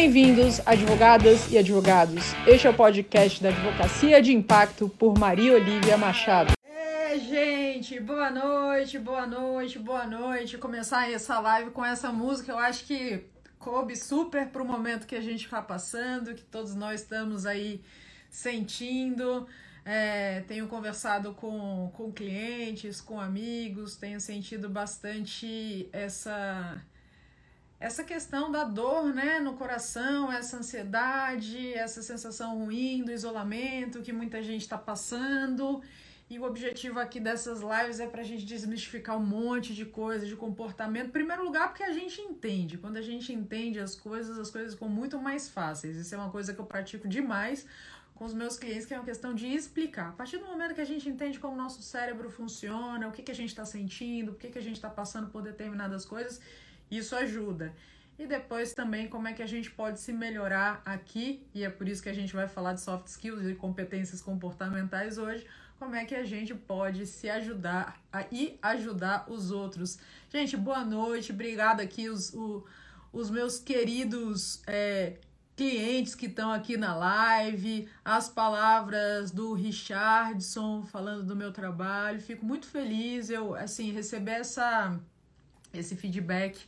Bem-vindos, 0.00 0.66
advogadas 0.66 1.52
e 1.52 1.58
advogados. 1.58 2.32
Este 2.46 2.66
é 2.66 2.70
o 2.70 2.74
podcast 2.74 3.42
da 3.42 3.50
Advocacia 3.50 4.22
de 4.22 4.32
Impacto 4.32 4.88
por 4.88 5.18
Maria 5.18 5.52
Olivia 5.52 5.98
Machado. 5.98 6.54
É, 6.64 7.18
gente, 7.18 8.00
boa 8.00 8.30
noite, 8.30 8.98
boa 8.98 9.26
noite, 9.26 9.78
boa 9.78 10.06
noite. 10.06 10.56
Começar 10.56 11.12
essa 11.12 11.38
live 11.38 11.72
com 11.72 11.84
essa 11.84 12.10
música, 12.10 12.50
eu 12.50 12.58
acho 12.58 12.86
que 12.86 13.26
coube 13.58 13.94
super 13.94 14.48
para 14.48 14.62
o 14.62 14.64
momento 14.64 15.06
que 15.06 15.14
a 15.14 15.20
gente 15.20 15.44
está 15.44 15.60
passando, 15.60 16.34
que 16.34 16.44
todos 16.44 16.74
nós 16.74 17.02
estamos 17.02 17.44
aí 17.44 17.82
sentindo. 18.30 19.46
É, 19.84 20.40
tenho 20.48 20.66
conversado 20.66 21.34
com, 21.34 21.90
com 21.92 22.10
clientes, 22.10 23.02
com 23.02 23.20
amigos, 23.20 23.96
tenho 23.96 24.18
sentido 24.18 24.66
bastante 24.70 25.90
essa 25.92 26.82
essa 27.80 28.04
questão 28.04 28.52
da 28.52 28.62
dor, 28.62 29.06
né, 29.06 29.40
no 29.40 29.54
coração, 29.54 30.30
essa 30.30 30.58
ansiedade, 30.58 31.72
essa 31.72 32.02
sensação 32.02 32.58
ruim 32.58 33.02
do 33.02 33.10
isolamento 33.10 34.02
que 34.02 34.12
muita 34.12 34.42
gente 34.42 34.60
está 34.60 34.76
passando. 34.76 35.82
E 36.28 36.38
o 36.38 36.44
objetivo 36.44 37.00
aqui 37.00 37.18
dessas 37.18 37.60
lives 37.60 37.98
é 37.98 38.06
para 38.06 38.20
a 38.20 38.24
gente 38.24 38.44
desmistificar 38.44 39.16
um 39.16 39.24
monte 39.24 39.74
de 39.74 39.86
coisas, 39.86 40.28
de 40.28 40.36
comportamento. 40.36 41.06
Em 41.06 41.10
primeiro 41.10 41.42
lugar, 41.42 41.68
porque 41.68 41.82
a 41.82 41.92
gente 41.92 42.20
entende. 42.20 42.76
Quando 42.76 42.98
a 42.98 43.02
gente 43.02 43.32
entende 43.32 43.80
as 43.80 43.96
coisas, 43.96 44.38
as 44.38 44.50
coisas 44.50 44.74
ficam 44.74 44.88
muito 44.88 45.18
mais 45.18 45.48
fáceis. 45.48 45.96
Isso 45.96 46.14
é 46.14 46.18
uma 46.18 46.30
coisa 46.30 46.52
que 46.52 46.60
eu 46.60 46.66
pratico 46.66 47.08
demais 47.08 47.66
com 48.14 48.26
os 48.26 48.34
meus 48.34 48.58
clientes, 48.58 48.84
que 48.84 48.92
é 48.92 48.98
uma 48.98 49.06
questão 49.06 49.34
de 49.34 49.46
explicar. 49.46 50.10
A 50.10 50.12
partir 50.12 50.36
do 50.36 50.44
momento 50.44 50.74
que 50.74 50.82
a 50.82 50.86
gente 50.86 51.08
entende 51.08 51.40
como 51.40 51.54
o 51.54 51.56
nosso 51.56 51.80
cérebro 51.82 52.28
funciona, 52.28 53.08
o 53.08 53.10
que, 53.10 53.22
que 53.22 53.32
a 53.32 53.34
gente 53.34 53.48
está 53.48 53.64
sentindo, 53.64 54.32
o 54.32 54.34
que, 54.34 54.50
que 54.50 54.58
a 54.58 54.62
gente 54.62 54.76
está 54.76 54.90
passando 54.90 55.30
por 55.30 55.40
determinadas 55.40 56.04
coisas, 56.04 56.38
isso 56.90 57.14
ajuda. 57.14 57.72
E 58.18 58.26
depois 58.26 58.74
também 58.74 59.08
como 59.08 59.28
é 59.28 59.32
que 59.32 59.42
a 59.42 59.46
gente 59.46 59.70
pode 59.70 59.98
se 59.98 60.12
melhorar 60.12 60.82
aqui, 60.84 61.42
e 61.54 61.64
é 61.64 61.70
por 61.70 61.88
isso 61.88 62.02
que 62.02 62.08
a 62.08 62.14
gente 62.14 62.34
vai 62.34 62.46
falar 62.46 62.74
de 62.74 62.82
soft 62.82 63.06
skills 63.06 63.46
e 63.46 63.54
competências 63.54 64.20
comportamentais 64.20 65.16
hoje, 65.16 65.46
como 65.78 65.94
é 65.94 66.04
que 66.04 66.14
a 66.14 66.22
gente 66.22 66.54
pode 66.54 67.06
se 67.06 67.30
ajudar 67.30 67.98
a, 68.12 68.26
e 68.30 68.58
ajudar 68.60 69.24
os 69.26 69.50
outros. 69.50 69.98
Gente, 70.28 70.54
boa 70.54 70.84
noite, 70.84 71.32
obrigada 71.32 71.82
aqui 71.82 72.10
os, 72.10 72.34
o, 72.34 72.66
os 73.10 73.30
meus 73.30 73.58
queridos 73.58 74.62
é, 74.66 75.14
clientes 75.56 76.14
que 76.14 76.26
estão 76.26 76.52
aqui 76.52 76.76
na 76.76 76.94
live, 76.94 77.88
as 78.04 78.28
palavras 78.28 79.30
do 79.30 79.54
Richardson 79.54 80.82
falando 80.82 81.24
do 81.24 81.34
meu 81.34 81.52
trabalho. 81.52 82.20
Fico 82.20 82.44
muito 82.44 82.66
feliz 82.66 83.30
eu 83.30 83.54
assim 83.54 83.90
receber 83.90 84.32
essa 84.32 85.00
esse 85.72 85.96
feedback 85.96 86.60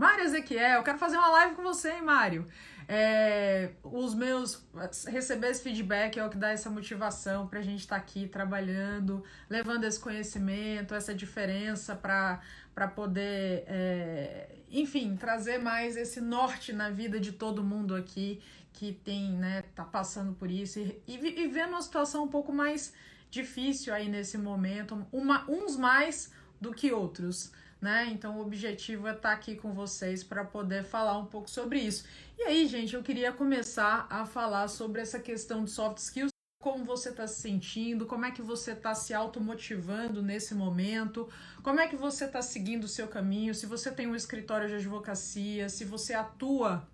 Mário 0.00 0.24
Ezequiel, 0.24 0.82
quero 0.82 0.96
fazer 0.96 1.18
uma 1.18 1.28
live 1.28 1.56
com 1.56 1.62
você, 1.62 1.90
hein, 1.90 2.00
Mário? 2.00 2.46
É, 2.88 3.72
os 3.82 4.14
meus. 4.14 4.66
Receber 5.06 5.50
esse 5.50 5.62
feedback 5.62 6.18
é 6.18 6.24
o 6.24 6.30
que 6.30 6.38
dá 6.38 6.48
essa 6.52 6.70
motivação 6.70 7.46
para 7.46 7.58
a 7.58 7.62
gente 7.62 7.80
estar 7.80 7.96
tá 7.96 8.00
aqui 8.00 8.26
trabalhando, 8.26 9.22
levando 9.50 9.84
esse 9.84 10.00
conhecimento, 10.00 10.94
essa 10.94 11.14
diferença 11.14 11.94
para 11.94 12.88
poder, 12.94 13.64
é, 13.66 14.48
enfim, 14.70 15.16
trazer 15.16 15.58
mais 15.58 15.98
esse 15.98 16.18
norte 16.18 16.72
na 16.72 16.88
vida 16.88 17.20
de 17.20 17.32
todo 17.32 17.62
mundo 17.62 17.94
aqui 17.94 18.40
que 18.72 18.94
tem, 19.04 19.32
né, 19.32 19.64
tá 19.74 19.84
passando 19.84 20.32
por 20.32 20.50
isso 20.50 20.78
e, 20.78 21.02
e, 21.06 21.42
e 21.42 21.48
vendo 21.48 21.72
uma 21.72 21.82
situação 21.82 22.24
um 22.24 22.28
pouco 22.28 22.54
mais 22.54 22.94
difícil 23.30 23.92
aí 23.92 24.08
nesse 24.08 24.38
momento, 24.38 25.06
uma, 25.12 25.44
uns 25.46 25.76
mais 25.76 26.32
do 26.58 26.72
que 26.72 26.90
outros 26.90 27.52
né? 27.80 28.08
Então 28.12 28.38
o 28.38 28.42
objetivo 28.42 29.06
é 29.06 29.12
estar 29.12 29.30
tá 29.30 29.34
aqui 29.34 29.56
com 29.56 29.72
vocês 29.72 30.22
para 30.22 30.44
poder 30.44 30.84
falar 30.84 31.16
um 31.18 31.26
pouco 31.26 31.48
sobre 31.48 31.80
isso. 31.80 32.04
E 32.38 32.42
aí, 32.42 32.66
gente, 32.66 32.94
eu 32.94 33.02
queria 33.02 33.32
começar 33.32 34.06
a 34.10 34.26
falar 34.26 34.68
sobre 34.68 35.00
essa 35.00 35.18
questão 35.18 35.64
de 35.64 35.70
soft 35.70 35.98
skills. 35.98 36.30
Como 36.62 36.84
você 36.84 37.08
está 37.08 37.26
se 37.26 37.40
sentindo, 37.40 38.04
como 38.04 38.26
é 38.26 38.30
que 38.30 38.42
você 38.42 38.72
está 38.72 38.94
se 38.94 39.14
automotivando 39.14 40.22
nesse 40.22 40.54
momento, 40.54 41.26
como 41.62 41.80
é 41.80 41.88
que 41.88 41.96
você 41.96 42.26
está 42.26 42.42
seguindo 42.42 42.84
o 42.84 42.88
seu 42.88 43.08
caminho, 43.08 43.54
se 43.54 43.64
você 43.64 43.90
tem 43.90 44.06
um 44.06 44.14
escritório 44.14 44.68
de 44.68 44.74
advocacia, 44.74 45.70
se 45.70 45.86
você 45.86 46.12
atua 46.12 46.86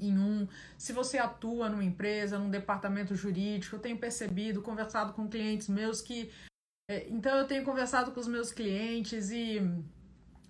em 0.00 0.16
um, 0.16 0.46
se 0.76 0.92
você 0.92 1.18
atua 1.18 1.68
numa 1.68 1.82
empresa, 1.82 2.38
num 2.38 2.48
departamento 2.48 3.16
jurídico, 3.16 3.74
eu 3.74 3.80
tenho 3.80 3.98
percebido, 3.98 4.62
conversado 4.62 5.12
com 5.12 5.28
clientes 5.28 5.66
meus 5.66 6.00
que 6.00 6.30
é, 6.90 7.06
então 7.10 7.36
eu 7.36 7.46
tenho 7.46 7.64
conversado 7.64 8.12
com 8.12 8.20
os 8.20 8.26
meus 8.26 8.50
clientes 8.50 9.30
e 9.30 9.60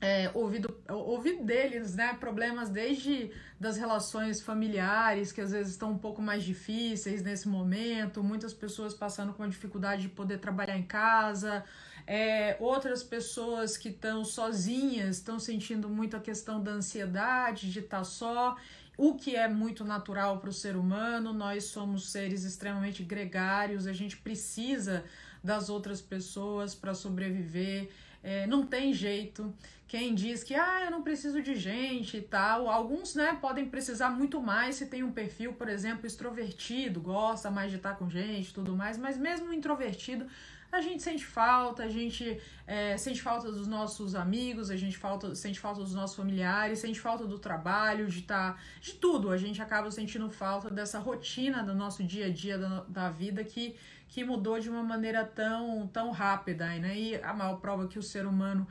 é, 0.00 0.30
ouvido, 0.32 0.76
ouvido 0.88 1.44
deles, 1.44 1.96
né, 1.96 2.16
problemas 2.18 2.70
desde 2.70 3.32
das 3.58 3.76
relações 3.76 4.40
familiares, 4.40 5.32
que 5.32 5.40
às 5.40 5.50
vezes 5.50 5.72
estão 5.72 5.90
um 5.92 5.98
pouco 5.98 6.22
mais 6.22 6.44
difíceis 6.44 7.22
nesse 7.22 7.48
momento, 7.48 8.22
muitas 8.22 8.54
pessoas 8.54 8.94
passando 8.94 9.32
com 9.32 9.42
a 9.42 9.48
dificuldade 9.48 10.02
de 10.02 10.08
poder 10.08 10.38
trabalhar 10.38 10.78
em 10.78 10.84
casa, 10.84 11.64
é, 12.06 12.56
outras 12.60 13.02
pessoas 13.02 13.76
que 13.76 13.88
estão 13.88 14.24
sozinhas, 14.24 15.16
estão 15.16 15.40
sentindo 15.40 15.88
muito 15.88 16.16
a 16.16 16.20
questão 16.20 16.62
da 16.62 16.70
ansiedade, 16.70 17.70
de 17.70 17.80
estar 17.80 17.98
tá 17.98 18.04
só, 18.04 18.56
o 18.96 19.14
que 19.14 19.34
é 19.34 19.48
muito 19.48 19.84
natural 19.84 20.38
para 20.38 20.50
o 20.50 20.52
ser 20.52 20.76
humano, 20.76 21.32
nós 21.32 21.64
somos 21.64 22.10
seres 22.10 22.44
extremamente 22.44 23.02
gregários, 23.02 23.86
a 23.86 23.92
gente 23.92 24.16
precisa 24.16 25.04
das 25.42 25.68
outras 25.68 26.00
pessoas 26.00 26.74
para 26.74 26.94
sobreviver. 26.94 27.90
É, 28.22 28.46
não 28.46 28.66
tem 28.66 28.92
jeito. 28.92 29.54
Quem 29.86 30.14
diz 30.14 30.44
que 30.44 30.54
ah, 30.54 30.84
eu 30.84 30.90
não 30.90 31.02
preciso 31.02 31.40
de 31.40 31.54
gente 31.54 32.18
e 32.18 32.20
tal, 32.20 32.68
alguns 32.68 33.14
né, 33.14 33.38
podem 33.40 33.66
precisar 33.66 34.10
muito 34.10 34.40
mais 34.40 34.76
se 34.76 34.86
tem 34.86 35.02
um 35.02 35.10
perfil, 35.10 35.54
por 35.54 35.66
exemplo, 35.66 36.06
extrovertido, 36.06 37.00
gosta 37.00 37.50
mais 37.50 37.70
de 37.70 37.78
estar 37.78 37.94
com 37.94 38.10
gente 38.10 38.52
tudo 38.52 38.76
mais, 38.76 38.98
mas 38.98 39.16
mesmo 39.16 39.50
introvertido, 39.50 40.26
a 40.70 40.82
gente 40.82 41.02
sente 41.02 41.24
falta, 41.24 41.82
a 41.82 41.88
gente 41.88 42.38
é, 42.66 42.96
sente 42.98 43.22
falta 43.22 43.50
dos 43.50 43.66
nossos 43.66 44.14
amigos, 44.14 44.70
a 44.70 44.76
gente 44.76 44.98
falta, 44.98 45.34
sente 45.34 45.58
falta 45.58 45.80
dos 45.80 45.94
nossos 45.94 46.14
familiares, 46.14 46.80
sente 46.80 47.00
falta 47.00 47.26
do 47.26 47.38
trabalho, 47.38 48.06
de 48.06 48.20
estar. 48.20 48.52
Tá, 48.52 48.60
de 48.78 48.92
tudo. 48.92 49.30
A 49.30 49.38
gente 49.38 49.62
acaba 49.62 49.90
sentindo 49.90 50.28
falta 50.30 50.68
dessa 50.68 50.98
rotina 50.98 51.62
do 51.62 51.74
nosso 51.74 52.04
dia 52.04 52.26
a 52.26 52.30
dia 52.30 52.58
da, 52.58 52.84
da 52.86 53.08
vida 53.08 53.42
que 53.42 53.76
que 54.08 54.24
mudou 54.24 54.58
de 54.58 54.68
uma 54.68 54.82
maneira 54.82 55.24
tão, 55.24 55.86
tão 55.86 56.10
rápida, 56.10 56.66
né? 56.78 56.98
E 56.98 57.14
a 57.22 57.32
maior 57.32 57.60
prova 57.60 57.86
que 57.86 57.98
o 57.98 58.02
ser 58.02 58.26
humano 58.26 58.66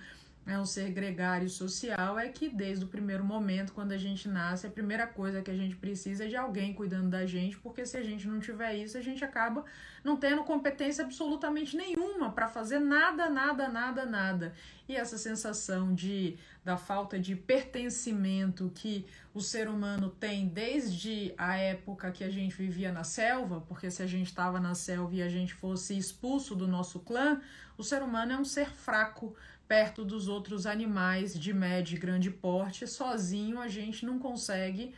é 0.47 0.57
um 0.57 0.65
ser 0.65 0.91
gregário 0.91 1.49
social 1.49 2.17
é 2.17 2.29
que 2.29 2.47
desde 2.47 2.85
o 2.85 2.87
primeiro 2.87 3.23
momento, 3.23 3.73
quando 3.73 3.91
a 3.91 3.97
gente 3.97 4.29
nasce, 4.29 4.65
a 4.65 4.69
primeira 4.69 5.05
coisa 5.05 5.41
que 5.41 5.51
a 5.51 5.55
gente 5.55 5.75
precisa 5.75 6.23
é 6.23 6.27
de 6.27 6.37
alguém 6.37 6.73
cuidando 6.73 7.09
da 7.09 7.25
gente, 7.25 7.57
porque 7.57 7.85
se 7.85 7.97
a 7.97 8.03
gente 8.03 8.25
não 8.27 8.39
tiver 8.39 8.75
isso, 8.75 8.97
a 8.97 9.01
gente 9.01 9.25
acaba 9.25 9.65
não 10.03 10.15
tendo 10.15 10.43
competência 10.45 11.03
absolutamente 11.03 11.75
nenhuma 11.75 12.31
para 12.31 12.47
fazer 12.47 12.79
nada, 12.79 13.29
nada, 13.29 13.67
nada, 13.67 14.05
nada. 14.05 14.53
E 14.87 14.95
essa 14.95 15.17
sensação 15.17 15.93
de 15.93 16.37
da 16.63 16.77
falta 16.77 17.19
de 17.19 17.35
pertencimento 17.35 18.71
que 18.73 19.05
o 19.37 19.41
ser 19.41 19.69
humano 19.69 20.09
tem 20.09 20.47
desde 20.47 21.31
a 21.37 21.55
época 21.57 22.11
que 22.11 22.23
a 22.23 22.29
gente 22.29 22.55
vivia 22.55 22.91
na 22.91 23.03
selva, 23.03 23.61
porque 23.61 23.91
se 23.91 24.01
a 24.01 24.07
gente 24.07 24.25
estava 24.25 24.59
na 24.59 24.73
selva 24.73 25.13
e 25.13 25.21
a 25.21 25.29
gente 25.29 25.53
fosse 25.53 25.95
expulso 25.95 26.55
do 26.55 26.67
nosso 26.67 26.99
clã, 27.01 27.39
o 27.77 27.83
ser 27.83 28.01
humano 28.01 28.31
é 28.31 28.37
um 28.37 28.43
ser 28.43 28.71
fraco 28.71 29.35
perto 29.67 30.03
dos 30.03 30.27
outros 30.27 30.65
animais 30.65 31.39
de 31.39 31.53
médio 31.53 31.95
e 31.95 31.99
grande 31.99 32.31
porte. 32.31 32.87
Sozinho 32.87 33.59
a 33.59 33.67
gente 33.67 34.07
não 34.07 34.17
consegue 34.17 34.95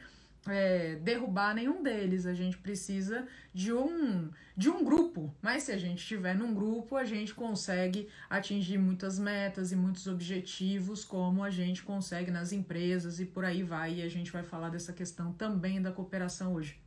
é, 0.48 0.96
derrubar 0.96 1.54
nenhum 1.54 1.84
deles. 1.84 2.26
A 2.26 2.34
gente 2.34 2.58
precisa 2.58 3.28
de 3.54 3.74
um 3.74 4.30
de 4.56 4.70
um 4.70 4.84
grupo. 4.84 5.34
Mas 5.42 5.64
se 5.64 5.72
a 5.72 5.78
gente 5.78 6.00
estiver 6.00 6.36
num 6.36 6.54
grupo, 6.54 6.98
a 6.98 7.06
gente 7.06 7.34
consegue 7.34 8.10
atingir 8.30 8.78
muitas 8.78 9.18
metas 9.18 9.72
e 9.72 9.76
muitos 9.76 10.06
objetivos, 10.06 11.06
como 11.06 11.44
a 11.44 11.50
gente 11.50 11.82
consegue 11.82 12.30
nas 12.30 12.52
empresas 12.52 13.22
e 13.22 13.26
por 13.26 13.46
aí 13.46 13.64
vai. 13.64 13.96
E 13.96 14.02
a 14.02 14.10
gente 14.10 14.32
vai 14.32 14.44
falar 14.44 14.70
dessa 14.70 14.92
questão 14.92 15.32
também 15.32 15.82
da 15.82 15.92
cooperação 15.94 16.54
hoje. 16.54 16.78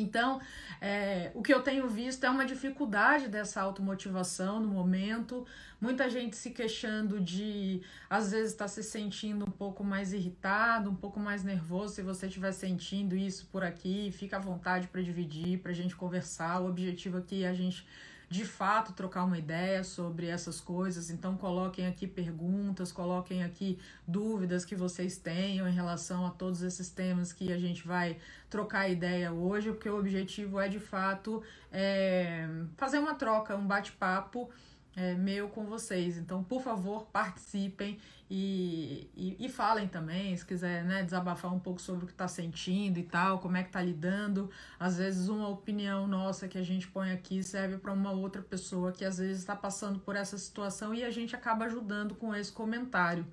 Então, 0.00 0.40
é, 0.80 1.30
o 1.34 1.42
que 1.42 1.52
eu 1.52 1.62
tenho 1.62 1.88
visto 1.88 2.24
é 2.24 2.30
uma 2.30 2.44
dificuldade 2.44 3.28
dessa 3.28 3.60
automotivação 3.60 4.60
no 4.60 4.68
momento, 4.68 5.46
muita 5.80 6.08
gente 6.10 6.36
se 6.36 6.50
queixando 6.50 7.20
de, 7.20 7.82
às 8.08 8.30
vezes, 8.32 8.52
estar 8.52 8.64
tá 8.64 8.68
se 8.68 8.82
sentindo 8.82 9.44
um 9.44 9.50
pouco 9.50 9.82
mais 9.82 10.12
irritado, 10.12 10.90
um 10.90 10.94
pouco 10.94 11.18
mais 11.18 11.42
nervoso. 11.42 11.94
Se 11.94 12.02
você 12.02 12.26
estiver 12.26 12.52
sentindo 12.52 13.16
isso 13.16 13.46
por 13.46 13.64
aqui, 13.64 14.10
fica 14.12 14.36
à 14.36 14.40
vontade 14.40 14.86
para 14.88 15.00
dividir, 15.00 15.58
para 15.58 15.72
a 15.72 15.74
gente 15.74 15.96
conversar. 15.96 16.60
O 16.60 16.68
objetivo 16.68 17.18
aqui 17.18 17.44
é 17.44 17.48
a 17.48 17.54
gente 17.54 17.86
de 18.28 18.44
fato 18.44 18.92
trocar 18.92 19.24
uma 19.24 19.38
ideia 19.38 19.84
sobre 19.84 20.26
essas 20.26 20.60
coisas. 20.60 21.10
Então 21.10 21.36
coloquem 21.36 21.86
aqui 21.86 22.06
perguntas, 22.06 22.90
coloquem 22.90 23.44
aqui 23.44 23.78
dúvidas 24.06 24.64
que 24.64 24.74
vocês 24.74 25.16
tenham 25.16 25.68
em 25.68 25.72
relação 25.72 26.26
a 26.26 26.30
todos 26.30 26.62
esses 26.62 26.90
temas 26.90 27.32
que 27.32 27.52
a 27.52 27.58
gente 27.58 27.86
vai 27.86 28.18
trocar 28.50 28.88
ideia 28.88 29.32
hoje, 29.32 29.70
porque 29.70 29.88
o 29.88 29.98
objetivo 29.98 30.58
é 30.58 30.68
de 30.68 30.80
fato 30.80 31.42
é, 31.72 32.48
fazer 32.76 32.98
uma 32.98 33.14
troca, 33.14 33.56
um 33.56 33.66
bate-papo 33.66 34.50
é, 34.96 35.14
meu 35.14 35.50
com 35.50 35.66
vocês. 35.66 36.16
Então, 36.16 36.42
por 36.42 36.62
favor, 36.62 37.06
participem 37.12 37.98
e, 38.30 39.10
e, 39.14 39.36
e 39.44 39.48
falem 39.48 39.86
também, 39.86 40.34
se 40.34 40.44
quiser 40.44 40.82
né, 40.84 41.02
desabafar 41.02 41.52
um 41.54 41.60
pouco 41.60 41.80
sobre 41.80 42.04
o 42.04 42.06
que 42.06 42.14
está 42.14 42.26
sentindo 42.26 42.98
e 42.98 43.02
tal, 43.02 43.38
como 43.38 43.58
é 43.58 43.62
que 43.62 43.68
está 43.68 43.82
lidando. 43.82 44.50
Às 44.80 44.96
vezes, 44.96 45.28
uma 45.28 45.48
opinião 45.48 46.08
nossa 46.08 46.48
que 46.48 46.56
a 46.56 46.62
gente 46.62 46.88
põe 46.88 47.12
aqui 47.12 47.42
serve 47.42 47.76
para 47.76 47.92
uma 47.92 48.10
outra 48.10 48.40
pessoa 48.40 48.90
que 48.90 49.04
às 49.04 49.18
vezes 49.18 49.40
está 49.40 49.54
passando 49.54 50.00
por 50.00 50.16
essa 50.16 50.38
situação 50.38 50.94
e 50.94 51.04
a 51.04 51.10
gente 51.10 51.36
acaba 51.36 51.66
ajudando 51.66 52.14
com 52.14 52.34
esse 52.34 52.50
comentário. 52.50 53.26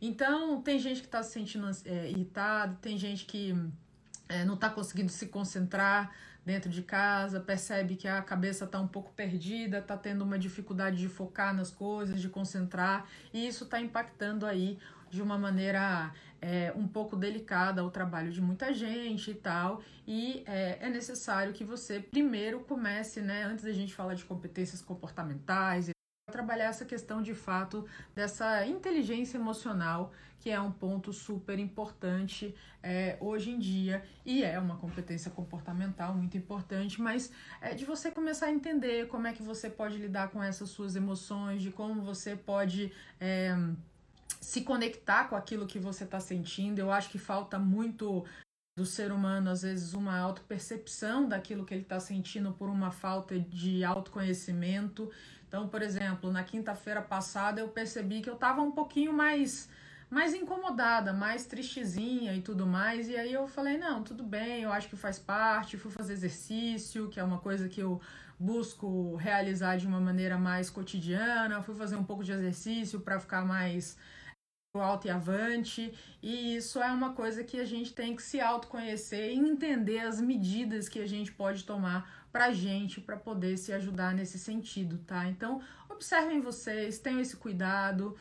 Então, 0.00 0.62
tem 0.62 0.78
gente 0.78 1.00
que 1.00 1.06
está 1.06 1.22
se 1.22 1.32
sentindo 1.32 1.68
é, 1.84 2.10
irritado, 2.10 2.76
tem 2.80 2.96
gente 2.96 3.24
que 3.24 3.54
é, 4.28 4.44
não 4.44 4.54
está 4.54 4.70
conseguindo 4.70 5.10
se 5.10 5.26
concentrar 5.26 6.12
dentro 6.46 6.70
de 6.70 6.80
casa, 6.80 7.40
percebe 7.40 7.96
que 7.96 8.06
a 8.06 8.22
cabeça 8.22 8.64
está 8.64 8.80
um 8.80 8.86
pouco 8.86 9.12
perdida, 9.12 9.78
está 9.78 9.96
tendo 9.96 10.22
uma 10.22 10.38
dificuldade 10.38 10.96
de 10.96 11.08
focar 11.08 11.52
nas 11.52 11.72
coisas, 11.72 12.20
de 12.20 12.28
concentrar, 12.28 13.04
e 13.34 13.48
isso 13.48 13.64
está 13.64 13.80
impactando 13.80 14.46
aí 14.46 14.78
de 15.10 15.20
uma 15.20 15.36
maneira 15.36 16.12
é, 16.40 16.72
um 16.76 16.86
pouco 16.86 17.16
delicada 17.16 17.84
o 17.84 17.90
trabalho 17.90 18.30
de 18.30 18.40
muita 18.40 18.72
gente 18.72 19.32
e 19.32 19.34
tal. 19.34 19.82
E 20.06 20.44
é, 20.46 20.78
é 20.80 20.88
necessário 20.88 21.52
que 21.52 21.64
você 21.64 21.98
primeiro 21.98 22.60
comece, 22.60 23.20
né, 23.20 23.42
antes 23.42 23.64
da 23.64 23.72
gente 23.72 23.92
falar 23.92 24.14
de 24.14 24.24
competências 24.24 24.80
comportamentais 24.80 25.95
trabalhar 26.30 26.64
essa 26.64 26.84
questão 26.84 27.22
de 27.22 27.34
fato 27.34 27.86
dessa 28.12 28.66
inteligência 28.66 29.38
emocional, 29.38 30.12
que 30.40 30.50
é 30.50 30.60
um 30.60 30.72
ponto 30.72 31.12
super 31.12 31.56
importante 31.56 32.52
é, 32.82 33.16
hoje 33.20 33.50
em 33.50 33.58
dia 33.60 34.04
e 34.24 34.42
é 34.42 34.58
uma 34.58 34.76
competência 34.76 35.30
comportamental 35.30 36.14
muito 36.14 36.36
importante, 36.36 37.00
mas 37.00 37.30
é 37.60 37.74
de 37.74 37.84
você 37.84 38.10
começar 38.10 38.46
a 38.46 38.52
entender 38.52 39.06
como 39.06 39.28
é 39.28 39.32
que 39.32 39.42
você 39.42 39.70
pode 39.70 39.98
lidar 39.98 40.30
com 40.30 40.42
essas 40.42 40.68
suas 40.68 40.96
emoções, 40.96 41.62
de 41.62 41.70
como 41.70 42.02
você 42.02 42.34
pode. 42.34 42.92
É, 43.20 43.56
se 44.40 44.60
conectar 44.60 45.24
com 45.24 45.34
aquilo 45.34 45.66
que 45.66 45.78
você 45.78 46.04
está 46.04 46.20
sentindo. 46.20 46.78
Eu 46.78 46.90
acho 46.90 47.10
que 47.10 47.18
falta 47.18 47.58
muito 47.58 48.24
do 48.76 48.84
ser 48.84 49.10
humano, 49.10 49.50
às 49.50 49.62
vezes, 49.62 49.94
uma 49.94 50.18
autopercepção 50.18 51.26
daquilo 51.26 51.64
que 51.64 51.72
ele 51.72 51.82
está 51.82 51.98
sentindo 51.98 52.52
por 52.52 52.68
uma 52.68 52.90
falta 52.90 53.40
de 53.40 53.82
autoconhecimento. 53.82 55.10
Então, 55.56 55.68
por 55.68 55.80
exemplo, 55.80 56.30
na 56.30 56.44
quinta-feira 56.44 57.00
passada 57.00 57.62
eu 57.62 57.68
percebi 57.68 58.20
que 58.20 58.28
eu 58.28 58.34
estava 58.34 58.60
um 58.60 58.70
pouquinho 58.72 59.10
mais 59.10 59.70
mais 60.10 60.34
incomodada, 60.34 61.14
mais 61.14 61.46
tristezinha 61.46 62.34
e 62.34 62.42
tudo 62.42 62.66
mais. 62.66 63.08
E 63.08 63.16
aí 63.16 63.32
eu 63.32 63.48
falei, 63.48 63.78
não, 63.78 64.04
tudo 64.04 64.22
bem, 64.22 64.64
eu 64.64 64.70
acho 64.70 64.86
que 64.86 64.96
faz 64.96 65.18
parte, 65.18 65.78
fui 65.78 65.90
fazer 65.90 66.12
exercício, 66.12 67.08
que 67.08 67.18
é 67.18 67.24
uma 67.24 67.38
coisa 67.38 67.70
que 67.70 67.80
eu 67.80 67.98
busco 68.38 69.16
realizar 69.16 69.78
de 69.78 69.86
uma 69.86 69.98
maneira 69.98 70.36
mais 70.36 70.68
cotidiana, 70.68 71.62
fui 71.62 71.74
fazer 71.74 71.96
um 71.96 72.04
pouco 72.04 72.22
de 72.22 72.32
exercício 72.32 73.00
para 73.00 73.18
ficar 73.18 73.42
mais 73.42 73.96
alto 74.74 75.06
e 75.06 75.10
avante, 75.10 75.90
e 76.22 76.56
isso 76.56 76.82
é 76.82 76.92
uma 76.92 77.14
coisa 77.14 77.42
que 77.42 77.58
a 77.58 77.64
gente 77.64 77.94
tem 77.94 78.14
que 78.14 78.22
se 78.22 78.38
autoconhecer 78.40 79.32
e 79.32 79.38
entender 79.38 80.00
as 80.00 80.20
medidas 80.20 80.86
que 80.86 80.98
a 80.98 81.06
gente 81.06 81.32
pode 81.32 81.64
tomar 81.64 82.25
pra 82.36 82.52
gente 82.52 83.00
para 83.00 83.16
poder 83.16 83.56
se 83.56 83.72
ajudar 83.72 84.14
nesse 84.14 84.38
sentido, 84.38 84.98
tá? 84.98 85.26
Então, 85.26 85.62
observem 85.88 86.38
vocês, 86.38 86.98
tenham 86.98 87.18
esse 87.18 87.34
cuidado, 87.34 88.14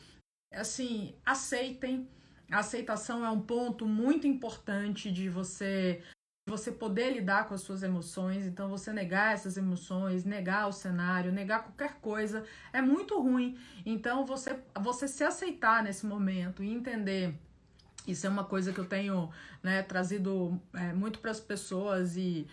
assim, 0.53 1.13
aceitem. 1.25 2.07
A 2.49 2.59
aceitação 2.59 3.25
é 3.25 3.29
um 3.29 3.41
ponto 3.41 3.85
muito 3.85 4.25
importante 4.25 5.11
de 5.11 5.27
você 5.27 6.01
você 6.47 6.71
poder 6.71 7.11
lidar 7.11 7.47
com 7.47 7.55
as 7.55 7.61
suas 7.61 7.83
emoções, 7.83 8.45
então 8.45 8.69
você 8.69 8.93
negar 8.93 9.33
essas 9.33 9.57
emoções, 9.57 10.23
negar 10.23 10.67
o 10.67 10.71
cenário, 10.71 11.31
negar 11.31 11.63
qualquer 11.63 11.95
coisa 11.95 12.45
é 12.71 12.81
muito 12.81 13.19
ruim. 13.19 13.57
Então 13.85 14.25
você 14.25 14.57
você 14.79 15.09
se 15.09 15.25
aceitar 15.25 15.83
nesse 15.83 16.05
momento 16.05 16.63
e 16.63 16.71
entender 16.71 17.37
isso 18.07 18.27
é 18.27 18.29
uma 18.29 18.43
coisa 18.43 18.71
que 18.71 18.79
eu 18.79 18.85
tenho 18.85 19.29
né, 19.63 19.81
trazido 19.81 20.61
é, 20.73 20.93
muito 20.93 21.19
para 21.19 21.31
as 21.31 21.39
pessoas 21.39 22.15
e 22.15 22.47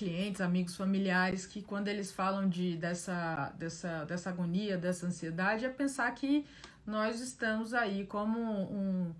clientes, 0.00 0.40
amigos, 0.40 0.76
familiares 0.76 1.44
que 1.44 1.60
quando 1.60 1.88
eles 1.88 2.10
falam 2.10 2.48
de 2.48 2.74
dessa 2.78 3.52
dessa 3.58 4.04
dessa 4.06 4.30
agonia, 4.30 4.78
dessa 4.78 5.06
ansiedade, 5.06 5.66
é 5.66 5.68
pensar 5.68 6.10
que 6.12 6.46
nós 6.86 7.20
estamos 7.20 7.74
aí 7.74 8.06
como 8.06 8.40
um 8.40 9.14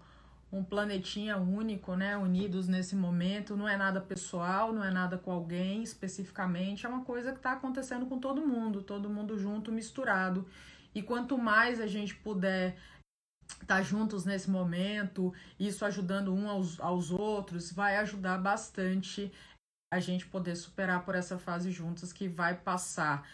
um 0.52 0.64
planetinha 0.64 1.36
único, 1.36 1.94
né, 1.94 2.16
unidos 2.16 2.66
nesse 2.66 2.96
momento. 2.96 3.56
Não 3.56 3.68
é 3.68 3.76
nada 3.76 4.00
pessoal, 4.00 4.72
não 4.72 4.82
é 4.82 4.90
nada 4.90 5.16
com 5.16 5.30
alguém 5.30 5.82
especificamente, 5.82 6.86
é 6.86 6.88
uma 6.88 7.04
coisa 7.04 7.30
que 7.30 7.38
está 7.38 7.52
acontecendo 7.52 8.06
com 8.06 8.18
todo 8.18 8.44
mundo, 8.44 8.82
todo 8.82 9.08
mundo 9.08 9.38
junto, 9.38 9.70
misturado. 9.70 10.48
E 10.94 11.02
quanto 11.02 11.38
mais 11.38 11.80
a 11.80 11.86
gente 11.86 12.16
puder 12.16 12.76
estar 13.62 13.76
tá 13.76 13.82
juntos 13.82 14.24
nesse 14.24 14.50
momento, 14.50 15.32
isso 15.58 15.84
ajudando 15.84 16.34
um 16.34 16.48
aos, 16.48 16.80
aos 16.80 17.12
outros, 17.12 17.70
vai 17.70 17.96
ajudar 17.98 18.38
bastante 18.38 19.30
a 19.90 19.98
gente 19.98 20.26
poder 20.26 20.54
superar 20.54 21.04
por 21.04 21.14
essa 21.14 21.38
fase 21.38 21.70
juntos 21.70 22.12
que 22.12 22.28
vai 22.28 22.54
passar. 22.54 23.28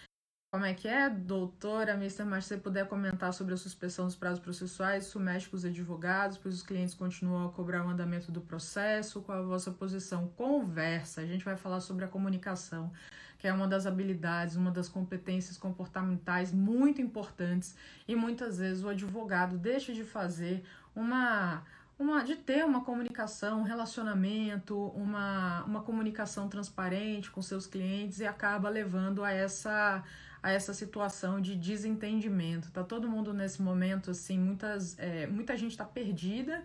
Como 0.51 0.65
é 0.65 0.73
que 0.73 0.89
é, 0.89 1.11
doutora 1.11 1.93
Mr. 1.93 2.25
Mas 2.25 2.45
se 2.45 2.55
você 2.55 2.57
puder 2.57 2.89
comentar 2.89 3.33
sobre 3.35 3.53
a 3.53 3.57
suspensão 3.59 4.07
dos 4.07 4.17
prazos 4.17 4.41
processuais, 4.41 5.05
isso 5.05 5.21
mexe 5.21 5.49
com 5.49 5.57
os 5.57 5.67
advogados, 5.67 6.39
pois 6.39 6.55
os 6.55 6.63
clientes 6.63 6.95
continuam 6.95 7.47
a 7.47 7.53
cobrar 7.53 7.85
o 7.85 7.91
andamento 7.91 8.33
do 8.33 8.41
processo, 8.41 9.21
qual 9.21 9.39
a 9.39 9.43
vossa 9.43 9.71
posição? 9.71 10.29
Conversa, 10.29 11.21
a 11.21 11.27
gente 11.27 11.45
vai 11.45 11.57
falar 11.57 11.81
sobre 11.81 12.07
a 12.07 12.09
comunicação, 12.09 12.91
que 13.39 13.47
é 13.47 13.53
uma 13.53 13.69
das 13.69 13.85
habilidades, 13.85 14.57
uma 14.57 14.71
das 14.71 14.89
competências 14.89 15.59
comportamentais 15.59 16.53
muito 16.53 17.03
importantes 17.03 17.77
e 18.09 18.17
muitas 18.17 18.57
vezes 18.57 18.83
o 18.83 18.89
advogado 18.89 19.59
deixa 19.59 19.93
de 19.93 20.05
fazer 20.05 20.65
uma 20.95 21.65
uma, 21.99 22.23
de 22.23 22.37
ter 22.37 22.65
uma 22.65 22.83
comunicação, 22.85 23.61
um 23.61 23.63
relacionamento, 23.63 24.79
uma, 24.89 25.65
uma 25.65 25.83
comunicação 25.83 26.49
transparente 26.49 27.31
com 27.31 27.41
seus 27.41 27.67
clientes 27.67 28.21
e 28.21 28.27
acaba 28.27 28.69
levando 28.69 29.25
a 29.25 29.33
essa, 29.33 30.05
a 30.43 30.51
essa 30.51 30.75
situação 30.75 31.41
de 31.41 31.57
desentendimento. 31.57 32.71
Tá 32.71 32.85
todo 32.85 33.09
mundo 33.09 33.33
nesse 33.33 33.63
momento, 33.63 34.11
assim, 34.11 34.39
muitas, 34.39 34.99
é, 34.99 35.27
muita 35.27 35.57
gente 35.57 35.71
está 35.73 35.85
perdida, 35.85 36.63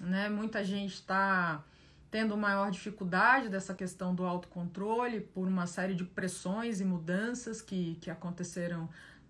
né? 0.00 0.28
Muita 0.30 0.64
gente 0.64 0.94
está 0.94 1.62
tendo 2.10 2.36
maior 2.36 2.70
dificuldade 2.70 3.48
dessa 3.48 3.74
questão 3.74 4.14
do 4.14 4.24
autocontrole 4.24 5.20
por 5.20 5.46
uma 5.46 5.66
série 5.66 5.94
de 5.94 6.04
pressões 6.04 6.80
e 6.80 6.84
mudanças 6.84 7.60
que, 7.60 7.96
que 8.00 8.08
aconteceram 8.08 8.88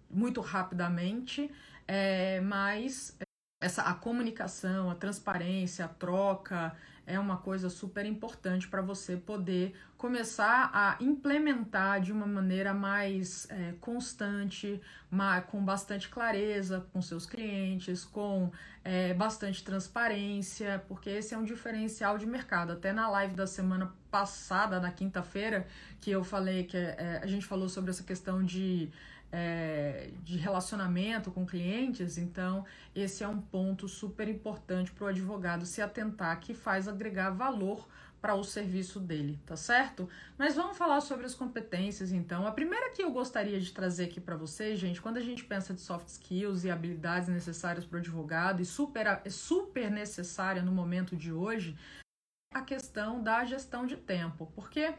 muito 0.09 0.41
rapidamente, 0.41 1.51
é, 1.89 2.41
mas 2.41 3.17
essa 3.65 3.83
a 3.83 3.95
comunicação, 3.95 4.91
a 4.91 4.95
transparência, 4.95 5.87
a 5.87 5.89
troca 5.89 6.77
é 7.07 7.19
uma 7.19 7.39
coisa 7.39 7.71
super 7.71 8.05
importante 8.05 8.69
para 8.69 8.83
você 8.83 9.17
poder 9.17 9.75
começar 9.97 10.71
a 10.73 10.97
implementar 11.01 12.01
de 12.01 12.13
uma 12.13 12.27
maneira 12.27 12.75
mais 12.75 13.47
é, 13.51 13.75
constante, 13.81 14.81
mais, 15.11 15.45
com 15.47 15.65
bastante 15.65 16.09
clareza 16.11 16.87
com 16.93 17.01
seus 17.01 17.25
clientes, 17.25 18.05
com 18.05 18.51
é, 18.83 19.15
bastante 19.15 19.65
transparência, 19.65 20.85
porque 20.89 21.09
esse 21.09 21.35
é 21.35 21.39
um 21.39 21.45
diferencial 21.45 22.19
de 22.19 22.27
mercado. 22.27 22.73
Até 22.73 22.93
na 22.93 23.09
live 23.09 23.35
da 23.35 23.47
semana 23.47 23.95
passada, 24.11 24.79
na 24.79 24.91
quinta-feira, 24.91 25.67
que 26.01 26.11
eu 26.11 26.23
falei 26.23 26.65
que 26.65 26.77
é, 26.77 27.21
a 27.23 27.27
gente 27.27 27.47
falou 27.47 27.69
sobre 27.69 27.91
essa 27.91 28.03
questão 28.03 28.45
de 28.45 28.91
é, 29.37 30.11
de 30.23 30.37
relacionamento 30.37 31.29
com 31.33 31.45
clientes, 31.45 32.19
então 32.19 32.65
esse 32.95 33.25
é 33.25 33.29
um 33.29 33.41
ponto 33.41 33.89
super 33.89 34.29
importante 34.29 34.93
para 34.93 35.07
o 35.07 35.09
advogado 35.09 35.67
se 35.67 35.83
atentar 35.83 36.39
que 36.39 36.55
faz 36.55 36.87
agregar 36.87 37.31
valor 37.31 37.89
para 38.21 38.37
o 38.37 38.45
serviço 38.45 39.01
dele, 39.01 39.41
tá 39.45 39.57
certo? 39.57 40.09
Mas 40.39 40.55
vamos 40.55 40.79
falar 40.79 41.01
sobre 41.01 41.27
as 41.27 41.35
competências 41.35 42.13
então. 42.13 42.47
A 42.47 42.53
primeira 42.53 42.91
que 42.91 43.03
eu 43.03 43.11
gostaria 43.11 43.61
de 43.61 43.73
trazer 43.73 44.05
aqui 44.05 44.21
para 44.21 44.37
vocês, 44.37 44.79
gente, 44.79 45.03
quando 45.03 45.17
a 45.17 45.21
gente 45.21 45.45
pensa 45.45 45.75
de 45.75 45.81
soft 45.81 46.07
skills 46.07 46.63
e 46.63 46.71
habilidades 46.71 47.29
necessárias 47.29 47.85
para 47.85 47.97
o 47.97 47.99
advogado 47.99 48.63
e 48.63 48.65
super, 48.65 49.21
é 49.25 49.31
super 49.31 49.91
necessária 49.91 50.63
no 50.63 50.71
momento 50.71 51.17
de 51.17 51.33
hoje, 51.33 51.77
a 52.55 52.63
questão 52.63 53.21
da 53.21 53.45
gestão 53.45 53.85
de 53.85 53.97
tempo, 53.97 54.47
porque 54.55 54.95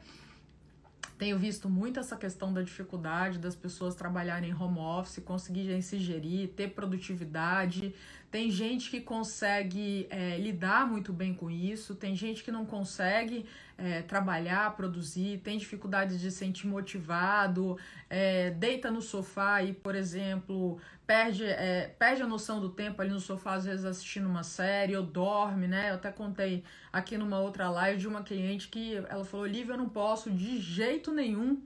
tenho 1.18 1.40
visto 1.40 1.70
muito 1.70 2.00
essa 2.00 2.18
questão 2.18 2.54
da 2.54 2.62
dificuldade 2.62 3.40
das 3.40 3.56
pessoas 3.56 3.96
trabalharem 3.96 4.50
em 4.50 4.54
home 4.54 4.80
office, 4.80 5.20
conseguirem 5.24 5.82
se 5.82 5.98
gerir, 5.98 6.50
ter 6.50 6.70
produtividade. 6.70 7.94
Tem 8.30 8.52
gente 8.52 8.90
que 8.90 9.00
consegue 9.00 10.08
é, 10.10 10.38
lidar 10.38 10.86
muito 10.86 11.14
bem 11.14 11.34
com 11.34 11.50
isso, 11.50 11.96
tem 11.96 12.14
gente 12.16 12.44
que 12.44 12.52
não 12.52 12.66
consegue 12.66 13.46
é, 13.78 14.02
trabalhar, 14.02 14.76
produzir, 14.76 15.40
tem 15.42 15.58
dificuldade 15.58 16.18
de 16.18 16.30
se 16.30 16.38
sentir 16.38 16.68
motivado, 16.68 17.78
é, 18.10 18.52
deita 18.52 18.92
no 18.92 19.02
sofá 19.02 19.64
e, 19.64 19.72
por 19.72 19.96
exemplo, 19.96 20.80
perde, 21.06 21.46
é, 21.46 21.94
perde 22.00 22.22
a 22.22 22.28
noção 22.28 22.60
do 22.60 22.70
tempo 22.70 23.02
ali 23.02 23.12
no 23.12 23.20
sofá, 23.20 23.54
às 23.54 23.66
vezes 23.66 23.86
assistindo 23.86 24.28
uma 24.28 24.44
série, 24.44 24.96
ou 24.96 25.04
dorme, 25.04 25.68
né? 25.68 25.92
Eu 25.92 25.96
até 25.96 26.12
contei 26.12 26.64
aqui 26.92 27.18
numa 27.18 27.40
outra 27.40 27.70
live 27.70 28.00
de 28.00 28.08
uma 28.08 28.24
cliente 28.24 28.68
que 28.68 28.96
ela 29.10 29.24
falou: 29.24 29.46
Olivia, 29.46 29.74
eu 29.74 29.78
não 29.78 29.90
posso 29.90 30.32
de 30.32 30.60
jeito 30.60 31.12
nenhum 31.12 31.62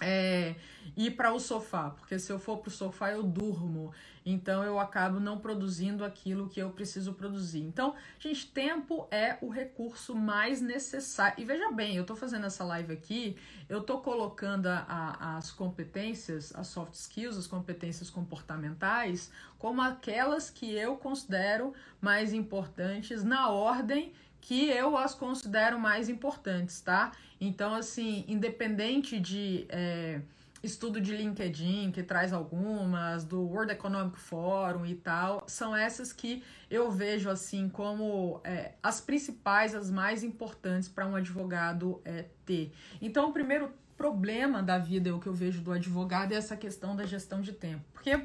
é, 0.00 0.54
ir 0.96 1.12
para 1.12 1.32
o 1.32 1.38
sofá, 1.38 1.90
porque 1.90 2.18
se 2.18 2.32
eu 2.32 2.38
for 2.38 2.58
para 2.58 2.68
o 2.68 2.72
sofá 2.72 3.10
eu 3.10 3.22
durmo, 3.22 3.92
então 4.24 4.64
eu 4.64 4.78
acabo 4.80 5.20
não 5.20 5.38
produzindo 5.38 6.04
aquilo 6.04 6.48
que 6.48 6.60
eu 6.60 6.70
preciso 6.70 7.12
produzir. 7.12 7.60
Então, 7.60 7.94
gente, 8.18 8.46
tempo 8.46 9.06
é 9.10 9.36
o 9.42 9.48
recurso 9.48 10.14
mais 10.14 10.60
necessário. 10.62 11.42
E 11.42 11.44
veja 11.44 11.70
bem, 11.72 11.96
eu 11.96 12.02
estou 12.02 12.16
fazendo 12.16 12.46
essa 12.46 12.64
live 12.64 12.92
aqui, 12.92 13.36
eu 13.68 13.80
estou 13.80 14.00
colocando 14.00 14.66
a, 14.68 14.86
a, 14.88 15.36
as 15.36 15.50
competências, 15.50 16.54
as 16.54 16.68
soft 16.68 16.94
skills, 16.94 17.36
as 17.36 17.46
competências 17.46 18.08
comportamentais, 18.08 19.30
como 19.58 19.82
aquelas 19.82 20.48
que 20.48 20.72
eu 20.72 20.96
considero 20.96 21.74
mais 22.00 22.32
importantes 22.32 23.22
na 23.22 23.50
ordem 23.50 24.12
que 24.40 24.68
eu 24.68 24.94
as 24.94 25.14
considero 25.14 25.78
mais 25.78 26.10
importantes, 26.10 26.78
tá? 26.82 27.12
Então, 27.40 27.74
assim, 27.74 28.26
independente 28.28 29.18
de 29.18 29.64
é, 29.70 30.20
estudo 30.64 31.00
de 31.00 31.14
LinkedIn, 31.14 31.92
que 31.92 32.02
traz 32.02 32.32
algumas, 32.32 33.24
do 33.24 33.42
World 33.42 33.72
Economic 33.72 34.18
Forum 34.18 34.86
e 34.86 34.94
tal, 34.94 35.44
são 35.46 35.76
essas 35.76 36.12
que 36.12 36.42
eu 36.70 36.90
vejo, 36.90 37.28
assim, 37.28 37.68
como 37.68 38.40
é, 38.42 38.72
as 38.82 39.00
principais, 39.00 39.74
as 39.74 39.90
mais 39.90 40.24
importantes 40.24 40.88
para 40.88 41.06
um 41.06 41.14
advogado 41.14 42.00
é, 42.04 42.24
ter. 42.46 42.72
Então, 43.00 43.28
o 43.28 43.32
primeiro 43.32 43.72
problema 43.96 44.62
da 44.62 44.78
vida, 44.78 45.14
o 45.14 45.20
que 45.20 45.26
eu 45.26 45.34
vejo 45.34 45.60
do 45.60 45.70
advogado, 45.70 46.32
é 46.32 46.36
essa 46.36 46.56
questão 46.56 46.96
da 46.96 47.04
gestão 47.04 47.40
de 47.40 47.52
tempo. 47.52 47.84
Porque 47.92 48.24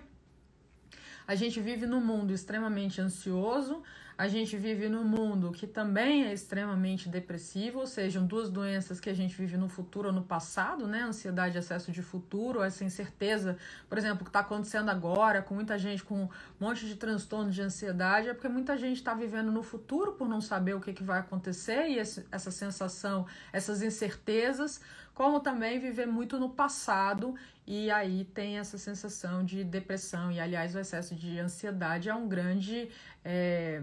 a 1.28 1.36
gente 1.36 1.60
vive 1.60 1.86
num 1.86 2.04
mundo 2.04 2.34
extremamente 2.34 3.00
ansioso, 3.02 3.84
a 4.20 4.28
gente 4.28 4.58
vive 4.58 4.90
num 4.90 5.06
mundo 5.06 5.50
que 5.50 5.66
também 5.66 6.26
é 6.26 6.34
extremamente 6.34 7.08
depressivo, 7.08 7.80
ou 7.80 7.88
seja, 7.88 8.20
duas 8.20 8.50
doenças 8.50 9.00
que 9.00 9.10
a 9.10 9.14
gente 9.14 9.34
vive 9.34 9.56
no 9.56 9.70
futuro 9.70 10.10
ou 10.10 10.14
no 10.14 10.22
passado, 10.24 10.86
né? 10.86 11.04
Ansiedade 11.04 11.56
e 11.56 11.60
excesso 11.60 11.90
de 11.90 12.02
futuro, 12.02 12.62
essa 12.62 12.84
incerteza, 12.84 13.58
por 13.88 13.98
exemplo, 13.98 14.26
que 14.26 14.30
está 14.30 14.42
acontecendo 14.42 14.90
agora, 14.90 15.42
com 15.42 15.56
muita 15.56 15.80
gente 15.80 16.04
com 16.04 16.24
um 16.24 16.30
monte 16.60 16.86
de 16.86 16.96
transtorno 16.96 17.50
de 17.50 17.62
ansiedade, 17.62 18.28
é 18.28 18.34
porque 18.34 18.50
muita 18.50 18.78
gente 18.78 18.98
está 18.98 19.14
vivendo 19.14 19.54
no 19.54 19.64
futuro 19.64 20.12
por 20.12 20.28
não 20.28 20.42
saber 20.42 20.74
o 20.74 20.82
que, 20.82 20.92
que 20.92 21.02
vai 21.02 21.20
acontecer 21.20 21.88
e 21.88 21.98
esse, 21.98 22.28
essa 22.30 22.52
sensação, 22.52 23.26
essas 23.54 23.82
incertezas, 23.82 24.82
como 25.20 25.42
também 25.42 25.82
viver 25.82 26.08
muito 26.08 26.40
no 26.40 26.48
passado 26.48 27.36
e 27.68 27.92
aí 27.92 28.24
tem 28.24 28.58
essa 28.58 28.78
sensação 28.78 29.44
de 29.44 29.66
depressão. 29.66 30.32
E 30.32 30.40
aliás, 30.40 30.74
o 30.74 30.80
excesso 30.80 31.14
de 31.14 31.38
ansiedade 31.38 32.08
é 32.08 32.16
um 32.16 32.26
grande. 32.26 32.90
É, 33.26 33.82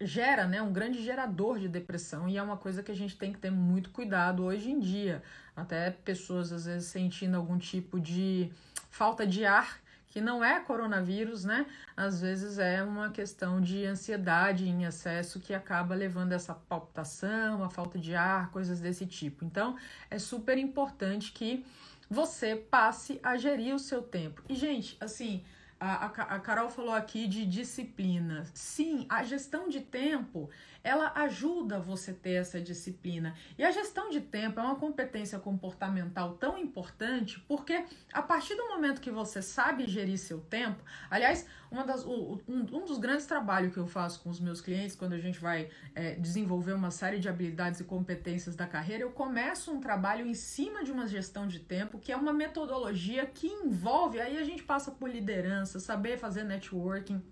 gera 0.00 0.46
né, 0.46 0.62
um 0.62 0.72
grande 0.72 1.02
gerador 1.02 1.58
de 1.58 1.68
depressão 1.68 2.28
e 2.28 2.36
é 2.36 2.42
uma 2.42 2.56
coisa 2.56 2.84
que 2.84 2.92
a 2.92 2.94
gente 2.94 3.18
tem 3.18 3.32
que 3.32 3.40
ter 3.40 3.50
muito 3.50 3.90
cuidado 3.90 4.44
hoje 4.44 4.70
em 4.70 4.78
dia. 4.78 5.24
Até 5.56 5.90
pessoas 5.90 6.52
às 6.52 6.66
vezes 6.66 6.86
sentindo 6.86 7.36
algum 7.36 7.58
tipo 7.58 7.98
de 7.98 8.48
falta 8.90 9.26
de 9.26 9.44
ar, 9.44 9.80
que 10.10 10.20
não 10.20 10.44
é 10.44 10.60
coronavírus, 10.60 11.44
né? 11.44 11.64
Às 11.96 12.20
vezes 12.20 12.58
é 12.58 12.82
uma 12.82 13.10
questão 13.10 13.60
de 13.60 13.86
ansiedade 13.86 14.68
em 14.68 14.84
excesso 14.84 15.40
que 15.40 15.54
acaba 15.54 15.94
levando 15.94 16.32
essa 16.32 16.52
palpitação, 16.52 17.64
a 17.64 17.70
falta 17.70 17.98
de 17.98 18.14
ar, 18.14 18.50
coisas 18.50 18.80
desse 18.80 19.06
tipo. 19.06 19.44
Então 19.44 19.76
é 20.10 20.18
super 20.18 20.58
importante 20.58 21.32
que 21.32 21.64
você 22.10 22.56
passe 22.56 23.20
a 23.22 23.36
gerir 23.38 23.72
o 23.72 23.78
seu 23.78 24.02
tempo. 24.02 24.42
E, 24.48 24.54
gente, 24.56 24.96
assim, 25.00 25.44
a, 25.78 26.06
a, 26.06 26.40
Carol 26.40 26.68
falou 26.68 26.92
aqui 26.92 27.26
de 27.26 27.46
disciplina. 27.46 28.44
Sim, 28.52 29.06
a 29.08 29.22
gestão 29.22 29.68
de 29.68 29.80
tempo 29.80 30.50
ela 30.82 31.12
ajuda 31.14 31.78
você 31.78 32.12
ter 32.12 32.32
essa 32.32 32.60
disciplina. 32.60 33.34
E 33.58 33.64
a 33.64 33.70
gestão 33.70 34.10
de 34.10 34.20
tempo 34.20 34.60
é 34.60 34.62
uma 34.62 34.76
competência 34.76 35.38
comportamental 35.38 36.34
tão 36.34 36.58
importante 36.58 37.40
porque 37.48 37.84
a 38.12 38.22
partir 38.22 38.54
do 38.54 38.68
momento 38.68 39.00
que 39.00 39.10
você 39.10 39.42
sabe 39.42 39.86
gerir 39.86 40.18
seu 40.18 40.40
tempo, 40.40 40.82
aliás, 41.10 41.46
uma 41.70 41.84
das, 41.84 42.04
um, 42.04 42.38
um 42.48 42.84
dos 42.84 42.98
grandes 42.98 43.26
trabalhos 43.26 43.72
que 43.72 43.78
eu 43.78 43.86
faço 43.86 44.22
com 44.22 44.30
os 44.30 44.40
meus 44.40 44.60
clientes 44.60 44.96
quando 44.96 45.12
a 45.12 45.18
gente 45.18 45.38
vai 45.38 45.70
é, 45.94 46.14
desenvolver 46.14 46.72
uma 46.72 46.90
série 46.90 47.18
de 47.18 47.28
habilidades 47.28 47.80
e 47.80 47.84
competências 47.84 48.56
da 48.56 48.66
carreira, 48.66 49.04
eu 49.04 49.12
começo 49.12 49.72
um 49.72 49.80
trabalho 49.80 50.26
em 50.26 50.34
cima 50.34 50.82
de 50.82 50.90
uma 50.90 51.06
gestão 51.06 51.46
de 51.46 51.60
tempo 51.60 51.98
que 51.98 52.10
é 52.10 52.16
uma 52.16 52.32
metodologia 52.32 53.24
que 53.26 53.46
envolve, 53.46 54.20
aí 54.20 54.38
a 54.38 54.44
gente 54.44 54.62
passa 54.62 54.90
por 54.90 55.08
liderança, 55.08 55.78
saber 55.78 56.18
fazer 56.18 56.44
networking 56.44 57.22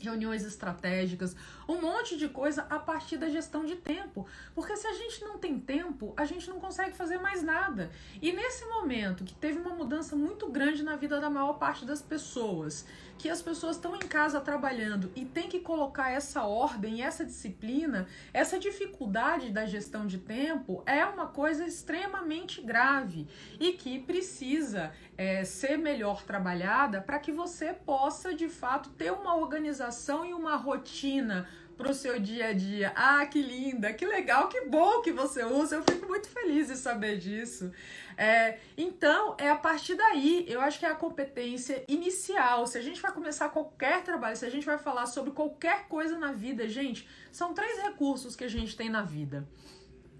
reuniões 0.00 0.44
estratégicas, 0.44 1.36
um 1.68 1.80
monte 1.80 2.16
de 2.16 2.28
coisa 2.28 2.66
a 2.68 2.78
partir 2.78 3.16
da 3.16 3.28
gestão 3.28 3.64
de 3.64 3.76
tempo. 3.76 4.26
Porque 4.54 4.76
se 4.76 4.86
a 4.86 4.92
gente 4.92 5.22
não 5.22 5.38
tem 5.38 5.58
tempo, 5.58 6.12
a 6.16 6.24
gente 6.24 6.48
não 6.48 6.58
consegue 6.58 6.96
fazer 6.96 7.18
mais 7.18 7.42
nada. 7.42 7.90
E 8.20 8.32
nesse 8.32 8.64
momento 8.66 9.24
que 9.24 9.34
teve 9.34 9.58
uma 9.58 9.74
mudança 9.74 10.16
muito 10.16 10.48
grande 10.48 10.82
na 10.82 10.96
vida 10.96 11.20
da 11.20 11.30
maior 11.30 11.54
parte 11.54 11.84
das 11.84 12.02
pessoas, 12.02 12.86
que 13.20 13.28
as 13.28 13.42
pessoas 13.42 13.76
estão 13.76 13.94
em 13.94 14.08
casa 14.08 14.40
trabalhando 14.40 15.12
e 15.14 15.26
tem 15.26 15.46
que 15.46 15.60
colocar 15.60 16.10
essa 16.10 16.44
ordem, 16.44 17.02
essa 17.02 17.22
disciplina, 17.22 18.08
essa 18.32 18.58
dificuldade 18.58 19.50
da 19.50 19.66
gestão 19.66 20.06
de 20.06 20.16
tempo 20.16 20.82
é 20.86 21.04
uma 21.04 21.26
coisa 21.26 21.66
extremamente 21.66 22.62
grave 22.62 23.28
e 23.60 23.72
que 23.72 23.98
precisa 23.98 24.90
é, 25.18 25.44
ser 25.44 25.76
melhor 25.76 26.22
trabalhada 26.22 27.02
para 27.02 27.18
que 27.18 27.30
você 27.30 27.74
possa 27.74 28.32
de 28.32 28.48
fato 28.48 28.88
ter 28.88 29.12
uma 29.12 29.36
organização 29.36 30.24
e 30.24 30.32
uma 30.32 30.56
rotina 30.56 31.46
para 31.80 31.90
o 31.90 31.94
seu 31.94 32.20
dia 32.20 32.48
a 32.48 32.52
dia. 32.52 32.92
Ah, 32.94 33.24
que 33.24 33.40
linda, 33.40 33.92
que 33.94 34.04
legal, 34.04 34.48
que 34.48 34.60
bom 34.66 35.00
que 35.00 35.10
você 35.10 35.42
usa. 35.42 35.76
Eu 35.76 35.82
fico 35.82 36.06
muito 36.06 36.28
feliz 36.28 36.68
de 36.68 36.76
saber 36.76 37.16
disso. 37.16 37.72
É, 38.18 38.58
então, 38.76 39.34
é 39.38 39.48
a 39.48 39.56
partir 39.56 39.94
daí, 39.94 40.44
eu 40.46 40.60
acho 40.60 40.78
que 40.78 40.84
é 40.84 40.90
a 40.90 40.94
competência 40.94 41.82
inicial. 41.88 42.66
Se 42.66 42.76
a 42.76 42.82
gente 42.82 43.00
vai 43.00 43.12
começar 43.12 43.48
qualquer 43.48 44.04
trabalho, 44.04 44.36
se 44.36 44.44
a 44.44 44.50
gente 44.50 44.66
vai 44.66 44.76
falar 44.76 45.06
sobre 45.06 45.30
qualquer 45.30 45.88
coisa 45.88 46.18
na 46.18 46.32
vida, 46.32 46.68
gente, 46.68 47.08
são 47.32 47.54
três 47.54 47.80
recursos 47.80 48.36
que 48.36 48.44
a 48.44 48.48
gente 48.48 48.76
tem 48.76 48.90
na 48.90 49.00
vida: 49.00 49.48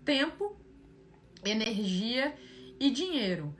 tempo, 0.02 0.56
energia 1.44 2.34
e 2.80 2.90
dinheiro. 2.90 3.54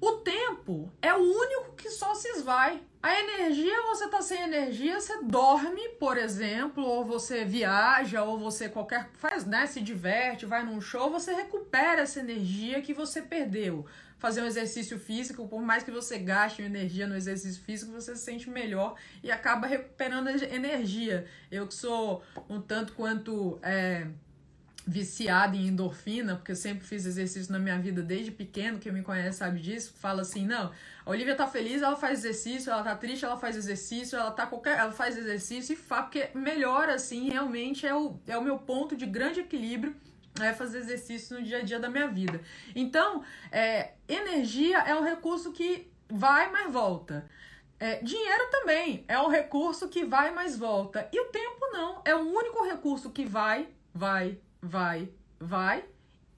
O 0.00 0.14
tempo 0.14 0.92
é 1.00 1.14
o 1.14 1.20
único 1.20 1.76
que 1.76 1.88
só 1.88 2.16
se 2.16 2.26
esvai. 2.30 2.82
A 3.02 3.18
energia, 3.18 3.82
você 3.82 4.08
tá 4.08 4.22
sem 4.22 4.40
energia, 4.42 5.00
você 5.00 5.24
dorme, 5.24 5.88
por 5.98 6.16
exemplo, 6.16 6.84
ou 6.84 7.04
você 7.04 7.44
viaja, 7.44 8.22
ou 8.22 8.38
você 8.38 8.68
qualquer 8.68 9.10
faz, 9.14 9.44
né, 9.44 9.66
se 9.66 9.80
diverte, 9.80 10.46
vai 10.46 10.64
num 10.64 10.80
show, 10.80 11.10
você 11.10 11.34
recupera 11.34 12.02
essa 12.02 12.20
energia 12.20 12.80
que 12.80 12.94
você 12.94 13.20
perdeu. 13.20 13.84
Fazer 14.18 14.40
um 14.40 14.46
exercício 14.46 15.00
físico, 15.00 15.48
por 15.48 15.60
mais 15.60 15.82
que 15.82 15.90
você 15.90 16.16
gaste 16.16 16.62
energia 16.62 17.08
no 17.08 17.16
exercício 17.16 17.60
físico, 17.64 17.90
você 17.90 18.14
se 18.14 18.22
sente 18.22 18.48
melhor 18.48 18.94
e 19.20 19.32
acaba 19.32 19.66
recuperando 19.66 20.28
energia. 20.28 21.26
Eu 21.50 21.66
que 21.66 21.74
sou 21.74 22.22
um 22.48 22.60
tanto 22.60 22.92
quanto 22.92 23.58
é, 23.62 24.06
viciada 24.86 25.56
em 25.56 25.68
endorfina, 25.68 26.36
porque 26.36 26.52
eu 26.52 26.56
sempre 26.56 26.84
fiz 26.84 27.06
exercício 27.06 27.52
na 27.52 27.58
minha 27.58 27.78
vida 27.78 28.02
desde 28.02 28.30
pequeno, 28.30 28.78
quem 28.78 28.92
me 28.92 29.02
conhece 29.02 29.38
sabe 29.38 29.60
disso, 29.60 29.94
fala 29.96 30.22
assim, 30.22 30.44
não, 30.44 30.72
a 31.04 31.10
Olivia 31.10 31.34
tá 31.34 31.46
feliz, 31.46 31.82
ela 31.82 31.96
faz 31.96 32.18
exercício, 32.20 32.72
ela 32.72 32.82
tá 32.82 32.96
triste, 32.96 33.24
ela 33.24 33.36
faz 33.36 33.56
exercício, 33.56 34.18
ela 34.18 34.30
tá 34.30 34.46
qualquer, 34.46 34.78
ela 34.78 34.92
faz 34.92 35.16
exercício 35.16 35.74
e 35.74 35.76
faz, 35.76 36.02
porque 36.02 36.30
melhor 36.34 36.88
assim, 36.88 37.30
realmente 37.30 37.86
é 37.86 37.94
o, 37.94 38.18
é 38.26 38.36
o 38.36 38.42
meu 38.42 38.58
ponto 38.58 38.96
de 38.96 39.06
grande 39.06 39.40
equilíbrio 39.40 39.94
é 40.40 40.52
fazer 40.52 40.78
exercício 40.78 41.38
no 41.38 41.44
dia 41.44 41.58
a 41.58 41.62
dia 41.62 41.78
da 41.78 41.90
minha 41.90 42.08
vida. 42.08 42.40
Então, 42.74 43.22
é, 43.50 43.92
energia 44.08 44.78
é 44.78 44.94
um 44.94 45.02
recurso 45.02 45.52
que 45.52 45.90
vai, 46.08 46.50
mas 46.50 46.72
volta. 46.72 47.28
É, 47.78 47.96
dinheiro 47.96 48.48
também 48.50 49.04
é 49.08 49.20
um 49.20 49.28
recurso 49.28 49.88
que 49.88 50.04
vai, 50.04 50.30
mas 50.30 50.56
volta. 50.56 51.08
E 51.12 51.20
o 51.20 51.26
tempo 51.26 51.68
não. 51.72 52.00
É 52.04 52.14
o 52.14 52.20
único 52.20 52.64
recurso 52.64 53.10
que 53.10 53.24
vai, 53.24 53.68
vai, 53.92 54.38
vai, 54.62 55.10
vai 55.40 55.84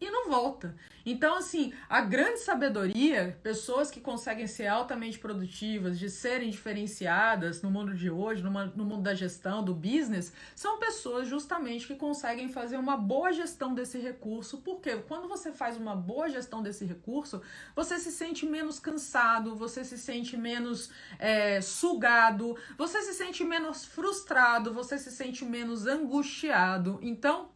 e 0.00 0.10
não 0.10 0.28
volta. 0.28 0.74
Então, 1.06 1.36
assim, 1.36 1.72
a 1.88 2.00
grande 2.00 2.40
sabedoria, 2.40 3.38
pessoas 3.42 3.90
que 3.90 4.00
conseguem 4.00 4.46
ser 4.46 4.66
altamente 4.66 5.18
produtivas, 5.18 5.98
de 5.98 6.10
serem 6.10 6.50
diferenciadas 6.50 7.62
no 7.62 7.70
mundo 7.70 7.94
de 7.94 8.10
hoje, 8.10 8.42
no, 8.42 8.50
no 8.50 8.84
mundo 8.84 9.02
da 9.02 9.14
gestão, 9.14 9.62
do 9.62 9.74
business, 9.74 10.32
são 10.54 10.78
pessoas 10.78 11.28
justamente 11.28 11.86
que 11.86 11.94
conseguem 11.94 12.48
fazer 12.48 12.76
uma 12.76 12.96
boa 12.96 13.32
gestão 13.32 13.74
desse 13.74 13.98
recurso, 13.98 14.58
porque 14.58 14.96
quando 14.96 15.28
você 15.28 15.52
faz 15.52 15.76
uma 15.76 15.94
boa 15.94 16.28
gestão 16.28 16.62
desse 16.62 16.84
recurso, 16.84 17.42
você 17.76 17.98
se 17.98 18.10
sente 18.10 18.46
menos 18.46 18.78
cansado, 18.78 19.54
você 19.54 19.84
se 19.84 19.98
sente 19.98 20.36
menos 20.36 20.90
é, 21.18 21.60
sugado, 21.60 22.56
você 22.76 23.02
se 23.02 23.14
sente 23.14 23.44
menos 23.44 23.84
frustrado, 23.84 24.72
você 24.72 24.98
se 24.98 25.10
sente 25.10 25.44
menos 25.44 25.86
angustiado. 25.86 26.98
Então, 27.02 27.53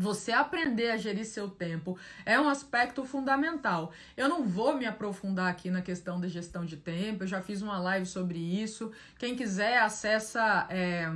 você 0.00 0.32
aprender 0.32 0.90
a 0.90 0.96
gerir 0.96 1.26
seu 1.26 1.46
tempo 1.46 1.98
é 2.24 2.40
um 2.40 2.48
aspecto 2.48 3.04
fundamental. 3.04 3.92
Eu 4.16 4.30
não 4.30 4.46
vou 4.46 4.74
me 4.74 4.86
aprofundar 4.86 5.50
aqui 5.50 5.70
na 5.70 5.82
questão 5.82 6.18
da 6.18 6.26
gestão 6.26 6.64
de 6.64 6.78
tempo, 6.78 7.24
eu 7.24 7.28
já 7.28 7.42
fiz 7.42 7.60
uma 7.60 7.78
live 7.78 8.06
sobre 8.06 8.38
isso. 8.38 8.90
Quem 9.18 9.36
quiser, 9.36 9.78
acessa. 9.78 10.66
É 10.70 11.06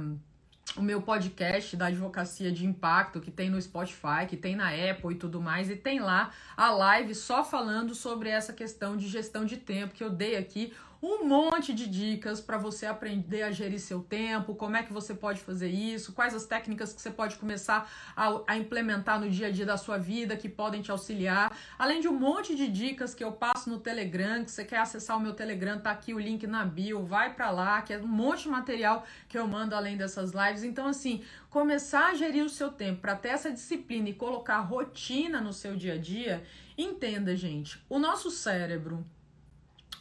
o 0.76 0.82
meu 0.82 1.00
podcast 1.00 1.76
da 1.76 1.86
advocacia 1.86 2.50
de 2.50 2.66
impacto 2.66 3.20
que 3.20 3.30
tem 3.30 3.48
no 3.48 3.60
Spotify, 3.60 4.26
que 4.26 4.36
tem 4.36 4.56
na 4.56 4.70
Apple 4.70 5.12
e 5.12 5.14
tudo 5.14 5.40
mais, 5.40 5.70
e 5.70 5.76
tem 5.76 6.00
lá 6.00 6.32
a 6.56 6.70
live 6.70 7.14
só 7.14 7.44
falando 7.44 7.94
sobre 7.94 8.28
essa 8.28 8.52
questão 8.52 8.96
de 8.96 9.06
gestão 9.06 9.44
de 9.44 9.56
tempo 9.56 9.94
que 9.94 10.02
eu 10.02 10.10
dei 10.10 10.36
aqui 10.36 10.72
um 11.06 11.22
monte 11.22 11.74
de 11.74 11.86
dicas 11.86 12.40
para 12.40 12.56
você 12.56 12.86
aprender 12.86 13.42
a 13.42 13.50
gerir 13.50 13.78
seu 13.78 14.00
tempo, 14.00 14.54
como 14.54 14.74
é 14.74 14.82
que 14.82 14.90
você 14.90 15.12
pode 15.12 15.38
fazer 15.38 15.68
isso, 15.68 16.14
quais 16.14 16.34
as 16.34 16.46
técnicas 16.46 16.94
que 16.94 17.02
você 17.02 17.10
pode 17.10 17.36
começar 17.36 17.90
a, 18.16 18.40
a, 18.46 18.56
implementar 18.56 19.20
no 19.20 19.28
dia 19.28 19.48
a 19.48 19.50
dia 19.50 19.66
da 19.66 19.76
sua 19.76 19.98
vida 19.98 20.34
que 20.34 20.48
podem 20.48 20.80
te 20.80 20.90
auxiliar, 20.90 21.54
além 21.78 22.00
de 22.00 22.08
um 22.08 22.18
monte 22.18 22.56
de 22.56 22.68
dicas 22.68 23.14
que 23.14 23.22
eu 23.22 23.32
passo 23.32 23.68
no 23.68 23.78
Telegram, 23.78 24.42
que 24.42 24.50
você 24.50 24.64
quer 24.64 24.78
acessar 24.78 25.18
o 25.18 25.20
meu 25.20 25.34
Telegram, 25.34 25.78
tá 25.78 25.90
aqui 25.90 26.14
o 26.14 26.18
link 26.18 26.46
na 26.46 26.64
bio, 26.64 27.04
vai 27.04 27.34
para 27.34 27.50
lá, 27.50 27.82
que 27.82 27.92
é 27.92 27.98
um 27.98 28.06
monte 28.06 28.44
de 28.44 28.48
material 28.48 29.04
que 29.28 29.38
eu 29.38 29.46
mando 29.46 29.74
além 29.74 29.98
dessas 29.98 30.32
lives. 30.32 30.64
Então 30.64 30.86
assim, 30.86 31.22
começar 31.50 32.12
a 32.12 32.14
gerir 32.14 32.42
o 32.42 32.48
seu 32.48 32.72
tempo 32.72 33.02
para 33.02 33.14
ter 33.14 33.28
essa 33.28 33.52
disciplina 33.52 34.08
e 34.08 34.14
colocar 34.14 34.60
rotina 34.60 35.38
no 35.38 35.52
seu 35.52 35.76
dia 35.76 35.94
a 35.94 35.98
dia, 35.98 36.42
entenda, 36.78 37.36
gente, 37.36 37.78
o 37.90 37.98
nosso 37.98 38.30
cérebro 38.30 39.04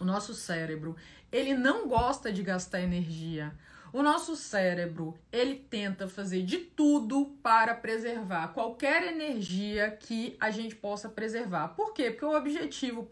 o 0.04 0.06
nosso 0.06 0.34
cérebro, 0.34 0.96
ele 1.32 1.56
não 1.56 1.88
gosta 1.88 2.32
de 2.32 2.44
gastar 2.44 2.82
energia. 2.82 3.54
O 3.94 4.02
nosso 4.02 4.36
cérebro, 4.36 5.16
ele 5.32 5.56
tenta 5.70 6.08
fazer 6.08 6.42
de 6.42 6.58
tudo 6.58 7.38
para 7.44 7.76
preservar 7.76 8.48
qualquer 8.48 9.04
energia 9.04 9.92
que 9.92 10.36
a 10.40 10.50
gente 10.50 10.76
possa 10.76 11.08
preservar. 11.08 11.70
Por 11.70 11.94
quê? 11.94 12.10
Porque 12.10 12.26
o 12.26 12.36
objetivo, 12.36 13.08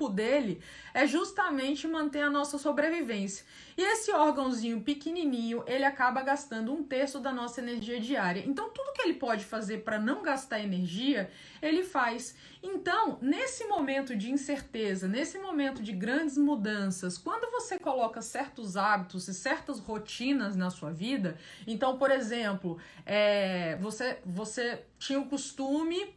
o 0.00 0.08
dele 0.08 0.62
é 0.94 1.08
justamente 1.08 1.88
manter 1.88 2.20
a 2.20 2.30
nossa 2.30 2.56
sobrevivência. 2.56 3.44
E 3.76 3.82
esse 3.82 4.12
órgãozinho 4.12 4.80
pequenininho, 4.82 5.64
ele 5.66 5.84
acaba 5.84 6.22
gastando 6.22 6.72
um 6.72 6.84
terço 6.84 7.18
da 7.18 7.32
nossa 7.32 7.60
energia 7.60 7.98
diária. 7.98 8.44
Então, 8.46 8.70
tudo 8.70 8.92
que 8.92 9.02
ele 9.02 9.14
pode 9.14 9.44
fazer 9.44 9.78
para 9.78 9.98
não 9.98 10.22
gastar 10.22 10.60
energia, 10.60 11.28
ele 11.60 11.82
faz. 11.82 12.36
Então, 12.62 13.18
nesse 13.20 13.64
momento 13.66 14.14
de 14.14 14.30
incerteza, 14.30 15.08
nesse 15.08 15.36
momento 15.38 15.82
de 15.82 15.92
grandes 15.92 16.38
mudanças, 16.38 17.18
quando 17.18 17.50
você 17.50 17.76
coloca 17.76 18.22
certos 18.22 18.76
hábitos 18.76 19.26
e 19.26 19.34
certas 19.34 19.80
rotinas 19.80 20.54
na 20.54 20.70
sua 20.70 20.92
vida, 20.92 21.36
então, 21.66 21.98
por 21.98 22.10
exemplo, 22.10 22.78
é, 23.04 23.76
você, 23.80 24.20
você 24.24 24.84
tinha 24.96 25.18
o 25.18 25.26
costume 25.26 26.14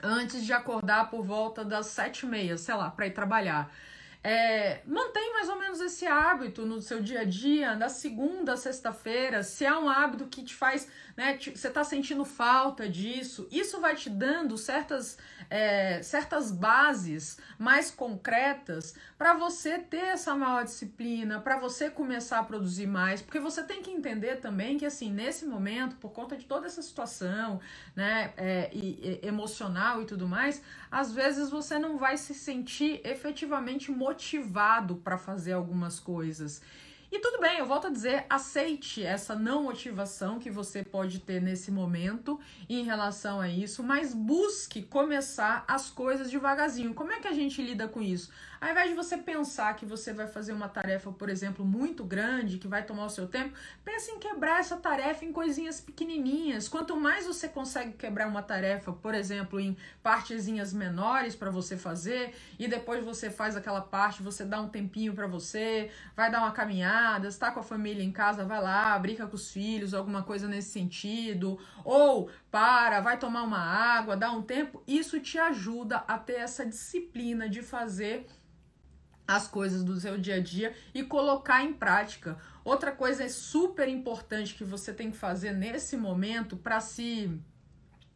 antes 0.00 0.44
de 0.44 0.52
acordar 0.52 1.10
por 1.10 1.24
volta 1.24 1.64
das 1.64 1.86
sete 1.86 2.26
e 2.26 2.28
meia, 2.28 2.56
sei 2.56 2.74
lá, 2.74 2.88
para 2.88 3.08
ir 3.08 3.12
trabalhar. 3.12 3.72
É, 4.28 4.82
mantém 4.84 5.32
mais 5.34 5.48
ou 5.48 5.56
menos 5.56 5.80
esse 5.80 6.04
hábito 6.04 6.66
no 6.66 6.82
seu 6.82 7.00
dia 7.00 7.20
a 7.20 7.24
dia, 7.24 7.76
da 7.76 7.88
segunda 7.88 8.56
sexta-feira, 8.56 9.44
se 9.44 9.64
é 9.64 9.72
um 9.72 9.88
hábito 9.88 10.26
que 10.26 10.42
te 10.42 10.52
faz, 10.52 10.88
né, 11.16 11.38
você 11.38 11.70
tá 11.70 11.82
sentindo 11.82 12.24
falta 12.24 12.88
disso, 12.88 13.48
isso 13.50 13.80
vai 13.80 13.96
te 13.96 14.10
dando 14.10 14.58
certas, 14.58 15.16
é, 15.48 16.02
certas 16.02 16.52
bases 16.52 17.38
mais 17.58 17.90
concretas 17.90 18.94
para 19.16 19.32
você 19.34 19.78
ter 19.78 19.96
essa 19.96 20.34
maior 20.34 20.64
disciplina, 20.64 21.40
para 21.40 21.58
você 21.58 21.88
começar 21.88 22.40
a 22.40 22.44
produzir 22.44 22.86
mais, 22.86 23.22
porque 23.22 23.40
você 23.40 23.62
tem 23.62 23.82
que 23.82 23.90
entender 23.90 24.36
também 24.36 24.76
que, 24.76 24.84
assim, 24.84 25.10
nesse 25.10 25.46
momento, 25.46 25.96
por 25.96 26.10
conta 26.10 26.36
de 26.36 26.44
toda 26.44 26.66
essa 26.66 26.82
situação, 26.82 27.60
né, 27.94 28.34
é, 28.36 28.70
e, 28.72 29.20
e, 29.22 29.26
emocional 29.26 30.02
e 30.02 30.04
tudo 30.04 30.28
mais, 30.28 30.62
às 30.90 31.12
vezes 31.12 31.48
você 31.48 31.78
não 31.78 31.96
vai 31.96 32.18
se 32.18 32.34
sentir 32.34 33.00
efetivamente 33.04 33.90
motivado 33.90 34.96
para 34.96 35.16
fazer 35.16 35.52
algumas 35.52 35.98
coisas. 35.98 36.60
E 37.10 37.20
tudo 37.20 37.40
bem, 37.40 37.58
eu 37.58 37.66
volto 37.66 37.86
a 37.86 37.90
dizer, 37.90 38.26
aceite 38.28 39.02
essa 39.02 39.36
não 39.36 39.62
motivação 39.62 40.40
que 40.40 40.50
você 40.50 40.82
pode 40.82 41.20
ter 41.20 41.40
nesse 41.40 41.70
momento 41.70 42.40
em 42.68 42.82
relação 42.82 43.40
a 43.40 43.48
isso, 43.48 43.82
mas 43.82 44.12
busque 44.12 44.82
começar 44.82 45.64
as 45.68 45.88
coisas 45.88 46.30
devagarzinho. 46.30 46.94
Como 46.94 47.12
é 47.12 47.20
que 47.20 47.28
a 47.28 47.32
gente 47.32 47.62
lida 47.62 47.86
com 47.86 48.02
isso? 48.02 48.30
Ao 48.60 48.70
invés 48.70 48.88
de 48.88 48.94
você 48.94 49.18
pensar 49.18 49.74
que 49.76 49.84
você 49.84 50.12
vai 50.12 50.26
fazer 50.26 50.52
uma 50.52 50.68
tarefa, 50.68 51.12
por 51.12 51.28
exemplo, 51.28 51.64
muito 51.64 52.04
grande, 52.04 52.58
que 52.58 52.66
vai 52.66 52.82
tomar 52.84 53.04
o 53.04 53.10
seu 53.10 53.26
tempo, 53.26 53.54
pense 53.84 54.10
em 54.10 54.18
quebrar 54.18 54.60
essa 54.60 54.76
tarefa 54.76 55.24
em 55.24 55.32
coisinhas 55.32 55.80
pequenininhas. 55.80 56.68
Quanto 56.68 56.96
mais 56.96 57.26
você 57.26 57.48
consegue 57.48 57.92
quebrar 57.92 58.26
uma 58.28 58.42
tarefa, 58.42 58.92
por 58.92 59.14
exemplo, 59.14 59.60
em 59.60 59.76
partezinhas 60.02 60.72
menores 60.72 61.36
para 61.36 61.50
você 61.50 61.76
fazer, 61.76 62.34
e 62.58 62.66
depois 62.66 63.04
você 63.04 63.30
faz 63.30 63.56
aquela 63.56 63.80
parte, 63.80 64.22
você 64.22 64.44
dá 64.44 64.60
um 64.60 64.68
tempinho 64.68 65.14
para 65.14 65.26
você, 65.26 65.90
vai 66.16 66.30
dar 66.30 66.38
uma 66.38 66.52
caminhada, 66.52 67.28
está 67.28 67.50
com 67.50 67.60
a 67.60 67.62
família 67.62 68.02
em 68.02 68.12
casa, 68.12 68.44
vai 68.44 68.62
lá, 68.62 68.98
brinca 68.98 69.26
com 69.26 69.36
os 69.36 69.50
filhos, 69.50 69.92
alguma 69.92 70.22
coisa 70.22 70.48
nesse 70.48 70.70
sentido, 70.70 71.58
ou 71.84 72.30
para, 72.50 73.00
vai 73.00 73.18
tomar 73.18 73.42
uma 73.42 73.60
água, 73.60 74.16
dá 74.16 74.30
um 74.30 74.40
tempo, 74.40 74.82
isso 74.86 75.20
te 75.20 75.38
ajuda 75.38 75.98
a 76.08 76.18
ter 76.18 76.36
essa 76.36 76.64
disciplina 76.64 77.48
de 77.48 77.60
fazer 77.60 78.26
as 79.26 79.48
coisas 79.48 79.82
do 79.82 79.98
seu 79.98 80.16
dia 80.16 80.36
a 80.36 80.40
dia 80.40 80.74
e 80.94 81.02
colocar 81.02 81.62
em 81.62 81.72
prática. 81.72 82.38
Outra 82.64 82.92
coisa 82.92 83.24
é 83.24 83.28
super 83.28 83.88
importante 83.88 84.54
que 84.54 84.64
você 84.64 84.92
tem 84.92 85.10
que 85.10 85.16
fazer 85.16 85.52
nesse 85.52 85.96
momento 85.96 86.56
para 86.56 86.80
se 86.80 87.30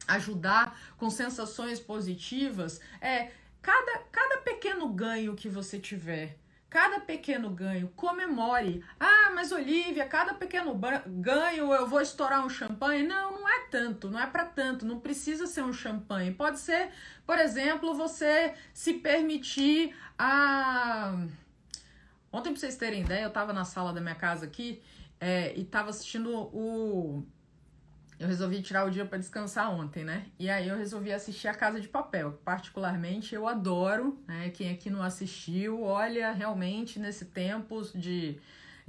ajudar 0.06 0.78
com 0.96 1.08
sensações 1.10 1.78
positivas 1.78 2.80
é 3.00 3.30
cada, 3.62 3.98
cada 4.10 4.38
pequeno 4.38 4.88
ganho 4.88 5.34
que 5.34 5.48
você 5.48 5.78
tiver. 5.78 6.38
Cada 6.68 7.00
pequeno 7.00 7.50
ganho, 7.50 7.88
comemore. 7.96 8.84
Ah, 8.98 9.32
mas 9.34 9.50
Olivia, 9.50 10.06
cada 10.06 10.34
pequeno 10.34 10.72
ganho 11.04 11.74
eu 11.74 11.86
vou 11.88 12.00
estourar 12.00 12.46
um 12.46 12.48
champanhe? 12.48 13.02
Não, 13.02 13.32
não 13.32 13.39
tanto, 13.70 14.10
não 14.10 14.18
é 14.18 14.26
para 14.26 14.44
tanto, 14.44 14.84
não 14.84 15.00
precisa 15.00 15.46
ser 15.46 15.62
um 15.62 15.72
champanhe. 15.72 16.32
Pode 16.32 16.58
ser, 16.58 16.90
por 17.26 17.38
exemplo, 17.38 17.94
você 17.94 18.54
se 18.74 18.94
permitir 18.94 19.94
a. 20.18 21.26
Ontem, 22.32 22.50
pra 22.50 22.60
vocês 22.60 22.76
terem 22.76 23.02
ideia, 23.02 23.24
eu 23.24 23.30
tava 23.30 23.52
na 23.52 23.64
sala 23.64 23.92
da 23.92 24.00
minha 24.00 24.14
casa 24.14 24.46
aqui 24.46 24.82
é, 25.20 25.56
e 25.58 25.64
tava 25.64 25.90
assistindo 25.90 26.30
o 26.30 27.26
eu 28.20 28.28
resolvi 28.28 28.60
tirar 28.60 28.86
o 28.86 28.90
dia 28.90 29.06
para 29.06 29.16
descansar 29.16 29.72
ontem, 29.72 30.04
né? 30.04 30.26
E 30.38 30.50
aí 30.50 30.68
eu 30.68 30.76
resolvi 30.76 31.10
assistir 31.10 31.48
A 31.48 31.54
Casa 31.54 31.80
de 31.80 31.88
Papel. 31.88 32.38
Particularmente 32.44 33.34
eu 33.34 33.48
adoro, 33.48 34.22
né? 34.28 34.50
Quem 34.50 34.70
aqui 34.70 34.90
não 34.90 35.02
assistiu, 35.02 35.82
olha, 35.82 36.30
realmente 36.30 36.98
nesse 36.98 37.24
tempo 37.24 37.80
de, 37.94 38.38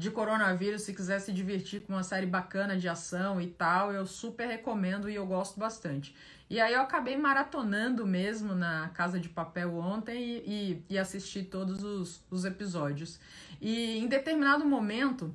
de 0.01 0.09
coronavírus, 0.09 0.81
se 0.81 0.95
quiser 0.95 1.19
se 1.19 1.31
divertir 1.31 1.81
com 1.81 1.93
uma 1.93 2.01
série 2.01 2.25
bacana 2.25 2.75
de 2.75 2.89
ação 2.89 3.39
e 3.39 3.45
tal, 3.45 3.93
eu 3.93 4.03
super 4.07 4.47
recomendo 4.47 5.07
e 5.07 5.13
eu 5.13 5.27
gosto 5.27 5.59
bastante. 5.59 6.15
E 6.49 6.59
aí 6.59 6.73
eu 6.73 6.81
acabei 6.81 7.15
maratonando 7.15 8.03
mesmo 8.05 8.55
na 8.55 8.89
Casa 8.89 9.19
de 9.19 9.29
Papel 9.29 9.75
ontem 9.75 10.19
e, 10.19 10.37
e, 10.47 10.85
e 10.89 10.97
assisti 10.97 11.43
todos 11.43 11.83
os, 11.83 12.23
os 12.31 12.45
episódios. 12.45 13.19
E 13.61 13.99
em 13.99 14.07
determinado 14.07 14.65
momento, 14.65 15.33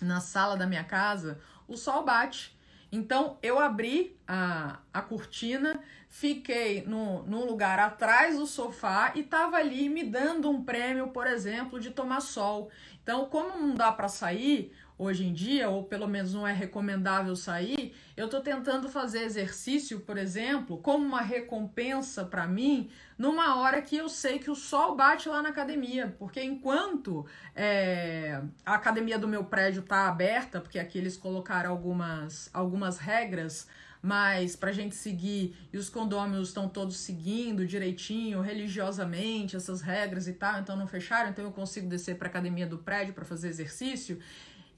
na 0.00 0.20
sala 0.20 0.56
da 0.56 0.64
minha 0.64 0.84
casa, 0.84 1.40
o 1.66 1.76
sol 1.76 2.04
bate. 2.04 2.56
Então 2.90 3.36
eu 3.42 3.58
abri 3.58 4.16
a, 4.26 4.78
a 4.94 5.02
cortina, 5.02 5.80
fiquei 6.08 6.82
no, 6.84 7.24
num 7.24 7.44
lugar 7.44 7.78
atrás 7.80 8.38
do 8.38 8.46
sofá 8.46 9.12
e 9.16 9.24
tava 9.24 9.56
ali 9.56 9.88
me 9.88 10.04
dando 10.04 10.48
um 10.48 10.64
prêmio, 10.64 11.08
por 11.08 11.26
exemplo, 11.26 11.80
de 11.80 11.90
tomar 11.90 12.20
sol. 12.20 12.70
Então, 13.08 13.24
como 13.24 13.58
não 13.58 13.74
dá 13.74 13.90
para 13.90 14.06
sair, 14.06 14.70
hoje 14.98 15.24
em 15.24 15.32
dia, 15.32 15.70
ou 15.70 15.84
pelo 15.84 16.06
menos 16.06 16.34
não 16.34 16.46
é 16.46 16.52
recomendável 16.52 17.34
sair, 17.34 17.94
eu 18.14 18.26
estou 18.26 18.42
tentando 18.42 18.86
fazer 18.90 19.22
exercício, 19.22 20.00
por 20.00 20.18
exemplo, 20.18 20.76
como 20.76 21.06
uma 21.06 21.22
recompensa 21.22 22.22
para 22.26 22.46
mim, 22.46 22.90
numa 23.16 23.56
hora 23.56 23.80
que 23.80 23.96
eu 23.96 24.10
sei 24.10 24.38
que 24.38 24.50
o 24.50 24.54
sol 24.54 24.94
bate 24.94 25.26
lá 25.26 25.40
na 25.40 25.48
academia, 25.48 26.14
porque 26.18 26.42
enquanto 26.42 27.24
é, 27.56 28.42
a 28.62 28.74
academia 28.74 29.18
do 29.18 29.26
meu 29.26 29.42
prédio 29.42 29.80
está 29.80 30.06
aberta, 30.06 30.60
porque 30.60 30.78
aqui 30.78 30.98
eles 30.98 31.16
colocaram 31.16 31.70
algumas, 31.70 32.50
algumas 32.52 32.98
regras 32.98 33.66
mas 34.08 34.56
para 34.56 34.72
gente 34.72 34.96
seguir 34.96 35.54
e 35.70 35.76
os 35.76 35.90
condôminos 35.90 36.48
estão 36.48 36.66
todos 36.66 36.96
seguindo 36.96 37.66
direitinho, 37.66 38.40
religiosamente, 38.40 39.54
essas 39.54 39.82
regras 39.82 40.26
e 40.26 40.32
tal, 40.32 40.60
então 40.60 40.74
não 40.74 40.86
fecharam, 40.86 41.28
então 41.28 41.44
eu 41.44 41.52
consigo 41.52 41.86
descer 41.86 42.16
para 42.16 42.26
academia 42.26 42.66
do 42.66 42.78
prédio 42.78 43.12
para 43.12 43.26
fazer 43.26 43.48
exercício. 43.48 44.18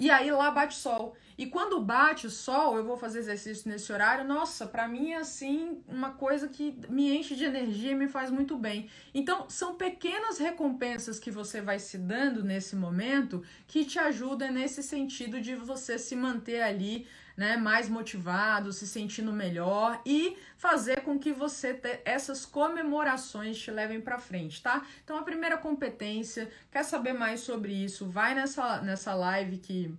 E 0.01 0.11
aí 0.11 0.33
lá 0.33 0.51
bate 0.51 0.75
sol. 0.75 1.15
E 1.39 1.47
quando 1.47 1.81
bate 1.81 2.27
o 2.27 2.31
sol, 2.31 2.77
eu 2.77 2.85
vou 2.85 2.97
fazer 2.97 3.21
exercício 3.21 3.71
nesse 3.71 3.93
horário. 3.93 4.25
Nossa, 4.25 4.67
para 4.67 4.89
mim 4.89 5.11
é 5.11 5.19
assim 5.19 5.81
uma 5.87 6.11
coisa 6.11 6.49
que 6.49 6.77
me 6.89 7.17
enche 7.17 7.37
de 7.37 7.45
energia 7.45 7.93
e 7.93 7.95
me 7.95 8.09
faz 8.09 8.31
muito 8.31 8.57
bem. 8.59 8.89
Então, 9.15 9.49
são 9.49 9.77
pequenas 9.77 10.39
recompensas 10.39 11.21
que 11.21 11.31
você 11.31 11.61
vai 11.61 11.79
se 11.79 11.99
dando 11.99 12.43
nesse 12.43 12.75
momento 12.75 13.45
que 13.69 13.85
te 13.85 13.99
ajudam 13.99 14.51
nesse 14.51 14.83
sentido 14.83 15.41
de 15.41 15.55
você 15.55 15.99
se 15.99 16.17
manter 16.17 16.63
ali 16.63 17.07
né, 17.37 17.57
mais 17.57 17.89
motivado, 17.89 18.73
se 18.73 18.87
sentindo 18.87 19.33
melhor 19.33 20.01
e 20.05 20.37
fazer 20.57 21.03
com 21.03 21.19
que 21.19 21.33
você 21.33 21.75
te, 21.75 22.01
essas 22.05 22.45
comemorações 22.45 23.59
te 23.59 23.71
levem 23.71 24.01
para 24.01 24.19
frente, 24.19 24.63
tá? 24.63 24.85
Então 25.05 25.17
a 25.17 25.23
primeira 25.23 25.57
competência, 25.57 26.51
quer 26.71 26.85
saber 26.85 27.13
mais 27.13 27.41
sobre 27.41 27.73
isso? 27.73 28.09
Vai 28.09 28.35
nessa 28.35 28.81
nessa 28.83 29.15
live 29.15 29.59
que 29.59 29.95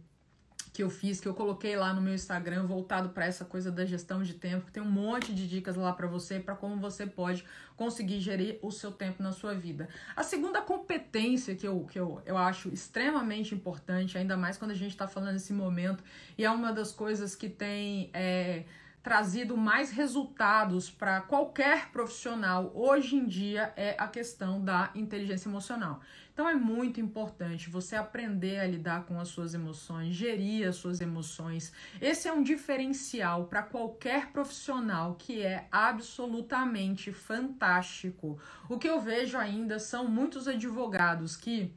que 0.82 0.84
eu 0.84 0.90
fiz, 0.90 1.22
que 1.22 1.28
eu 1.28 1.36
coloquei 1.36 1.76
lá 1.76 1.94
no 1.94 2.02
meu 2.02 2.16
Instagram, 2.16 2.66
voltado 2.66 3.10
para 3.10 3.24
essa 3.24 3.46
coisa 3.46 3.72
da 3.72 3.86
gestão 3.86 4.24
de 4.24 4.34
tempo, 4.34 4.72
tem 4.72 4.82
um 4.82 4.90
monte 4.90 5.32
de 5.32 5.48
dicas 5.48 5.76
lá 5.76 5.94
para 5.94 6.08
você, 6.08 6.40
para 6.40 6.56
como 6.56 6.78
você 6.78 7.06
pode 7.06 7.46
conseguir 7.78 8.20
gerir 8.20 8.58
o 8.64 8.72
seu 8.72 8.92
tempo 8.92 9.22
na 9.22 9.32
sua 9.32 9.54
vida. 9.54 9.88
A 10.16 10.24
segunda 10.24 10.60
competência 10.60 11.56
que 11.56 11.68
eu, 11.68 11.86
que 11.86 12.00
eu, 12.00 12.20
eu 12.26 12.36
acho 12.36 12.70
extremamente 12.70 13.54
importante, 13.54 14.18
ainda 14.18 14.36
mais 14.36 14.58
quando 14.58 14.72
a 14.72 14.76
gente 14.76 14.90
está 14.90 15.08
falando 15.08 15.34
nesse 15.34 15.54
momento, 15.54 16.04
e 16.36 16.44
é 16.44 16.50
uma 16.50 16.74
das 16.74 16.92
coisas 16.92 17.36
que 17.36 17.48
tem. 17.48 18.10
É, 18.12 18.64
trazido 19.04 19.58
mais 19.58 19.92
resultados 19.92 20.90
para 20.90 21.22
qualquer 21.22 21.90
profissional 21.90 22.72
hoje 22.76 23.16
em 23.16 23.26
dia 23.26 23.74
é 23.76 23.96
a 23.98 24.08
questão 24.08 24.64
da 24.64 24.92
inteligência 24.94 25.50
emocional. 25.50 26.02
Então 26.34 26.48
é 26.48 26.56
muito 26.56 27.02
importante 27.02 27.70
você 27.70 27.96
aprender 27.96 28.60
a 28.60 28.68
lidar 28.68 29.06
com 29.06 29.20
as 29.20 29.28
suas 29.28 29.54
emoções, 29.54 30.14
gerir 30.14 30.68
as 30.68 30.76
suas 30.76 31.02
emoções. 31.02 31.74
Esse 32.00 32.28
é 32.28 32.34
um 32.34 32.44
diferencial 32.44 33.46
para 33.46 33.64
qualquer 33.64 34.32
profissional 34.32 35.16
que 35.16 35.42
é 35.42 35.68
absolutamente 35.72 37.12
fantástico. 37.12 38.40
O 38.70 38.78
que 38.78 38.88
eu 38.88 39.02
vejo 39.02 39.38
ainda 39.38 39.78
são 39.80 40.08
muitos 40.08 40.48
advogados 40.48 41.36
que 41.36 41.74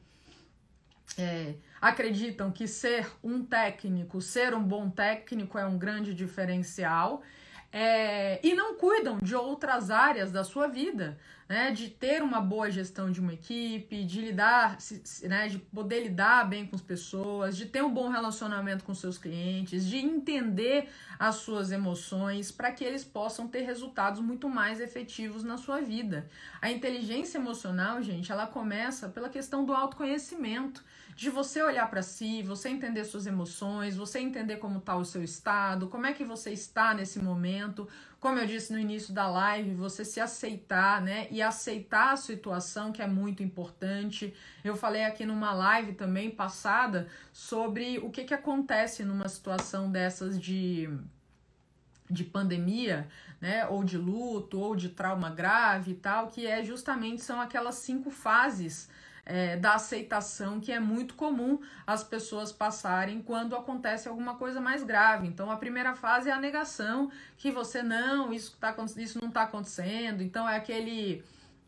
é, 1.17 1.55
acreditam 1.81 2.51
que 2.51 2.67
ser 2.67 3.07
um 3.23 3.43
técnico, 3.43 4.21
ser 4.21 4.53
um 4.53 4.63
bom 4.63 4.89
técnico 4.89 5.57
é 5.57 5.65
um 5.65 5.77
grande 5.77 6.13
diferencial 6.13 7.23
é, 7.77 8.39
e 8.41 8.53
não 8.53 8.75
cuidam 8.75 9.17
de 9.17 9.35
outras 9.35 9.91
áreas 9.91 10.31
da 10.31 10.45
sua 10.45 10.65
vida, 10.65 11.17
né? 11.47 11.71
De 11.71 11.89
ter 11.89 12.23
uma 12.23 12.39
boa 12.39 12.71
gestão 12.71 13.11
de 13.11 13.19
uma 13.19 13.33
equipe, 13.33 14.05
de 14.05 14.21
lidar, 14.21 14.77
né? 15.23 15.49
De 15.49 15.59
poder 15.59 16.03
lidar 16.03 16.47
bem 16.47 16.65
com 16.65 16.73
as 16.73 16.81
pessoas, 16.81 17.57
de 17.57 17.65
ter 17.65 17.83
um 17.83 17.93
bom 17.93 18.07
relacionamento 18.07 18.85
com 18.85 18.95
seus 18.95 19.17
clientes, 19.17 19.85
de 19.85 19.97
entender 19.97 20.87
as 21.19 21.35
suas 21.35 21.69
emoções 21.69 22.49
para 22.49 22.71
que 22.71 22.81
eles 22.81 23.03
possam 23.03 23.45
ter 23.45 23.63
resultados 23.63 24.21
muito 24.21 24.47
mais 24.47 24.79
efetivos 24.79 25.43
na 25.43 25.57
sua 25.57 25.81
vida. 25.81 26.29
A 26.61 26.71
inteligência 26.71 27.37
emocional, 27.37 28.01
gente, 28.01 28.31
ela 28.31 28.47
começa 28.47 29.09
pela 29.09 29.27
questão 29.27 29.65
do 29.65 29.73
autoconhecimento 29.73 30.81
de 31.15 31.29
você 31.29 31.63
olhar 31.63 31.89
para 31.89 32.01
si, 32.01 32.43
você 32.43 32.67
entender 32.67 33.05
suas 33.05 33.25
emoções, 33.25 33.95
você 33.95 34.19
entender 34.19 34.57
como 34.57 34.79
está 34.79 34.97
o 34.97 35.05
seu 35.05 35.23
estado, 35.23 35.87
como 35.87 36.05
é 36.05 36.13
que 36.13 36.25
você 36.25 36.51
está 36.51 36.93
nesse 36.93 37.19
momento. 37.19 37.87
Como 38.19 38.37
eu 38.37 38.45
disse 38.45 38.73
no 38.73 38.79
início 38.79 39.13
da 39.13 39.29
live, 39.29 39.73
você 39.75 40.03
se 40.03 40.19
aceitar, 40.19 41.01
né? 41.01 41.27
E 41.31 41.41
aceitar 41.41 42.11
a 42.11 42.17
situação, 42.17 42.91
que 42.91 43.01
é 43.01 43.07
muito 43.07 43.41
importante. 43.41 44.33
Eu 44.61 44.75
falei 44.75 45.05
aqui 45.05 45.25
numa 45.25 45.53
live 45.53 45.93
também 45.93 46.29
passada 46.29 47.07
sobre 47.31 47.97
o 47.99 48.09
que, 48.09 48.25
que 48.25 48.33
acontece 48.33 49.05
numa 49.05 49.29
situação 49.29 49.89
dessas 49.89 50.39
de 50.39 50.89
de 52.07 52.23
pandemia, 52.23 53.07
né, 53.41 53.65
ou 53.65 53.83
de 53.83 53.97
luto, 53.97 54.59
ou 54.59 54.75
de 54.75 54.89
trauma 54.89 55.31
grave 55.31 55.93
e 55.93 55.95
tal, 55.95 56.27
que 56.27 56.45
é 56.45 56.63
justamente 56.63 57.23
são 57.23 57.41
aquelas 57.41 57.75
cinco 57.75 58.11
fases 58.11 58.87
é, 59.25 59.57
da 59.57 59.73
aceitação 59.73 60.59
que 60.59 60.71
é 60.71 60.79
muito 60.79 61.15
comum 61.15 61.59
as 61.85 62.03
pessoas 62.03 62.51
passarem 62.51 63.21
quando 63.21 63.55
acontece 63.55 64.07
alguma 64.07 64.35
coisa 64.35 64.61
mais 64.61 64.83
grave. 64.83 65.27
Então, 65.27 65.49
a 65.49 65.57
primeira 65.57 65.95
fase 65.95 66.29
é 66.29 66.33
a 66.33 66.39
negação, 66.39 67.11
que 67.37 67.51
você 67.51 67.81
não, 67.81 68.31
isso, 68.31 68.55
tá, 68.59 68.75
isso 68.97 69.19
não 69.19 69.29
está 69.29 69.43
acontecendo. 69.43 70.21
Então, 70.21 70.47
é 70.47 70.55
aquele 70.55 71.23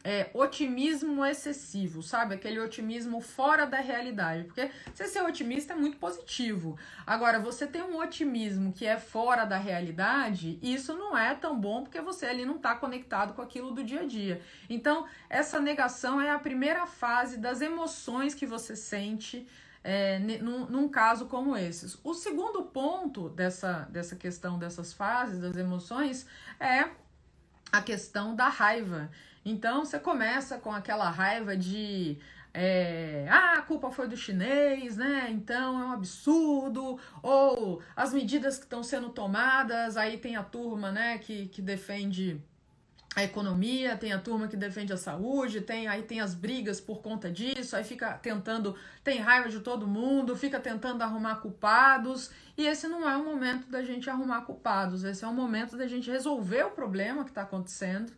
é, 0.08 0.30
otimismo 0.34 1.26
excessivo, 1.26 2.02
sabe? 2.02 2.34
Aquele 2.34 2.62
otimismo 2.62 3.20
fora 3.20 3.68
da 3.68 3.82
realidade. 3.82 4.46
Porque 4.46 4.72
você 4.94 5.06
ser 5.06 5.22
otimista 5.22 5.74
é 5.74 5.76
muito 5.76 5.98
positivo. 5.98 6.80
Agora, 7.06 7.42
você 7.42 7.68
tem 7.68 7.84
um 7.84 8.00
otimismo 8.00 8.72
que 8.72 8.86
é 8.86 8.98
fora 8.98 9.44
da 9.44 9.58
realidade, 9.58 10.58
isso 10.62 10.94
não 10.94 11.18
é 11.18 11.36
tão 11.36 11.60
bom 11.60 11.84
porque 11.84 12.00
você 12.00 12.26
ali 12.26 12.46
não 12.46 12.56
está 12.56 12.74
conectado 12.74 13.34
com 13.34 13.42
aquilo 13.42 13.72
do 13.72 13.84
dia 13.84 14.04
a 14.04 14.06
dia. 14.06 14.42
Então, 14.70 15.06
essa 15.30 15.60
negação 15.60 16.22
é 16.22 16.32
a 16.32 16.40
primeira 16.40 16.88
fase 16.88 17.36
das 17.38 17.60
emoções 17.60 18.34
que 18.34 18.46
você 18.46 18.78
sente. 18.78 19.46
É, 19.84 20.20
num, 20.20 20.66
num, 20.66 20.90
caso 20.90 21.28
como 21.28 21.56
esses. 21.56 21.98
O 22.04 22.14
segundo 22.14 22.64
ponto 22.64 23.30
dessa, 23.30 23.88
dessa 23.90 24.18
questão 24.18 24.60
dessas 24.60 24.92
fases, 24.92 25.40
das 25.40 25.56
emoções, 25.56 26.26
é 26.60 26.90
a 27.72 27.82
questão 27.82 28.36
da 28.36 28.50
raiva. 28.50 29.10
Então 29.50 29.86
você 29.86 29.98
começa 29.98 30.58
com 30.58 30.72
aquela 30.72 31.10
raiva 31.10 31.56
de 31.56 32.18
é, 32.54 33.28
ah, 33.30 33.54
a 33.60 33.62
culpa 33.62 33.92
foi 33.92 34.08
do 34.08 34.18
chinês, 34.18 34.98
né? 34.98 35.28
Então 35.30 35.80
é 35.80 35.86
um 35.86 35.92
absurdo. 35.92 37.00
Ou 37.22 37.82
as 37.96 38.14
medidas 38.14 38.58
que 38.58 38.64
estão 38.64 38.84
sendo 38.84 39.10
tomadas, 39.10 39.96
aí 39.96 40.18
tem 40.18 40.36
a 40.36 40.44
turma, 40.44 40.92
né, 40.92 41.18
que, 41.20 41.48
que 41.48 41.62
defende 41.62 42.42
a 43.16 43.24
economia, 43.24 43.96
tem 43.96 44.12
a 44.12 44.20
turma 44.20 44.48
que 44.48 44.58
defende 44.58 44.92
a 44.94 44.98
saúde, 44.98 45.62
tem 45.62 45.88
aí 45.88 46.04
tem 46.04 46.20
as 46.20 46.36
brigas 46.36 46.80
por 46.80 47.02
conta 47.02 47.32
disso, 47.32 47.76
aí 47.76 47.84
fica 47.84 48.14
tentando, 48.14 48.76
tem 49.04 49.20
raiva 49.20 49.50
de 49.50 49.60
todo 49.60 49.88
mundo, 49.88 50.36
fica 50.36 50.60
tentando 50.60 51.02
arrumar 51.02 51.38
culpados, 51.38 52.30
e 52.56 52.68
esse 52.68 52.88
não 52.88 53.10
é 53.10 53.18
o 53.18 53.26
momento 53.26 53.70
da 53.72 53.82
gente 53.82 54.08
arrumar 54.08 54.42
culpados, 54.42 55.04
esse 55.04 55.26
é 55.26 55.28
o 55.28 55.34
momento 55.34 55.76
da 55.76 55.88
gente 55.88 56.12
resolver 56.12 56.64
o 56.66 56.72
problema 56.72 57.24
que 57.24 57.32
está 57.32 57.42
acontecendo 57.42 58.12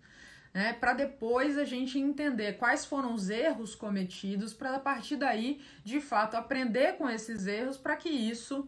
né, 0.54 0.74
para 0.74 0.94
depois 0.94 1.58
a 1.58 1.64
gente 1.64 2.00
entender 2.00 2.58
quais 2.58 2.86
foram 2.86 3.14
os 3.14 3.30
erros 3.30 3.76
cometidos, 3.76 4.54
para 4.54 4.76
a 4.76 4.80
partir 4.80 5.16
daí, 5.16 5.62
de 5.84 6.02
fato, 6.02 6.36
aprender 6.36 6.98
com 6.98 7.10
esses 7.10 7.48
erros 7.48 7.78
para 7.78 7.96
que 7.96 8.10
isso, 8.10 8.68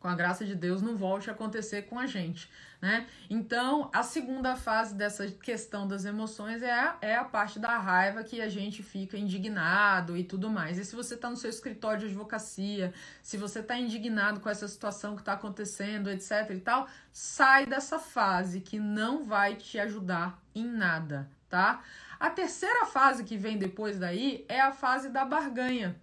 com 0.00 0.08
a 0.08 0.14
graça 0.14 0.44
de 0.44 0.54
Deus, 0.54 0.82
não 0.82 0.96
volte 0.96 1.30
a 1.30 1.32
acontecer 1.32 1.82
com 1.82 1.98
a 1.98 2.06
gente 2.06 2.50
né? 2.80 3.06
Então, 3.28 3.90
a 3.92 4.02
segunda 4.02 4.56
fase 4.56 4.94
dessa 4.94 5.28
questão 5.28 5.86
das 5.86 6.04
emoções 6.04 6.62
é 6.62 6.72
a, 6.72 6.96
é 7.02 7.14
a 7.14 7.24
parte 7.24 7.58
da 7.58 7.76
raiva 7.76 8.24
que 8.24 8.40
a 8.40 8.48
gente 8.48 8.82
fica 8.82 9.18
indignado 9.18 10.16
e 10.16 10.24
tudo 10.24 10.48
mais. 10.48 10.78
E 10.78 10.84
se 10.84 10.96
você 10.96 11.14
está 11.14 11.28
no 11.28 11.36
seu 11.36 11.50
escritório 11.50 12.00
de 12.00 12.06
advocacia, 12.06 12.94
se 13.22 13.36
você 13.36 13.60
está 13.60 13.76
indignado 13.76 14.40
com 14.40 14.48
essa 14.48 14.66
situação 14.66 15.14
que 15.14 15.20
está 15.20 15.34
acontecendo, 15.34 16.10
etc 16.10 16.50
e 16.50 16.60
tal, 16.60 16.88
sai 17.12 17.66
dessa 17.66 17.98
fase 17.98 18.60
que 18.60 18.78
não 18.78 19.24
vai 19.24 19.56
te 19.56 19.78
ajudar 19.78 20.40
em 20.54 20.64
nada, 20.64 21.28
tá? 21.50 21.82
A 22.18 22.30
terceira 22.30 22.86
fase 22.86 23.24
que 23.24 23.36
vem 23.36 23.58
depois 23.58 23.98
daí 23.98 24.44
é 24.48 24.60
a 24.60 24.72
fase 24.72 25.10
da 25.10 25.24
barganha. 25.24 25.96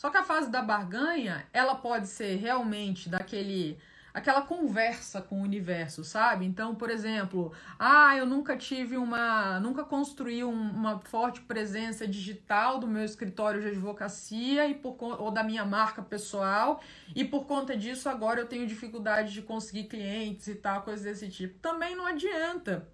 Só 0.00 0.08
que 0.08 0.16
a 0.16 0.24
fase 0.24 0.48
da 0.48 0.62
barganha, 0.62 1.46
ela 1.52 1.74
pode 1.74 2.08
ser 2.08 2.36
realmente 2.36 3.06
daquele 3.06 3.78
aquela 4.14 4.40
conversa 4.40 5.20
com 5.20 5.40
o 5.40 5.42
universo, 5.42 6.02
sabe? 6.02 6.46
Então, 6.46 6.74
por 6.74 6.88
exemplo, 6.88 7.52
ah, 7.78 8.16
eu 8.16 8.24
nunca 8.24 8.56
tive 8.56 8.96
uma, 8.96 9.60
nunca 9.60 9.84
construí 9.84 10.42
um, 10.42 10.50
uma 10.52 11.00
forte 11.00 11.42
presença 11.42 12.08
digital 12.08 12.78
do 12.78 12.88
meu 12.88 13.04
escritório 13.04 13.60
de 13.60 13.68
advocacia 13.68 14.66
e 14.68 14.74
por 14.74 14.96
ou 14.98 15.30
da 15.30 15.42
minha 15.42 15.66
marca 15.66 16.00
pessoal 16.00 16.80
e 17.14 17.22
por 17.22 17.44
conta 17.44 17.76
disso 17.76 18.08
agora 18.08 18.40
eu 18.40 18.46
tenho 18.46 18.66
dificuldade 18.66 19.34
de 19.34 19.42
conseguir 19.42 19.84
clientes 19.84 20.48
e 20.48 20.54
tal, 20.54 20.80
coisas 20.80 21.04
desse 21.04 21.28
tipo. 21.28 21.58
Também 21.58 21.94
não 21.94 22.06
adianta 22.06 22.88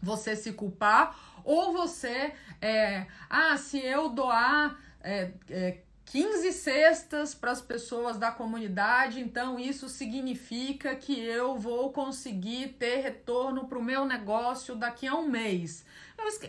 você 0.00 0.36
se 0.36 0.52
culpar 0.52 1.18
ou 1.42 1.72
você, 1.72 2.32
é, 2.62 3.08
ah, 3.28 3.56
se 3.56 3.84
eu 3.84 4.08
doar 4.08 4.78
é, 5.04 5.32
é, 5.50 5.78
15 6.06 6.52
cestas 6.52 7.34
para 7.34 7.50
as 7.50 7.60
pessoas 7.60 8.16
da 8.16 8.30
comunidade, 8.30 9.20
então 9.20 9.58
isso 9.58 9.88
significa 9.88 10.94
que 10.94 11.18
eu 11.18 11.58
vou 11.58 11.92
conseguir 11.92 12.76
ter 12.78 12.96
retorno 12.96 13.66
para 13.66 13.78
o 13.78 13.82
meu 13.82 14.04
negócio 14.04 14.76
daqui 14.76 15.06
a 15.06 15.14
um 15.14 15.28
mês. 15.28 15.84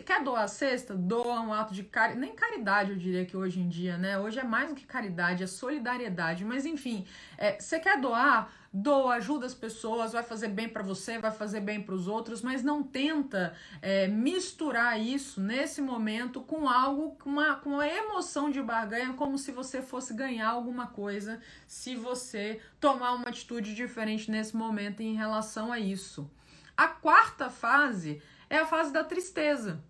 Quer 0.04 0.22
doar 0.22 0.48
cesta? 0.48 0.94
Doa 0.94 1.40
um 1.40 1.52
ato 1.52 1.74
de 1.74 1.82
caridade. 1.82 2.20
Nem 2.20 2.34
caridade, 2.34 2.92
eu 2.92 2.96
diria 2.96 3.26
que 3.26 3.36
hoje 3.36 3.60
em 3.60 3.68
dia, 3.68 3.98
né? 3.98 4.18
Hoje 4.18 4.38
é 4.38 4.44
mais 4.44 4.68
do 4.68 4.74
que 4.74 4.86
caridade, 4.86 5.42
é 5.42 5.46
solidariedade. 5.46 6.44
Mas 6.44 6.64
enfim, 6.64 7.04
é, 7.36 7.58
você 7.58 7.80
quer 7.80 8.00
doar? 8.00 8.50
Doa, 8.76 9.14
ajuda 9.14 9.46
as 9.46 9.54
pessoas, 9.54 10.12
vai 10.12 10.22
fazer 10.22 10.48
bem 10.48 10.68
para 10.68 10.82
você, 10.82 11.18
vai 11.18 11.30
fazer 11.30 11.60
bem 11.60 11.82
para 11.82 11.94
os 11.94 12.06
outros, 12.06 12.42
mas 12.42 12.62
não 12.62 12.82
tenta 12.82 13.54
é, 13.80 14.06
misturar 14.06 15.00
isso 15.00 15.40
nesse 15.40 15.80
momento 15.80 16.42
com 16.42 16.68
algo, 16.68 17.16
com 17.16 17.30
uma, 17.30 17.56
com 17.56 17.70
uma 17.70 17.88
emoção 17.88 18.50
de 18.50 18.60
barganha, 18.60 19.14
como 19.14 19.38
se 19.38 19.50
você 19.50 19.80
fosse 19.80 20.12
ganhar 20.12 20.48
alguma 20.50 20.88
coisa 20.88 21.40
se 21.66 21.96
você 21.96 22.60
tomar 22.78 23.14
uma 23.14 23.28
atitude 23.28 23.74
diferente 23.74 24.30
nesse 24.30 24.54
momento 24.54 25.00
em 25.00 25.14
relação 25.14 25.72
a 25.72 25.78
isso. 25.78 26.30
A 26.76 26.88
quarta 26.88 27.48
fase 27.48 28.20
é 28.50 28.58
a 28.58 28.66
fase 28.66 28.92
da 28.92 29.02
tristeza 29.02 29.82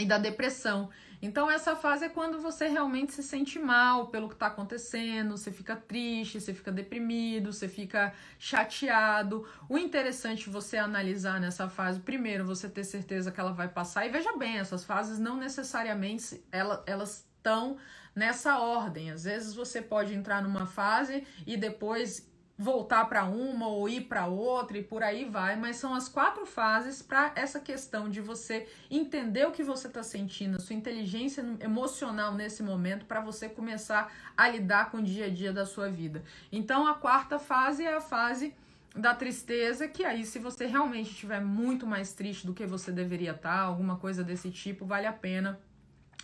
e 0.00 0.04
da 0.04 0.18
depressão. 0.18 0.90
Então, 1.22 1.50
essa 1.50 1.76
fase 1.76 2.06
é 2.06 2.08
quando 2.08 2.40
você 2.40 2.66
realmente 2.66 3.12
se 3.12 3.22
sente 3.22 3.58
mal 3.58 4.06
pelo 4.06 4.28
que 4.28 4.34
está 4.34 4.46
acontecendo, 4.46 5.36
você 5.36 5.52
fica 5.52 5.76
triste, 5.76 6.40
você 6.40 6.54
fica 6.54 6.72
deprimido, 6.72 7.52
você 7.52 7.68
fica 7.68 8.14
chateado. 8.38 9.46
O 9.68 9.76
interessante 9.76 10.48
você 10.48 10.78
analisar 10.78 11.38
nessa 11.38 11.68
fase, 11.68 12.00
primeiro, 12.00 12.46
você 12.46 12.68
ter 12.68 12.84
certeza 12.84 13.30
que 13.30 13.38
ela 13.38 13.52
vai 13.52 13.68
passar. 13.68 14.06
E 14.06 14.10
veja 14.10 14.36
bem, 14.36 14.58
essas 14.58 14.84
fases 14.84 15.18
não 15.18 15.36
necessariamente 15.36 16.42
ela, 16.50 16.82
elas 16.86 17.26
estão 17.36 17.76
nessa 18.14 18.58
ordem. 18.58 19.10
Às 19.10 19.24
vezes 19.24 19.54
você 19.54 19.82
pode 19.82 20.14
entrar 20.14 20.42
numa 20.42 20.66
fase 20.66 21.26
e 21.46 21.56
depois 21.56 22.29
voltar 22.60 23.06
para 23.06 23.24
uma 23.24 23.68
ou 23.68 23.88
ir 23.88 24.02
para 24.02 24.26
outra 24.26 24.76
e 24.76 24.82
por 24.82 25.02
aí 25.02 25.24
vai, 25.24 25.56
mas 25.56 25.76
são 25.76 25.94
as 25.94 26.10
quatro 26.10 26.44
fases 26.44 27.00
para 27.00 27.32
essa 27.34 27.58
questão 27.58 28.10
de 28.10 28.20
você 28.20 28.68
entender 28.90 29.46
o 29.46 29.50
que 29.50 29.62
você 29.62 29.86
está 29.86 30.02
sentindo, 30.02 30.60
sua 30.60 30.76
inteligência 30.76 31.42
emocional 31.58 32.34
nesse 32.34 32.62
momento 32.62 33.06
para 33.06 33.18
você 33.22 33.48
começar 33.48 34.12
a 34.36 34.46
lidar 34.46 34.90
com 34.90 34.98
o 34.98 35.02
dia 35.02 35.24
a 35.24 35.30
dia 35.30 35.54
da 35.54 35.64
sua 35.64 35.88
vida. 35.88 36.22
Então 36.52 36.86
a 36.86 36.92
quarta 36.92 37.38
fase 37.38 37.82
é 37.82 37.94
a 37.94 38.00
fase 38.00 38.54
da 38.94 39.14
tristeza, 39.14 39.88
que 39.88 40.04
aí 40.04 40.26
se 40.26 40.38
você 40.38 40.66
realmente 40.66 41.12
estiver 41.12 41.40
muito 41.40 41.86
mais 41.86 42.12
triste 42.12 42.46
do 42.46 42.52
que 42.52 42.66
você 42.66 42.92
deveria 42.92 43.30
estar, 43.30 43.56
tá, 43.56 43.60
alguma 43.62 43.96
coisa 43.96 44.22
desse 44.22 44.50
tipo, 44.50 44.84
vale 44.84 45.06
a 45.06 45.12
pena 45.14 45.58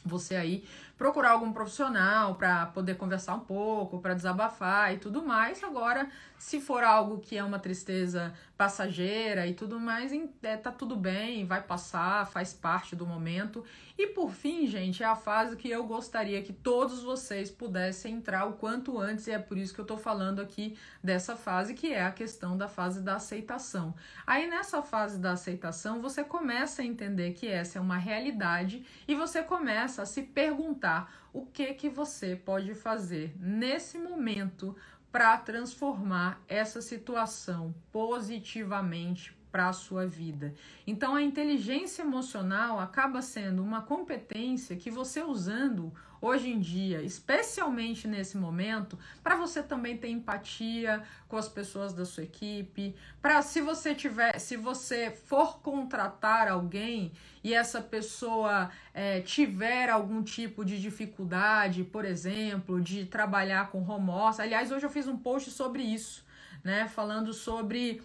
você 0.05 0.37
aí 0.37 0.65
procurar 0.97 1.33
algum 1.33 1.53
profissional 1.53 2.35
para 2.37 2.67
poder 2.67 2.97
conversar 2.97 3.35
um 3.35 3.41
pouco, 3.41 4.01
para 4.01 4.15
desabafar 4.15 4.95
e 4.95 4.99
tudo 4.99 5.23
mais. 5.23 5.63
Agora, 5.63 6.09
se 6.39 6.61
for 6.61 6.83
algo 6.83 7.19
que 7.19 7.37
é 7.37 7.45
uma 7.45 7.59
tristeza 7.59 8.33
passageira 8.57 9.47
e 9.47 9.53
tudo 9.53 9.79
mais, 9.79 10.13
é, 10.43 10.57
tá 10.57 10.73
tudo 10.73 10.97
bem, 10.97 11.47
vai 11.47 11.63
passar, 11.63 12.27
faz 12.27 12.55
parte 12.55 12.97
do 12.97 13.07
momento. 13.07 13.63
E 13.99 14.07
por 14.09 14.31
fim, 14.31 14.67
gente, 14.67 15.03
é 15.03 15.07
a 15.07 15.17
fase 15.17 15.57
que 15.57 15.69
eu 15.69 15.85
gostaria 15.85 16.43
que 16.43 16.53
todos 16.53 17.03
vocês 17.03 17.51
pudessem 17.51 18.15
entrar 18.15 18.47
o 18.47 18.55
quanto 18.55 18.99
antes, 18.99 19.27
e 19.27 19.33
é 19.33 19.39
por 19.39 19.59
isso 19.59 19.75
que 19.75 19.81
eu 19.81 19.85
tô 19.85 19.99
falando 19.99 20.41
aqui 20.41 20.77
dessa 21.03 21.37
fase, 21.37 21.75
que 21.75 21.93
é 21.93 22.05
a 22.05 22.11
questão 22.11 22.57
da 22.57 22.69
fase 22.69 23.03
da 23.03 23.17
aceitação. 23.17 23.95
Aí 24.27 24.47
nessa 24.47 24.83
fase 24.83 25.19
da 25.19 25.33
aceitação, 25.33 26.01
você 26.01 26.25
começa 26.25 26.81
a 26.81 26.85
entender 26.85 27.33
que 27.33 27.47
essa 27.47 27.79
é 27.79 27.81
uma 27.81 27.97
realidade 27.97 28.85
e 29.07 29.15
você 29.15 29.43
começa 29.43 30.03
a 30.03 30.07
se 30.07 30.23
perguntar 30.23 30.86
o 31.33 31.45
que 31.47 31.75
que 31.75 31.89
você 31.89 32.37
pode 32.37 32.75
fazer 32.75 33.35
nesse 33.39 33.99
momento 33.99 34.75
para 35.11 35.37
transformar 35.39 36.43
essa 36.49 36.81
situação 36.81 37.75
positivamente 37.91 39.37
para 39.51 39.69
a 39.71 39.73
sua 39.73 40.07
vida. 40.07 40.55
Então 40.87 41.15
a 41.15 41.23
inteligência 41.23 42.03
emocional 42.03 42.79
acaba 42.79 43.23
sendo 43.23 43.63
uma 43.63 43.81
competência 43.81 44.77
que 44.77 44.91
você 44.91 45.23
usando 45.23 45.93
hoje 46.21 46.51
em 46.51 46.59
dia, 46.59 47.03
especialmente 47.03 48.09
nesse 48.09 48.37
momento, 48.37 48.99
para 49.23 49.37
você 49.37 49.63
também 49.63 49.97
ter 49.97 50.09
empatia 50.09 51.03
com 51.29 51.37
as 51.37 51.49
pessoas 51.49 51.93
da 51.93 52.05
sua 52.05 52.25
equipe, 52.25 52.95
para 53.21 53.43
se 53.43 53.61
você 53.61 53.95
tiver, 53.95 54.39
se 54.39 54.57
você 54.57 55.11
for 55.11 55.61
contratar 55.61 56.49
alguém 56.49 57.13
e 57.43 57.55
essa 57.55 57.81
pessoa 57.81 58.71
é, 58.93 59.21
tiver 59.21 59.89
algum 59.89 60.23
tipo 60.23 60.65
de 60.65 60.81
dificuldade, 60.81 61.85
por 61.85 62.05
exemplo, 62.05 62.81
de 62.81 63.05
trabalhar 63.05 63.71
com 63.71 63.89
home 63.89 64.11
office. 64.11 64.41
Aliás, 64.41 64.73
hoje 64.73 64.85
eu 64.85 64.91
fiz 64.91 65.07
um 65.07 65.17
post 65.17 65.51
sobre 65.51 65.83
isso, 65.83 66.25
né, 66.65 66.89
falando 66.89 67.33
sobre 67.33 68.03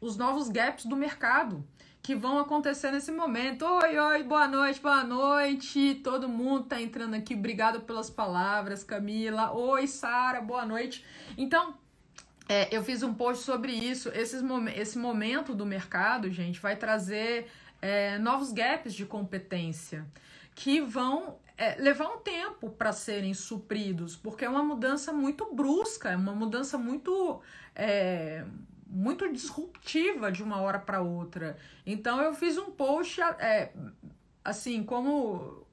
os 0.00 0.16
novos 0.16 0.48
gaps 0.48 0.84
do 0.84 0.96
mercado 0.96 1.64
que 2.04 2.14
vão 2.14 2.38
acontecer 2.38 2.90
nesse 2.90 3.10
momento. 3.10 3.64
Oi, 3.64 3.98
oi, 3.98 4.22
boa 4.24 4.46
noite, 4.46 4.78
boa 4.78 5.02
noite. 5.02 6.02
Todo 6.04 6.28
mundo 6.28 6.64
tá 6.64 6.78
entrando 6.78 7.14
aqui. 7.14 7.32
Obrigado 7.32 7.80
pelas 7.80 8.10
palavras, 8.10 8.84
Camila. 8.84 9.52
Oi, 9.52 9.86
Sara, 9.86 10.42
boa 10.42 10.66
noite. 10.66 11.02
Então, 11.34 11.74
é, 12.46 12.68
eu 12.70 12.84
fiz 12.84 13.02
um 13.02 13.14
post 13.14 13.42
sobre 13.42 13.72
isso. 13.72 14.10
Esses, 14.10 14.42
esse 14.76 14.98
momento 14.98 15.54
do 15.54 15.64
mercado, 15.64 16.30
gente, 16.30 16.60
vai 16.60 16.76
trazer 16.76 17.46
é, 17.80 18.18
novos 18.18 18.52
gaps 18.52 18.92
de 18.92 19.06
competência 19.06 20.04
que 20.54 20.82
vão 20.82 21.38
é, 21.56 21.76
levar 21.76 22.08
um 22.08 22.18
tempo 22.18 22.68
para 22.68 22.92
serem 22.92 23.32
supridos, 23.32 24.14
porque 24.14 24.44
é 24.44 24.48
uma 24.48 24.62
mudança 24.62 25.10
muito 25.10 25.54
brusca, 25.54 26.10
é 26.10 26.16
uma 26.16 26.34
mudança 26.34 26.76
muito. 26.76 27.40
Muito 28.96 29.30
disruptiva 29.32 30.30
de 30.30 30.40
uma 30.40 30.60
hora 30.60 30.78
para 30.78 31.02
outra. 31.02 31.56
Então 31.84 32.22
eu 32.22 32.32
fiz 32.32 32.56
um 32.56 32.70
post 32.70 33.20
é, 33.20 33.72
assim 34.44 34.84
como 34.84 35.66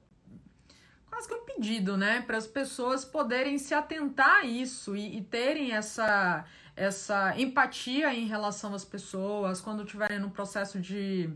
quase 1.06 1.28
que 1.28 1.34
um 1.34 1.44
pedido, 1.44 1.96
né, 1.96 2.22
para 2.22 2.36
as 2.36 2.48
pessoas 2.48 3.04
poderem 3.04 3.58
se 3.58 3.74
atentar 3.74 4.40
a 4.40 4.44
isso 4.44 4.96
e, 4.96 5.18
e, 5.18 5.22
terem 5.22 5.72
essa 5.72 6.44
essa 6.74 7.38
empatia 7.38 8.12
em 8.12 8.26
relação 8.26 8.74
às 8.74 8.84
pessoas 8.84 9.60
quando 9.60 9.84
estiverem 9.84 10.18
no 10.18 10.30
processo 10.30 10.80
de 10.80 11.30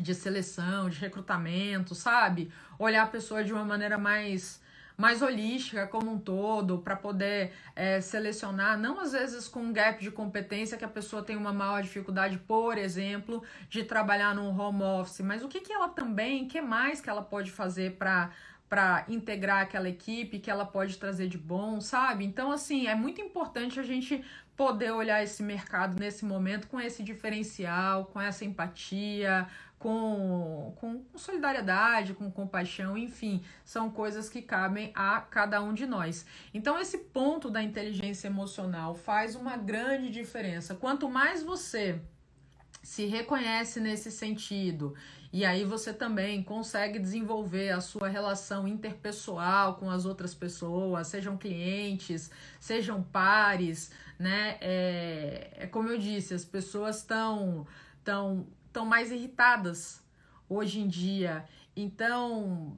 de 0.00 0.14
seleção, 0.14 0.88
de 0.88 0.98
recrutamento, 0.98 1.94
sabe? 1.94 2.50
Olhar 2.78 3.02
a 3.02 3.06
pessoa 3.06 3.44
de 3.44 3.52
uma 3.52 3.64
maneira 3.64 3.98
mais 3.98 4.61
mais 4.96 5.22
holística 5.22 5.86
como 5.86 6.12
um 6.12 6.18
todo, 6.18 6.78
para 6.78 6.96
poder 6.96 7.52
é, 7.74 8.00
selecionar, 8.00 8.78
não 8.78 9.00
às 9.00 9.12
vezes 9.12 9.48
com 9.48 9.60
um 9.60 9.72
gap 9.72 10.00
de 10.02 10.10
competência 10.10 10.76
que 10.76 10.84
a 10.84 10.88
pessoa 10.88 11.22
tem 11.22 11.36
uma 11.36 11.52
maior 11.52 11.82
dificuldade, 11.82 12.38
por 12.38 12.78
exemplo, 12.78 13.42
de 13.68 13.84
trabalhar 13.84 14.34
no 14.34 14.48
home 14.48 14.82
office, 14.82 15.20
mas 15.20 15.42
o 15.42 15.48
que, 15.48 15.60
que 15.60 15.72
ela 15.72 15.88
também, 15.88 16.46
que 16.46 16.60
mais 16.60 17.00
que 17.00 17.10
ela 17.10 17.22
pode 17.22 17.50
fazer 17.50 17.92
para 17.96 18.30
para 18.72 19.04
integrar 19.06 19.60
aquela 19.60 19.86
equipe, 19.86 20.38
que 20.38 20.50
ela 20.50 20.64
pode 20.64 20.96
trazer 20.96 21.28
de 21.28 21.36
bom, 21.36 21.78
sabe? 21.78 22.24
Então, 22.24 22.50
assim, 22.50 22.86
é 22.86 22.94
muito 22.94 23.20
importante 23.20 23.78
a 23.78 23.82
gente 23.82 24.24
poder 24.56 24.92
olhar 24.92 25.22
esse 25.22 25.42
mercado 25.42 26.00
nesse 26.00 26.24
momento 26.24 26.66
com 26.68 26.80
esse 26.80 27.02
diferencial, 27.02 28.06
com 28.06 28.18
essa 28.18 28.46
empatia, 28.46 29.46
com, 29.82 30.72
com, 30.76 31.02
solidariedade, 31.16 32.14
com 32.14 32.30
compaixão, 32.30 32.96
enfim, 32.96 33.42
são 33.64 33.90
coisas 33.90 34.28
que 34.28 34.40
cabem 34.40 34.92
a 34.94 35.20
cada 35.20 35.60
um 35.60 35.74
de 35.74 35.86
nós. 35.86 36.24
Então, 36.54 36.78
esse 36.78 36.98
ponto 36.98 37.50
da 37.50 37.60
inteligência 37.60 38.28
emocional 38.28 38.94
faz 38.94 39.34
uma 39.34 39.56
grande 39.56 40.08
diferença. 40.08 40.76
Quanto 40.76 41.10
mais 41.10 41.42
você 41.42 42.00
se 42.80 43.06
reconhece 43.06 43.80
nesse 43.80 44.10
sentido 44.10 44.94
e 45.32 45.44
aí 45.44 45.64
você 45.64 45.92
também 45.92 46.42
consegue 46.44 46.98
desenvolver 46.98 47.70
a 47.70 47.80
sua 47.80 48.06
relação 48.06 48.68
interpessoal 48.68 49.76
com 49.76 49.90
as 49.90 50.04
outras 50.04 50.34
pessoas, 50.34 51.08
sejam 51.08 51.36
clientes, 51.36 52.30
sejam 52.60 53.02
pares, 53.02 53.90
né? 54.16 54.58
É, 54.60 55.50
é 55.56 55.66
como 55.66 55.88
eu 55.88 55.98
disse, 55.98 56.34
as 56.34 56.44
pessoas 56.44 56.98
estão 56.98 57.66
tão, 58.04 58.44
tão 58.44 58.46
mais 58.84 59.10
irritadas 59.10 60.02
hoje 60.48 60.80
em 60.80 60.88
dia. 60.88 61.44
Então, 61.74 62.76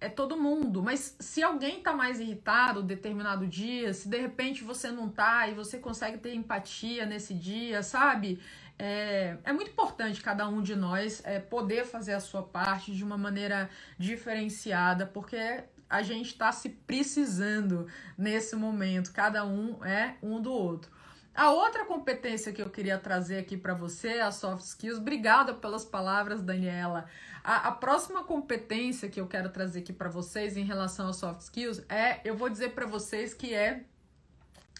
é 0.00 0.08
todo 0.08 0.36
mundo, 0.36 0.82
mas 0.82 1.16
se 1.18 1.42
alguém 1.42 1.80
tá 1.80 1.92
mais 1.92 2.20
irritado 2.20 2.82
determinado 2.82 3.46
dia, 3.46 3.92
se 3.92 4.08
de 4.08 4.18
repente 4.18 4.62
você 4.62 4.90
não 4.90 5.08
tá 5.08 5.48
e 5.48 5.54
você 5.54 5.78
consegue 5.78 6.18
ter 6.18 6.34
empatia 6.34 7.04
nesse 7.04 7.34
dia, 7.34 7.82
sabe? 7.82 8.40
É, 8.78 9.36
é 9.42 9.52
muito 9.52 9.72
importante 9.72 10.20
cada 10.20 10.48
um 10.48 10.62
de 10.62 10.76
nós 10.76 11.20
é, 11.24 11.40
poder 11.40 11.84
fazer 11.84 12.12
a 12.12 12.20
sua 12.20 12.42
parte 12.42 12.94
de 12.94 13.02
uma 13.02 13.18
maneira 13.18 13.68
diferenciada, 13.98 15.04
porque 15.04 15.64
a 15.90 16.02
gente 16.02 16.26
está 16.26 16.52
se 16.52 16.68
precisando 16.68 17.88
nesse 18.16 18.54
momento, 18.54 19.12
cada 19.12 19.44
um 19.44 19.84
é 19.84 20.14
um 20.22 20.40
do 20.40 20.52
outro. 20.52 20.97
A 21.34 21.50
outra 21.50 21.84
competência 21.84 22.52
que 22.52 22.60
eu 22.60 22.68
queria 22.68 22.98
trazer 22.98 23.38
aqui 23.38 23.56
para 23.56 23.72
você 23.72 24.20
a 24.20 24.32
soft 24.32 24.64
skills. 24.64 24.98
Obrigada 24.98 25.54
pelas 25.54 25.84
palavras, 25.84 26.42
Daniela. 26.42 27.06
A, 27.44 27.68
a 27.68 27.72
próxima 27.72 28.24
competência 28.24 29.08
que 29.08 29.20
eu 29.20 29.26
quero 29.26 29.48
trazer 29.50 29.80
aqui 29.80 29.92
para 29.92 30.08
vocês 30.08 30.56
em 30.56 30.64
relação 30.64 31.06
aos 31.06 31.16
soft 31.16 31.42
skills 31.42 31.82
é, 31.88 32.20
eu 32.24 32.36
vou 32.36 32.48
dizer 32.48 32.70
para 32.70 32.86
vocês 32.86 33.32
que 33.34 33.54
é 33.54 33.84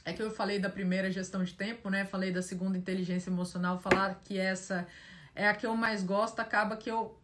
é 0.04 0.12
que 0.12 0.22
eu 0.22 0.30
falei 0.30 0.58
da 0.58 0.70
primeira 0.70 1.10
gestão 1.10 1.44
de 1.44 1.52
tempo, 1.52 1.90
né? 1.90 2.04
Falei 2.06 2.32
da 2.32 2.40
segunda 2.40 2.78
inteligência 2.78 3.28
emocional, 3.28 3.78
falar 3.78 4.20
que 4.24 4.38
essa 4.38 4.86
é 5.34 5.46
a 5.46 5.54
que 5.54 5.66
eu 5.66 5.76
mais 5.76 6.02
gosto, 6.02 6.40
acaba 6.40 6.76
que 6.78 6.90
eu 6.90 7.14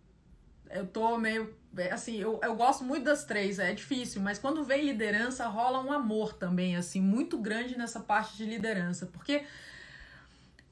eu 0.74 0.86
tô 0.86 1.16
meio 1.16 1.54
é, 1.76 1.92
assim, 1.92 2.16
eu, 2.16 2.38
eu 2.42 2.54
gosto 2.54 2.84
muito 2.84 3.04
das 3.04 3.24
três, 3.24 3.58
é 3.58 3.72
difícil, 3.72 4.22
mas 4.22 4.38
quando 4.38 4.62
vem 4.62 4.84
liderança 4.84 5.46
rola 5.46 5.80
um 5.80 5.92
amor 5.92 6.32
também, 6.34 6.76
assim, 6.76 7.00
muito 7.00 7.36
grande 7.38 7.76
nessa 7.76 7.98
parte 7.98 8.36
de 8.36 8.44
liderança, 8.44 9.06
porque 9.06 9.44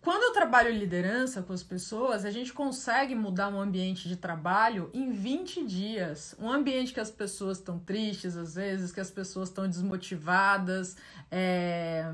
quando 0.00 0.24
eu 0.24 0.32
trabalho 0.32 0.72
liderança 0.72 1.42
com 1.42 1.52
as 1.52 1.62
pessoas, 1.62 2.24
a 2.24 2.30
gente 2.30 2.52
consegue 2.52 3.14
mudar 3.14 3.48
um 3.48 3.60
ambiente 3.60 4.08
de 4.08 4.16
trabalho 4.16 4.90
em 4.92 5.12
20 5.12 5.64
dias. 5.64 6.34
Um 6.40 6.50
ambiente 6.50 6.92
que 6.92 6.98
as 6.98 7.10
pessoas 7.10 7.58
estão 7.58 7.78
tristes, 7.78 8.36
às 8.36 8.56
vezes, 8.56 8.90
que 8.90 8.98
as 8.98 9.12
pessoas 9.12 9.48
estão 9.48 9.68
desmotivadas, 9.68 10.96
é, 11.30 12.04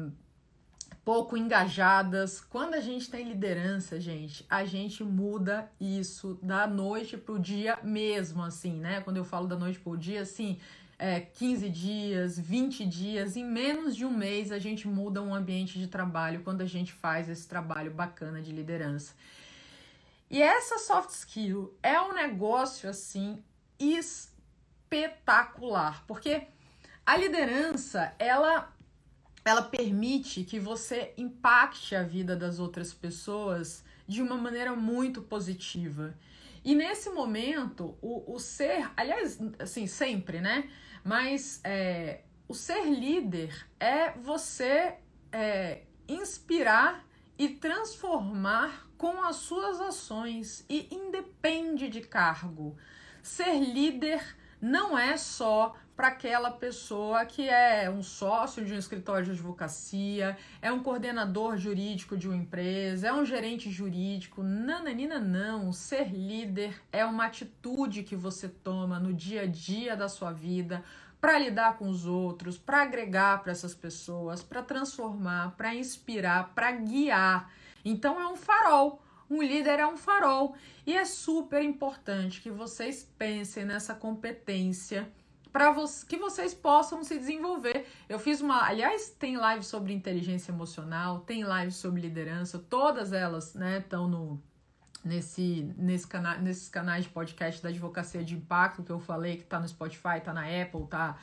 pouco 1.08 1.38
engajadas. 1.38 2.38
Quando 2.38 2.74
a 2.74 2.80
gente 2.80 3.10
tem 3.10 3.26
liderança, 3.26 3.98
gente, 3.98 4.44
a 4.46 4.66
gente 4.66 5.02
muda 5.02 5.72
isso 5.80 6.38
da 6.42 6.66
noite 6.66 7.16
pro 7.16 7.38
dia 7.38 7.78
mesmo, 7.82 8.42
assim, 8.42 8.74
né? 8.74 9.00
Quando 9.00 9.16
eu 9.16 9.24
falo 9.24 9.46
da 9.46 9.56
noite 9.56 9.78
pro 9.78 9.96
dia, 9.96 10.20
assim, 10.20 10.60
é, 10.98 11.18
15 11.18 11.70
dias, 11.70 12.38
20 12.38 12.84
dias, 12.84 13.38
em 13.38 13.44
menos 13.44 13.96
de 13.96 14.04
um 14.04 14.10
mês 14.10 14.52
a 14.52 14.58
gente 14.58 14.86
muda 14.86 15.22
um 15.22 15.34
ambiente 15.34 15.78
de 15.78 15.86
trabalho 15.86 16.42
quando 16.42 16.60
a 16.60 16.66
gente 16.66 16.92
faz 16.92 17.26
esse 17.30 17.48
trabalho 17.48 17.90
bacana 17.90 18.42
de 18.42 18.52
liderança. 18.52 19.14
E 20.30 20.42
essa 20.42 20.76
soft 20.76 21.08
skill 21.08 21.72
é 21.82 21.98
um 21.98 22.12
negócio 22.12 22.86
assim 22.86 23.42
espetacular, 24.90 26.04
porque 26.06 26.48
a 27.06 27.16
liderança, 27.16 28.12
ela 28.18 28.76
ela 29.48 29.62
permite 29.62 30.44
que 30.44 30.60
você 30.60 31.14
impacte 31.16 31.96
a 31.96 32.02
vida 32.02 32.36
das 32.36 32.58
outras 32.58 32.92
pessoas 32.92 33.82
de 34.06 34.20
uma 34.22 34.36
maneira 34.36 34.76
muito 34.76 35.22
positiva. 35.22 36.14
E 36.62 36.74
nesse 36.74 37.08
momento, 37.08 37.96
o, 38.02 38.34
o 38.34 38.38
ser, 38.38 38.90
aliás, 38.94 39.38
assim, 39.58 39.86
sempre, 39.86 40.40
né? 40.40 40.70
Mas 41.02 41.60
é, 41.64 42.20
o 42.46 42.54
ser 42.54 42.84
líder 42.90 43.66
é 43.80 44.12
você 44.12 44.96
é, 45.32 45.82
inspirar 46.06 47.06
e 47.38 47.48
transformar 47.48 48.86
com 48.98 49.22
as 49.22 49.36
suas 49.36 49.80
ações 49.80 50.64
e 50.68 50.94
independe 50.94 51.88
de 51.88 52.02
cargo. 52.02 52.76
Ser 53.22 53.58
líder 53.60 54.36
não 54.60 54.98
é 54.98 55.16
só 55.16 55.74
para 55.98 56.08
aquela 56.08 56.52
pessoa 56.52 57.26
que 57.26 57.48
é 57.48 57.90
um 57.90 58.04
sócio 58.04 58.64
de 58.64 58.72
um 58.72 58.78
escritório 58.78 59.24
de 59.24 59.32
advocacia, 59.32 60.38
é 60.62 60.70
um 60.70 60.80
coordenador 60.80 61.56
jurídico 61.56 62.16
de 62.16 62.28
uma 62.28 62.36
empresa, 62.36 63.08
é 63.08 63.12
um 63.12 63.24
gerente 63.24 63.68
jurídico. 63.68 64.40
Nananina, 64.40 65.18
não. 65.18 65.72
Ser 65.72 66.12
líder 66.12 66.80
é 66.92 67.04
uma 67.04 67.24
atitude 67.24 68.04
que 68.04 68.14
você 68.14 68.48
toma 68.48 69.00
no 69.00 69.12
dia 69.12 69.42
a 69.42 69.46
dia 69.46 69.96
da 69.96 70.08
sua 70.08 70.30
vida 70.30 70.84
para 71.20 71.36
lidar 71.36 71.76
com 71.76 71.88
os 71.88 72.06
outros, 72.06 72.56
para 72.56 72.82
agregar 72.82 73.42
para 73.42 73.50
essas 73.50 73.74
pessoas, 73.74 74.40
para 74.40 74.62
transformar, 74.62 75.56
para 75.56 75.74
inspirar, 75.74 76.54
para 76.54 76.70
guiar. 76.70 77.50
Então 77.84 78.20
é 78.20 78.28
um 78.28 78.36
farol. 78.36 79.02
Um 79.28 79.42
líder 79.42 79.80
é 79.80 79.86
um 79.86 79.96
farol 79.96 80.54
e 80.86 80.96
é 80.96 81.04
super 81.04 81.60
importante 81.60 82.40
que 82.40 82.52
vocês 82.52 83.02
pensem 83.18 83.64
nessa 83.64 83.96
competência 83.96 85.12
para 85.52 85.70
vo 85.70 85.84
que 86.06 86.16
vocês 86.16 86.54
possam 86.54 87.02
se 87.02 87.18
desenvolver. 87.18 87.86
Eu 88.08 88.18
fiz 88.18 88.40
uma, 88.40 88.66
aliás, 88.66 89.10
tem 89.10 89.36
live 89.36 89.64
sobre 89.64 89.92
inteligência 89.92 90.52
emocional, 90.52 91.20
tem 91.20 91.44
live 91.44 91.72
sobre 91.72 92.00
liderança, 92.00 92.58
todas 92.58 93.12
elas, 93.12 93.54
né, 93.54 93.78
estão 93.78 94.08
no 94.08 94.42
nesse, 95.04 95.72
nesse 95.76 96.06
cana 96.06 96.36
nesses 96.38 96.68
canais 96.68 97.04
de 97.04 97.10
podcast 97.10 97.62
da 97.62 97.68
advocacia 97.68 98.22
de 98.24 98.34
impacto 98.34 98.82
que 98.82 98.90
eu 98.90 99.00
falei, 99.00 99.36
que 99.36 99.44
tá 99.44 99.58
no 99.58 99.68
Spotify, 99.68 100.20
tá 100.22 100.32
na 100.32 100.42
Apple, 100.42 100.86
tá 100.86 101.16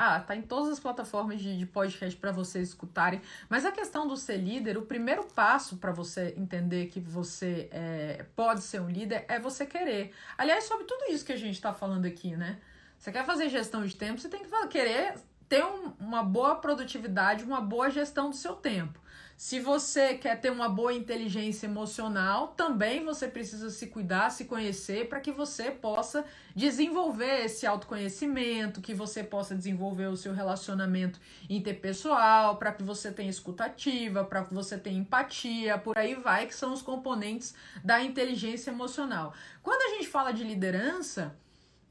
ah, 0.00 0.20
tá 0.20 0.36
em 0.36 0.42
todas 0.42 0.70
as 0.70 0.78
plataformas 0.78 1.40
de, 1.40 1.58
de 1.58 1.66
podcast 1.66 2.16
para 2.20 2.30
vocês 2.30 2.68
escutarem. 2.68 3.20
Mas 3.48 3.66
a 3.66 3.72
questão 3.72 4.06
do 4.06 4.16
ser 4.16 4.36
líder, 4.36 4.78
o 4.78 4.82
primeiro 4.82 5.24
passo 5.24 5.76
para 5.76 5.90
você 5.90 6.34
entender 6.36 6.86
que 6.86 7.00
você 7.00 7.68
é, 7.72 8.24
pode 8.36 8.62
ser 8.62 8.80
um 8.80 8.88
líder 8.88 9.24
é 9.26 9.40
você 9.40 9.66
querer. 9.66 10.14
Aliás, 10.38 10.64
sobre 10.64 10.84
tudo 10.84 11.12
isso 11.12 11.24
que 11.24 11.32
a 11.32 11.36
gente 11.36 11.54
está 11.54 11.74
falando 11.74 12.04
aqui, 12.04 12.36
né? 12.36 12.60
Você 12.98 13.12
quer 13.12 13.24
fazer 13.24 13.48
gestão 13.48 13.86
de 13.86 13.94
tempo, 13.94 14.20
você 14.20 14.28
tem 14.28 14.42
que 14.42 14.66
querer 14.68 15.14
ter 15.48 15.64
um, 15.64 15.92
uma 15.98 16.22
boa 16.22 16.56
produtividade, 16.56 17.44
uma 17.44 17.60
boa 17.60 17.88
gestão 17.90 18.28
do 18.28 18.36
seu 18.36 18.54
tempo. 18.54 19.00
Se 19.36 19.60
você 19.60 20.14
quer 20.14 20.40
ter 20.40 20.50
uma 20.50 20.68
boa 20.68 20.92
inteligência 20.92 21.66
emocional, 21.66 22.48
também 22.48 23.04
você 23.04 23.28
precisa 23.28 23.70
se 23.70 23.86
cuidar, 23.86 24.30
se 24.30 24.46
conhecer, 24.46 25.08
para 25.08 25.20
que 25.20 25.30
você 25.30 25.70
possa 25.70 26.24
desenvolver 26.56 27.44
esse 27.44 27.64
autoconhecimento, 27.64 28.80
que 28.80 28.92
você 28.92 29.22
possa 29.22 29.54
desenvolver 29.54 30.06
o 30.06 30.16
seu 30.16 30.32
relacionamento 30.32 31.20
interpessoal, 31.48 32.56
para 32.56 32.72
que 32.72 32.82
você 32.82 33.12
tenha 33.12 33.30
escutativa, 33.30 34.24
para 34.24 34.44
que 34.44 34.52
você 34.52 34.76
tenha 34.76 34.98
empatia, 34.98 35.78
por 35.78 35.96
aí 35.96 36.16
vai, 36.16 36.46
que 36.46 36.54
são 36.54 36.72
os 36.72 36.82
componentes 36.82 37.54
da 37.84 38.02
inteligência 38.02 38.72
emocional. 38.72 39.32
Quando 39.62 39.82
a 39.82 39.94
gente 39.94 40.08
fala 40.08 40.32
de 40.32 40.42
liderança, 40.42 41.32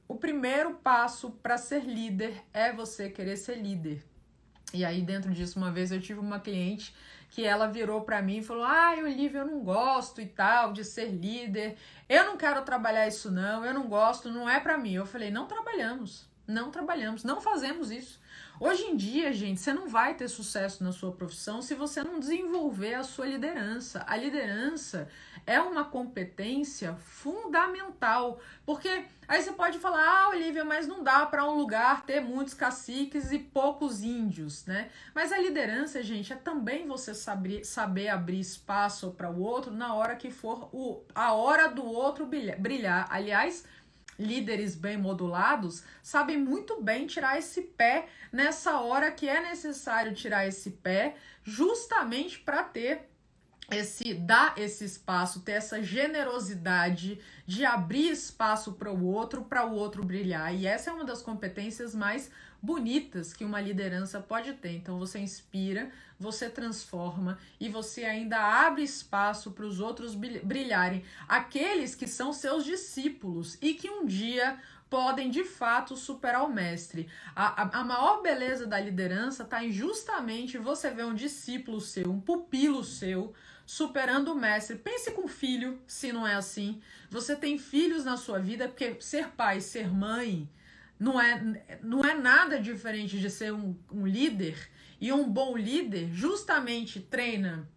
o 0.08 0.16
primeiro 0.16 0.76
passo 0.76 1.32
para 1.32 1.58
ser 1.58 1.84
líder 1.84 2.44
é 2.54 2.72
você 2.72 3.10
querer 3.10 3.38
ser 3.38 3.56
líder. 3.56 4.04
E 4.74 4.84
aí, 4.84 5.02
dentro 5.02 5.32
disso, 5.32 5.58
uma 5.58 5.72
vez 5.72 5.92
eu 5.92 6.02
tive 6.02 6.20
uma 6.20 6.40
cliente 6.40 6.94
que 7.30 7.44
ela 7.46 7.68
virou 7.68 8.02
para 8.02 8.22
mim 8.22 8.38
e 8.38 8.44
falou: 8.44 8.64
Ai, 8.64 9.04
Olivia, 9.04 9.42
eu 9.42 9.46
não 9.46 9.62
gosto 9.64 10.22
e 10.22 10.26
tal 10.26 10.74
de 10.74 10.84
ser 10.84 11.10
líder, 11.10 11.78
eu 12.08 12.26
não 12.26 12.38
quero 12.38 12.62
trabalhar 12.64 13.08
isso, 13.08 13.32
não, 13.32 13.66
eu 13.66 13.74
não 13.74 13.88
gosto, 13.88 14.30
não 14.30 14.50
é 14.50 14.60
para 14.60 14.78
mim. 14.78 14.94
Eu 14.94 15.06
falei: 15.06 15.32
Não 15.32 15.46
trabalhamos, 15.46 16.28
não 16.46 16.72
trabalhamos, 16.72 17.24
não 17.24 17.40
fazemos 17.40 17.92
isso. 17.92 18.20
Hoje 18.60 18.86
em 18.86 18.96
dia, 18.96 19.32
gente, 19.32 19.60
você 19.60 19.72
não 19.72 19.88
vai 19.88 20.16
ter 20.16 20.28
sucesso 20.28 20.84
na 20.84 20.92
sua 20.92 21.12
profissão 21.12 21.62
se 21.62 21.76
você 21.76 22.04
não 22.04 22.20
desenvolver 22.20 22.96
a 22.96 23.04
sua 23.04 23.28
liderança. 23.28 24.04
A 24.08 24.18
liderança 24.18 25.08
é 25.46 25.60
uma 25.62 25.86
competência 25.86 26.96
fundamental, 26.96 28.40
porque 28.66 29.06
aí 29.28 29.44
você 29.44 29.52
pode 29.52 29.78
falar: 29.78 30.04
"Ah, 30.04 30.30
Olivia, 30.30 30.66
mas 30.66 30.88
não 30.88 31.04
dá 31.04 31.24
para 31.28 31.48
um 31.48 31.56
lugar 31.56 32.04
ter 32.04 32.20
muitos 32.20 32.56
caciques 32.56 33.32
e 33.32 33.38
poucos 33.38 34.02
índios", 34.02 34.66
né? 34.66 34.90
Mas 35.14 35.32
a 35.32 35.38
liderança, 35.38 36.02
gente, 36.02 36.34
é 36.34 36.36
também 36.36 36.88
você 36.88 37.14
saber, 37.14 37.64
saber 37.64 38.10
abrir 38.10 38.40
espaço 38.40 39.12
para 39.12 39.30
o 39.30 39.40
outro 39.40 39.72
na 39.72 39.94
hora 39.94 40.16
que 40.16 40.32
for 40.32 40.68
o, 40.74 41.04
a 41.14 41.32
hora 41.32 41.68
do 41.68 41.86
outro 41.86 42.26
brilhar. 42.26 43.08
Aliás, 43.12 43.66
líderes 44.18 44.76
bem 44.76 44.98
modulados 44.98 45.84
sabem 46.02 46.38
muito 46.38 46.82
bem 46.82 47.06
tirar 47.06 47.38
esse 47.38 47.62
pé 47.62 48.08
nessa 48.32 48.80
hora 48.80 49.12
que 49.12 49.28
é 49.28 49.42
necessário 49.42 50.14
tirar 50.14 50.48
esse 50.48 50.72
pé, 50.72 51.16
justamente 51.44 52.40
para 52.40 52.64
ter 52.64 53.10
esse 53.70 54.14
dar 54.14 54.58
esse 54.58 54.86
espaço, 54.86 55.42
ter 55.42 55.54
essa 55.54 55.84
generosidade 55.84 57.20
de 57.46 57.66
abrir 57.66 58.10
espaço 58.12 58.74
para 58.74 58.92
o 58.92 59.06
outro, 59.06 59.44
para 59.44 59.66
o 59.66 59.74
outro 59.74 60.04
brilhar. 60.04 60.56
E 60.56 60.66
essa 60.66 60.90
é 60.90 60.94
uma 60.94 61.04
das 61.04 61.22
competências 61.22 61.94
mais 61.94 62.32
bonitas 62.62 63.34
que 63.34 63.44
uma 63.44 63.60
liderança 63.60 64.20
pode 64.22 64.54
ter. 64.54 64.72
Então 64.72 64.98
você 64.98 65.20
inspira, 65.20 65.92
você 66.20 66.50
transforma 66.50 67.38
e 67.60 67.70
você 67.70 68.04
ainda 68.06 68.38
abre 68.38 68.84
espaço 68.84 69.52
para 69.52 69.66
os 69.66 69.80
outros 69.80 70.16
brilharem, 70.16 71.04
aqueles 71.28 71.96
que 71.96 72.08
são 72.08 72.34
seus 72.34 72.66
discípulos 72.66 73.58
e 73.62 73.74
que 73.74 73.90
um 73.90 74.06
dia 74.06 74.60
podem 74.90 75.30
de 75.30 75.44
fato 75.44 75.96
superar 75.96 76.44
o 76.44 76.54
mestre. 76.54 77.10
A, 77.36 77.64
a, 77.64 77.82
a 77.82 77.84
maior 77.84 78.22
beleza 78.22 78.66
da 78.66 78.80
liderança 78.80 79.44
está 79.44 79.64
em 79.64 79.72
justamente 79.72 80.58
você 80.58 80.90
ver 80.90 81.06
um 81.06 81.14
discípulo 81.14 81.82
seu, 81.82 82.10
um 82.10 82.20
pupilo 82.20 82.84
seu 82.84 83.34
superando 83.66 84.32
o 84.32 84.36
mestre. 84.36 84.78
Pense 84.78 85.12
com 85.12 85.28
filho, 85.28 85.80
se 85.86 86.14
não 86.14 86.26
é 86.26 86.36
assim. 86.36 86.82
Você 87.10 87.36
tem 87.36 87.60
filhos 87.60 88.06
na 88.06 88.16
sua 88.16 88.40
vida, 88.40 88.68
porque 88.68 88.96
ser 89.02 89.30
pai, 89.32 89.60
ser 89.60 89.94
mãe, 89.94 90.50
não 90.98 91.22
é, 91.22 91.80
não 91.84 92.02
é 92.04 92.16
nada 92.16 92.60
diferente 92.60 93.20
de 93.20 93.30
ser 93.30 93.54
um, 93.54 93.76
um 93.92 94.08
líder. 94.08 94.70
E 95.00 95.12
um 95.14 95.30
bom 95.30 95.56
líder 95.56 96.12
justamente 96.12 97.00
treina, 97.00 97.70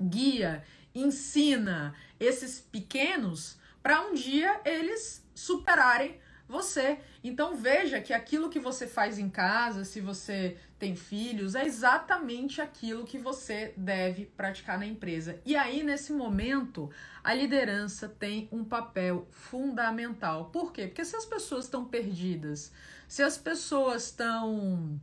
guia, 0.00 0.64
ensina 0.94 1.94
esses 2.18 2.60
pequenos 2.60 3.58
para 3.82 4.02
um 4.02 4.14
dia 4.14 4.60
eles 4.64 5.24
superarem 5.34 6.18
você. 6.48 6.98
Então 7.22 7.54
veja 7.54 8.00
que 8.00 8.12
aquilo 8.12 8.48
que 8.48 8.58
você 8.58 8.86
faz 8.86 9.18
em 9.18 9.28
casa, 9.28 9.84
se 9.84 10.00
você 10.00 10.56
tem 10.78 10.96
filhos, 10.96 11.54
é 11.54 11.64
exatamente 11.64 12.60
aquilo 12.60 13.04
que 13.04 13.18
você 13.18 13.74
deve 13.76 14.24
praticar 14.24 14.78
na 14.78 14.86
empresa. 14.86 15.40
E 15.44 15.54
aí, 15.54 15.82
nesse 15.82 16.12
momento, 16.12 16.90
a 17.22 17.34
liderança 17.34 18.08
tem 18.08 18.48
um 18.50 18.64
papel 18.64 19.26
fundamental. 19.30 20.46
Por 20.46 20.72
quê? 20.72 20.86
Porque 20.86 21.04
se 21.04 21.16
as 21.16 21.26
pessoas 21.26 21.66
estão 21.66 21.84
perdidas, 21.84 22.72
se 23.06 23.22
as 23.22 23.36
pessoas 23.36 24.04
estão 24.04 24.98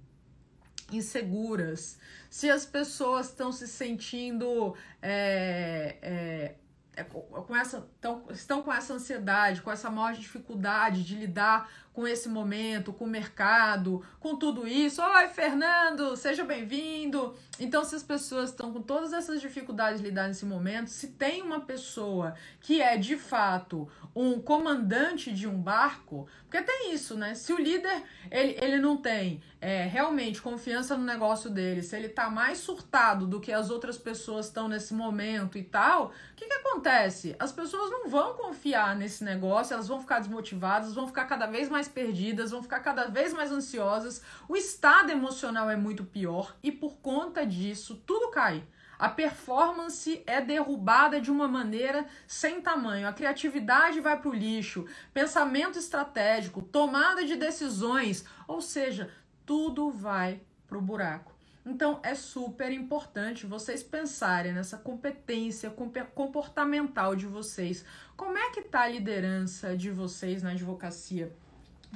inseguras, 0.92 1.98
se 2.30 2.50
as 2.50 2.66
pessoas 2.66 3.28
estão 3.28 3.52
se 3.52 3.68
sentindo 3.68 4.76
é, 5.02 5.98
é, 6.02 6.56
é, 6.98 7.04
com 7.04 7.56
essa, 7.56 7.88
tão, 8.00 8.24
estão 8.30 8.62
com 8.62 8.72
essa 8.72 8.94
ansiedade, 8.94 9.62
com 9.62 9.72
essa 9.72 9.90
maior 9.90 10.14
dificuldade 10.14 11.04
de 11.04 11.16
lidar 11.16 11.70
com 11.92 12.06
esse 12.06 12.28
momento, 12.28 12.92
com 12.92 13.06
o 13.06 13.08
mercado, 13.08 14.06
com 14.20 14.36
tudo 14.36 14.68
isso. 14.68 15.02
Oi, 15.02 15.28
Fernando, 15.30 16.16
seja 16.18 16.44
bem-vindo. 16.44 17.34
Então, 17.58 17.86
se 17.86 17.96
as 17.96 18.04
pessoas 18.04 18.50
estão 18.50 18.74
com 18.74 18.82
todas 18.82 19.14
essas 19.14 19.40
dificuldades 19.40 20.02
de 20.02 20.08
lidar 20.08 20.28
nesse 20.28 20.46
momento, 20.46 20.90
se 20.90 21.08
tem 21.08 21.42
uma 21.42 21.62
pessoa 21.62 22.36
que 22.60 22.82
é 22.82 22.98
de 22.98 23.16
fato 23.16 23.90
um 24.14 24.42
comandante 24.42 25.34
de 25.34 25.48
um 25.48 25.58
barco, 25.58 26.28
porque 26.56 26.62
tem 26.62 26.94
isso, 26.94 27.18
né? 27.18 27.36
Se 27.36 27.52
o 27.52 27.58
líder 27.58 28.04
ele, 28.32 28.58
ele 28.62 28.78
não 28.78 28.96
tem 28.96 29.42
é, 29.60 29.84
realmente 29.84 30.42
confiança 30.42 30.96
no 30.96 31.04
negócio 31.04 31.50
dele, 31.50 31.84
se 31.84 31.96
ele 31.98 32.08
tá 32.08 32.30
mais 32.30 32.60
surtado 32.60 33.28
do 33.28 33.42
que 33.42 33.52
as 33.52 33.70
outras 33.70 33.98
pessoas 33.98 34.46
estão 34.46 34.70
nesse 34.70 34.94
momento 34.94 35.58
e 35.58 35.64
tal, 35.64 36.08
o 36.08 36.36
que, 36.36 36.46
que 36.46 36.54
acontece? 36.54 37.36
As 37.38 37.52
pessoas 37.52 37.92
não 37.92 38.08
vão 38.08 38.36
confiar 38.36 38.96
nesse 38.96 39.22
negócio, 39.22 39.74
elas 39.74 39.90
vão 39.90 40.00
ficar 40.00 40.20
desmotivadas, 40.20 40.94
vão 40.94 41.08
ficar 41.08 41.26
cada 41.26 41.46
vez 41.46 41.68
mais 41.68 41.90
perdidas, 41.90 42.52
vão 42.52 42.64
ficar 42.64 42.80
cada 42.80 43.08
vez 43.08 43.34
mais 43.34 43.52
ansiosas, 43.52 44.22
o 44.48 44.56
estado 44.56 45.12
emocional 45.12 45.70
é 45.70 45.76
muito 45.76 46.06
pior 46.06 46.56
e 46.64 46.72
por 46.72 46.96
conta 46.98 47.46
disso 47.46 48.02
tudo 48.06 48.32
cai. 48.32 48.64
A 48.98 49.10
performance 49.10 50.24
é 50.26 50.40
derrubada 50.40 51.20
de 51.20 51.30
uma 51.30 51.48
maneira 51.48 52.06
sem 52.26 52.62
tamanho. 52.62 53.08
A 53.08 53.14
criatividade 53.14 54.00
vai 54.00 54.20
para 54.20 54.30
o 54.30 54.34
lixo, 54.34 54.86
pensamento 55.14 55.78
estratégico, 55.78 56.62
tomada 56.62 57.26
de 57.26 57.36
decisões, 57.36 58.26
ou 58.48 58.62
seja, 58.62 59.12
tudo 59.46 59.92
vai 59.92 60.42
para 60.68 60.78
o 60.78 60.82
buraco. 60.82 61.36
Então 61.66 62.00
é 62.04 62.14
super 62.14 62.72
importante 62.72 63.48
vocês 63.48 63.82
pensarem 63.82 64.54
nessa 64.54 64.78
competência 64.78 65.74
comportamental 66.14 67.16
de 67.16 67.26
vocês. 67.26 67.84
Como 68.16 68.38
é 68.38 68.52
que 68.52 68.60
está 68.60 68.82
a 68.82 68.88
liderança 68.88 69.76
de 69.76 69.90
vocês 69.90 70.44
na 70.44 70.52
advocacia? 70.52 71.36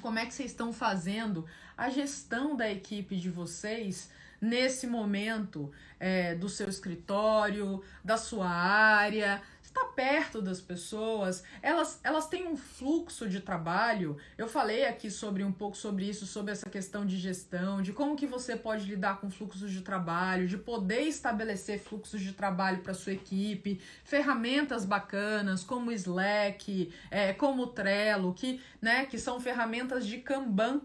Como 0.02 0.18
é 0.18 0.26
que 0.26 0.34
vocês 0.34 0.52
estão 0.52 0.74
fazendo 0.74 1.46
a 1.78 1.90
gestão 1.90 2.56
da 2.56 2.70
equipe 2.70 3.16
de 3.16 3.30
vocês 3.30 4.10
nesse 4.42 4.88
momento 4.88 5.72
é, 6.00 6.36
do 6.36 6.48
seu 6.48 6.70
escritório, 6.70 7.84
da 8.04 8.18
sua 8.18 8.50
área, 8.50 9.42
está 9.70 9.86
perto 9.86 10.42
das 10.42 10.60
pessoas, 10.60 11.44
elas, 11.62 12.00
elas 12.04 12.28
têm 12.28 12.48
um 12.48 12.58
fluxo 12.58 13.30
de 13.30 13.40
trabalho. 13.40 14.18
Eu 14.38 14.48
falei 14.48 14.86
aqui 14.86 15.12
sobre 15.12 15.44
um 15.44 15.52
pouco 15.52 15.78
sobre 15.78 16.06
isso, 16.06 16.26
sobre 16.26 16.52
essa 16.52 16.70
questão 16.70 17.06
de 17.06 17.18
gestão, 17.18 17.82
de 17.82 17.94
como 17.94 18.16
que 18.16 18.26
você 18.26 18.56
pode 18.56 18.86
lidar 18.86 19.22
com 19.22 19.30
fluxos 19.30 19.72
de 19.72 19.82
trabalho, 19.82 20.48
de 20.48 20.58
poder 20.58 21.02
estabelecer 21.02 21.80
fluxos 21.80 22.22
de 22.22 22.34
trabalho 22.34 22.80
para 22.80 22.94
sua 22.94 23.14
equipe, 23.14 23.80
ferramentas 24.04 24.86
bacanas 24.86 25.64
como 25.64 25.92
Slack, 25.92 26.92
é, 27.12 27.34
como 27.34 27.68
Trello, 27.68 28.34
que, 28.34 28.60
né, 28.82 29.06
que 29.06 29.20
são 29.20 29.40
ferramentas 29.40 30.06
de 30.06 30.18
Kanban 30.18 30.82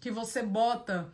que 0.00 0.10
você 0.10 0.42
bota 0.42 1.12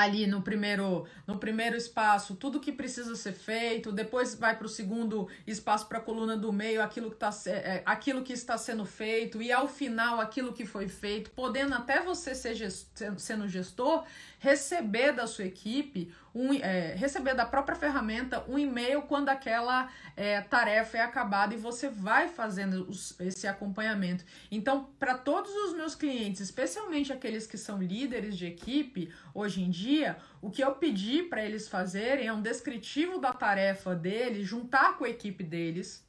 ali 0.00 0.26
no 0.26 0.42
primeiro 0.42 1.06
no 1.26 1.38
primeiro 1.38 1.76
espaço 1.76 2.34
tudo 2.34 2.60
que 2.60 2.72
precisa 2.72 3.14
ser 3.14 3.32
feito 3.32 3.90
depois 3.90 4.34
vai 4.34 4.56
para 4.56 4.66
o 4.66 4.68
segundo 4.68 5.28
espaço 5.46 5.86
para 5.86 5.98
a 5.98 6.00
coluna 6.00 6.36
do 6.36 6.52
meio 6.52 6.82
aquilo 6.82 7.10
que, 7.10 7.16
tá, 7.16 7.30
é, 7.46 7.82
aquilo 7.86 8.22
que 8.22 8.32
está 8.32 8.58
sendo 8.58 8.84
feito 8.84 9.40
e 9.40 9.50
ao 9.50 9.66
final 9.66 10.20
aquilo 10.20 10.52
que 10.52 10.66
foi 10.66 10.88
feito 10.88 11.30
podendo 11.30 11.74
até 11.74 12.02
você 12.02 12.34
ser 12.34 12.54
gest, 12.54 12.88
sendo 13.16 13.48
gestor 13.48 14.04
receber 14.38 15.12
da 15.12 15.26
sua 15.26 15.44
equipe, 15.44 16.12
um, 16.34 16.52
é, 16.52 16.94
receber 16.94 17.34
da 17.34 17.46
própria 17.46 17.76
ferramenta 17.76 18.44
um 18.48 18.58
e-mail 18.58 19.02
quando 19.02 19.30
aquela 19.30 19.90
é, 20.16 20.40
tarefa 20.42 20.98
é 20.98 21.00
acabada 21.00 21.54
e 21.54 21.56
você 21.56 21.88
vai 21.88 22.28
fazendo 22.28 22.88
os, 22.88 23.18
esse 23.20 23.46
acompanhamento. 23.46 24.24
Então, 24.50 24.90
para 24.98 25.16
todos 25.16 25.50
os 25.50 25.74
meus 25.74 25.94
clientes, 25.94 26.40
especialmente 26.40 27.12
aqueles 27.12 27.46
que 27.46 27.56
são 27.56 27.80
líderes 27.80 28.36
de 28.36 28.46
equipe, 28.46 29.12
hoje 29.32 29.62
em 29.62 29.70
dia, 29.70 30.16
o 30.42 30.50
que 30.50 30.62
eu 30.62 30.72
pedi 30.72 31.22
para 31.22 31.44
eles 31.44 31.68
fazerem 31.68 32.26
é 32.26 32.32
um 32.32 32.42
descritivo 32.42 33.18
da 33.18 33.32
tarefa 33.32 33.94
deles, 33.94 34.46
juntar 34.46 34.98
com 34.98 35.04
a 35.04 35.08
equipe 35.08 35.42
deles, 35.42 36.04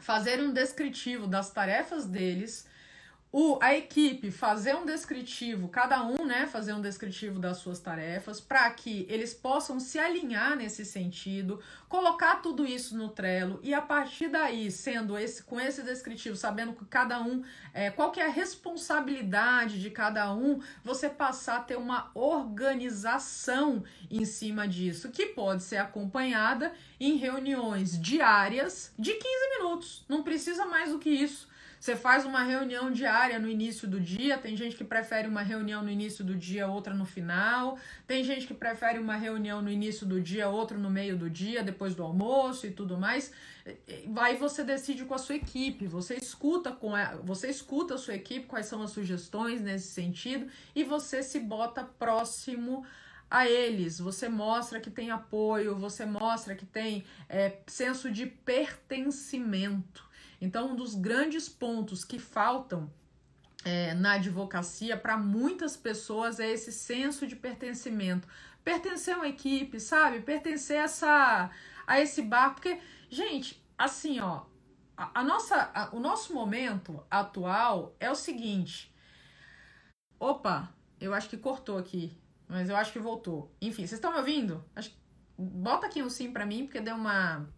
fazer 0.00 0.40
um 0.40 0.52
descritivo 0.52 1.26
das 1.26 1.50
tarefas 1.50 2.06
deles 2.06 2.66
o, 3.32 3.58
a 3.62 3.74
equipe 3.74 4.30
fazer 4.30 4.76
um 4.76 4.84
descritivo, 4.84 5.66
cada 5.66 6.04
um, 6.04 6.26
né, 6.26 6.46
fazer 6.46 6.74
um 6.74 6.82
descritivo 6.82 7.40
das 7.40 7.56
suas 7.56 7.80
tarefas, 7.80 8.42
para 8.42 8.70
que 8.70 9.06
eles 9.08 9.32
possam 9.32 9.80
se 9.80 9.98
alinhar 9.98 10.54
nesse 10.54 10.84
sentido, 10.84 11.58
colocar 11.88 12.42
tudo 12.42 12.66
isso 12.66 12.94
no 12.94 13.08
Trello 13.08 13.58
e 13.62 13.72
a 13.72 13.80
partir 13.80 14.28
daí, 14.28 14.70
sendo 14.70 15.16
esse 15.16 15.42
com 15.44 15.58
esse 15.58 15.82
descritivo, 15.82 16.36
sabendo 16.36 16.74
que 16.74 16.84
cada 16.84 17.22
um, 17.22 17.42
é, 17.72 17.90
qual 17.90 18.12
que 18.12 18.20
é 18.20 18.26
a 18.26 18.30
responsabilidade 18.30 19.80
de 19.80 19.88
cada 19.88 20.30
um, 20.34 20.60
você 20.84 21.08
passar 21.08 21.56
a 21.56 21.60
ter 21.60 21.78
uma 21.78 22.10
organização 22.14 23.82
em 24.10 24.26
cima 24.26 24.68
disso, 24.68 25.10
que 25.10 25.24
pode 25.24 25.62
ser 25.62 25.78
acompanhada 25.78 26.74
em 27.00 27.16
reuniões 27.16 27.98
diárias 27.98 28.92
de 28.98 29.14
15 29.14 29.58
minutos. 29.58 30.04
Não 30.06 30.22
precisa 30.22 30.66
mais 30.66 30.90
do 30.90 30.98
que 30.98 31.08
isso 31.08 31.50
você 31.82 31.96
faz 31.96 32.24
uma 32.24 32.44
reunião 32.44 32.92
diária 32.92 33.40
no 33.40 33.48
início 33.48 33.88
do 33.88 33.98
dia, 33.98 34.38
tem 34.38 34.56
gente 34.56 34.76
que 34.76 34.84
prefere 34.84 35.26
uma 35.26 35.42
reunião 35.42 35.82
no 35.82 35.90
início 35.90 36.24
do 36.24 36.32
dia, 36.32 36.68
outra 36.68 36.94
no 36.94 37.04
final. 37.04 37.76
Tem 38.06 38.22
gente 38.22 38.46
que 38.46 38.54
prefere 38.54 39.00
uma 39.00 39.16
reunião 39.16 39.60
no 39.60 39.68
início 39.68 40.06
do 40.06 40.20
dia, 40.20 40.48
outra 40.48 40.78
no 40.78 40.88
meio 40.88 41.16
do 41.16 41.28
dia, 41.28 41.60
depois 41.60 41.92
do 41.92 42.04
almoço 42.04 42.68
e 42.68 42.70
tudo 42.70 42.96
mais. 42.96 43.32
Aí 44.16 44.36
você 44.36 44.62
decide 44.62 45.04
com 45.04 45.14
a 45.14 45.18
sua 45.18 45.34
equipe, 45.34 45.88
você 45.88 46.14
escuta 46.14 46.70
com 46.70 46.94
a, 46.94 47.16
você 47.16 47.48
escuta 47.48 47.94
a 47.96 47.98
sua 47.98 48.14
equipe 48.14 48.46
quais 48.46 48.66
são 48.66 48.80
as 48.80 48.92
sugestões 48.92 49.60
nesse 49.60 49.88
sentido 49.88 50.46
e 50.76 50.84
você 50.84 51.20
se 51.20 51.40
bota 51.40 51.82
próximo 51.82 52.86
a 53.28 53.48
eles, 53.48 53.98
você 53.98 54.28
mostra 54.28 54.78
que 54.78 54.90
tem 54.90 55.10
apoio, 55.10 55.74
você 55.74 56.06
mostra 56.06 56.54
que 56.54 56.64
tem 56.64 57.02
é, 57.28 57.56
senso 57.66 58.08
de 58.08 58.24
pertencimento. 58.24 60.11
Então, 60.42 60.72
um 60.72 60.74
dos 60.74 60.96
grandes 60.96 61.48
pontos 61.48 62.04
que 62.04 62.18
faltam 62.18 62.92
é, 63.64 63.94
na 63.94 64.14
advocacia 64.14 64.96
para 64.96 65.16
muitas 65.16 65.76
pessoas 65.76 66.40
é 66.40 66.50
esse 66.50 66.72
senso 66.72 67.28
de 67.28 67.36
pertencimento. 67.36 68.26
Pertencer 68.64 69.14
a 69.14 69.18
uma 69.18 69.28
equipe, 69.28 69.78
sabe? 69.78 70.20
Pertencer 70.20 70.78
a, 70.78 70.82
essa, 70.82 71.50
a 71.86 72.00
esse 72.00 72.22
bar. 72.22 72.54
Porque, 72.54 72.80
gente, 73.08 73.64
assim, 73.78 74.18
ó, 74.18 74.42
a, 74.96 75.20
a 75.20 75.22
nossa, 75.22 75.70
a, 75.72 75.94
o 75.94 76.00
nosso 76.00 76.34
momento 76.34 77.06
atual 77.08 77.94
é 78.00 78.10
o 78.10 78.16
seguinte. 78.16 78.92
Opa, 80.18 80.74
eu 81.00 81.14
acho 81.14 81.28
que 81.28 81.36
cortou 81.36 81.78
aqui, 81.78 82.20
mas 82.48 82.68
eu 82.68 82.74
acho 82.74 82.92
que 82.92 82.98
voltou. 82.98 83.54
Enfim, 83.60 83.86
vocês 83.86 83.92
estão 83.92 84.10
me 84.10 84.18
ouvindo? 84.18 84.64
Acho, 84.74 84.92
bota 85.38 85.86
aqui 85.86 86.02
um 86.02 86.10
sim 86.10 86.32
para 86.32 86.44
mim, 86.44 86.64
porque 86.64 86.80
deu 86.80 86.96
uma, 86.96 87.48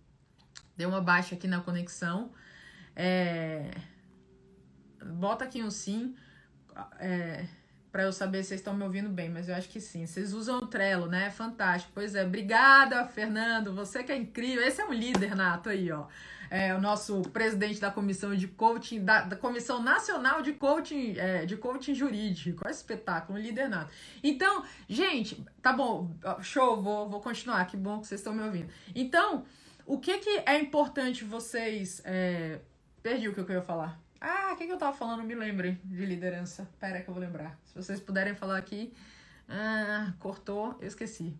deu 0.77 0.91
uma 0.91 1.01
baixa 1.01 1.35
aqui 1.35 1.49
na 1.49 1.63
conexão. 1.63 2.31
É... 2.97 3.71
Bota 5.05 5.45
aqui 5.45 5.63
um 5.63 5.71
sim. 5.71 6.15
É... 6.99 7.47
Para 7.91 8.03
eu 8.03 8.13
saber 8.13 8.43
se 8.43 8.49
vocês 8.49 8.61
estão 8.61 8.75
me 8.75 8.83
ouvindo 8.83 9.09
bem, 9.09 9.29
mas 9.29 9.49
eu 9.49 9.55
acho 9.55 9.69
que 9.69 9.81
sim. 9.81 10.05
Vocês 10.05 10.33
usam 10.33 10.59
o 10.59 10.67
Trello, 10.67 11.07
né? 11.07 11.31
Fantástico. 11.31 11.93
Pois 11.95 12.17
é, 12.17 12.25
obrigada, 12.25 13.07
Fernando. 13.07 13.73
Você 13.73 14.03
que 14.03 14.11
é 14.11 14.17
incrível. 14.17 14.67
Esse 14.67 14.81
é 14.81 14.85
um 14.85 14.93
líder 14.93 15.37
nato 15.37 15.69
aí, 15.69 15.93
ó. 15.93 16.07
É 16.51 16.75
o 16.75 16.81
nosso 16.81 17.23
presidente 17.23 17.81
da 17.81 17.91
comissão 17.93 18.35
de 18.35 18.49
coaching, 18.49 19.05
da, 19.05 19.23
da 19.23 19.37
Comissão 19.37 19.83
Nacional 19.83 20.43
de 20.43 20.53
Coaching, 20.53 21.15
é, 21.17 21.47
de 21.47 21.57
Coaching 21.57 21.95
Jurídico. 21.95 22.63
Olha 22.65 22.71
esse 22.71 22.81
espetáculo, 22.81 23.39
líder 23.39 23.69
nato. 23.69 23.93
Então, 24.23 24.65
gente, 24.89 25.45
tá 25.63 25.73
bom, 25.73 26.11
show, 26.43 26.83
vou, 26.83 27.09
vou 27.09 27.21
continuar. 27.21 27.65
Que 27.67 27.77
bom 27.77 28.01
que 28.01 28.09
vocês 28.09 28.21
estão 28.21 28.35
me 28.35 28.43
ouvindo. 28.43 28.69
Então, 28.95 29.45
o 29.87 29.99
que, 29.99 30.19
que 30.19 30.43
é 30.47 30.59
importante 30.59 31.23
vocês. 31.25 32.03
É, 32.05 32.59
Perdi 33.05 33.29
o 33.29 33.35
que 33.35 33.41
eu 33.41 33.51
ia 33.51 33.61
falar. 33.61 34.01
Ah, 34.19 34.53
o 34.55 34.57
que, 34.57 34.65
que 34.65 34.73
eu 34.73 34.79
tava 34.79 34.97
falando? 34.97 35.23
Me 35.25 35.35
lembrem 35.35 35.79
de 35.85 36.07
liderança. 36.07 36.67
Pera 36.81 37.03
que 37.03 37.11
eu 37.11 37.13
vou 37.13 37.23
lembrar. 37.23 37.61
Se 37.63 37.75
vocês 37.75 38.01
puderem 38.01 38.35
falar 38.35 38.57
aqui. 38.57 38.95
Ah, 39.47 40.15
cortou, 40.19 40.75
eu 40.81 40.89
esqueci. 40.89 41.39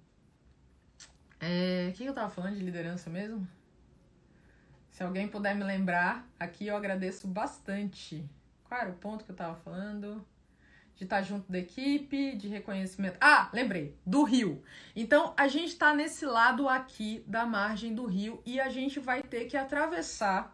É, 1.41 1.89
o 1.89 1.93
que, 1.95 2.05
que 2.05 2.11
eu 2.11 2.13
tava 2.13 2.29
falando 2.29 2.57
de 2.57 2.63
liderança 2.63 3.09
mesmo? 3.09 3.49
Se 4.91 5.03
alguém 5.03 5.27
puder 5.27 5.55
me 5.55 5.65
lembrar, 5.65 6.29
aqui 6.39 6.67
eu 6.67 6.77
agradeço 6.77 7.27
bastante. 7.27 8.29
Qual 8.65 8.79
era 8.79 8.91
o 8.91 8.97
ponto 8.97 9.25
que 9.25 9.31
eu 9.31 9.37
tava 9.37 9.57
falando? 9.57 10.23
De 10.97 11.05
estar 11.05 11.23
junto 11.23 11.51
da 11.51 11.59
equipe, 11.59 12.37
de 12.37 12.47
reconhecimento. 12.47 13.17
Ah, 13.19 13.49
lembrei, 13.55 13.99
do 14.05 14.23
rio. 14.23 14.63
Então, 14.95 15.33
a 15.35 15.49
gente 15.49 15.75
tá 15.77 15.95
nesse 15.95 16.27
lado 16.27 16.69
aqui 16.69 17.25
da 17.27 17.47
margem 17.47 17.95
do 17.95 18.05
rio 18.05 18.43
e 18.45 18.61
a 18.61 18.69
gente 18.69 19.01
vai 19.01 19.23
ter 19.23 19.47
que 19.47 19.57
atravessar 19.57 20.54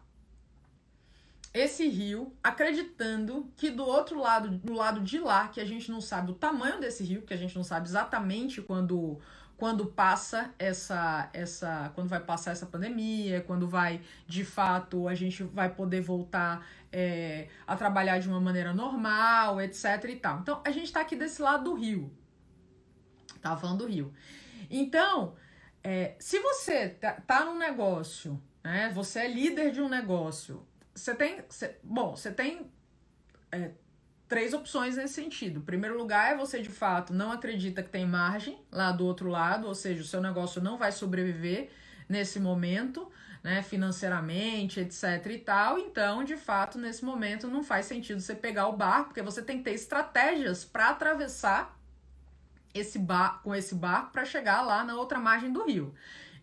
esse 1.53 1.87
rio, 1.89 2.33
acreditando 2.41 3.51
que 3.57 3.69
do 3.69 3.85
outro 3.85 4.19
lado, 4.19 4.49
do 4.49 4.73
lado 4.73 5.01
de 5.01 5.19
lá, 5.19 5.49
que 5.49 5.59
a 5.59 5.65
gente 5.65 5.91
não 5.91 5.99
sabe 5.99 6.31
o 6.31 6.35
tamanho 6.35 6.79
desse 6.79 7.03
rio, 7.03 7.23
que 7.23 7.33
a 7.33 7.37
gente 7.37 7.55
não 7.55 7.63
sabe 7.63 7.87
exatamente 7.87 8.61
quando 8.61 9.19
quando 9.57 9.85
passa 9.85 10.51
essa 10.57 11.29
essa 11.33 11.91
quando 11.93 12.07
vai 12.07 12.19
passar 12.21 12.51
essa 12.51 12.65
pandemia, 12.65 13.41
quando 13.41 13.67
vai 13.67 14.01
de 14.25 14.45
fato 14.45 15.07
a 15.07 15.13
gente 15.13 15.43
vai 15.43 15.69
poder 15.69 16.01
voltar 16.01 16.65
é, 16.91 17.47
a 17.67 17.75
trabalhar 17.75 18.19
de 18.19 18.29
uma 18.29 18.39
maneira 18.39 18.73
normal, 18.73 19.59
etc 19.61 20.05
e 20.09 20.15
tal. 20.15 20.39
Então 20.39 20.61
a 20.65 20.71
gente 20.71 20.85
está 20.85 21.01
aqui 21.01 21.17
desse 21.17 21.41
lado 21.41 21.65
do 21.65 21.73
rio, 21.73 22.11
tava 23.41 23.59
falando 23.59 23.79
do 23.79 23.87
rio. 23.87 24.13
Então, 24.69 25.35
é, 25.83 26.15
se 26.17 26.39
você 26.39 26.89
tá, 26.89 27.13
tá 27.13 27.43
num 27.43 27.57
negócio, 27.57 28.41
né, 28.63 28.89
você 28.93 29.19
é 29.19 29.27
líder 29.27 29.71
de 29.71 29.81
um 29.81 29.89
negócio 29.89 30.65
você 31.01 31.15
tem. 31.15 31.43
Cê, 31.49 31.77
bom, 31.83 32.15
você 32.15 32.31
tem 32.31 32.71
é, 33.51 33.71
três 34.27 34.53
opções 34.53 34.95
nesse 34.95 35.15
sentido. 35.15 35.61
Primeiro 35.61 35.97
lugar 35.97 36.31
é 36.31 36.37
você 36.37 36.61
de 36.61 36.69
fato 36.69 37.13
não 37.13 37.31
acredita 37.31 37.81
que 37.81 37.89
tem 37.89 38.05
margem 38.05 38.63
lá 38.71 38.91
do 38.91 39.05
outro 39.05 39.27
lado, 39.27 39.67
ou 39.67 39.75
seja, 39.75 40.01
o 40.01 40.05
seu 40.05 40.21
negócio 40.21 40.61
não 40.61 40.77
vai 40.77 40.91
sobreviver 40.91 41.69
nesse 42.07 42.39
momento, 42.39 43.11
né, 43.43 43.63
financeiramente, 43.63 44.79
etc 44.79 45.25
e 45.25 45.37
tal. 45.39 45.79
Então, 45.79 46.23
de 46.23 46.37
fato, 46.37 46.77
nesse 46.77 47.03
momento 47.03 47.47
não 47.47 47.63
faz 47.63 47.87
sentido 47.87 48.21
você 48.21 48.35
pegar 48.35 48.67
o 48.67 48.77
barco, 48.77 49.05
porque 49.07 49.23
você 49.23 49.41
tem 49.41 49.57
que 49.57 49.63
ter 49.63 49.73
estratégias 49.73 50.63
para 50.63 50.89
atravessar 50.89 51.77
esse 52.73 52.99
bar 52.99 53.41
com 53.43 53.55
esse 53.55 53.73
barco 53.73 54.11
para 54.11 54.23
chegar 54.23 54.61
lá 54.61 54.83
na 54.83 54.95
outra 54.95 55.19
margem 55.19 55.51
do 55.51 55.65
rio. 55.65 55.93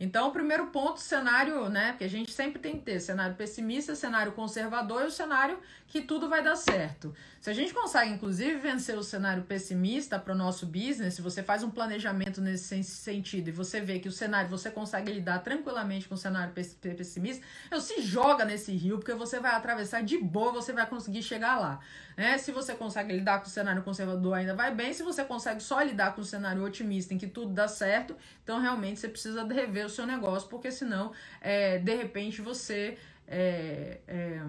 Então, 0.01 0.28
o 0.28 0.30
primeiro 0.30 0.68
ponto, 0.68 1.01
cenário, 1.01 1.68
né? 1.68 1.92
Porque 1.92 2.05
a 2.05 2.09
gente 2.09 2.30
sempre 2.30 2.61
tem 2.61 2.76
que 2.76 2.82
ter 2.82 3.01
cenário 3.01 3.34
pessimista, 3.34 3.94
cenário 3.94 4.32
conservador 4.32 5.03
e 5.03 5.07
o 5.07 5.11
cenário 5.11 5.59
que 5.86 6.01
tudo 6.01 6.28
vai 6.28 6.42
dar 6.42 6.57
certo. 6.57 7.14
Se 7.41 7.51
a 7.51 7.53
gente 7.53 7.72
consegue, 7.72 8.11
inclusive, 8.11 8.57
vencer 8.57 8.99
o 8.99 9.03
cenário 9.03 9.45
pessimista 9.45 10.18
para 10.18 10.34
o 10.34 10.36
nosso 10.36 10.66
business, 10.66 11.14
se 11.14 11.22
você 11.22 11.41
faz 11.41 11.62
um 11.62 11.70
planejamento 11.70 12.41
nesse 12.41 12.82
sentido 12.82 13.49
e 13.49 13.53
você 13.53 13.80
vê 13.80 14.01
que 14.01 14.09
o 14.09 14.12
cenário 14.12 14.51
você 14.51 14.70
consegue 14.70 15.12
lidar 15.12 15.39
tranquilamente 15.39 16.09
com 16.09 16.16
o 16.16 16.18
cenário 16.18 16.53
pessimista, 16.53 17.47
eu 17.70 17.80
se 17.80 18.03
joga 18.03 18.45
nesse 18.45 18.72
rio, 18.72 18.99
porque 18.99 19.14
você 19.14 19.39
vai 19.39 19.55
atravessar 19.55 20.03
de 20.03 20.18
boa, 20.18 20.51
você 20.51 20.72
vai 20.72 20.84
conseguir 20.86 21.22
chegar 21.22 21.61
lá. 21.61 21.78
Né? 22.16 22.36
Se 22.39 22.51
você 22.51 22.74
consegue 22.74 23.12
lidar 23.12 23.41
com 23.41 23.47
o 23.47 23.51
cenário 23.51 23.84
conservador, 23.84 24.34
ainda 24.34 24.55
vai 24.55 24.74
bem. 24.74 24.93
Se 24.93 25.05
você 25.05 25.24
consegue 25.24 25.62
só 25.62 25.80
lidar 25.80 26.16
com 26.16 26.22
o 26.22 26.24
cenário 26.24 26.64
otimista, 26.64 27.14
em 27.14 27.18
que 27.18 27.28
tudo 27.28 27.53
dá 27.53 27.68
certo, 27.68 28.16
então 28.43 28.61
realmente 28.61 28.99
você 28.99 29.09
precisa 29.09 29.47
rever 29.47 29.86
o 29.86 29.89
seu 29.91 30.05
negócio, 30.05 30.49
porque 30.49 30.72
senão, 30.72 31.12
é, 31.41 31.78
de 31.78 31.95
repente, 31.95 32.43
você. 32.43 32.99
É, 33.30 33.99
é, 34.09 34.43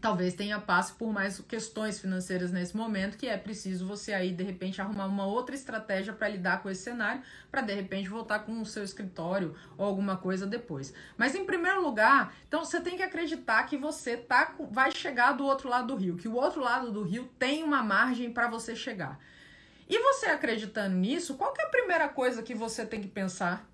talvez 0.00 0.34
tenha 0.34 0.60
passe 0.60 0.92
por 0.92 1.12
mais 1.12 1.40
questões 1.40 1.98
financeiras 1.98 2.52
nesse 2.52 2.76
momento, 2.76 3.16
que 3.16 3.26
é 3.26 3.36
preciso 3.36 3.86
você 3.86 4.12
aí 4.12 4.32
de 4.32 4.44
repente 4.44 4.80
arrumar 4.80 5.06
uma 5.06 5.26
outra 5.26 5.54
estratégia 5.54 6.12
para 6.12 6.28
lidar 6.28 6.62
com 6.62 6.70
esse 6.70 6.82
cenário, 6.82 7.22
para 7.50 7.62
de 7.62 7.74
repente 7.74 8.08
voltar 8.08 8.40
com 8.40 8.60
o 8.60 8.66
seu 8.66 8.84
escritório 8.84 9.54
ou 9.76 9.84
alguma 9.84 10.16
coisa 10.16 10.46
depois. 10.46 10.92
Mas 11.16 11.34
em 11.34 11.44
primeiro 11.44 11.82
lugar, 11.82 12.34
então 12.46 12.64
você 12.64 12.80
tem 12.80 12.96
que 12.96 13.02
acreditar 13.02 13.64
que 13.64 13.76
você 13.76 14.16
tá 14.16 14.54
vai 14.70 14.90
chegar 14.90 15.32
do 15.32 15.44
outro 15.44 15.68
lado 15.68 15.88
do 15.88 15.96
rio, 15.96 16.16
que 16.16 16.28
o 16.28 16.34
outro 16.34 16.60
lado 16.60 16.92
do 16.92 17.02
rio 17.02 17.28
tem 17.38 17.62
uma 17.62 17.82
margem 17.82 18.32
para 18.32 18.48
você 18.48 18.76
chegar. 18.76 19.18
E 19.88 19.98
você 19.98 20.26
acreditando 20.26 20.96
nisso, 20.96 21.34
qual 21.36 21.54
é 21.58 21.62
a 21.62 21.70
primeira 21.70 22.08
coisa 22.08 22.42
que 22.42 22.54
você 22.54 22.84
tem 22.84 23.00
que 23.00 23.08
pensar? 23.08 23.66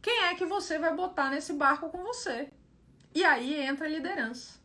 Quem 0.00 0.24
é 0.24 0.34
que 0.34 0.44
você 0.44 0.78
vai 0.78 0.94
botar 0.94 1.30
nesse 1.30 1.52
barco 1.52 1.88
com 1.90 2.02
você? 2.02 2.48
E 3.14 3.24
aí 3.24 3.60
entra 3.60 3.86
a 3.86 3.88
liderança, 3.88 4.58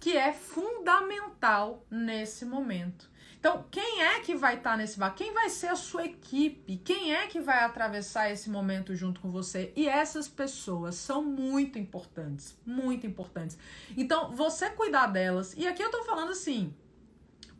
que 0.00 0.16
é 0.16 0.32
fundamental 0.32 1.84
nesse 1.90 2.44
momento. 2.44 3.10
Então, 3.38 3.64
quem 3.70 4.02
é 4.02 4.18
que 4.20 4.34
vai 4.34 4.56
estar 4.56 4.72
tá 4.72 4.76
nesse 4.76 4.98
barco? 4.98 5.18
Quem 5.18 5.32
vai 5.32 5.48
ser 5.48 5.68
a 5.68 5.76
sua 5.76 6.04
equipe? 6.04 6.76
Quem 6.78 7.14
é 7.14 7.28
que 7.28 7.40
vai 7.40 7.62
atravessar 7.62 8.30
esse 8.30 8.50
momento 8.50 8.96
junto 8.96 9.20
com 9.20 9.30
você? 9.30 9.72
E 9.76 9.88
essas 9.88 10.26
pessoas 10.26 10.96
são 10.96 11.22
muito 11.22 11.78
importantes, 11.78 12.56
muito 12.66 13.06
importantes. 13.06 13.56
Então, 13.96 14.32
você 14.32 14.70
cuidar 14.70 15.06
delas, 15.06 15.54
e 15.56 15.68
aqui 15.68 15.80
eu 15.82 15.90
tô 15.90 16.02
falando 16.02 16.32
assim, 16.32 16.74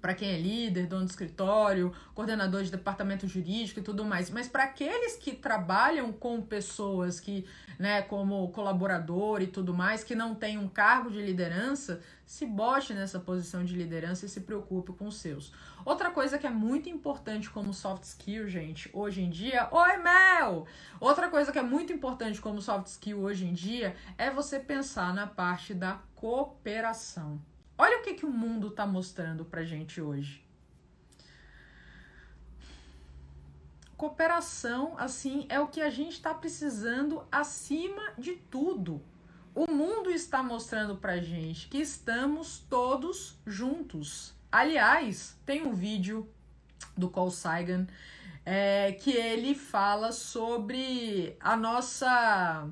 para 0.01 0.15
quem 0.15 0.31
é 0.31 0.39
líder, 0.39 0.87
dono 0.87 1.05
de 1.05 1.11
escritório, 1.11 1.93
coordenador 2.15 2.63
de 2.63 2.71
departamento 2.71 3.27
jurídico 3.27 3.81
e 3.81 3.83
tudo 3.83 4.05
mais, 4.05 4.31
mas 4.31 4.49
para 4.49 4.65
aqueles 4.65 5.17
que 5.17 5.33
trabalham 5.33 6.13
com 6.13 6.41
pessoas 6.41 7.21
que, 7.21 7.45
né, 7.79 8.03
como 8.03 8.49
colaborador 8.51 9.43
e 9.43 9.47
tudo 9.47 9.75
mais, 9.75 10.05
que 10.05 10.15
não 10.15 10.35
tem 10.35 10.59
um 10.59 10.69
cargo 10.69 11.11
de 11.11 11.21
liderança, 11.21 12.01
se 12.25 12.45
bote 12.45 12.93
nessa 12.93 13.19
posição 13.19 13.65
de 13.65 13.75
liderança 13.75 14.27
e 14.27 14.29
se 14.29 14.41
preocupe 14.41 14.93
com 14.93 15.07
os 15.07 15.17
seus. 15.17 15.53
Outra 15.85 16.11
coisa 16.11 16.39
que 16.39 16.47
é 16.47 16.51
muito 16.51 16.89
importante 16.89 17.49
como 17.49 17.73
soft 17.73 18.05
skill, 18.05 18.47
gente, 18.47 18.91
hoje 18.93 19.23
em 19.23 19.31
dia, 19.31 19.69
oi 19.71 19.97
Mel! 19.97 20.67
Outra 21.01 21.29
coisa 21.29 21.51
que 21.51 21.59
é 21.59 21.63
muito 21.63 21.93
importante 21.93 22.41
como 22.41 22.61
soft 22.61 22.87
skill 22.87 23.21
hoje 23.21 23.47
em 23.47 23.55
dia 23.55 23.97
é 24.19 24.31
você 24.31 24.59
pensar 24.59 25.15
na 25.15 25.27
parte 25.27 25.73
da 25.73 26.01
cooperação. 26.15 27.41
Olha 27.79 28.01
o 28.01 28.03
que, 28.03 28.15
que 28.15 28.27
o 28.27 28.31
mundo 28.31 28.69
está 28.69 28.85
mostrando 28.85 29.45
para 29.45 29.63
gente 29.63 30.01
hoje. 30.01 30.45
Cooperação, 33.97 34.97
assim, 34.99 35.47
é 35.49 35.61
o 35.61 35.69
que 35.69 35.81
a 35.81 35.89
gente 35.89 36.15
está 36.15 36.35
precisando 36.35 37.25
acima 37.31 38.13
de 38.19 38.33
tudo. 38.33 39.01
O 39.55 39.71
mundo 39.71 40.11
está 40.11 40.43
mostrando 40.43 40.97
para 40.97 41.19
gente 41.19 41.69
que 41.69 41.79
estamos 41.79 42.59
todos 42.69 43.37
juntos. 43.47 44.35
Aliás, 44.51 45.37
tem 45.47 45.67
um 45.67 45.75
vídeo 45.75 46.29
do 46.97 47.09
Carl 47.09 47.31
Sagan 47.31 47.87
é, 48.45 48.93
que 48.93 49.13
ele 49.13 49.55
fala 49.55 50.11
sobre 50.11 51.37
a 51.41 51.57
nossa 51.57 52.69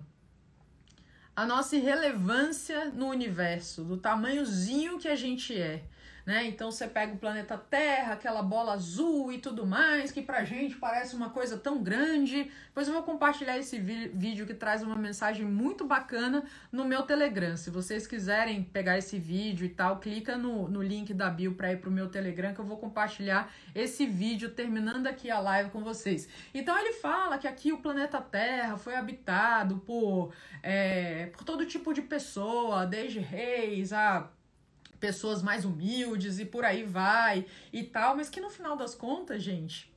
a 1.37 1.45
nossa 1.45 1.76
irrelevância 1.76 2.87
no 2.87 3.09
universo, 3.09 3.84
do 3.84 3.99
tamanhozinho 3.99 4.99
que 4.99 5.07
a 5.07 5.14
gente 5.14 5.55
é 5.55 5.84
né? 6.26 6.44
Então 6.48 6.72
você 6.72 6.88
pega 6.88 7.14
o 7.14 7.18
planeta 7.18 7.56
Terra, 7.56 8.14
aquela 8.14 8.42
bola 8.42 8.72
azul 8.72 9.32
e 9.32 9.38
tudo 9.38 9.64
mais, 9.64 10.10
que 10.10 10.20
pra 10.20 10.44
gente 10.44 10.74
parece 10.74 11.14
uma 11.14 11.30
coisa 11.30 11.56
tão 11.56 11.80
grande. 11.80 12.50
Depois 12.66 12.88
eu 12.88 12.94
vou 12.94 13.04
compartilhar 13.04 13.56
esse 13.56 13.78
vídeo 13.78 14.44
que 14.44 14.52
traz 14.52 14.82
uma 14.82 14.96
mensagem 14.96 15.46
muito 15.46 15.84
bacana 15.84 16.44
no 16.72 16.84
meu 16.84 17.04
Telegram. 17.04 17.56
Se 17.56 17.70
vocês 17.70 18.08
quiserem 18.08 18.64
pegar 18.64 18.98
esse 18.98 19.20
vídeo 19.20 19.64
e 19.64 19.68
tal, 19.68 20.00
clica 20.00 20.36
no, 20.36 20.68
no 20.68 20.82
link 20.82 21.14
da 21.14 21.30
bio 21.30 21.54
para 21.54 21.72
ir 21.72 21.76
pro 21.80 21.92
meu 21.92 22.08
Telegram 22.08 22.52
que 22.52 22.60
eu 22.60 22.66
vou 22.66 22.76
compartilhar 22.76 23.52
esse 23.72 24.04
vídeo 24.04 24.50
terminando 24.50 25.06
aqui 25.06 25.30
a 25.30 25.38
live 25.38 25.70
com 25.70 25.84
vocês. 25.84 26.28
Então 26.52 26.76
ele 26.76 26.94
fala 26.94 27.38
que 27.38 27.46
aqui 27.46 27.72
o 27.72 27.78
planeta 27.78 28.20
Terra 28.20 28.76
foi 28.76 28.96
habitado 28.96 29.78
por, 29.86 30.32
é, 30.60 31.26
por 31.26 31.44
todo 31.44 31.64
tipo 31.64 31.94
de 31.94 32.02
pessoa, 32.02 32.84
desde 32.84 33.20
reis 33.20 33.92
a 33.92 34.28
pessoas 35.01 35.42
mais 35.42 35.64
humildes 35.64 36.38
e 36.38 36.44
por 36.44 36.64
aí 36.64 36.82
vai 36.84 37.47
e 37.72 37.82
tal, 37.82 38.16
mas 38.16 38.28
que 38.28 38.40
no 38.40 38.51
final 38.51 38.76
das 38.76 38.94
contas, 38.94 39.42
gente, 39.42 39.92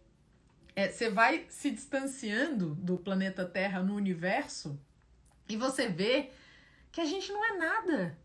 é, 0.76 0.90
você 0.90 1.10
vai 1.10 1.46
se 1.50 1.72
distanciando 1.72 2.76
do 2.76 2.98
planeta 2.98 3.46
Terra 3.46 3.82
no 3.82 3.96
universo 3.96 4.80
e 5.48 5.58
você 5.58 5.88
vê 5.88 6.32
que 6.92 7.02
a 7.02 7.06
gente 7.06 7.32
não 7.32 7.44
é 7.44 7.58
nada. 7.58 8.18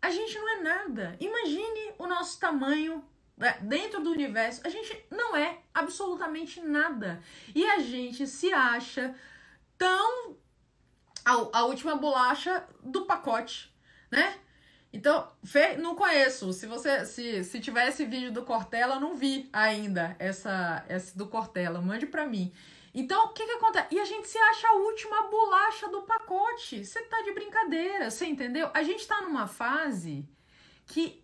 A 0.00 0.10
gente 0.10 0.38
não 0.38 0.48
é 0.48 0.62
nada. 0.62 1.16
Imagine 1.20 1.94
o 1.98 2.06
nosso 2.06 2.38
tamanho 2.40 3.04
né, 3.36 3.58
dentro 3.62 4.02
do 4.02 4.10
universo. 4.10 4.60
A 4.64 4.68
gente 4.70 5.04
não 5.10 5.36
é 5.36 5.58
absolutamente 5.74 6.60
nada. 6.60 7.22
E 7.54 7.64
a 7.64 7.80
gente 7.80 8.26
se 8.26 8.52
acha 8.52 9.14
tão 9.76 10.36
a, 11.24 11.58
a 11.58 11.64
última 11.64 11.96
bolacha 11.96 12.66
do 12.82 13.04
pacote, 13.04 13.74
né? 14.10 14.38
Então, 14.92 15.28
não 15.78 15.94
conheço. 15.94 16.52
Se 16.52 16.66
você 16.66 17.06
se, 17.06 17.44
se 17.44 17.60
tiver 17.60 17.88
esse 17.88 18.04
vídeo 18.04 18.32
do 18.32 18.42
Cortella, 18.42 18.96
eu 18.96 19.00
não 19.00 19.16
vi 19.16 19.48
ainda 19.52 20.16
essa 20.18 20.84
esse 20.88 21.16
do 21.16 21.26
Cortella. 21.26 21.80
Mande 21.80 22.06
para 22.06 22.26
mim. 22.26 22.52
Então, 22.92 23.26
o 23.26 23.28
que 23.28 23.46
que 23.46 23.52
acontece? 23.52 23.94
E 23.94 24.00
a 24.00 24.04
gente 24.04 24.28
se 24.28 24.36
acha 24.36 24.66
a 24.66 24.72
última 24.74 25.22
bolacha 25.28 25.88
do 25.88 26.02
pacote. 26.02 26.84
Você 26.84 27.00
tá 27.02 27.22
de 27.22 27.32
brincadeira, 27.32 28.10
você 28.10 28.26
entendeu? 28.26 28.68
A 28.74 28.82
gente 28.82 29.06
tá 29.06 29.22
numa 29.22 29.46
fase 29.46 30.28
que 30.86 31.22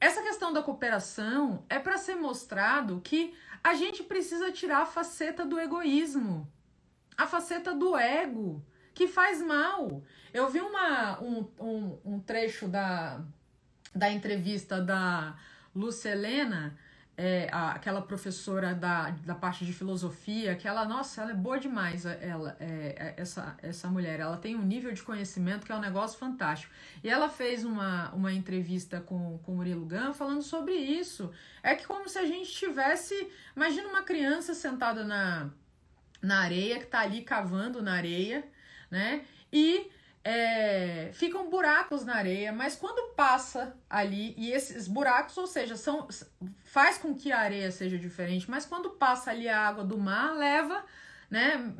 essa 0.00 0.22
questão 0.22 0.52
da 0.52 0.62
cooperação 0.62 1.64
é 1.68 1.78
para 1.78 1.98
ser 1.98 2.14
mostrado 2.14 3.00
que 3.02 3.34
a 3.62 3.74
gente 3.74 4.02
precisa 4.02 4.50
tirar 4.52 4.82
a 4.82 4.86
faceta 4.86 5.44
do 5.44 5.58
egoísmo, 5.58 6.50
a 7.16 7.26
faceta 7.26 7.74
do 7.74 7.96
ego 7.96 8.64
que 8.94 9.08
faz 9.08 9.42
mal. 9.42 10.02
Eu 10.32 10.48
vi 10.48 10.60
uma, 10.60 11.20
um, 11.20 11.46
um, 11.60 11.98
um 12.04 12.20
trecho 12.20 12.68
da, 12.68 13.20
da 13.94 14.10
entrevista 14.10 14.80
da 14.80 15.36
Lúcia 15.74 16.10
Helena, 16.10 16.76
é, 17.16 17.48
a, 17.52 17.70
aquela 17.72 18.02
professora 18.02 18.74
da, 18.74 19.10
da 19.10 19.34
parte 19.34 19.64
de 19.64 19.72
filosofia, 19.72 20.56
que 20.56 20.66
ela, 20.66 20.84
nossa, 20.84 21.22
ela 21.22 21.30
é 21.30 21.34
boa 21.34 21.58
demais, 21.58 22.04
ela, 22.04 22.56
é, 22.58 22.64
é, 22.66 23.14
essa, 23.16 23.56
essa 23.62 23.88
mulher. 23.88 24.18
Ela 24.18 24.36
tem 24.36 24.56
um 24.56 24.62
nível 24.62 24.92
de 24.92 25.02
conhecimento 25.02 25.64
que 25.64 25.72
é 25.72 25.76
um 25.76 25.80
negócio 25.80 26.18
fantástico. 26.18 26.72
E 27.02 27.08
ela 27.08 27.28
fez 27.28 27.64
uma, 27.64 28.10
uma 28.12 28.32
entrevista 28.32 29.00
com, 29.00 29.38
com 29.38 29.52
o 29.52 29.56
Murilo 29.56 29.86
Gun 29.86 30.12
falando 30.12 30.42
sobre 30.42 30.72
isso. 30.72 31.30
É 31.62 31.74
que 31.74 31.86
como 31.86 32.08
se 32.08 32.18
a 32.18 32.26
gente 32.26 32.50
tivesse. 32.50 33.28
Imagina 33.54 33.88
uma 33.88 34.02
criança 34.02 34.54
sentada 34.54 35.04
na, 35.04 35.50
na 36.20 36.40
areia, 36.40 36.80
que 36.80 36.86
tá 36.86 37.00
ali 37.00 37.22
cavando 37.22 37.80
na 37.80 37.94
areia 37.94 38.44
né? 38.94 39.24
E 39.52 39.90
é, 40.22 41.10
ficam 41.12 41.50
buracos 41.50 42.04
na 42.04 42.14
areia, 42.14 42.52
mas 42.52 42.76
quando 42.76 43.12
passa 43.14 43.76
ali, 43.90 44.34
e 44.38 44.52
esses 44.52 44.88
buracos, 44.88 45.36
ou 45.36 45.46
seja, 45.46 45.76
são 45.76 46.08
faz 46.64 46.96
com 46.96 47.14
que 47.14 47.30
a 47.30 47.40
areia 47.40 47.70
seja 47.70 47.98
diferente, 47.98 48.48
mas 48.48 48.64
quando 48.64 48.90
passa 48.90 49.32
ali 49.32 49.48
a 49.48 49.68
água 49.68 49.84
do 49.84 49.98
mar, 49.98 50.34
leva, 50.34 50.82
né, 51.30 51.74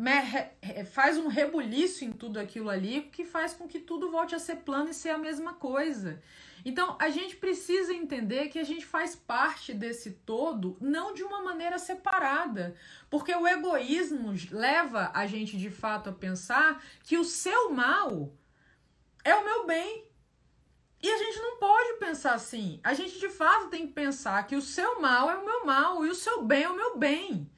faz 0.93 1.19
um 1.19 1.29
rebuliço 1.29 2.05
em 2.05 2.13
tudo 2.13 2.39
aquilo 2.39 2.71
ali, 2.71 3.03
que 3.13 3.25
faz 3.25 3.55
com 3.55 3.69
que 3.69 3.79
tudo 3.79 4.11
volte 4.11 4.35
a 4.35 4.39
ser 4.39 4.57
plano 4.57 4.91
e 4.91 4.95
ser 4.95 5.11
a 5.11 5.19
mesma 5.19 5.55
coisa. 5.55 6.23
Então, 6.65 6.97
a 6.99 7.11
gente 7.11 7.37
precisa 7.37 7.93
entender 7.93 8.49
que 8.49 8.59
a 8.59 8.65
gente 8.65 8.87
faz 8.87 9.15
parte 9.15 9.75
desse 9.75 10.13
todo, 10.13 10.79
não 10.81 11.13
de 11.13 11.23
uma 11.23 11.43
maneira 11.43 11.79
separada, 11.79 12.75
porque 13.11 13.35
o 13.35 13.47
egoísmo 13.47 14.33
leva 14.51 15.11
a 15.15 15.27
gente 15.27 15.59
de 15.59 15.71
fato 15.71 16.09
a 16.09 16.13
pensar 16.13 16.83
que 17.03 17.19
o 17.19 17.25
seu 17.25 17.71
mal 17.71 18.33
é 19.23 19.35
o 19.35 19.45
meu 19.45 19.67
bem. 19.67 20.09
E 21.03 21.11
a 21.11 21.19
gente 21.19 21.39
não 21.39 21.59
pode 21.59 21.99
pensar 21.99 22.33
assim. 22.33 22.81
A 22.83 22.95
gente 22.95 23.19
de 23.19 23.29
fato 23.29 23.69
tem 23.69 23.87
que 23.87 23.93
pensar 23.93 24.47
que 24.47 24.57
o 24.57 24.63
seu 24.63 25.03
mal 25.03 25.31
é 25.31 25.37
o 25.37 25.45
meu 25.45 25.67
mal 25.67 26.07
e 26.07 26.09
o 26.09 26.15
seu 26.15 26.43
bem 26.43 26.63
é 26.63 26.69
o 26.71 26.77
meu 26.77 26.97
bem. 26.97 27.51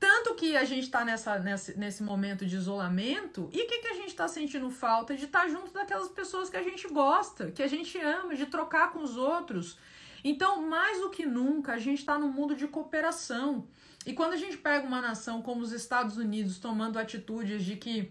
Tanto 0.00 0.34
que 0.34 0.56
a 0.56 0.64
gente 0.64 0.84
está 0.84 1.04
nessa, 1.04 1.38
nesse, 1.38 1.78
nesse 1.78 2.02
momento 2.02 2.46
de 2.46 2.56
isolamento, 2.56 3.50
e 3.52 3.62
o 3.62 3.66
que, 3.68 3.80
que 3.80 3.88
a 3.88 3.94
gente 3.94 4.08
está 4.08 4.26
sentindo 4.26 4.70
falta? 4.70 5.14
De 5.14 5.26
estar 5.26 5.42
tá 5.42 5.48
junto 5.48 5.70
daquelas 5.72 6.08
pessoas 6.08 6.48
que 6.48 6.56
a 6.56 6.62
gente 6.62 6.88
gosta, 6.88 7.50
que 7.50 7.62
a 7.62 7.66
gente 7.66 7.98
ama, 7.98 8.34
de 8.34 8.46
trocar 8.46 8.92
com 8.92 9.02
os 9.02 9.18
outros. 9.18 9.78
Então, 10.24 10.66
mais 10.66 11.02
do 11.02 11.10
que 11.10 11.26
nunca, 11.26 11.74
a 11.74 11.78
gente 11.78 11.98
está 11.98 12.18
num 12.18 12.32
mundo 12.32 12.56
de 12.56 12.66
cooperação. 12.66 13.68
E 14.06 14.14
quando 14.14 14.32
a 14.32 14.36
gente 14.36 14.56
pega 14.56 14.86
uma 14.86 15.02
nação 15.02 15.42
como 15.42 15.60
os 15.60 15.70
Estados 15.72 16.16
Unidos 16.16 16.58
tomando 16.58 16.98
atitudes 16.98 17.62
de 17.62 17.76
que 17.76 18.10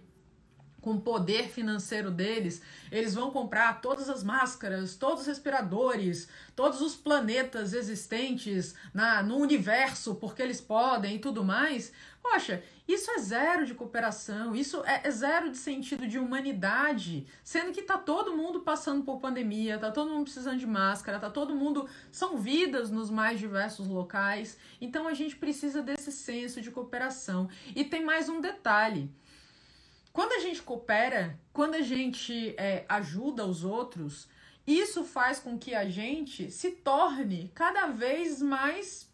com 0.82 0.92
o 0.92 1.02
poder 1.02 1.50
financeiro 1.50 2.12
deles, 2.12 2.62
eles 2.92 3.14
vão 3.14 3.32
comprar 3.32 3.82
todas 3.82 4.10
as 4.10 4.24
máscaras, 4.24 4.96
todos 4.96 5.22
os 5.22 5.28
respiradores, 5.28 6.28
todos 6.56 6.82
os 6.82 6.96
planetas 6.96 7.74
existentes 7.74 8.76
na, 8.94 9.22
no 9.22 9.38
universo, 9.38 10.16
porque 10.16 10.42
eles 10.42 10.62
podem 10.62 11.16
e 11.16 11.20
tudo 11.20 11.44
mais. 11.44 11.92
Poxa, 12.22 12.62
isso 12.88 13.10
é 13.12 13.20
zero 13.20 13.66
de 13.66 13.74
cooperação, 13.74 14.56
isso 14.56 14.84
é, 14.84 15.02
é 15.04 15.12
zero 15.12 15.52
de 15.52 15.58
sentido 15.58 16.08
de 16.08 16.20
humanidade, 16.20 17.26
sendo 17.44 17.72
que 17.72 17.82
tá 17.82 17.98
todo 17.98 18.36
mundo 18.36 18.60
passando 18.62 19.04
por 19.04 19.20
pandemia, 19.20 19.78
tá 19.78 19.90
todo 19.92 20.12
mundo 20.12 20.24
precisando 20.24 20.60
de 20.60 20.68
máscara, 20.68 21.20
tá 21.20 21.30
todo 21.30 21.56
mundo. 21.56 21.88
São 22.12 22.38
vidas 22.38 22.92
nos 22.92 23.10
mais 23.10 23.40
diversos 23.40 23.88
locais. 23.88 24.58
Então 24.82 25.08
a 25.08 25.14
gente 25.14 25.36
precisa 25.36 25.82
desse 25.82 26.12
senso 26.12 26.62
de 26.62 26.72
cooperação. 26.72 27.50
E 27.76 27.84
tem 27.84 28.04
mais 28.04 28.28
um 28.28 28.42
detalhe. 28.42 29.10
Quando 30.12 30.34
a 30.34 30.40
gente 30.40 30.62
coopera, 30.62 31.40
quando 31.54 31.76
a 31.76 31.82
gente 31.82 32.56
é, 32.58 32.86
ajuda 32.90 33.46
os 33.46 33.64
outros, 33.64 34.28
isso 34.66 35.04
faz 35.04 35.40
com 35.40 35.58
que 35.58 35.74
a 35.74 35.88
gente 35.90 36.52
se 36.52 36.72
torne 36.72 37.52
cada 37.54 37.88
vez 37.88 38.42
mais 38.42 39.10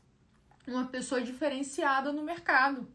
uma 0.68 0.86
pessoa 0.88 1.22
diferenciada 1.22 2.12
no 2.12 2.24
mercado. 2.24 2.88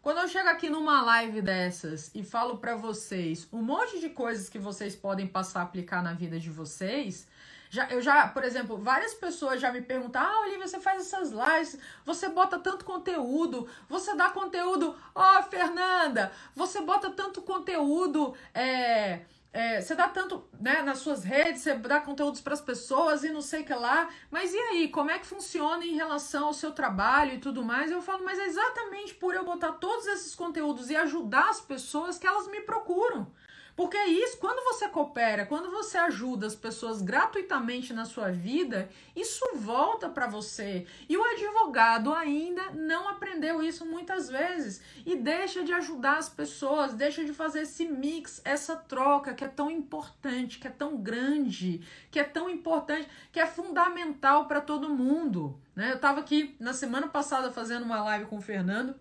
Quando 0.00 0.18
eu 0.18 0.28
chego 0.28 0.48
aqui 0.48 0.70
numa 0.70 1.02
live 1.02 1.42
dessas 1.42 2.10
e 2.14 2.22
falo 2.22 2.58
para 2.58 2.76
vocês 2.76 3.46
um 3.52 3.60
monte 3.60 4.00
de 4.00 4.08
coisas 4.08 4.48
que 4.48 4.58
vocês 4.58 4.96
podem 4.96 5.26
passar 5.26 5.60
a 5.60 5.62
aplicar 5.64 6.02
na 6.02 6.14
vida 6.14 6.38
de 6.38 6.48
vocês, 6.48 7.26
já, 7.70 7.88
eu 7.90 8.00
já, 8.00 8.26
por 8.28 8.44
exemplo, 8.44 8.78
várias 8.78 9.14
pessoas 9.14 9.60
já 9.60 9.70
me 9.70 9.82
perguntam: 9.82 10.22
Ah, 10.22 10.40
Olivia, 10.40 10.66
você 10.66 10.80
faz 10.80 11.02
essas 11.02 11.30
lives, 11.30 11.78
você 12.04 12.28
bota 12.28 12.58
tanto 12.58 12.84
conteúdo, 12.84 13.68
você 13.88 14.14
dá 14.14 14.30
conteúdo. 14.30 14.96
Ó, 15.14 15.38
oh, 15.38 15.42
Fernanda, 15.44 16.32
você 16.54 16.80
bota 16.80 17.10
tanto 17.10 17.42
conteúdo, 17.42 18.34
é. 18.54 19.20
É, 19.50 19.80
você 19.80 19.94
dá 19.94 20.06
tanto 20.06 20.46
né, 20.60 20.82
nas 20.82 20.98
suas 20.98 21.24
redes, 21.24 21.62
você 21.62 21.74
dá 21.74 22.00
conteúdos 22.00 22.40
para 22.40 22.52
as 22.52 22.60
pessoas 22.60 23.24
e 23.24 23.30
não 23.30 23.40
sei 23.40 23.62
o 23.62 23.64
que 23.64 23.72
lá, 23.74 24.08
mas 24.30 24.52
e 24.52 24.58
aí, 24.58 24.88
como 24.88 25.10
é 25.10 25.18
que 25.18 25.26
funciona 25.26 25.84
em 25.86 25.94
relação 25.94 26.48
ao 26.48 26.52
seu 26.52 26.70
trabalho 26.70 27.32
e 27.32 27.38
tudo 27.38 27.64
mais? 27.64 27.90
Eu 27.90 28.02
falo, 28.02 28.22
mas 28.24 28.38
é 28.38 28.44
exatamente 28.44 29.14
por 29.14 29.34
eu 29.34 29.44
botar 29.44 29.72
todos 29.72 30.06
esses 30.06 30.34
conteúdos 30.34 30.90
e 30.90 30.96
ajudar 30.96 31.48
as 31.48 31.62
pessoas 31.62 32.18
que 32.18 32.26
elas 32.26 32.46
me 32.46 32.60
procuram. 32.60 33.32
Porque 33.78 33.96
é 33.96 34.08
isso, 34.08 34.38
quando 34.38 34.64
você 34.64 34.88
coopera, 34.88 35.46
quando 35.46 35.70
você 35.70 35.96
ajuda 35.98 36.48
as 36.48 36.56
pessoas 36.56 37.00
gratuitamente 37.00 37.92
na 37.92 38.04
sua 38.04 38.28
vida, 38.28 38.90
isso 39.14 39.44
volta 39.54 40.08
para 40.08 40.26
você. 40.26 40.84
E 41.08 41.16
o 41.16 41.22
advogado 41.22 42.12
ainda 42.12 42.72
não 42.72 43.08
aprendeu 43.08 43.62
isso 43.62 43.86
muitas 43.86 44.28
vezes 44.28 44.82
e 45.06 45.14
deixa 45.14 45.62
de 45.62 45.72
ajudar 45.72 46.18
as 46.18 46.28
pessoas, 46.28 46.92
deixa 46.92 47.24
de 47.24 47.32
fazer 47.32 47.60
esse 47.60 47.86
mix, 47.86 48.42
essa 48.44 48.74
troca 48.74 49.32
que 49.32 49.44
é 49.44 49.48
tão 49.48 49.70
importante, 49.70 50.58
que 50.58 50.66
é 50.66 50.72
tão 50.72 50.96
grande, 50.96 51.80
que 52.10 52.18
é 52.18 52.24
tão 52.24 52.50
importante, 52.50 53.08
que 53.30 53.38
é 53.38 53.46
fundamental 53.46 54.48
para 54.48 54.60
todo 54.60 54.88
mundo. 54.88 55.56
Né? 55.76 55.92
Eu 55.92 55.96
estava 55.98 56.18
aqui 56.18 56.56
na 56.58 56.72
semana 56.72 57.06
passada 57.06 57.52
fazendo 57.52 57.84
uma 57.84 58.02
live 58.02 58.26
com 58.26 58.38
o 58.38 58.42
Fernando 58.42 58.96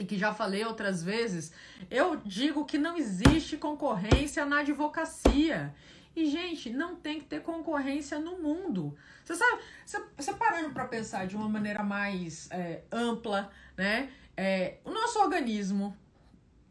e 0.00 0.04
que 0.06 0.16
já 0.16 0.32
falei 0.32 0.64
outras 0.64 1.02
vezes, 1.02 1.52
eu 1.90 2.16
digo 2.16 2.64
que 2.64 2.78
não 2.78 2.96
existe 2.96 3.58
concorrência 3.58 4.46
na 4.46 4.60
advocacia. 4.60 5.74
E, 6.16 6.24
gente, 6.24 6.70
não 6.70 6.96
tem 6.96 7.20
que 7.20 7.26
ter 7.26 7.42
concorrência 7.42 8.18
no 8.18 8.38
mundo. 8.38 8.96
Você 9.22 9.34
sabe, 9.36 9.62
você, 9.84 10.02
você 10.16 10.32
parando 10.32 10.70
para 10.70 10.86
pensar 10.86 11.26
de 11.26 11.36
uma 11.36 11.48
maneira 11.48 11.82
mais 11.82 12.50
é, 12.50 12.82
ampla, 12.90 13.50
né? 13.76 14.10
É, 14.34 14.78
o 14.84 14.90
nosso 14.90 15.18
organismo 15.20 15.94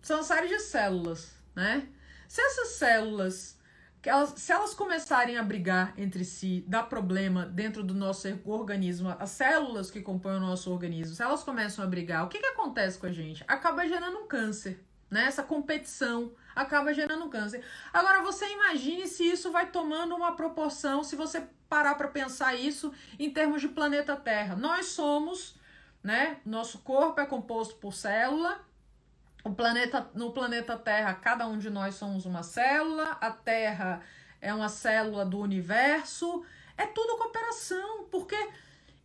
são 0.01 0.17
uma 0.17 0.23
série 0.23 0.47
de 0.47 0.59
células, 0.59 1.31
né? 1.55 1.87
Se 2.27 2.41
essas 2.41 2.69
células 2.69 3.58
que 4.01 4.09
elas, 4.09 4.33
se 4.37 4.51
elas 4.51 4.73
começarem 4.73 5.37
a 5.37 5.43
brigar 5.43 5.93
entre 5.97 6.23
si, 6.23 6.63
dar 6.67 6.83
problema 6.83 7.45
dentro 7.45 7.83
do 7.83 7.93
nosso 7.93 8.27
organismo, 8.45 9.15
as 9.19 9.31
células 9.31 9.91
que 9.91 10.01
compõem 10.01 10.37
o 10.37 10.39
nosso 10.39 10.71
organismo, 10.71 11.15
se 11.15 11.21
elas 11.21 11.43
começam 11.43 11.83
a 11.83 11.87
brigar, 11.87 12.25
o 12.25 12.29
que, 12.29 12.39
que 12.39 12.45
acontece 12.45 12.97
com 12.97 13.07
a 13.07 13.11
gente? 13.11 13.43
Acaba 13.47 13.87
gerando 13.87 14.19
um 14.19 14.27
câncer, 14.27 14.83
né? 15.09 15.25
Essa 15.25 15.43
competição 15.43 16.31
acaba 16.55 16.93
gerando 16.93 17.25
um 17.25 17.29
câncer. 17.29 17.63
Agora 17.91 18.21
você 18.21 18.45
imagine 18.47 19.05
se 19.07 19.23
isso 19.23 19.51
vai 19.51 19.69
tomando 19.69 20.15
uma 20.15 20.33
proporção, 20.33 21.03
se 21.03 21.15
você 21.15 21.43
parar 21.67 21.95
para 21.95 22.07
pensar 22.07 22.55
isso 22.55 22.93
em 23.17 23.29
termos 23.29 23.61
de 23.61 23.67
planeta 23.67 24.15
Terra. 24.15 24.55
Nós 24.55 24.87
somos, 24.87 25.55
né? 26.01 26.37
Nosso 26.45 26.79
corpo 26.79 27.19
é 27.19 27.25
composto 27.25 27.75
por 27.75 27.93
célula, 27.93 28.59
planeta, 29.55 30.09
no 30.13 30.31
planeta 30.31 30.77
Terra, 30.77 31.13
cada 31.13 31.47
um 31.47 31.57
de 31.57 31.69
nós 31.69 31.95
somos 31.95 32.25
uma 32.25 32.43
célula, 32.43 33.17
a 33.21 33.31
Terra 33.31 34.01
é 34.41 34.53
uma 34.53 34.69
célula 34.69 35.25
do 35.25 35.39
universo. 35.39 36.45
É 36.77 36.85
tudo 36.85 37.17
cooperação, 37.17 38.05
porque 38.09 38.37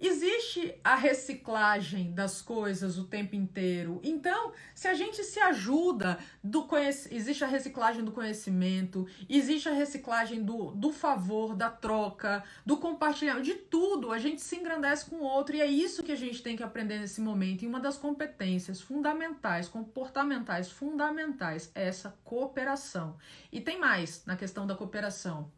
Existe 0.00 0.74
a 0.82 0.96
reciclagem 0.96 2.12
das 2.12 2.42
coisas 2.42 2.98
o 2.98 3.04
tempo 3.04 3.36
inteiro. 3.36 4.00
Então, 4.02 4.52
se 4.74 4.88
a 4.88 4.94
gente 4.94 5.22
se 5.22 5.38
ajuda, 5.38 6.18
do 6.42 6.66
existe 7.10 7.44
a 7.44 7.46
reciclagem 7.46 8.04
do 8.04 8.10
conhecimento, 8.10 9.06
existe 9.28 9.68
a 9.68 9.72
reciclagem 9.72 10.42
do, 10.42 10.72
do 10.72 10.92
favor, 10.92 11.54
da 11.54 11.70
troca, 11.70 12.42
do 12.66 12.76
compartilhamento, 12.76 13.44
de 13.44 13.54
tudo. 13.54 14.10
A 14.10 14.18
gente 14.18 14.42
se 14.42 14.56
engrandece 14.56 15.08
com 15.08 15.16
o 15.16 15.22
outro 15.22 15.54
e 15.54 15.60
é 15.60 15.66
isso 15.66 16.02
que 16.02 16.12
a 16.12 16.16
gente 16.16 16.42
tem 16.42 16.56
que 16.56 16.62
aprender 16.62 16.98
nesse 16.98 17.20
momento. 17.20 17.62
E 17.62 17.66
uma 17.66 17.78
das 17.78 17.96
competências 17.96 18.80
fundamentais, 18.80 19.68
comportamentais 19.68 20.70
fundamentais, 20.70 21.70
é 21.74 21.86
essa 21.86 22.18
cooperação. 22.24 23.16
E 23.52 23.60
tem 23.60 23.78
mais 23.78 24.24
na 24.26 24.36
questão 24.36 24.66
da 24.66 24.74
cooperação. 24.74 25.52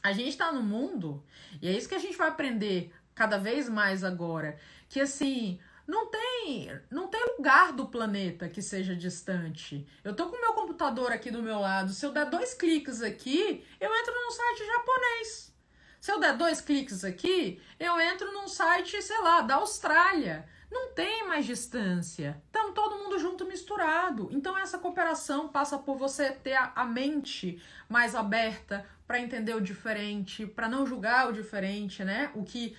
A 0.00 0.12
gente 0.12 0.28
está 0.28 0.52
no 0.52 0.62
mundo, 0.62 1.24
e 1.60 1.66
é 1.68 1.72
isso 1.72 1.88
que 1.88 1.94
a 1.94 1.98
gente 1.98 2.16
vai 2.16 2.28
aprender 2.28 2.92
cada 3.18 3.36
vez 3.36 3.68
mais 3.68 4.04
agora, 4.04 4.56
que 4.88 5.00
assim, 5.00 5.58
não 5.84 6.06
tem, 6.06 6.70
não 6.88 7.08
tem 7.08 7.20
lugar 7.36 7.72
do 7.72 7.88
planeta 7.88 8.48
que 8.48 8.62
seja 8.62 8.94
distante. 8.94 9.84
Eu 10.04 10.14
tô 10.14 10.28
com 10.28 10.36
o 10.36 10.40
meu 10.40 10.52
computador 10.52 11.10
aqui 11.10 11.28
do 11.28 11.42
meu 11.42 11.58
lado, 11.58 11.92
se 11.92 12.06
eu 12.06 12.12
der 12.12 12.26
dois 12.26 12.54
cliques 12.54 13.02
aqui, 13.02 13.66
eu 13.80 13.92
entro 13.92 14.14
num 14.14 14.30
site 14.30 14.66
japonês. 14.66 15.52
Se 16.00 16.12
eu 16.12 16.20
der 16.20 16.36
dois 16.36 16.60
cliques 16.60 17.04
aqui, 17.04 17.60
eu 17.80 18.00
entro 18.00 18.32
num 18.32 18.46
site, 18.46 19.02
sei 19.02 19.20
lá, 19.20 19.40
da 19.40 19.56
Austrália. 19.56 20.48
Não 20.70 20.92
tem 20.92 21.26
mais 21.26 21.44
distância. 21.44 22.40
Estamos 22.46 22.72
todo 22.72 22.98
mundo 22.98 23.18
junto 23.18 23.46
misturado. 23.46 24.28
Então 24.30 24.56
essa 24.56 24.78
cooperação 24.78 25.48
passa 25.48 25.76
por 25.76 25.96
você 25.96 26.30
ter 26.30 26.54
a, 26.54 26.72
a 26.76 26.84
mente 26.84 27.60
mais 27.88 28.14
aberta 28.14 28.86
para 29.08 29.18
entender 29.18 29.54
o 29.54 29.60
diferente, 29.60 30.46
para 30.46 30.68
não 30.68 30.86
julgar 30.86 31.28
o 31.28 31.32
diferente, 31.32 32.04
né? 32.04 32.30
O 32.34 32.44
que 32.44 32.76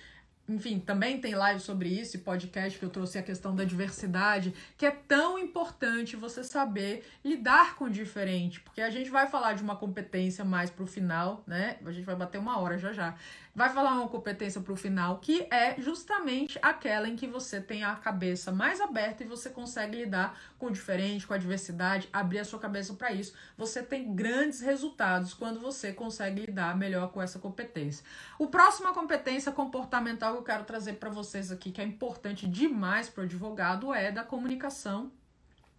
enfim, 0.50 0.78
também 0.80 1.20
tem 1.20 1.34
live 1.34 1.60
sobre 1.60 1.88
isso, 1.88 2.16
e 2.16 2.20
podcast 2.20 2.78
que 2.78 2.84
eu 2.84 2.90
trouxe 2.90 3.18
a 3.18 3.22
questão 3.22 3.54
da 3.54 3.64
diversidade, 3.64 4.52
que 4.76 4.84
é 4.84 4.90
tão 4.90 5.38
importante 5.38 6.16
você 6.16 6.42
saber 6.42 7.06
lidar 7.24 7.76
com 7.76 7.84
o 7.84 7.90
diferente, 7.90 8.60
porque 8.60 8.80
a 8.80 8.90
gente 8.90 9.10
vai 9.10 9.28
falar 9.28 9.54
de 9.54 9.62
uma 9.62 9.76
competência 9.76 10.44
mais 10.44 10.70
pro 10.70 10.86
final, 10.86 11.44
né? 11.46 11.78
A 11.84 11.92
gente 11.92 12.04
vai 12.04 12.16
bater 12.16 12.38
uma 12.38 12.58
hora 12.58 12.78
já 12.78 12.92
já 12.92 13.14
vai 13.54 13.70
falar 13.70 13.94
uma 13.94 14.08
competência 14.08 14.60
para 14.60 14.72
o 14.72 14.76
final, 14.76 15.18
que 15.18 15.46
é 15.50 15.80
justamente 15.80 16.58
aquela 16.62 17.08
em 17.08 17.16
que 17.16 17.26
você 17.26 17.60
tem 17.60 17.82
a 17.82 17.94
cabeça 17.94 18.52
mais 18.52 18.80
aberta 18.80 19.24
e 19.24 19.26
você 19.26 19.50
consegue 19.50 19.96
lidar 19.96 20.38
com 20.58 20.66
o 20.66 20.70
diferente, 20.70 21.26
com 21.26 21.34
a 21.34 21.38
diversidade, 21.38 22.08
abrir 22.12 22.38
a 22.38 22.44
sua 22.44 22.58
cabeça 22.58 22.94
para 22.94 23.12
isso. 23.12 23.34
Você 23.56 23.82
tem 23.82 24.14
grandes 24.14 24.60
resultados 24.60 25.34
quando 25.34 25.58
você 25.58 25.92
consegue 25.92 26.42
lidar 26.46 26.76
melhor 26.76 27.10
com 27.10 27.20
essa 27.20 27.38
competência. 27.38 28.04
O 28.38 28.46
próximo 28.46 28.90
competência 28.92 29.52
comportamental 29.52 30.32
que 30.32 30.38
eu 30.38 30.44
quero 30.44 30.64
trazer 30.64 30.94
para 30.94 31.10
vocês 31.10 31.50
aqui, 31.50 31.72
que 31.72 31.80
é 31.80 31.84
importante 31.84 32.46
demais 32.46 33.08
para 33.08 33.22
o 33.22 33.24
advogado, 33.24 33.94
é 33.94 34.10
da 34.10 34.22
comunicação 34.22 35.10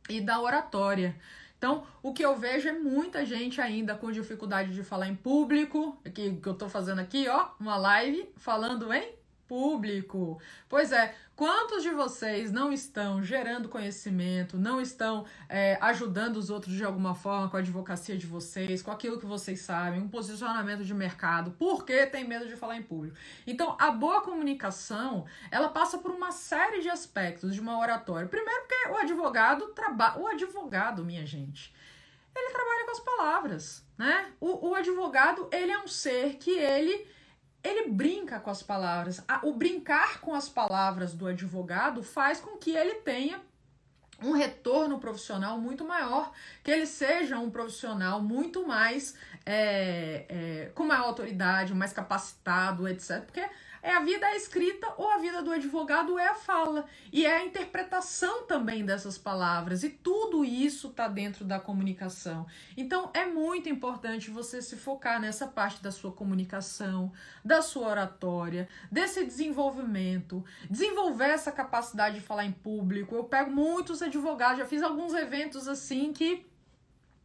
e 0.09 0.19
da 0.21 0.39
oratória. 0.39 1.15
Então, 1.61 1.83
o 2.01 2.11
que 2.11 2.25
eu 2.25 2.35
vejo 2.35 2.67
é 2.67 2.71
muita 2.71 3.23
gente 3.23 3.61
ainda 3.61 3.93
com 3.93 4.11
dificuldade 4.11 4.73
de 4.73 4.83
falar 4.83 5.07
em 5.07 5.15
público, 5.15 5.95
que, 6.11 6.37
que 6.37 6.49
eu 6.49 6.55
tô 6.55 6.67
fazendo 6.67 6.97
aqui, 6.97 7.29
ó, 7.29 7.49
uma 7.59 7.77
live 7.77 8.27
falando 8.35 8.91
em 8.91 9.13
público. 9.47 10.41
Pois 10.67 10.91
é, 10.91 11.13
Quantos 11.41 11.81
de 11.81 11.89
vocês 11.89 12.51
não 12.51 12.71
estão 12.71 13.23
gerando 13.23 13.67
conhecimento, 13.67 14.59
não 14.59 14.79
estão 14.79 15.25
é, 15.49 15.75
ajudando 15.81 16.37
os 16.37 16.51
outros 16.51 16.75
de 16.75 16.83
alguma 16.83 17.15
forma 17.15 17.49
com 17.49 17.57
a 17.57 17.61
advocacia 17.61 18.15
de 18.15 18.27
vocês, 18.27 18.83
com 18.83 18.91
aquilo 18.91 19.19
que 19.19 19.25
vocês 19.25 19.59
sabem, 19.61 19.99
um 19.99 20.07
posicionamento 20.07 20.83
de 20.83 20.93
mercado, 20.93 21.55
porque 21.57 22.05
tem 22.05 22.27
medo 22.27 22.47
de 22.47 22.55
falar 22.55 22.77
em 22.77 22.83
público? 22.83 23.17
Então, 23.47 23.75
a 23.79 23.89
boa 23.89 24.21
comunicação, 24.21 25.25
ela 25.49 25.69
passa 25.69 25.97
por 25.97 26.11
uma 26.11 26.31
série 26.31 26.79
de 26.79 26.89
aspectos 26.89 27.55
de 27.55 27.59
uma 27.59 27.79
oratória. 27.79 28.27
Primeiro, 28.27 28.61
porque 28.61 28.89
o 28.89 28.97
advogado 28.97 29.69
trabalha. 29.69 30.21
O 30.21 30.27
advogado, 30.27 31.03
minha 31.03 31.25
gente, 31.25 31.73
ele 32.35 32.53
trabalha 32.53 32.85
com 32.85 32.91
as 32.91 32.99
palavras, 32.99 33.83
né? 33.97 34.31
O, 34.39 34.69
o 34.69 34.75
advogado, 34.75 35.49
ele 35.51 35.71
é 35.71 35.79
um 35.79 35.87
ser 35.87 36.35
que 36.35 36.51
ele 36.51 37.09
ele 37.63 37.89
brinca 37.89 38.39
com 38.39 38.49
as 38.49 38.63
palavras. 38.63 39.23
O 39.43 39.53
brincar 39.53 40.19
com 40.21 40.33
as 40.33 40.49
palavras 40.49 41.13
do 41.13 41.27
advogado 41.27 42.03
faz 42.03 42.39
com 42.39 42.57
que 42.57 42.71
ele 42.71 42.95
tenha 42.95 43.39
um 44.21 44.31
retorno 44.31 44.99
profissional 44.99 45.59
muito 45.59 45.83
maior, 45.83 46.31
que 46.63 46.69
ele 46.69 46.85
seja 46.85 47.39
um 47.39 47.49
profissional 47.49 48.21
muito 48.21 48.67
mais 48.67 49.15
é, 49.45 50.25
é, 50.29 50.71
com 50.75 50.85
maior 50.85 51.05
autoridade, 51.05 51.73
mais 51.73 51.91
capacitado, 51.91 52.87
etc. 52.87 53.21
Porque 53.21 53.43
é 53.83 53.91
a 53.93 54.01
vida 54.01 54.25
é 54.27 54.35
escrita 54.35 54.93
ou 54.97 55.09
a 55.09 55.17
vida 55.17 55.41
do 55.41 55.51
advogado 55.51 56.17
é 56.19 56.27
a 56.27 56.35
fala. 56.35 56.85
E 57.11 57.25
é 57.25 57.37
a 57.37 57.45
interpretação 57.45 58.43
também 58.43 58.85
dessas 58.85 59.17
palavras. 59.17 59.83
E 59.83 59.89
tudo 59.89 60.45
isso 60.45 60.89
está 60.89 61.07
dentro 61.07 61.43
da 61.43 61.59
comunicação. 61.59 62.45
Então 62.77 63.09
é 63.13 63.25
muito 63.25 63.69
importante 63.69 64.29
você 64.29 64.61
se 64.61 64.75
focar 64.75 65.19
nessa 65.19 65.47
parte 65.47 65.81
da 65.81 65.91
sua 65.91 66.11
comunicação, 66.11 67.11
da 67.43 67.61
sua 67.61 67.87
oratória, 67.87 68.69
desse 68.91 69.25
desenvolvimento, 69.25 70.45
desenvolver 70.69 71.29
essa 71.29 71.51
capacidade 71.51 72.15
de 72.15 72.21
falar 72.21 72.45
em 72.45 72.51
público. 72.51 73.15
Eu 73.15 73.23
pego 73.23 73.51
muitos 73.51 74.01
advogados, 74.01 74.59
já 74.59 74.65
fiz 74.65 74.83
alguns 74.83 75.13
eventos 75.13 75.67
assim 75.67 76.13
que 76.13 76.45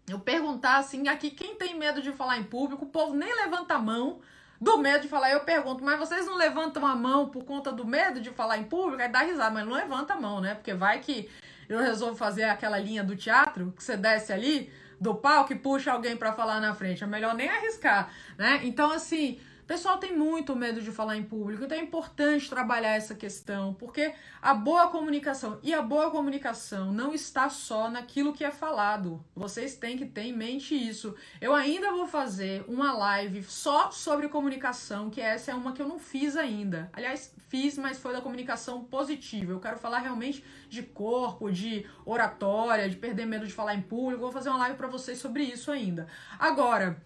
eu 0.09 0.20
perguntar 0.20 0.76
assim, 0.76 1.09
aqui 1.09 1.30
quem 1.30 1.57
tem 1.57 1.76
medo 1.76 2.00
de 2.00 2.12
falar 2.12 2.38
em 2.38 2.44
público, 2.44 2.84
o 2.84 2.88
povo 2.88 3.14
nem 3.14 3.34
levanta 3.34 3.74
a 3.74 3.78
mão 3.78 4.20
do 4.61 4.78
medo 4.78 5.02
de 5.02 5.09
falar. 5.09 5.30
Eu 5.30 5.40
pergunto, 5.40 5.84
mas 5.84 5.98
vocês 5.98 6.26
não 6.26 6.36
levantam 6.36 6.86
a 6.86 6.94
mão 6.94 7.28
por 7.28 7.44
conta 7.44 7.72
do 7.72 7.86
medo 7.86 8.20
de 8.20 8.30
falar 8.30 8.59
em 8.59 8.64
público? 8.64 9.02
Aí 9.02 9.09
dá 9.09 9.20
risada, 9.20 9.50
mas 9.50 9.66
não 9.66 9.72
levanta 9.72 10.14
a 10.14 10.20
mão, 10.20 10.40
né? 10.40 10.54
Porque 10.54 10.74
vai 10.74 11.00
que 11.00 11.28
eu 11.68 11.80
resolvo 11.80 12.16
fazer 12.16 12.44
aquela 12.44 12.78
linha 12.78 13.02
do 13.02 13.16
teatro, 13.16 13.72
que 13.76 13.82
você 13.82 13.96
desce 13.96 14.32
ali 14.32 14.72
do 15.00 15.14
palco 15.14 15.52
e 15.52 15.57
puxa 15.57 15.92
alguém 15.92 16.16
para 16.16 16.32
falar 16.32 16.61
na 16.61 16.74
frente. 16.74 17.04
É 17.04 17.07
melhor 17.07 17.34
nem 17.34 17.48
arriscar, 17.48 18.11
né? 18.38 18.61
Então, 18.62 18.90
assim, 18.90 19.38
o 19.66 19.74
pessoal 19.76 19.98
tem 19.98 20.16
muito 20.16 20.54
medo 20.54 20.80
de 20.80 20.92
falar 20.92 21.16
em 21.16 21.24
público, 21.24 21.64
então 21.64 21.76
é 21.76 21.80
importante 21.80 22.48
trabalhar 22.48 22.94
essa 22.94 23.16
questão, 23.16 23.74
porque 23.74 24.14
a 24.40 24.54
boa 24.54 24.86
comunicação 24.90 25.58
e 25.60 25.74
a 25.74 25.82
boa 25.82 26.08
comunicação 26.08 26.92
não 26.92 27.12
está 27.12 27.50
só 27.50 27.90
naquilo 27.90 28.32
que 28.32 28.44
é 28.44 28.52
falado. 28.52 29.24
Vocês 29.34 29.74
têm 29.74 29.98
que 29.98 30.06
ter 30.06 30.20
em 30.20 30.32
mente 30.32 30.72
isso. 30.72 31.16
Eu 31.40 31.52
ainda 31.52 31.90
vou 31.90 32.06
fazer 32.06 32.64
uma 32.68 32.92
live 32.92 33.42
só 33.42 33.90
sobre 33.90 34.28
comunicação, 34.28 35.10
que 35.10 35.20
essa 35.20 35.50
é 35.50 35.54
uma 35.56 35.72
que 35.72 35.82
eu 35.82 35.88
não 35.88 35.98
fiz 35.98 36.36
ainda. 36.36 36.88
Aliás, 36.92 37.34
fiz, 37.48 37.76
mas 37.76 37.98
foi 37.98 38.12
da 38.12 38.20
comunicação 38.20 38.84
positiva. 38.84 39.50
Eu 39.50 39.58
quero 39.58 39.78
falar 39.78 39.98
realmente 39.98 40.44
de 40.68 40.84
corpo, 40.84 41.50
de 41.50 41.84
oratória, 42.04 42.88
de 42.88 42.94
perder 42.94 43.26
medo 43.26 43.44
de 43.44 43.52
falar 43.52 43.74
em 43.74 43.82
público. 43.82 44.22
Vou 44.22 44.30
fazer 44.30 44.48
uma 44.48 44.58
live 44.58 44.76
para 44.76 44.86
vocês 44.86 45.18
sobre 45.18 45.42
isso 45.42 45.72
ainda. 45.72 46.06
Agora, 46.38 47.02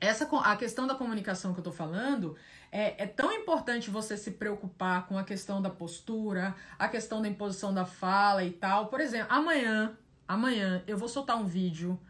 essa 0.00 0.28
a 0.38 0.56
questão 0.56 0.86
da 0.86 0.94
comunicação 0.94 1.52
que 1.52 1.60
eu 1.60 1.64
tô 1.64 1.72
falando 1.72 2.36
é, 2.70 3.04
é 3.04 3.06
tão 3.06 3.32
importante 3.32 3.90
você 3.90 4.16
se 4.16 4.32
preocupar 4.32 5.06
com 5.06 5.16
a 5.16 5.24
questão 5.24 5.62
da 5.62 5.70
postura, 5.70 6.54
a 6.78 6.88
questão 6.88 7.22
da 7.22 7.28
imposição 7.28 7.72
da 7.72 7.84
fala 7.84 8.44
e 8.44 8.50
tal. 8.50 8.86
Por 8.88 9.00
exemplo, 9.00 9.28
amanhã, 9.30 9.96
amanhã 10.26 10.82
eu 10.86 10.98
vou 10.98 11.08
soltar 11.08 11.36
um 11.36 11.46
vídeo 11.46 12.00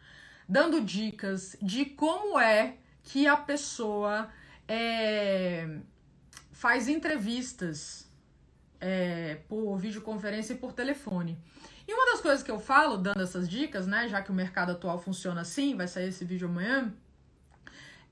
dando 0.49 0.81
dicas 0.81 1.55
de 1.61 1.85
como 1.85 2.39
é 2.39 2.77
que 3.03 3.27
a 3.27 3.37
pessoa 3.37 4.29
é, 4.67 5.77
faz 6.51 6.87
entrevistas 6.87 8.09
é, 8.81 9.35
por 9.47 9.77
videoconferência 9.77 10.53
e 10.53 10.57
por 10.57 10.73
telefone. 10.73 11.37
E 11.87 11.93
uma 11.93 12.11
das 12.11 12.21
coisas 12.21 12.41
que 12.41 12.49
eu 12.49 12.59
falo, 12.59 12.97
dando 12.97 13.21
essas 13.21 13.47
dicas, 13.47 13.85
né, 13.85 14.07
já 14.07 14.21
que 14.21 14.31
o 14.31 14.33
mercado 14.33 14.71
atual 14.71 14.99
funciona 14.99 15.41
assim, 15.41 15.75
vai 15.75 15.87
sair 15.87 16.09
esse 16.09 16.25
vídeo 16.25 16.47
amanhã, 16.47 16.91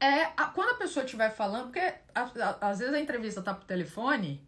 é 0.04 0.34
a, 0.36 0.46
quando 0.48 0.72
a 0.72 0.76
pessoa 0.76 1.06
estiver 1.06 1.30
falando, 1.30 1.72
porque 1.72 1.94
a, 2.14 2.22
a, 2.22 2.70
às 2.70 2.80
vezes 2.80 2.94
a 2.94 3.00
entrevista 3.00 3.42
tá 3.42 3.54
por 3.54 3.64
telefone 3.64 4.46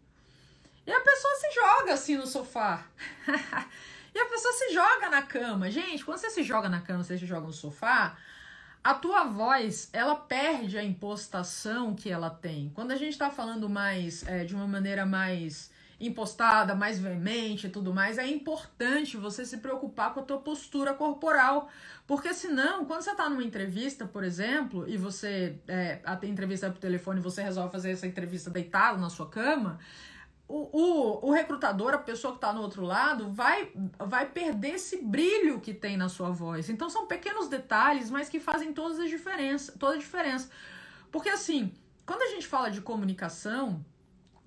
e 0.86 0.92
a 0.92 1.00
pessoa 1.00 1.34
se 1.36 1.54
joga 1.54 1.94
assim 1.94 2.16
no 2.16 2.26
sofá. 2.26 2.84
e 4.14 4.18
a 4.18 4.26
pessoa 4.26 4.52
se 4.52 4.74
joga 4.74 5.08
na 5.08 5.22
cama. 5.22 5.70
Gente, 5.70 6.04
quando 6.04 6.18
você 6.18 6.28
se 6.28 6.42
joga 6.42 6.68
na 6.68 6.82
cama, 6.82 7.02
você 7.02 7.16
se 7.16 7.24
joga 7.24 7.46
no 7.46 7.52
sofá, 7.54 8.18
a 8.84 8.92
tua 8.92 9.24
voz, 9.24 9.88
ela 9.94 10.14
perde 10.14 10.76
a 10.76 10.84
impostação 10.84 11.94
que 11.94 12.10
ela 12.10 12.28
tem. 12.28 12.70
Quando 12.74 12.92
a 12.92 12.96
gente 12.96 13.16
tá 13.16 13.30
falando 13.30 13.68
mais, 13.68 14.28
é, 14.28 14.44
de 14.44 14.54
uma 14.54 14.66
maneira 14.66 15.06
mais 15.06 15.70
impostada, 15.98 16.74
mais 16.74 16.98
veemente 16.98 17.66
e 17.66 17.70
tudo 17.70 17.92
mais, 17.92 18.18
é 18.18 18.26
importante 18.26 19.16
você 19.16 19.46
se 19.46 19.58
preocupar 19.58 20.12
com 20.12 20.20
a 20.20 20.22
tua 20.22 20.38
postura 20.38 20.92
corporal. 20.92 21.68
Porque 22.06 22.34
senão, 22.34 22.84
quando 22.84 23.02
você 23.02 23.10
está 23.10 23.28
numa 23.28 23.42
entrevista, 23.42 24.06
por 24.06 24.22
exemplo, 24.22 24.88
e 24.88 24.96
você 24.96 25.58
é, 25.66 26.00
a 26.04 26.18
entrevista 26.26 26.70
por 26.70 26.78
telefone, 26.78 27.20
você 27.20 27.42
resolve 27.42 27.72
fazer 27.72 27.92
essa 27.92 28.06
entrevista 28.06 28.50
deitado 28.50 29.00
na 29.00 29.08
sua 29.08 29.28
cama, 29.28 29.78
o, 30.48 30.68
o, 30.72 31.28
o 31.28 31.32
recrutador, 31.32 31.94
a 31.94 31.98
pessoa 31.98 32.32
que 32.32 32.38
está 32.38 32.52
no 32.52 32.60
outro 32.60 32.84
lado, 32.84 33.32
vai, 33.32 33.72
vai 33.98 34.26
perder 34.26 34.74
esse 34.74 35.02
brilho 35.02 35.60
que 35.60 35.74
tem 35.74 35.96
na 35.96 36.08
sua 36.08 36.30
voz. 36.30 36.68
Então 36.68 36.88
são 36.88 37.06
pequenos 37.06 37.48
detalhes, 37.48 38.10
mas 38.10 38.28
que 38.28 38.38
fazem 38.38 38.72
todas 38.72 39.00
as 39.00 39.08
diferença, 39.08 39.74
toda 39.78 39.94
a 39.94 39.98
diferença. 39.98 40.48
Porque 41.10 41.28
assim, 41.28 41.72
quando 42.04 42.22
a 42.22 42.28
gente 42.28 42.46
fala 42.46 42.70
de 42.70 42.80
comunicação, 42.80 43.84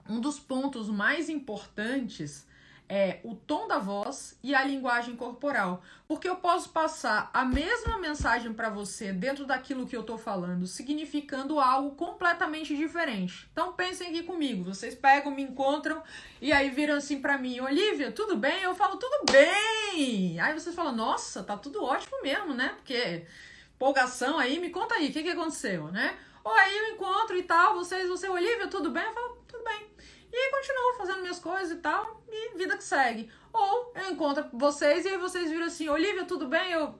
um 0.10 0.20
dos 0.20 0.40
pontos 0.40 0.90
mais 0.90 1.30
importantes 1.30 2.48
é 2.92 3.20
o 3.24 3.36
tom 3.36 3.68
da 3.68 3.78
voz 3.78 4.38
e 4.42 4.56
a 4.56 4.64
linguagem 4.64 5.16
corporal. 5.16 5.84
Porque 6.08 6.28
eu 6.28 6.38
posso 6.38 6.70
passar 6.70 7.30
a 7.32 7.46
mesma 7.46 8.00
mensagem 8.00 8.52
para 8.52 8.68
você 8.72 9.14
dentro 9.14 9.46
daquilo 9.46 9.86
que 9.86 9.96
eu 9.96 10.02
tô 10.02 10.18
falando, 10.18 10.66
significando 10.66 11.60
algo 11.60 11.92
completamente 11.92 12.76
diferente. 12.76 13.48
Então 13.54 13.74
pensem 13.74 14.08
aqui 14.08 14.24
comigo, 14.24 14.64
vocês 14.64 14.96
pegam, 14.96 15.32
me 15.32 15.44
encontram 15.44 16.02
e 16.42 16.52
aí 16.52 16.72
viram 16.72 16.96
assim 16.96 17.22
para 17.22 17.38
mim, 17.38 17.60
Olivia, 17.60 18.12
tudo 18.12 18.36
bem? 18.36 18.64
Eu 18.64 18.74
falo, 18.74 18.98
tudo 18.98 19.32
bem! 19.32 20.40
Aí 20.40 20.54
vocês 20.60 20.74
falam, 20.74 20.96
nossa, 20.96 21.44
tá 21.44 21.56
tudo 21.56 21.84
ótimo 21.84 22.24
mesmo, 22.24 22.56
né? 22.56 22.70
Porque 22.76 23.28
empolgação 23.76 24.40
aí, 24.40 24.60
me 24.60 24.72
conta 24.72 24.96
aí, 24.96 25.10
o 25.10 25.14
que, 25.14 25.22
que 25.22 25.30
aconteceu, 25.30 25.90
né? 25.92 26.18
Ou 26.44 26.52
aí 26.52 26.76
eu 26.76 26.96
encontro 26.96 27.38
e 27.38 27.44
tal, 27.44 27.76
vocês, 27.76 28.10
você, 28.10 28.28
Olivia, 28.28 28.68
tudo 28.68 28.90
bem? 28.90 29.04
Eu 29.04 29.14
falo, 29.14 29.44
tudo 29.48 29.64
bem. 29.64 29.88
E 30.32 30.52
continuo 30.52 30.98
fazendo 30.98 31.22
minhas 31.22 31.40
coisas 31.40 31.72
e 31.72 31.82
tal, 31.82 32.22
e 32.28 32.58
vida 32.58 32.78
que 32.78 32.84
segue. 32.84 33.32
Ou 33.52 33.92
eu 33.96 34.12
encontro 34.12 34.46
vocês 34.54 35.06
e 35.06 35.10
aí 35.10 35.18
vocês 35.18 35.50
viram 35.50 35.66
assim, 35.66 35.90
Olivia, 35.90 36.26
tudo 36.26 36.48
bem? 36.48 36.72
Eu. 36.72 37.00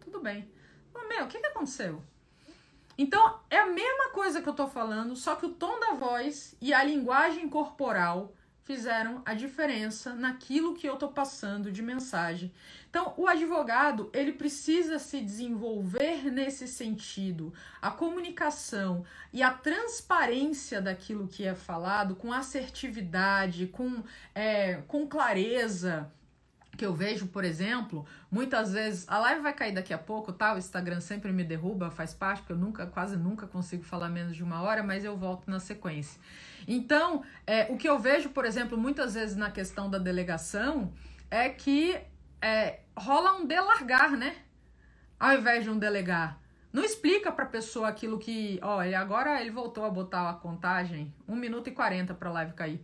Tudo 0.00 0.20
bem. 0.20 0.50
Mas, 0.94 1.08
meu, 1.08 1.24
o 1.24 1.28
que, 1.28 1.40
que 1.40 1.46
aconteceu? 1.46 2.02
Então, 2.96 3.40
é 3.50 3.58
a 3.58 3.66
mesma 3.66 4.10
coisa 4.10 4.42
que 4.42 4.48
eu 4.48 4.54
tô 4.54 4.68
falando, 4.68 5.16
só 5.16 5.34
que 5.34 5.46
o 5.46 5.54
tom 5.54 5.80
da 5.80 5.94
voz 5.94 6.54
e 6.60 6.72
a 6.72 6.84
linguagem 6.84 7.48
corporal 7.48 8.32
fizeram 8.64 9.22
a 9.24 9.34
diferença 9.34 10.14
naquilo 10.14 10.74
que 10.74 10.88
eu 10.88 10.96
tô 10.96 11.08
passando 11.08 11.70
de 11.70 11.82
mensagem. 11.82 12.52
Então, 12.88 13.14
o 13.16 13.26
advogado, 13.26 14.10
ele 14.12 14.32
precisa 14.32 14.98
se 14.98 15.20
desenvolver 15.20 16.30
nesse 16.30 16.68
sentido. 16.68 17.52
A 17.80 17.90
comunicação 17.90 19.04
e 19.32 19.42
a 19.42 19.50
transparência 19.50 20.80
daquilo 20.80 21.26
que 21.26 21.44
é 21.44 21.54
falado, 21.54 22.14
com 22.14 22.32
assertividade, 22.32 23.66
com, 23.66 24.02
é, 24.34 24.82
com 24.86 25.06
clareza, 25.06 26.10
que 26.76 26.86
eu 26.86 26.94
vejo, 26.94 27.26
por 27.26 27.44
exemplo, 27.44 28.06
muitas 28.30 28.72
vezes 28.72 29.06
a 29.08 29.18
live 29.18 29.42
vai 29.42 29.52
cair 29.52 29.72
daqui 29.72 29.92
a 29.92 29.98
pouco, 29.98 30.32
tá? 30.32 30.54
O 30.54 30.58
Instagram 30.58 31.00
sempre 31.00 31.32
me 31.32 31.44
derruba, 31.44 31.90
faz 31.90 32.14
parte, 32.14 32.38
porque 32.38 32.52
eu 32.52 32.56
nunca, 32.56 32.86
quase 32.86 33.16
nunca 33.16 33.46
consigo 33.46 33.82
falar 33.82 34.08
menos 34.08 34.34
de 34.34 34.42
uma 34.42 34.62
hora, 34.62 34.82
mas 34.82 35.04
eu 35.04 35.16
volto 35.16 35.50
na 35.50 35.60
sequência. 35.60 36.20
Então, 36.66 37.22
é, 37.46 37.70
o 37.70 37.76
que 37.76 37.88
eu 37.88 37.98
vejo, 37.98 38.30
por 38.30 38.44
exemplo, 38.44 38.78
muitas 38.78 39.14
vezes 39.14 39.36
na 39.36 39.50
questão 39.50 39.90
da 39.90 39.98
delegação 39.98 40.92
é 41.30 41.48
que 41.48 42.00
é, 42.40 42.80
rola 42.96 43.34
um 43.34 43.46
delargar, 43.46 44.12
né? 44.12 44.36
Ao 45.18 45.34
invés 45.34 45.64
de 45.64 45.70
um 45.70 45.78
delegar. 45.78 46.40
Não 46.72 46.82
explica 46.82 47.30
pra 47.30 47.44
pessoa 47.44 47.88
aquilo 47.88 48.18
que. 48.18 48.58
Ele 48.84 48.94
agora 48.94 49.40
ele 49.40 49.50
voltou 49.50 49.84
a 49.84 49.90
botar 49.90 50.30
a 50.30 50.34
contagem 50.34 51.14
1 51.28 51.36
minuto 51.36 51.68
e 51.68 51.70
40 51.70 52.14
pra 52.14 52.32
live 52.32 52.54
cair. 52.54 52.82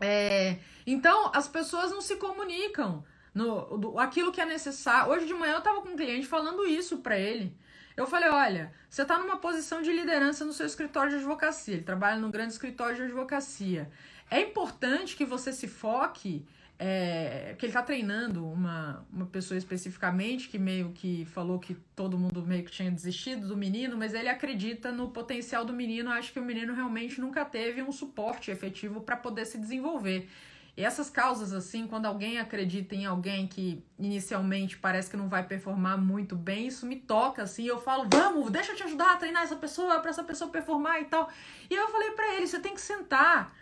É, 0.00 0.58
então, 0.86 1.30
as 1.34 1.48
pessoas 1.48 1.90
não 1.90 2.00
se 2.00 2.16
comunicam. 2.16 3.04
No, 3.34 3.76
do, 3.76 3.98
aquilo 3.98 4.30
que 4.30 4.40
é 4.40 4.44
necessário. 4.44 5.10
Hoje 5.10 5.26
de 5.26 5.34
manhã 5.34 5.54
eu 5.54 5.60
tava 5.60 5.82
com 5.82 5.88
um 5.88 5.96
cliente 5.96 6.24
falando 6.26 6.64
isso 6.64 6.98
pra 6.98 7.18
ele. 7.18 7.52
Eu 7.96 8.06
falei: 8.06 8.28
olha, 8.28 8.72
você 8.88 9.02
está 9.02 9.18
numa 9.18 9.38
posição 9.38 9.82
de 9.82 9.92
liderança 9.92 10.44
no 10.44 10.52
seu 10.52 10.66
escritório 10.66 11.10
de 11.10 11.16
advocacia. 11.16 11.74
Ele 11.74 11.82
trabalha 11.82 12.20
num 12.20 12.30
grande 12.30 12.52
escritório 12.52 12.94
de 12.94 13.02
advocacia. 13.02 13.90
é 14.30 14.40
importante 14.40 15.16
que 15.16 15.24
você 15.24 15.52
se 15.52 15.66
foque 15.66 16.46
é, 16.78 17.54
que 17.58 17.66
ele 17.66 17.72
tá 17.72 17.82
treinando 17.82 18.46
uma, 18.46 19.06
uma 19.12 19.26
pessoa 19.26 19.56
especificamente 19.56 20.48
que 20.48 20.58
meio 20.58 20.90
que 20.92 21.24
falou 21.26 21.58
que 21.58 21.74
todo 21.94 22.18
mundo 22.18 22.42
meio 22.42 22.64
que 22.64 22.70
tinha 22.70 22.90
desistido 22.90 23.46
do 23.46 23.56
menino, 23.56 23.96
mas 23.96 24.12
ele 24.12 24.28
acredita 24.28 24.90
no 24.90 25.10
potencial 25.10 25.64
do 25.64 25.72
menino. 25.72 26.10
Acho 26.10 26.32
que 26.32 26.40
o 26.40 26.44
menino 26.44 26.74
realmente 26.74 27.20
nunca 27.20 27.44
teve 27.44 27.82
um 27.82 27.92
suporte 27.92 28.50
efetivo 28.50 29.00
para 29.00 29.16
poder 29.16 29.44
se 29.44 29.56
desenvolver. 29.58 30.28
E 30.76 30.84
essas 30.84 31.08
causas, 31.08 31.52
assim, 31.52 31.86
quando 31.86 32.06
alguém 32.06 32.40
acredita 32.40 32.96
em 32.96 33.06
alguém 33.06 33.46
que 33.46 33.80
inicialmente 33.96 34.76
parece 34.76 35.08
que 35.08 35.16
não 35.16 35.28
vai 35.28 35.46
performar 35.46 35.96
muito 35.96 36.34
bem, 36.34 36.66
isso 36.66 36.84
me 36.84 36.96
toca, 36.96 37.44
assim. 37.44 37.64
Eu 37.64 37.80
falo, 37.80 38.08
vamos, 38.12 38.50
deixa 38.50 38.72
eu 38.72 38.76
te 38.76 38.82
ajudar 38.82 39.12
a 39.12 39.16
treinar 39.16 39.44
essa 39.44 39.54
pessoa, 39.54 40.00
para 40.00 40.10
essa 40.10 40.24
pessoa 40.24 40.50
performar 40.50 41.00
e 41.00 41.04
tal. 41.04 41.30
E 41.70 41.74
eu 41.74 41.88
falei 41.88 42.10
para 42.10 42.34
ele: 42.34 42.48
você 42.48 42.58
tem 42.58 42.74
que 42.74 42.80
sentar 42.80 43.54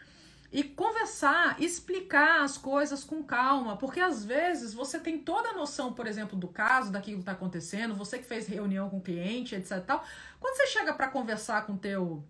e 0.53 0.62
conversar, 0.62 1.57
explicar 1.61 2.42
as 2.42 2.59
coisas 2.59 3.03
com 3.03 3.22
calma, 3.22 3.76
porque 3.78 3.98
às 3.98 4.22
vezes 4.22 4.74
você 4.74 5.00
tem 5.00 5.18
toda 5.18 5.48
a 5.48 5.55
noção, 5.55 5.94
por 5.94 6.07
exemplo, 6.07 6.38
do 6.38 6.46
caso, 6.46 6.92
daquilo 6.92 7.16
que 7.16 7.22
está 7.22 7.32
acontecendo, 7.32 7.94
você 7.94 8.18
que 8.18 8.24
fez 8.24 8.46
reunião 8.46 8.90
com 8.90 8.98
o 8.98 9.00
cliente, 9.00 9.55
etc. 9.55 9.82
Tal. 9.84 10.05
Quando 10.38 10.57
você 10.57 10.66
chega 10.66 10.92
para 10.92 11.09
conversar 11.09 11.64
com 11.64 11.72
o 11.72 11.78
teu 11.78 12.22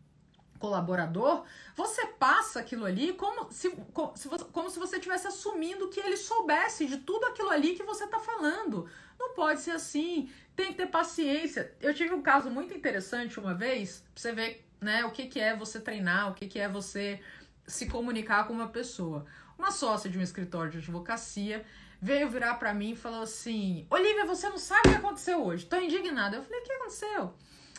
colaborador, 0.60 1.44
você 1.74 2.06
passa 2.06 2.60
aquilo 2.60 2.84
ali 2.84 3.12
como 3.14 3.50
se, 3.50 3.70
como 3.92 4.16
se, 4.16 4.28
você, 4.28 4.44
como 4.44 4.70
se 4.70 4.78
você 4.78 4.96
estivesse 4.96 5.26
assumindo 5.26 5.88
que 5.88 5.98
ele 5.98 6.16
soubesse 6.16 6.86
de 6.86 6.98
tudo 6.98 7.26
aquilo 7.26 7.50
ali 7.50 7.74
que 7.74 7.82
você 7.82 8.04
está 8.04 8.20
falando. 8.20 8.88
Não 9.18 9.34
pode 9.34 9.60
ser 9.60 9.72
assim, 9.72 10.30
tem 10.54 10.68
que 10.68 10.74
ter 10.74 10.86
paciência. 10.86 11.74
Eu 11.80 11.92
tive 11.92 12.14
um 12.14 12.22
caso 12.22 12.48
muito 12.48 12.72
interessante 12.72 13.40
uma 13.40 13.52
vez, 13.52 14.04
pra 14.14 14.22
você 14.22 14.32
ver 14.32 14.64
né, 14.80 15.04
o 15.04 15.10
que, 15.10 15.26
que 15.26 15.40
é 15.40 15.56
você 15.56 15.80
treinar, 15.80 16.30
o 16.30 16.34
que, 16.34 16.46
que 16.46 16.60
é 16.60 16.68
você 16.68 17.20
se 17.74 17.86
comunicar 17.86 18.46
com 18.46 18.52
uma 18.52 18.68
pessoa. 18.68 19.24
Uma 19.58 19.70
sócia 19.70 20.10
de 20.10 20.18
um 20.18 20.22
escritório 20.22 20.70
de 20.70 20.78
advocacia 20.78 21.64
veio 22.00 22.28
virar 22.28 22.54
para 22.54 22.74
mim 22.74 22.92
e 22.92 22.96
falou 22.96 23.22
assim: 23.22 23.86
Olivia, 23.88 24.26
você 24.26 24.48
não 24.48 24.58
sabe 24.58 24.88
o 24.88 24.90
que 24.90 24.96
aconteceu 24.96 25.44
hoje, 25.44 25.66
tô 25.66 25.76
indignada. 25.76 26.36
Eu 26.36 26.42
falei: 26.42 26.60
O 26.60 26.64
que 26.64 26.72
aconteceu? 26.72 27.34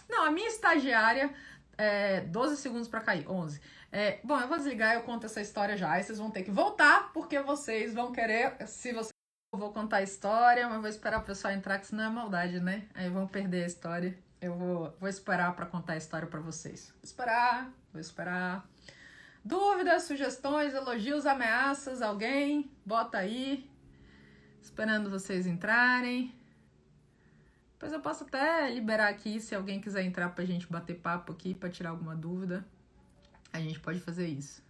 Não, 0.09 0.23
a 0.23 0.31
minha 0.31 0.47
estagiária, 0.47 1.33
é, 1.77 2.21
12 2.21 2.57
segundos 2.57 2.87
para 2.87 3.01
cair, 3.01 3.27
11. 3.27 3.59
É, 3.91 4.19
bom, 4.23 4.39
eu 4.39 4.47
vou 4.47 4.57
desligar, 4.57 4.95
eu 4.95 5.03
conto 5.03 5.25
essa 5.25 5.41
história 5.41 5.77
já. 5.77 5.91
Aí 5.91 6.03
vocês 6.03 6.17
vão 6.17 6.31
ter 6.31 6.43
que 6.43 6.51
voltar, 6.51 7.11
porque 7.13 7.39
vocês 7.41 7.93
vão 7.93 8.11
querer. 8.11 8.55
Se 8.67 8.93
você. 8.93 9.11
Eu 9.53 9.59
vou 9.59 9.71
contar 9.71 9.97
a 9.97 10.01
história, 10.01 10.67
mas 10.67 10.79
vou 10.79 10.89
esperar 10.89 11.19
o 11.19 11.23
pessoal 11.23 11.53
entrar, 11.53 11.77
que 11.77 11.85
senão 11.85 12.05
é 12.05 12.09
maldade, 12.09 12.59
né? 12.59 12.87
Aí 12.95 13.07
vão 13.07 13.27
perder 13.27 13.65
a 13.65 13.67
história. 13.67 14.17
Eu 14.41 14.55
vou, 14.55 14.95
vou 14.99 15.07
esperar 15.07 15.55
para 15.55 15.67
contar 15.67 15.93
a 15.93 15.97
história 15.97 16.27
para 16.27 16.39
vocês. 16.39 16.89
Vou 16.89 17.03
esperar, 17.03 17.71
vou 17.91 18.01
esperar. 18.01 18.67
Dúvidas, 19.43 20.03
sugestões, 20.03 20.73
elogios, 20.73 21.25
ameaças, 21.25 22.01
alguém? 22.01 22.71
Bota 22.85 23.17
aí. 23.17 23.69
Esperando 24.61 25.09
vocês 25.09 25.45
entrarem. 25.45 26.33
Depois 27.73 27.91
eu 27.91 27.99
posso 27.99 28.23
até 28.23 28.69
liberar 28.69 29.09
aqui 29.09 29.41
se 29.41 29.53
alguém 29.53 29.81
quiser 29.81 30.03
entrar 30.03 30.29
pra 30.29 30.45
gente 30.45 30.65
bater 30.71 30.95
papo 30.95 31.33
aqui 31.33 31.53
para 31.53 31.69
tirar 31.69 31.89
alguma 31.89 32.15
dúvida. 32.15 32.65
A 33.51 33.59
gente 33.59 33.81
pode 33.81 33.99
fazer 33.99 34.27
isso. 34.27 34.63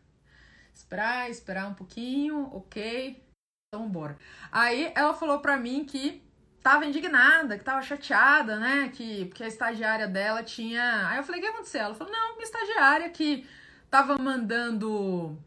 Esperar, 0.73 1.29
esperar 1.29 1.67
um 1.67 1.75
pouquinho, 1.75 2.49
ok. 2.51 3.23
Então 3.67 3.87
bora. 3.87 4.17
Aí 4.51 4.91
ela 4.95 5.13
falou 5.13 5.37
pra 5.37 5.55
mim 5.55 5.85
que 5.85 6.23
tava 6.63 6.87
indignada, 6.87 7.59
que 7.59 7.63
tava 7.63 7.83
chateada, 7.83 8.57
né? 8.57 8.89
Que 8.89 9.25
porque 9.25 9.43
a 9.43 9.47
estagiária 9.47 10.07
dela 10.07 10.41
tinha. 10.41 11.07
Aí 11.09 11.17
eu 11.17 11.23
falei: 11.23 11.39
"O 11.39 11.43
que 11.43 11.49
aconteceu?" 11.49 11.81
Ela 11.81 11.93
falou: 11.93 12.11
"Não, 12.11 12.33
minha 12.33 12.43
estagiária 12.45 13.09
que 13.11 13.47
tava 13.93 14.17
mandando 14.17 15.37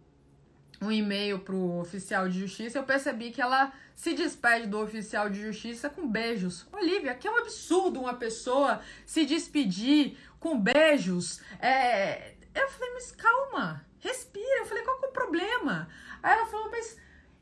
um 0.80 0.92
e-mail 0.92 1.40
pro 1.40 1.80
oficial 1.80 2.28
de 2.28 2.38
justiça, 2.38 2.78
eu 2.78 2.84
percebi 2.84 3.32
que 3.32 3.42
ela 3.42 3.72
se 3.92 4.14
despede 4.14 4.68
do 4.68 4.78
oficial 4.78 5.28
de 5.28 5.42
justiça 5.42 5.90
com 5.90 6.08
beijos. 6.08 6.64
Olivia, 6.72 7.12
que 7.16 7.26
é 7.26 7.30
um 7.32 7.38
absurdo 7.38 7.98
uma 7.98 8.14
pessoa 8.14 8.80
se 9.04 9.26
despedir 9.26 10.16
com 10.38 10.60
beijos. 10.60 11.40
É... 11.58 12.34
Eu 12.54 12.68
falei, 12.68 12.94
mas 12.94 13.10
calma, 13.10 13.84
respira. 13.98 14.60
Eu 14.60 14.66
falei, 14.66 14.84
qual 14.84 15.00
que 15.00 15.06
é 15.06 15.08
o 15.08 15.12
problema? 15.12 15.88
Aí 16.22 16.32
ela 16.32 16.46
falou, 16.46 16.70
mas 16.70 16.96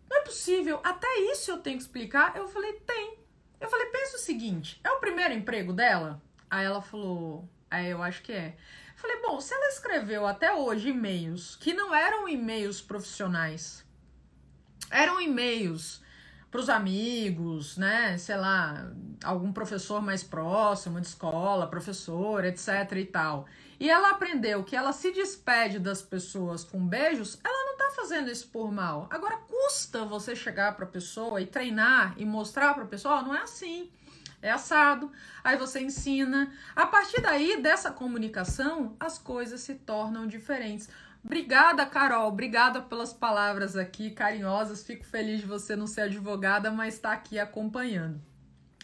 não 0.08 0.16
é 0.16 0.20
possível, 0.22 0.80
até 0.82 1.18
isso 1.30 1.50
eu 1.50 1.58
tenho 1.58 1.76
que 1.76 1.82
explicar. 1.82 2.34
Eu 2.34 2.48
falei, 2.48 2.72
tem. 2.86 3.18
Eu 3.60 3.68
falei, 3.68 3.88
pensa 3.88 4.16
o 4.16 4.20
seguinte, 4.20 4.80
é 4.82 4.90
o 4.90 5.00
primeiro 5.00 5.34
emprego 5.34 5.74
dela? 5.74 6.22
Aí 6.48 6.64
ela 6.64 6.80
falou, 6.80 7.46
aí 7.70 7.90
eu 7.90 8.02
acho 8.02 8.22
que 8.22 8.32
é. 8.32 8.56
Falei, 9.04 9.20
bom, 9.20 9.38
se 9.38 9.52
ela 9.52 9.68
escreveu 9.68 10.26
até 10.26 10.54
hoje 10.54 10.88
e-mails 10.88 11.56
que 11.56 11.74
não 11.74 11.94
eram 11.94 12.26
e-mails 12.26 12.80
profissionais, 12.80 13.84
eram 14.90 15.20
e-mails 15.20 16.00
para 16.50 16.58
os 16.58 16.70
amigos, 16.70 17.76
né? 17.76 18.16
Sei 18.16 18.34
lá, 18.34 18.90
algum 19.22 19.52
professor 19.52 20.00
mais 20.00 20.22
próximo 20.22 20.98
de 21.02 21.06
escola, 21.06 21.66
professor, 21.66 22.46
etc 22.46 22.92
e 22.96 23.04
tal. 23.04 23.44
E 23.78 23.90
ela 23.90 24.12
aprendeu 24.12 24.64
que 24.64 24.74
ela 24.74 24.90
se 24.90 25.12
despede 25.12 25.78
das 25.78 26.00
pessoas 26.00 26.64
com 26.64 26.88
beijos, 26.88 27.38
ela 27.44 27.72
não 27.72 27.76
tá 27.76 27.92
fazendo 27.94 28.30
isso 28.30 28.48
por 28.48 28.72
mal. 28.72 29.06
Agora 29.10 29.36
custa 29.36 30.06
você 30.06 30.34
chegar 30.34 30.74
para 30.76 30.86
a 30.86 30.88
pessoa 30.88 31.42
e 31.42 31.46
treinar 31.46 32.14
e 32.16 32.24
mostrar 32.24 32.72
para 32.72 32.84
a 32.84 32.88
pessoa, 32.88 33.18
oh, 33.18 33.22
não 33.22 33.34
é 33.34 33.42
assim 33.42 33.92
é 34.44 34.50
assado, 34.50 35.10
aí 35.42 35.56
você 35.56 35.80
ensina. 35.80 36.52
A 36.76 36.86
partir 36.86 37.22
daí, 37.22 37.62
dessa 37.62 37.90
comunicação, 37.90 38.94
as 39.00 39.18
coisas 39.18 39.62
se 39.62 39.74
tornam 39.74 40.26
diferentes. 40.26 40.90
Obrigada, 41.24 41.86
Carol. 41.86 42.28
Obrigada 42.28 42.82
pelas 42.82 43.14
palavras 43.14 43.74
aqui 43.74 44.10
carinhosas. 44.10 44.84
Fico 44.84 45.04
feliz 45.04 45.40
de 45.40 45.46
você 45.46 45.74
não 45.74 45.86
ser 45.86 46.02
advogada, 46.02 46.70
mas 46.70 46.92
estar 46.94 47.08
tá 47.08 47.14
aqui 47.14 47.38
acompanhando. 47.38 48.20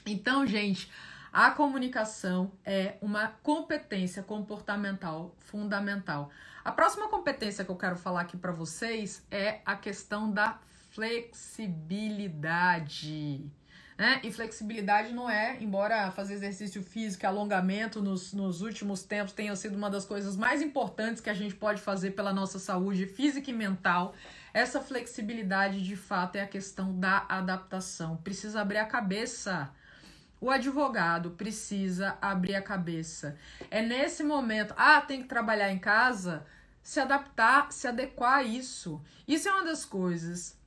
Então, 0.07 0.47
gente, 0.47 0.91
a 1.31 1.51
comunicação 1.51 2.53
é 2.65 2.97
uma 3.03 3.29
competência 3.43 4.23
comportamental 4.23 5.37
fundamental. 5.41 6.31
A 6.65 6.73
próxima 6.73 7.07
competência 7.09 7.67
que 7.67 7.71
eu 7.71 7.77
quero 7.77 7.97
falar 7.97 8.23
aqui 8.23 8.39
para 8.39 8.53
vocês 8.53 9.27
é 9.31 9.61
a 9.67 9.77
questão 9.77 10.33
da 10.33 10.59
flexibilidade. 10.91 13.60
Né? 14.01 14.19
E 14.25 14.33
flexibilidade 14.33 15.13
não 15.13 15.29
é, 15.29 15.59
embora 15.61 16.11
fazer 16.11 16.33
exercício 16.33 16.83
físico 16.83 17.23
e 17.23 17.27
alongamento 17.27 18.01
nos, 18.01 18.33
nos 18.33 18.63
últimos 18.63 19.03
tempos 19.03 19.35
tenha 19.35 19.55
sido 19.55 19.77
uma 19.77 19.91
das 19.91 20.07
coisas 20.07 20.39
mais 20.39 20.63
importantes 20.63 21.21
que 21.21 21.29
a 21.29 21.35
gente 21.35 21.55
pode 21.55 21.83
fazer 21.83 22.13
pela 22.13 22.33
nossa 22.33 22.59
saúde 22.59 23.05
física 23.05 23.51
e 23.51 23.53
mental, 23.53 24.15
essa 24.55 24.81
flexibilidade 24.81 25.85
de 25.85 25.97
fato 25.97 26.37
é 26.37 26.41
a 26.41 26.47
questão 26.47 26.99
da 26.99 27.27
adaptação. 27.29 28.17
Precisa 28.17 28.63
abrir 28.63 28.79
a 28.79 28.87
cabeça. 28.87 29.71
O 30.41 30.49
advogado 30.49 31.33
precisa 31.33 32.17
abrir 32.23 32.55
a 32.55 32.63
cabeça. 32.63 33.37
É 33.71 33.83
nesse 33.83 34.25
momento, 34.25 34.73
ah, 34.79 35.03
tem 35.03 35.21
que 35.21 35.29
trabalhar 35.29 35.71
em 35.71 35.79
casa, 35.79 36.47
se 36.83 37.01
adaptar, 37.01 37.71
se 37.71 37.87
adequar 37.87 38.39
a 38.39 38.43
isso. 38.43 38.99
Isso 39.29 39.47
é 39.47 39.53
uma 39.53 39.65
das 39.65 39.85
coisas 39.85 40.59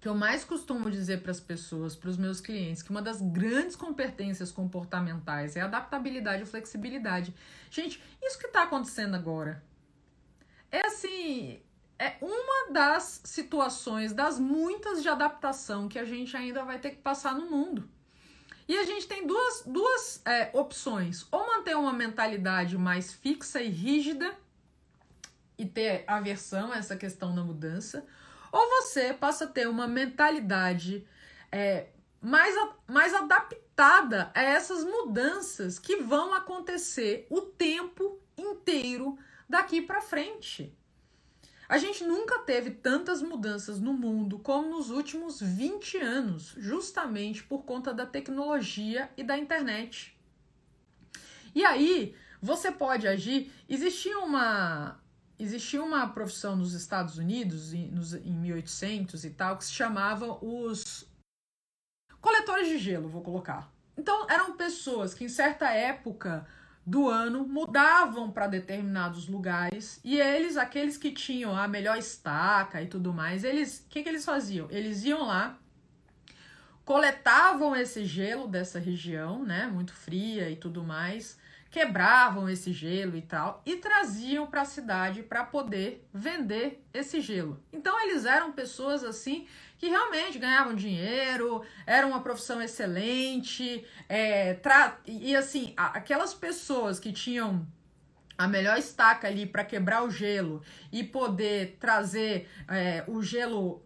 que 0.00 0.08
eu 0.08 0.14
mais 0.14 0.44
costumo 0.44 0.90
dizer 0.90 1.22
para 1.22 1.30
as 1.30 1.40
pessoas, 1.40 1.96
para 1.96 2.08
os 2.08 2.16
meus 2.16 2.40
clientes, 2.40 2.82
que 2.82 2.90
uma 2.90 3.02
das 3.02 3.20
grandes 3.20 3.74
competências 3.74 4.52
comportamentais 4.52 5.56
é 5.56 5.60
adaptabilidade 5.60 6.42
e 6.44 6.46
flexibilidade. 6.46 7.34
Gente, 7.70 8.02
isso 8.22 8.38
que 8.38 8.46
está 8.46 8.62
acontecendo 8.62 9.14
agora 9.14 9.62
é 10.70 10.86
assim, 10.86 11.60
é 11.98 12.16
uma 12.20 12.72
das 12.72 13.20
situações, 13.24 14.12
das 14.12 14.38
muitas 14.38 15.02
de 15.02 15.08
adaptação 15.08 15.88
que 15.88 15.98
a 15.98 16.04
gente 16.04 16.36
ainda 16.36 16.62
vai 16.62 16.78
ter 16.78 16.90
que 16.90 16.98
passar 16.98 17.34
no 17.34 17.50
mundo. 17.50 17.88
E 18.68 18.76
a 18.76 18.84
gente 18.84 19.08
tem 19.08 19.26
duas, 19.26 19.62
duas 19.66 20.20
é, 20.26 20.50
opções: 20.52 21.26
ou 21.32 21.46
manter 21.46 21.74
uma 21.74 21.92
mentalidade 21.92 22.76
mais 22.76 23.12
fixa 23.12 23.60
e 23.62 23.68
rígida 23.68 24.36
e 25.56 25.66
ter 25.66 26.04
aversão 26.06 26.70
a 26.70 26.76
essa 26.76 26.94
questão 26.94 27.34
da 27.34 27.42
mudança, 27.42 28.06
ou 28.52 28.68
você 28.68 29.12
passa 29.12 29.44
a 29.44 29.48
ter 29.48 29.68
uma 29.68 29.86
mentalidade 29.86 31.06
é, 31.50 31.88
mais, 32.20 32.54
mais 32.86 33.14
adaptada 33.14 34.30
a 34.34 34.42
essas 34.42 34.84
mudanças 34.84 35.78
que 35.78 35.96
vão 35.96 36.34
acontecer 36.34 37.26
o 37.30 37.42
tempo 37.42 38.18
inteiro 38.36 39.18
daqui 39.48 39.80
para 39.80 40.00
frente. 40.00 40.74
A 41.68 41.76
gente 41.76 42.02
nunca 42.02 42.38
teve 42.38 42.70
tantas 42.70 43.20
mudanças 43.20 43.78
no 43.78 43.92
mundo 43.92 44.38
como 44.38 44.70
nos 44.70 44.88
últimos 44.88 45.38
20 45.38 45.98
anos, 45.98 46.54
justamente 46.56 47.42
por 47.42 47.64
conta 47.64 47.92
da 47.92 48.06
tecnologia 48.06 49.10
e 49.18 49.22
da 49.22 49.36
internet. 49.36 50.18
E 51.54 51.62
aí, 51.64 52.14
você 52.40 52.72
pode 52.72 53.06
agir. 53.06 53.52
Existia 53.68 54.18
uma, 54.18 54.98
existia 55.38 55.82
uma 55.82 56.08
profissão 56.08 56.56
nos 56.56 56.72
Estados 56.74 57.18
Unidos, 57.18 57.72
em, 57.72 57.88
nos, 57.88 58.14
em 58.14 58.34
1800 58.34 59.24
e 59.24 59.30
tal, 59.30 59.56
que 59.56 59.64
se 59.64 59.72
chamava 59.72 60.32
os 60.44 61.06
coletores 62.20 62.68
de 62.68 62.78
gelo, 62.78 63.08
vou 63.08 63.22
colocar. 63.22 63.70
Então, 63.96 64.26
eram 64.28 64.56
pessoas 64.56 65.14
que 65.14 65.24
em 65.24 65.28
certa 65.28 65.70
época 65.70 66.46
do 66.84 67.08
ano 67.08 67.46
mudavam 67.46 68.30
para 68.30 68.46
determinados 68.46 69.28
lugares 69.28 70.00
e 70.02 70.18
eles, 70.18 70.56
aqueles 70.56 70.96
que 70.96 71.12
tinham 71.12 71.54
a 71.54 71.68
melhor 71.68 71.98
estaca 71.98 72.80
e 72.80 72.86
tudo 72.86 73.12
mais, 73.12 73.44
eles, 73.44 73.80
o 73.80 73.90
que, 73.90 74.02
que 74.02 74.08
eles 74.08 74.24
faziam? 74.24 74.66
Eles 74.70 75.04
iam 75.04 75.26
lá, 75.26 75.58
coletavam 76.86 77.76
esse 77.76 78.06
gelo 78.06 78.48
dessa 78.48 78.78
região, 78.78 79.44
né, 79.44 79.66
muito 79.66 79.92
fria 79.92 80.48
e 80.48 80.56
tudo 80.56 80.82
mais, 80.82 81.38
quebravam 81.70 82.48
esse 82.48 82.72
gelo 82.72 83.16
e 83.16 83.22
tal 83.22 83.62
e 83.64 83.76
traziam 83.76 84.46
para 84.46 84.62
a 84.62 84.64
cidade 84.64 85.22
para 85.22 85.44
poder 85.44 86.06
vender 86.12 86.82
esse 86.92 87.20
gelo. 87.20 87.62
Então 87.72 88.00
eles 88.02 88.24
eram 88.24 88.52
pessoas 88.52 89.04
assim 89.04 89.46
que 89.76 89.88
realmente 89.88 90.38
ganhavam 90.38 90.74
dinheiro, 90.74 91.62
era 91.86 92.06
uma 92.06 92.20
profissão 92.20 92.60
excelente, 92.60 93.86
é, 94.08 94.54
tra... 94.54 94.98
e 95.06 95.36
assim, 95.36 95.72
aquelas 95.76 96.34
pessoas 96.34 96.98
que 96.98 97.12
tinham 97.12 97.64
a 98.36 98.48
melhor 98.48 98.78
estaca 98.78 99.28
ali 99.28 99.46
para 99.46 99.64
quebrar 99.64 100.04
o 100.04 100.10
gelo 100.10 100.62
e 100.92 101.04
poder 101.04 101.76
trazer 101.78 102.48
é, 102.68 103.04
o 103.06 103.22
gelo 103.22 103.82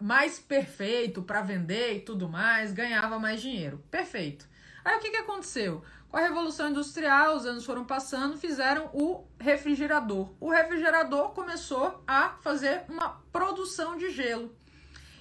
mais 0.00 0.38
perfeito 0.38 1.22
para 1.22 1.40
vender 1.42 1.96
e 1.96 2.00
tudo 2.00 2.28
mais, 2.28 2.72
ganhava 2.72 3.18
mais 3.18 3.40
dinheiro. 3.40 3.82
Perfeito. 3.90 4.48
Aí 4.84 4.96
o 4.96 5.00
que, 5.00 5.10
que 5.10 5.16
aconteceu? 5.16 5.84
Com 6.10 6.16
a 6.16 6.22
Revolução 6.22 6.70
Industrial, 6.70 7.36
os 7.36 7.46
anos 7.46 7.64
foram 7.64 7.84
passando, 7.84 8.36
fizeram 8.36 8.90
o 8.92 9.24
refrigerador. 9.38 10.28
O 10.40 10.50
refrigerador 10.50 11.30
começou 11.30 12.02
a 12.04 12.30
fazer 12.40 12.82
uma 12.88 13.22
produção 13.30 13.96
de 13.96 14.10
gelo. 14.10 14.52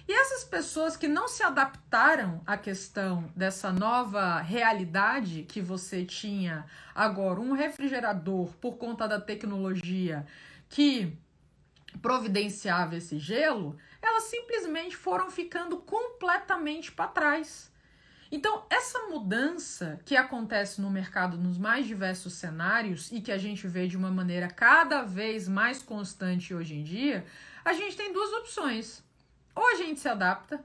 E 0.07 0.11
essas 0.11 0.43
pessoas 0.43 0.97
que 0.97 1.07
não 1.07 1.27
se 1.27 1.43
adaptaram 1.43 2.41
à 2.43 2.57
questão 2.57 3.31
dessa 3.35 3.71
nova 3.71 4.39
realidade 4.39 5.43
que 5.43 5.61
você 5.61 6.03
tinha 6.03 6.65
agora, 6.95 7.39
um 7.39 7.51
refrigerador 7.51 8.51
por 8.59 8.77
conta 8.77 9.07
da 9.07 9.21
tecnologia 9.21 10.25
que 10.67 11.15
providenciava 12.01 12.95
esse 12.95 13.19
gelo, 13.19 13.77
elas 14.01 14.23
simplesmente 14.23 14.97
foram 14.97 15.29
ficando 15.29 15.77
completamente 15.77 16.91
para 16.91 17.07
trás. 17.07 17.68
Então, 18.32 18.63
essa 18.69 19.07
mudança 19.07 19.99
que 20.05 20.15
acontece 20.15 20.80
no 20.80 20.89
mercado 20.89 21.38
nos 21.38 21.57
mais 21.57 21.88
diversos 21.88 22.34
cenários 22.34 23.11
e 23.11 23.21
que 23.21 23.32
a 23.32 23.38
gente 23.38 23.67
vê 23.67 23.88
de 23.88 23.97
uma 23.97 24.11
maneira 24.11 24.47
cada 24.47 25.01
vez 25.01 25.47
mais 25.47 25.82
constante 25.82 26.53
hoje 26.53 26.75
em 26.75 26.84
dia, 26.84 27.25
a 27.65 27.73
gente 27.73 27.97
tem 27.97 28.13
duas 28.13 28.32
opções 28.34 29.03
ou 29.55 29.67
a 29.71 29.75
gente 29.75 29.99
se 29.99 30.07
adapta, 30.07 30.63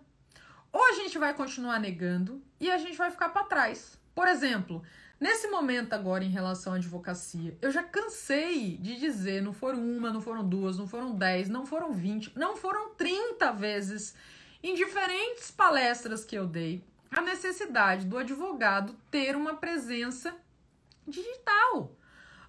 ou 0.72 0.80
a 0.88 0.92
gente 0.92 1.18
vai 1.18 1.34
continuar 1.34 1.80
negando 1.80 2.40
e 2.60 2.70
a 2.70 2.78
gente 2.78 2.96
vai 2.96 3.10
ficar 3.10 3.30
para 3.30 3.44
trás. 3.44 3.98
Por 4.14 4.28
exemplo, 4.28 4.82
nesse 5.18 5.48
momento 5.48 5.94
agora 5.94 6.22
em 6.22 6.30
relação 6.30 6.74
à 6.74 6.76
advocacia, 6.76 7.58
eu 7.60 7.72
já 7.72 7.82
cansei 7.82 8.76
de 8.76 8.96
dizer, 8.96 9.42
não 9.42 9.52
foram 9.52 9.80
uma, 9.80 10.12
não 10.12 10.20
foram 10.20 10.48
duas, 10.48 10.78
não 10.78 10.86
foram 10.86 11.14
dez, 11.14 11.48
não 11.48 11.66
foram 11.66 11.92
vinte, 11.92 12.30
não 12.36 12.56
foram 12.56 12.94
trinta 12.94 13.52
vezes 13.52 14.14
em 14.62 14.74
diferentes 14.74 15.50
palestras 15.50 16.24
que 16.24 16.36
eu 16.36 16.46
dei, 16.46 16.84
a 17.14 17.20
necessidade 17.20 18.06
do 18.06 18.18
advogado 18.18 18.94
ter 19.10 19.36
uma 19.36 19.54
presença 19.54 20.34
digital 21.06 21.96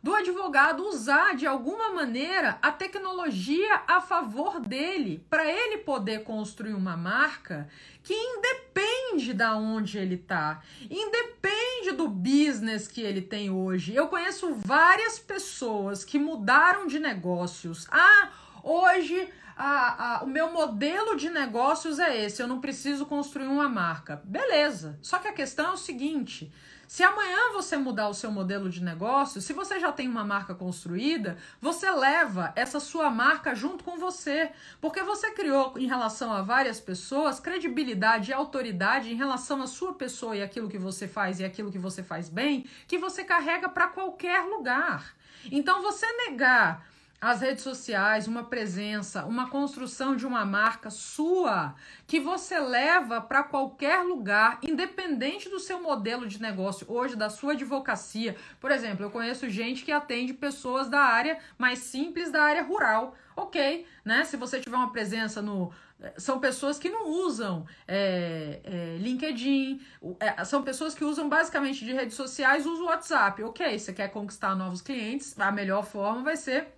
do 0.06 0.14
advogado 0.14 0.88
usar 0.88 1.36
de 1.36 1.48
alguma 1.48 1.90
maneira 1.90 2.60
a 2.62 2.72
tecnologia 2.72 3.82
a 3.88 4.00
favor 4.00 4.60
dele, 4.60 5.26
para 5.32 5.44
ele 5.52 5.80
poder 5.80 6.24
construir 6.24 6.76
uma 6.76 6.96
marca 6.96 7.68
que 8.04 8.14
independe 8.14 9.34
da 9.34 9.56
onde 9.56 9.98
ele 9.98 10.14
está, 10.14 10.62
independe 10.84 11.94
do 11.98 12.08
business 12.08 12.88
que 12.88 13.02
ele 13.02 13.20
tem 13.20 13.50
hoje. 13.50 13.96
Eu 13.96 14.08
conheço 14.08 14.54
várias 14.54 15.18
pessoas 15.18 16.06
que 16.06 16.20
mudaram 16.20 16.86
de 16.86 17.00
negócios. 17.00 17.88
Ah, 17.90 18.30
hoje 18.62 19.28
a, 19.56 20.18
a, 20.18 20.24
o 20.24 20.28
meu 20.28 20.52
modelo 20.52 21.16
de 21.16 21.30
negócios 21.30 21.98
é 22.00 22.26
esse, 22.26 22.42
eu 22.42 22.48
não 22.48 22.60
preciso 22.60 23.06
construir 23.06 23.48
uma 23.48 23.70
marca. 23.70 24.22
Beleza. 24.26 25.00
Só 25.02 25.18
que 25.18 25.28
a 25.28 25.34
questão 25.34 25.68
é 25.68 25.72
o 25.72 25.78
seguinte: 25.78 26.52
se 26.88 27.04
amanhã 27.04 27.54
você 27.54 27.78
mudar 27.78 28.10
o 28.10 28.14
seu 28.14 28.32
modelo 28.32 28.70
de 28.70 28.84
negócio, 28.84 29.42
se 29.42 29.54
você 29.54 29.80
já 29.80 29.92
tem 29.92 30.08
uma 30.08 30.24
marca 30.24 30.54
construída, 30.54 31.38
você 31.60 31.90
leva 31.90 32.52
essa 32.56 32.80
sua 32.80 33.10
marca 33.10 33.56
junto 33.56 33.84
com 33.84 33.98
você, 33.98 34.52
porque 34.82 35.02
você 35.02 35.32
criou 35.32 35.74
em 35.78 35.88
relação 35.88 36.32
a 36.32 36.42
várias 36.42 36.80
pessoas 36.80 37.40
credibilidade 37.40 38.32
e 38.32 38.34
autoridade 38.34 39.12
em 39.12 39.16
relação 39.16 39.62
à 39.62 39.68
sua 39.68 39.94
pessoa 39.94 40.36
e 40.36 40.44
aquilo 40.44 40.70
que 40.70 40.78
você 40.78 41.08
faz 41.08 41.40
e 41.40 41.46
aquilo 41.46 41.72
que 41.72 41.80
você 41.80 42.04
faz 42.04 42.30
bem, 42.30 42.66
que 42.88 42.98
você 42.98 43.24
carrega 43.24 43.70
para 43.70 43.88
qualquer 43.88 44.42
lugar. 44.42 45.16
Então 45.52 45.82
você 45.82 46.06
negar 46.28 46.86
as 47.20 47.42
redes 47.42 47.64
sociais, 47.64 48.28
uma 48.28 48.44
presença, 48.44 49.26
uma 49.26 49.50
construção 49.50 50.16
de 50.16 50.28
uma 50.28 50.46
marca 50.46 50.90
sua 50.90 51.74
que 52.06 52.20
você 52.20 52.60
leva 52.60 53.22
para 53.22 53.44
qualquer 53.44 54.04
lugar, 54.04 54.60
independente 54.62 55.50
do 55.50 55.60
seu 55.60 55.82
modelo 55.82 56.28
de 56.28 56.42
negócio 56.42 56.86
hoje, 56.90 57.16
da 57.16 57.30
sua 57.30 57.54
advocacia. 57.54 58.36
Por 58.60 58.70
exemplo, 58.70 59.06
eu 59.06 59.10
conheço 59.10 59.50
gente 59.50 59.84
que 59.84 59.92
atende 59.92 60.34
pessoas 60.34 60.90
da 60.90 61.00
área 61.00 61.40
mais 61.58 61.80
simples, 61.80 62.32
da 62.32 62.44
área 62.44 62.64
rural. 62.64 63.16
Ok, 63.36 63.86
né? 64.04 64.24
Se 64.24 64.38
você 64.38 64.60
tiver 64.60 64.78
uma 64.78 64.92
presença 64.92 65.42
no. 65.42 65.72
São 66.18 66.40
pessoas 66.40 66.78
que 66.78 66.90
não 66.90 67.08
usam 67.10 67.66
é, 67.88 68.60
é, 68.64 68.98
LinkedIn, 69.00 69.82
é, 70.20 70.44
são 70.44 70.62
pessoas 70.62 70.94
que 70.94 71.04
usam 71.04 71.28
basicamente 71.28 71.84
de 71.84 71.94
redes 71.94 72.16
sociais, 72.16 72.66
usam 72.66 72.86
o 72.86 72.88
WhatsApp. 72.88 73.42
Ok, 73.44 73.80
você 73.80 73.94
quer 73.94 74.10
conquistar 74.10 74.56
novos 74.56 74.82
clientes, 74.82 75.38
a 75.40 75.52
melhor 75.52 75.86
forma 75.86 76.22
vai 76.22 76.36
ser 76.36 76.75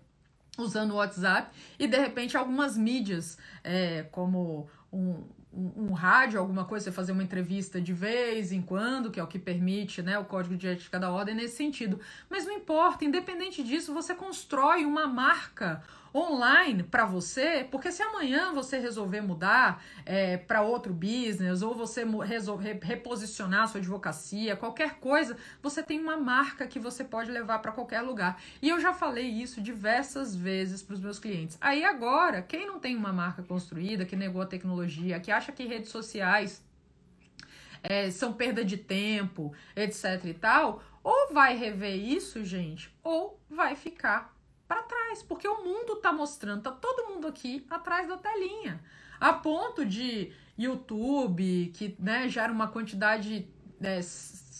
usando 0.57 0.91
o 0.91 0.95
WhatsApp 0.95 1.51
e 1.77 1.87
de 1.87 1.97
repente 1.97 2.35
algumas 2.35 2.77
mídias, 2.77 3.37
é, 3.63 4.03
como 4.11 4.67
um, 4.91 5.23
um, 5.53 5.89
um, 5.89 5.93
rádio, 5.93 6.39
alguma 6.39 6.65
coisa, 6.65 6.85
você 6.85 6.91
fazer 6.91 7.11
uma 7.11 7.23
entrevista 7.23 7.79
de 7.79 7.93
vez 7.93 8.51
em 8.51 8.61
quando, 8.61 9.11
que 9.11 9.19
é 9.19 9.23
o 9.23 9.27
que 9.27 9.39
permite 9.39 10.01
né, 10.01 10.17
o 10.17 10.25
código 10.25 10.55
de 10.55 10.67
ética 10.67 10.99
da 10.99 11.11
ordem 11.11 11.35
nesse 11.35 11.57
sentido. 11.57 11.99
Mas 12.29 12.45
não 12.45 12.53
importa, 12.53 13.05
independente 13.05 13.63
disso, 13.63 13.93
você 13.93 14.13
constrói 14.15 14.85
uma 14.85 15.07
marca 15.07 15.83
online 16.13 16.83
para 16.83 17.05
você, 17.05 17.67
porque 17.69 17.91
se 17.91 18.01
amanhã 18.01 18.53
você 18.53 18.79
resolver 18.79 19.21
mudar 19.21 19.83
é, 20.05 20.37
para 20.37 20.61
outro 20.61 20.93
business 20.93 21.61
ou 21.61 21.75
você 21.75 22.05
resolver 22.25 22.79
reposicionar 22.81 23.67
sua 23.67 23.79
advocacia, 23.79 24.55
qualquer 24.55 24.95
coisa, 24.95 25.37
você 25.61 25.83
tem 25.83 25.99
uma 25.99 26.17
marca 26.17 26.67
que 26.67 26.79
você 26.79 27.03
pode 27.03 27.31
levar 27.31 27.59
para 27.59 27.71
qualquer 27.71 28.01
lugar. 28.01 28.41
E 28.61 28.69
eu 28.69 28.79
já 28.79 28.93
falei 28.93 29.27
isso 29.27 29.61
diversas 29.61 30.35
vezes 30.35 30.81
para 30.81 30.93
os 30.93 30.99
meus 30.99 31.19
clientes. 31.19 31.57
Aí 31.59 31.83
agora, 31.83 32.41
quem 32.41 32.65
não 32.65 32.79
tem 32.79 32.95
uma 32.95 33.13
marca 33.13 33.43
construída, 33.43 34.05
que 34.05 34.15
negou 34.15 34.41
a 34.41 34.45
tecnologia, 34.45 35.19
que 35.19 35.31
acha 35.31 35.51
que 35.51 35.65
redes 35.65 35.89
sociais 35.89 36.63
é, 37.83 38.09
são 38.11 38.33
perda 38.33 38.63
de 38.63 38.77
tempo, 38.77 39.53
etc 39.75 40.25
e 40.25 40.33
tal, 40.33 40.83
ou 41.03 41.33
vai 41.33 41.55
rever 41.55 41.95
isso, 41.95 42.43
gente, 42.43 42.93
ou 43.03 43.39
vai 43.49 43.75
ficar 43.75 44.36
para 44.67 44.83
trás, 44.83 45.23
porque 45.23 45.47
o 45.47 45.63
mundo 45.63 45.93
está 45.93 46.11
mostrando, 46.11 46.63
tá 46.63 46.71
todo 46.71 47.09
mundo 47.09 47.27
aqui 47.27 47.65
atrás 47.69 48.07
da 48.07 48.17
telinha. 48.17 48.81
A 49.19 49.33
ponto 49.33 49.85
de 49.85 50.31
YouTube, 50.57 51.71
que 51.73 51.95
né, 51.99 52.27
gera 52.27 52.51
uma 52.51 52.67
quantidade 52.67 53.47
né, 53.79 54.01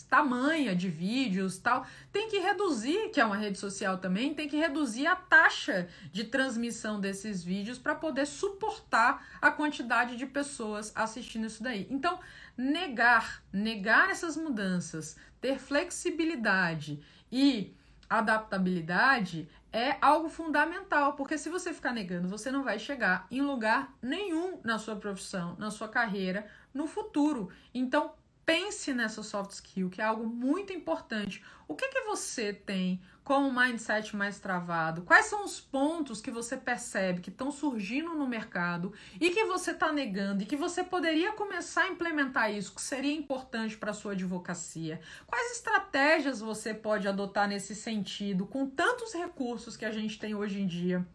tamanha 0.09 0.75
de 0.75 0.89
vídeos 0.89 1.57
tal, 1.57 1.85
tem 2.11 2.29
que 2.29 2.39
reduzir, 2.39 3.09
que 3.09 3.19
é 3.19 3.25
uma 3.25 3.35
rede 3.35 3.57
social 3.57 3.97
também, 3.97 4.33
tem 4.33 4.47
que 4.47 4.55
reduzir 4.55 5.05
a 5.05 5.15
taxa 5.15 5.87
de 6.11 6.23
transmissão 6.23 6.99
desses 6.99 7.43
vídeos 7.43 7.77
para 7.77 7.95
poder 7.95 8.25
suportar 8.25 9.27
a 9.41 9.51
quantidade 9.51 10.15
de 10.15 10.25
pessoas 10.25 10.91
assistindo 10.95 11.45
isso 11.45 11.61
daí. 11.61 11.87
Então, 11.89 12.19
negar, 12.57 13.43
negar 13.51 14.09
essas 14.09 14.37
mudanças, 14.37 15.17
ter 15.41 15.59
flexibilidade 15.59 16.99
e 17.31 17.75
adaptabilidade 18.09 19.49
é 19.71 19.97
algo 20.01 20.29
fundamental, 20.29 21.13
porque 21.13 21.37
se 21.37 21.49
você 21.49 21.73
ficar 21.73 21.93
negando, 21.93 22.27
você 22.27 22.51
não 22.51 22.63
vai 22.63 22.79
chegar 22.79 23.27
em 23.29 23.41
lugar 23.41 23.93
nenhum 24.01 24.59
na 24.63 24.79
sua 24.79 24.95
profissão, 24.95 25.55
na 25.59 25.69
sua 25.69 25.87
carreira, 25.87 26.47
no 26.73 26.87
futuro. 26.87 27.49
Então, 27.73 28.13
pense 28.45 28.93
nessa 28.93 29.21
soft 29.21 29.51
skill, 29.51 29.89
que 29.89 30.01
é 30.01 30.05
algo 30.05 30.25
muito 30.25 30.71
importante. 30.71 31.43
O 31.67 31.75
que 31.75 31.89
que 31.89 32.01
você 32.01 32.53
tem 32.53 33.01
com 33.27 33.49
o 33.49 33.53
mindset 33.53 34.15
mais 34.15 34.39
travado? 34.39 35.01
Quais 35.01 35.25
são 35.25 35.43
os 35.43 35.59
pontos 35.59 36.21
que 36.21 36.31
você 36.31 36.55
percebe 36.55 37.19
que 37.19 37.29
estão 37.29 37.51
surgindo 37.51 38.15
no 38.15 38.25
mercado 38.25 38.93
e 39.19 39.31
que 39.31 39.43
você 39.43 39.71
está 39.71 39.91
negando 39.91 40.43
e 40.43 40.45
que 40.45 40.55
você 40.55 40.81
poderia 40.81 41.33
começar 41.33 41.81
a 41.81 41.87
implementar 41.89 42.49
isso, 42.53 42.73
que 42.73 42.81
seria 42.81 43.11
importante 43.11 43.75
para 43.75 43.91
a 43.91 43.93
sua 43.93 44.13
advocacia? 44.13 45.01
Quais 45.25 45.57
estratégias 45.57 46.39
você 46.39 46.73
pode 46.73 47.05
adotar 47.05 47.49
nesse 47.49 47.75
sentido, 47.75 48.45
com 48.45 48.65
tantos 48.65 49.13
recursos 49.13 49.75
que 49.75 49.83
a 49.83 49.91
gente 49.91 50.17
tem 50.17 50.33
hoje 50.33 50.61
em 50.61 50.65
dia 50.65 51.05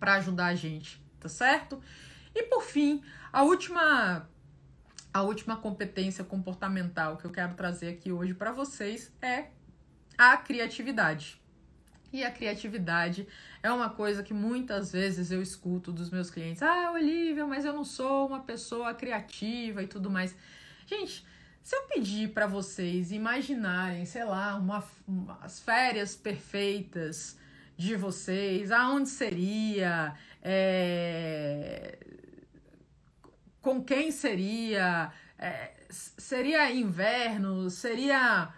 para 0.00 0.14
ajudar 0.14 0.46
a 0.46 0.54
gente, 0.56 1.00
tá 1.20 1.28
certo? 1.28 1.80
E 2.34 2.42
por 2.42 2.64
fim, 2.64 3.04
a 3.32 3.44
última 3.44 4.28
a 5.14 5.22
última 5.22 5.56
competência 5.56 6.24
comportamental 6.24 7.16
que 7.16 7.24
eu 7.24 7.30
quero 7.30 7.54
trazer 7.54 7.88
aqui 7.88 8.10
hoje 8.10 8.34
para 8.34 8.50
vocês 8.50 9.12
é 9.22 9.50
a 10.20 10.36
criatividade. 10.36 11.40
E 12.12 12.22
a 12.22 12.30
criatividade 12.30 13.26
é 13.62 13.72
uma 13.72 13.88
coisa 13.88 14.22
que 14.22 14.34
muitas 14.34 14.92
vezes 14.92 15.30
eu 15.30 15.40
escuto 15.40 15.90
dos 15.90 16.10
meus 16.10 16.30
clientes. 16.30 16.62
Ah, 16.62 16.92
Olivia, 16.92 17.46
mas 17.46 17.64
eu 17.64 17.72
não 17.72 17.86
sou 17.86 18.26
uma 18.26 18.40
pessoa 18.40 18.92
criativa 18.92 19.82
e 19.82 19.86
tudo 19.86 20.10
mais. 20.10 20.36
Gente, 20.86 21.24
se 21.62 21.74
eu 21.74 21.84
pedir 21.84 22.34
para 22.34 22.46
vocês 22.46 23.12
imaginarem, 23.12 24.04
sei 24.04 24.24
lá, 24.24 24.56
uma, 24.56 24.84
umas 25.08 25.60
férias 25.60 26.14
perfeitas 26.14 27.38
de 27.74 27.96
vocês, 27.96 28.70
aonde 28.70 29.08
seria, 29.08 30.12
é, 30.42 31.96
com 33.62 33.82
quem 33.82 34.10
seria, 34.10 35.10
é, 35.38 35.72
seria 35.88 36.70
inverno, 36.70 37.70
seria 37.70 38.52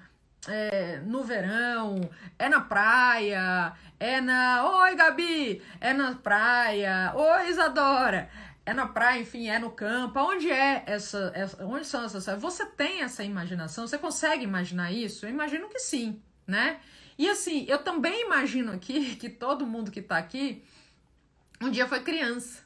é, 0.49 0.99
no 1.05 1.23
verão, 1.23 2.01
é 2.39 2.49
na 2.49 2.61
praia, 2.61 3.73
é 3.99 4.21
na. 4.21 4.65
Oi, 4.83 4.95
Gabi! 4.97 5.63
É 5.81 5.93
na 5.93 6.15
praia, 6.15 7.13
oi, 7.15 7.49
Isadora! 7.49 8.29
É 8.65 8.73
na 8.73 8.87
praia, 8.87 9.21
enfim, 9.21 9.49
é 9.49 9.59
no 9.59 9.71
campo. 9.71 10.21
Onde 10.21 10.51
é 10.51 10.85
essa. 10.87 11.33
essa 11.35 11.65
onde 11.65 11.87
são 11.87 12.05
essas. 12.05 12.27
Você 12.41 12.65
tem 12.67 13.03
essa 13.03 13.25
imaginação? 13.25 13.87
Você 13.87 13.99
consegue 13.99 14.45
imaginar 14.45 14.93
isso? 14.93 15.27
Eu 15.27 15.31
imagino 15.31 15.69
que 15.69 15.79
sim, 15.79 16.23
né? 16.47 16.81
E 17.19 17.29
assim, 17.29 17.67
eu 17.69 17.79
também 17.79 18.25
imagino 18.25 18.73
aqui 18.73 19.15
que 19.17 19.29
todo 19.29 19.67
mundo 19.67 19.91
que 19.91 20.03
tá 20.03 20.17
aqui 20.17 20.65
um 21.61 21.71
dia 21.71 21.87
foi 21.87 22.01
criança, 22.03 22.63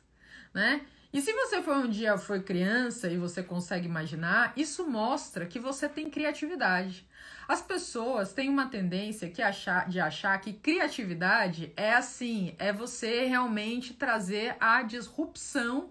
né? 0.54 0.86
E 1.12 1.20
se 1.20 1.32
você 1.32 1.62
foi 1.62 1.76
um 1.76 1.88
dia 1.88 2.18
foi 2.18 2.42
criança 2.42 3.08
e 3.08 3.16
você 3.16 3.42
consegue 3.42 3.86
imaginar, 3.86 4.52
isso 4.56 4.86
mostra 4.86 5.46
que 5.46 5.58
você 5.58 5.88
tem 5.88 6.10
criatividade. 6.10 7.06
As 7.48 7.62
pessoas 7.62 8.32
têm 8.32 8.48
uma 8.48 8.66
tendência 8.66 9.30
que 9.30 9.40
achar, 9.40 9.88
de 9.88 10.00
achar 10.00 10.38
que 10.40 10.52
criatividade 10.52 11.72
é 11.76 11.94
assim, 11.94 12.54
é 12.58 12.72
você 12.72 13.24
realmente 13.26 13.94
trazer 13.94 14.56
a 14.58 14.82
disrupção 14.82 15.90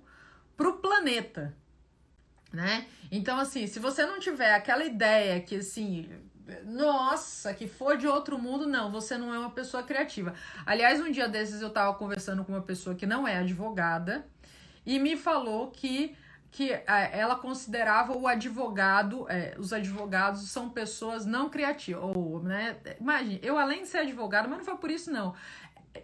para 0.57 0.69
o 0.69 0.73
planeta, 0.73 1.55
né? 2.51 2.87
Então 3.11 3.39
assim, 3.39 3.67
se 3.67 3.79
você 3.79 4.05
não 4.05 4.19
tiver 4.19 4.53
aquela 4.53 4.83
ideia 4.83 5.39
que 5.39 5.55
assim, 5.55 6.09
nossa, 6.65 7.53
que 7.53 7.67
for 7.67 7.97
de 7.97 8.07
outro 8.07 8.37
mundo, 8.37 8.67
não, 8.67 8.91
você 8.91 9.17
não 9.17 9.33
é 9.33 9.39
uma 9.39 9.51
pessoa 9.51 9.83
criativa. 9.83 10.33
Aliás, 10.65 10.99
um 10.99 11.09
dia 11.09 11.27
desses 11.27 11.61
eu 11.61 11.69
tava 11.69 11.93
conversando 11.95 12.43
com 12.43 12.51
uma 12.51 12.61
pessoa 12.61 12.95
que 12.95 13.05
não 13.05 13.27
é 13.27 13.37
advogada 13.37 14.25
e 14.85 14.99
me 14.99 15.15
falou 15.15 15.71
que 15.71 16.15
que 16.55 16.71
é, 16.71 17.09
ela 17.11 17.35
considerava 17.35 18.17
o 18.17 18.25
advogado, 18.25 19.29
é, 19.29 19.55
os 19.59 19.73
advogados 19.73 20.49
são 20.49 20.69
pessoas 20.69 21.25
não 21.25 21.49
criativas. 21.49 22.01
Ou, 22.15 22.41
né? 22.41 22.77
Imagine, 22.97 23.41
eu 23.43 23.59
além 23.59 23.81
de 23.81 23.89
ser 23.89 23.97
advogado, 23.97 24.47
mas 24.47 24.59
não 24.59 24.63
foi 24.63 24.77
por 24.77 24.89
isso, 24.89 25.11
não. 25.11 25.35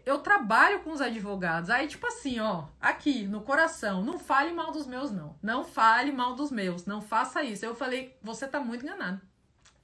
Eu 0.06 0.20
trabalho 0.20 0.82
com 0.82 0.92
os 0.92 1.00
advogados. 1.00 1.70
Aí, 1.70 1.88
tipo 1.88 2.06
assim, 2.06 2.42
ó, 2.42 2.66
aqui 2.82 3.26
no 3.28 3.40
coração, 3.40 4.04
não 4.04 4.20
fale 4.20 4.52
mal 4.52 4.74
dos 4.74 4.86
meus, 4.86 5.10
não. 5.10 5.38
Não 5.42 5.64
fale 5.64 6.12
mal 6.12 6.36
dos 6.36 6.52
meus, 6.52 6.86
não 6.86 7.00
faça 7.00 7.42
isso. 7.42 7.66
Eu 7.66 7.74
falei, 7.74 8.18
você 8.22 8.46
tá 8.46 8.60
muito 8.60 8.84
enganado. 8.84 9.22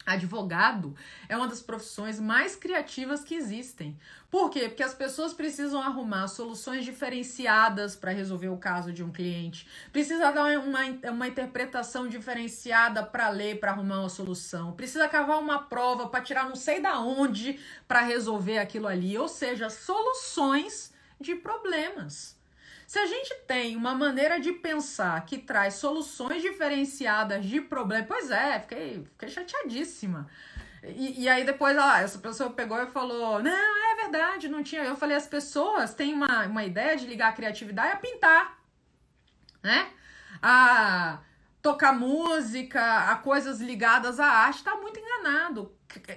Advogado 0.08 0.96
é 1.28 1.36
uma 1.36 1.50
das 1.50 1.62
profissões 1.62 2.18
mais 2.18 2.56
criativas 2.56 3.26
que 3.26 3.36
existem. 3.36 4.00
Por 4.32 4.50
quê? 4.50 4.70
Porque 4.70 4.82
as 4.82 4.94
pessoas 4.94 5.34
precisam 5.34 5.82
arrumar 5.82 6.30
soluções 6.30 6.86
diferenciadas 6.86 7.94
para 7.94 8.12
resolver 8.12 8.48
o 8.48 8.58
caso 8.58 8.94
de 8.94 9.04
um 9.04 9.12
cliente. 9.12 9.68
Precisa 9.92 10.32
dar 10.32 10.46
uma, 10.60 11.12
uma 11.12 11.28
interpretação 11.28 12.08
diferenciada 12.08 13.04
para 13.04 13.28
ler, 13.28 13.60
para 13.60 13.72
arrumar 13.72 14.00
uma 14.00 14.08
solução. 14.08 14.72
Precisa 14.72 15.10
cavar 15.10 15.40
uma 15.40 15.64
prova 15.64 16.08
para 16.08 16.24
tirar 16.24 16.48
não 16.48 16.56
sei 16.56 16.80
da 16.80 16.98
onde 17.02 17.60
para 17.86 18.00
resolver 18.00 18.60
aquilo 18.60 18.88
ali. 18.88 19.18
Ou 19.18 19.28
seja, 19.28 19.70
soluções 19.70 20.94
de 21.20 21.36
problemas. 21.36 22.37
Se 22.88 22.98
a 23.00 23.06
gente 23.06 23.36
tem 23.46 23.76
uma 23.76 23.94
maneira 23.94 24.40
de 24.40 24.54
pensar 24.54 25.26
que 25.26 25.38
traz 25.38 25.74
soluções 25.74 26.42
diferenciadas 26.42 27.46
de 27.46 27.60
problemas, 27.60 28.08
pois 28.08 28.32
é, 28.32 28.62
fiquei, 28.62 29.06
fiquei 29.12 29.28
chateadíssima. 29.28 30.26
E, 30.82 31.24
e 31.24 31.28
aí 31.28 31.44
depois, 31.44 31.78
ah, 31.78 32.00
essa 32.00 32.18
pessoa 32.18 32.50
pegou 32.50 32.82
e 32.82 32.88
falou, 32.88 33.44
não, 33.44 33.92
é 33.92 33.96
verdade, 34.04 34.48
não 34.48 34.64
tinha. 34.64 34.86
Eu 34.86 34.96
falei, 34.96 35.18
as 35.18 35.28
pessoas 35.28 35.94
têm 35.94 36.14
uma, 36.14 36.46
uma 36.46 36.64
ideia 36.64 36.96
de 36.96 37.06
ligar 37.06 37.28
a 37.28 37.34
criatividade 37.34 37.92
a 37.92 37.98
pintar, 37.98 38.58
né? 39.62 39.92
A 40.42 41.20
tocar 41.62 41.92
música, 41.92 43.12
a 43.12 43.18
coisas 43.18 43.60
ligadas 43.60 44.18
à 44.18 44.28
arte, 44.28 44.64
tá 44.64 44.78
muito 44.78 44.98
enganado. 44.98 45.76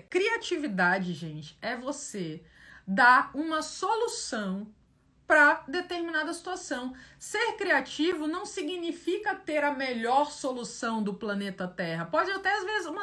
Criatividade, 0.08 1.14
gente, 1.14 1.58
é 1.60 1.76
você 1.76 2.44
dar 2.86 3.32
uma 3.34 3.60
solução 3.60 4.72
para 5.30 5.62
determinada 5.68 6.32
situação. 6.32 6.92
Ser 7.16 7.52
criativo 7.52 8.26
não 8.26 8.44
significa 8.44 9.32
ter 9.32 9.62
a 9.62 9.72
melhor 9.72 10.28
solução 10.32 11.00
do 11.00 11.14
planeta 11.14 11.68
Terra. 11.68 12.04
Pode 12.04 12.32
até 12.32 12.52
às 12.52 12.64
vezes 12.64 12.86
uma, 12.88 13.02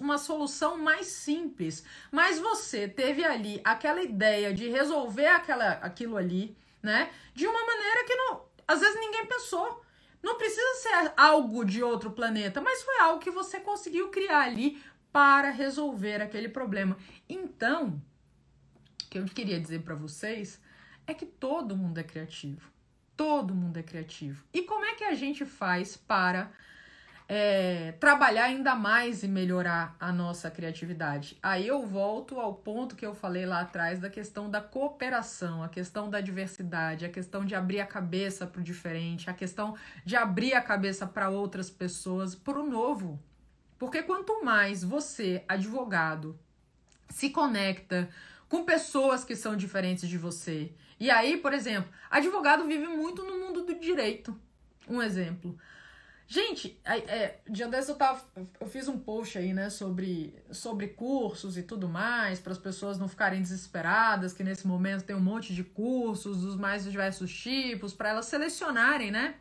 uma 0.00 0.16
solução 0.16 0.78
mais 0.78 1.08
simples, 1.08 1.84
mas 2.10 2.38
você 2.38 2.88
teve 2.88 3.22
ali 3.26 3.60
aquela 3.62 4.02
ideia 4.02 4.54
de 4.54 4.70
resolver 4.70 5.26
aquela, 5.26 5.72
aquilo 5.72 6.16
ali, 6.16 6.56
né? 6.82 7.10
De 7.34 7.46
uma 7.46 7.66
maneira 7.66 8.04
que 8.06 8.14
não, 8.14 8.46
às 8.66 8.80
vezes 8.80 8.98
ninguém 8.98 9.26
pensou. 9.26 9.84
Não 10.22 10.38
precisa 10.38 10.74
ser 10.76 11.12
algo 11.14 11.62
de 11.62 11.82
outro 11.82 12.10
planeta, 12.10 12.58
mas 12.58 12.82
foi 12.82 13.00
algo 13.00 13.20
que 13.20 13.30
você 13.30 13.60
conseguiu 13.60 14.08
criar 14.08 14.44
ali 14.44 14.82
para 15.12 15.50
resolver 15.50 16.22
aquele 16.22 16.48
problema. 16.48 16.96
Então, 17.28 18.02
o 19.04 19.08
que 19.10 19.18
eu 19.18 19.26
queria 19.26 19.60
dizer 19.60 19.82
para 19.82 19.94
vocês 19.94 20.58
é 21.06 21.14
que 21.14 21.26
todo 21.26 21.76
mundo 21.76 21.98
é 21.98 22.02
criativo. 22.02 22.70
Todo 23.16 23.54
mundo 23.54 23.78
é 23.78 23.82
criativo. 23.82 24.44
E 24.52 24.62
como 24.62 24.84
é 24.84 24.94
que 24.94 25.04
a 25.04 25.14
gente 25.14 25.46
faz 25.46 25.96
para 25.96 26.50
é, 27.28 27.92
trabalhar 27.92 28.44
ainda 28.44 28.74
mais 28.74 29.22
e 29.22 29.28
melhorar 29.28 29.96
a 29.98 30.12
nossa 30.12 30.50
criatividade? 30.50 31.38
Aí 31.42 31.66
eu 31.66 31.86
volto 31.86 32.38
ao 32.38 32.54
ponto 32.54 32.94
que 32.94 33.06
eu 33.06 33.14
falei 33.14 33.46
lá 33.46 33.60
atrás 33.60 33.98
da 33.98 34.10
questão 34.10 34.50
da 34.50 34.60
cooperação, 34.60 35.62
a 35.62 35.68
questão 35.68 36.10
da 36.10 36.20
diversidade, 36.20 37.06
a 37.06 37.08
questão 37.08 37.44
de 37.44 37.54
abrir 37.54 37.80
a 37.80 37.86
cabeça 37.86 38.46
para 38.46 38.60
o 38.60 38.64
diferente, 38.64 39.30
a 39.30 39.32
questão 39.32 39.74
de 40.04 40.14
abrir 40.14 40.52
a 40.52 40.60
cabeça 40.60 41.06
para 41.06 41.30
outras 41.30 41.70
pessoas, 41.70 42.34
para 42.34 42.58
o 42.60 42.68
novo. 42.68 43.18
Porque 43.78 44.02
quanto 44.02 44.44
mais 44.44 44.84
você, 44.84 45.42
advogado, 45.48 46.38
se 47.08 47.30
conecta 47.30 48.08
com 48.48 48.64
pessoas 48.64 49.24
que 49.24 49.34
são 49.34 49.56
diferentes 49.56 50.08
de 50.08 50.18
você. 50.18 50.72
E 50.98 51.10
aí, 51.10 51.36
por 51.36 51.52
exemplo, 51.52 51.90
advogado 52.10 52.66
vive 52.66 52.86
muito 52.86 53.22
no 53.22 53.38
mundo 53.38 53.64
do 53.64 53.78
direito. 53.78 54.38
Um 54.88 55.02
exemplo. 55.02 55.58
Gente, 56.28 56.76
é, 56.84 57.38
dia 57.48 57.68
desse 57.68 57.90
eu 57.90 57.94
tava. 57.94 58.20
Eu 58.60 58.66
fiz 58.66 58.88
um 58.88 58.98
post 58.98 59.38
aí, 59.38 59.52
né, 59.52 59.70
sobre, 59.70 60.34
sobre 60.50 60.88
cursos 60.88 61.56
e 61.56 61.62
tudo 61.62 61.88
mais, 61.88 62.40
para 62.40 62.52
as 62.52 62.58
pessoas 62.58 62.98
não 62.98 63.08
ficarem 63.08 63.40
desesperadas, 63.40 64.32
que 64.32 64.42
nesse 64.42 64.66
momento 64.66 65.04
tem 65.04 65.14
um 65.14 65.20
monte 65.20 65.54
de 65.54 65.62
cursos 65.62 66.40
dos 66.40 66.56
mais 66.56 66.82
diversos 66.84 67.32
tipos, 67.32 67.94
para 67.94 68.08
elas 68.08 68.26
selecionarem, 68.26 69.12
né, 69.12 69.36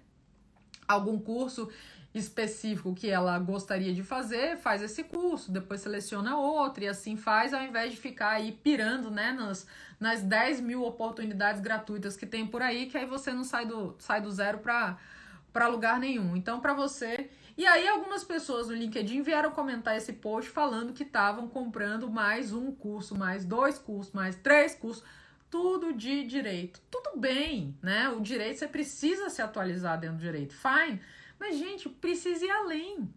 algum 0.87 1.19
curso 1.19 1.71
específico 2.17 2.95
que 2.95 3.09
ela 3.09 3.37
gostaria 3.37 3.93
de 3.93 4.01
fazer, 4.01 4.57
faz 4.57 4.81
esse 4.81 5.03
curso, 5.03 5.51
depois 5.51 5.81
seleciona 5.81 6.37
outro 6.37 6.85
e 6.85 6.87
assim 6.87 7.17
faz, 7.17 7.53
ao 7.53 7.61
invés 7.61 7.91
de 7.91 7.97
ficar 7.97 8.29
aí 8.29 8.53
pirando, 8.53 9.11
né, 9.11 9.33
nas, 9.33 9.67
nas 9.99 10.21
10 10.21 10.61
mil 10.61 10.83
oportunidades 10.83 11.59
gratuitas 11.59 12.15
que 12.15 12.25
tem 12.25 12.47
por 12.47 12.61
aí, 12.61 12.85
que 12.85 12.97
aí 12.97 13.05
você 13.05 13.33
não 13.33 13.43
sai 13.43 13.65
do, 13.65 13.95
sai 13.99 14.21
do 14.21 14.31
zero 14.31 14.59
para 14.59 15.67
lugar 15.67 15.99
nenhum. 15.99 16.37
Então, 16.37 16.61
para 16.61 16.73
você. 16.73 17.29
E 17.57 17.65
aí, 17.65 17.87
algumas 17.87 18.23
pessoas 18.23 18.67
no 18.67 18.75
LinkedIn 18.75 19.21
vieram 19.21 19.51
comentar 19.51 19.97
esse 19.97 20.13
post 20.13 20.49
falando 20.49 20.93
que 20.93 21.03
estavam 21.03 21.49
comprando 21.49 22.09
mais 22.09 22.53
um 22.53 22.71
curso, 22.71 23.17
mais 23.17 23.45
dois 23.45 23.77
cursos, 23.77 24.13
mais 24.13 24.35
três 24.37 24.73
cursos, 24.73 25.03
tudo 25.49 25.93
de 25.93 26.23
direito. 26.25 26.81
Tudo 26.89 27.17
bem, 27.17 27.77
né? 27.81 28.09
O 28.09 28.21
direito 28.21 28.59
você 28.59 28.67
precisa 28.67 29.29
se 29.29 29.41
atualizar 29.41 29.99
dentro 29.99 30.17
do 30.17 30.21
direito. 30.21 30.53
Fine. 30.53 31.01
Mas, 31.39 31.57
gente, 31.57 31.89
precisa 31.89 32.45
ir 32.45 32.51
além. 32.51 33.13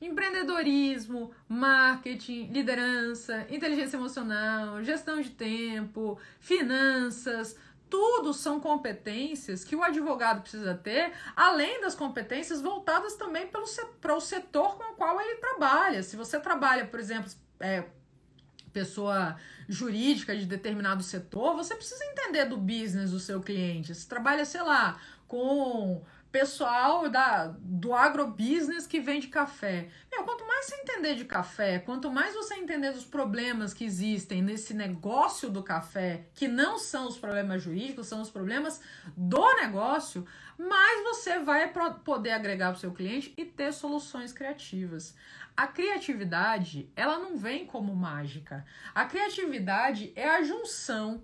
Empreendedorismo, 0.00 1.30
marketing, 1.48 2.48
liderança, 2.52 3.46
inteligência 3.48 3.96
emocional, 3.96 4.82
gestão 4.82 5.20
de 5.20 5.30
tempo, 5.30 6.18
finanças, 6.40 7.56
tudo 7.88 8.34
são 8.34 8.58
competências 8.58 9.62
que 9.62 9.76
o 9.76 9.82
advogado 9.82 10.42
precisa 10.42 10.74
ter, 10.74 11.12
além 11.36 11.80
das 11.80 11.94
competências 11.94 12.60
voltadas 12.60 13.14
também 13.14 13.46
para 13.46 13.62
o 14.14 14.20
setor 14.20 14.76
com 14.76 14.92
o 14.92 14.96
qual 14.96 15.20
ele 15.20 15.36
trabalha. 15.36 16.02
Se 16.02 16.16
você 16.16 16.40
trabalha, 16.40 16.86
por 16.86 16.98
exemplo, 16.98 17.30
é, 17.60 17.84
pessoa 18.72 19.36
jurídica 19.68 20.36
de 20.36 20.44
determinado 20.44 21.04
setor, 21.04 21.54
você 21.54 21.76
precisa 21.76 22.04
entender 22.06 22.46
do 22.46 22.56
business 22.56 23.12
do 23.12 23.20
seu 23.20 23.40
cliente. 23.40 23.94
Se 23.94 24.08
trabalha, 24.08 24.44
sei 24.44 24.62
lá, 24.62 24.98
com 25.28 26.04
pessoal 26.34 27.08
da, 27.08 27.46
do 27.60 27.94
agrobusiness 27.94 28.88
que 28.88 28.98
vende 28.98 29.28
café. 29.28 29.88
Meu, 30.10 30.24
quanto 30.24 30.44
mais 30.44 30.66
você 30.66 30.74
entender 30.74 31.14
de 31.14 31.24
café, 31.24 31.78
quanto 31.78 32.10
mais 32.10 32.34
você 32.34 32.54
entender 32.54 32.90
dos 32.90 33.04
problemas 33.04 33.72
que 33.72 33.84
existem 33.84 34.42
nesse 34.42 34.74
negócio 34.74 35.48
do 35.48 35.62
café, 35.62 36.26
que 36.34 36.48
não 36.48 36.76
são 36.76 37.06
os 37.06 37.16
problemas 37.16 37.62
jurídicos, 37.62 38.08
são 38.08 38.20
os 38.20 38.30
problemas 38.30 38.80
do 39.16 39.54
negócio, 39.54 40.26
mais 40.58 41.04
você 41.04 41.38
vai 41.38 41.72
poder 42.04 42.32
agregar 42.32 42.70
para 42.70 42.78
o 42.78 42.80
seu 42.80 42.90
cliente 42.90 43.32
e 43.36 43.44
ter 43.44 43.72
soluções 43.72 44.32
criativas. 44.32 45.14
A 45.56 45.68
criatividade, 45.68 46.90
ela 46.96 47.16
não 47.16 47.36
vem 47.36 47.64
como 47.64 47.94
mágica. 47.94 48.66
A 48.92 49.04
criatividade 49.04 50.12
é 50.16 50.28
a 50.28 50.42
junção 50.42 51.22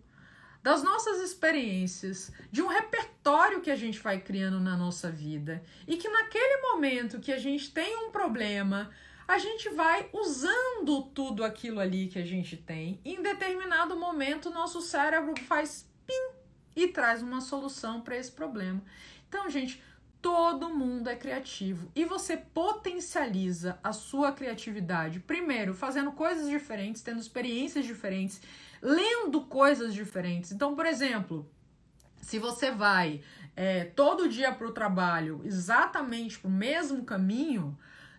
das 0.62 0.82
nossas 0.82 1.20
experiências, 1.20 2.30
de 2.50 2.62
um 2.62 2.66
repertório 2.66 3.60
que 3.60 3.70
a 3.70 3.76
gente 3.76 3.98
vai 3.98 4.20
criando 4.20 4.60
na 4.60 4.76
nossa 4.76 5.10
vida 5.10 5.62
e 5.86 5.96
que 5.96 6.08
naquele 6.08 6.60
momento 6.62 7.20
que 7.20 7.32
a 7.32 7.38
gente 7.38 7.72
tem 7.72 7.96
um 7.96 8.10
problema, 8.10 8.90
a 9.26 9.38
gente 9.38 9.68
vai 9.70 10.08
usando 10.12 11.02
tudo 11.14 11.44
aquilo 11.44 11.80
ali 11.80 12.08
que 12.08 12.18
a 12.18 12.26
gente 12.26 12.56
tem. 12.56 13.00
Em 13.04 13.22
determinado 13.22 13.96
momento, 13.96 14.50
nosso 14.50 14.82
cérebro 14.82 15.34
faz 15.44 15.88
pim 16.06 16.30
e 16.76 16.88
traz 16.88 17.22
uma 17.22 17.40
solução 17.40 18.00
para 18.00 18.16
esse 18.16 18.32
problema. 18.32 18.82
Então, 19.28 19.48
gente, 19.48 19.82
todo 20.20 20.68
mundo 20.68 21.08
é 21.08 21.16
criativo 21.16 21.90
e 21.94 22.04
você 22.04 22.36
potencializa 22.36 23.78
a 23.82 23.92
sua 23.92 24.32
criatividade, 24.32 25.20
primeiro, 25.20 25.74
fazendo 25.74 26.12
coisas 26.12 26.48
diferentes, 26.48 27.00
tendo 27.00 27.20
experiências 27.20 27.86
diferentes 27.86 28.42
lendo 28.80 29.42
coisas 29.42 29.94
diferentes. 29.94 30.52
Então, 30.52 30.74
por 30.74 30.86
exemplo, 30.86 31.48
se 32.22 32.38
você 32.38 32.70
vai 32.70 33.22
é, 33.56 33.84
todo 33.84 34.28
dia 34.28 34.52
para 34.52 34.66
o 34.66 34.72
trabalho 34.72 35.40
exatamente 35.44 36.38
para 36.38 36.48
o 36.48 36.52
mesmo 36.52 37.04
caminho, 37.04 37.78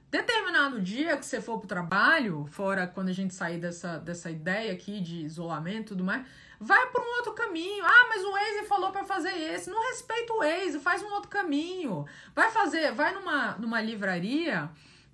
determinado 0.09 0.81
dia 0.81 1.17
que 1.17 1.25
você 1.25 1.41
for 1.41 1.57
para 1.57 1.65
o 1.65 1.67
trabalho, 1.67 2.45
fora 2.51 2.85
quando 2.85 3.09
a 3.09 3.13
gente 3.13 3.33
sair 3.33 3.57
dessa, 3.57 3.97
dessa 3.97 4.29
ideia 4.29 4.73
aqui 4.73 4.99
de 4.99 5.25
isolamento 5.25 5.87
e 5.87 5.95
tudo 5.95 6.03
mais, 6.03 6.25
vai 6.59 6.87
por 6.91 7.01
um 7.01 7.15
outro 7.17 7.33
caminho. 7.33 7.83
Ah, 7.85 8.07
mas 8.09 8.23
o 8.23 8.31
Waze 8.31 8.67
falou 8.67 8.91
para 8.91 9.05
fazer 9.05 9.33
esse. 9.33 9.69
Não 9.69 9.81
respeita 9.89 10.33
o 10.33 10.39
Waze, 10.39 10.79
faz 10.79 11.01
um 11.01 11.11
outro 11.13 11.29
caminho. 11.29 12.05
Vai 12.35 12.51
fazer, 12.51 12.91
vai 12.91 13.13
numa, 13.13 13.53
numa 13.57 13.81
livraria 13.81 14.69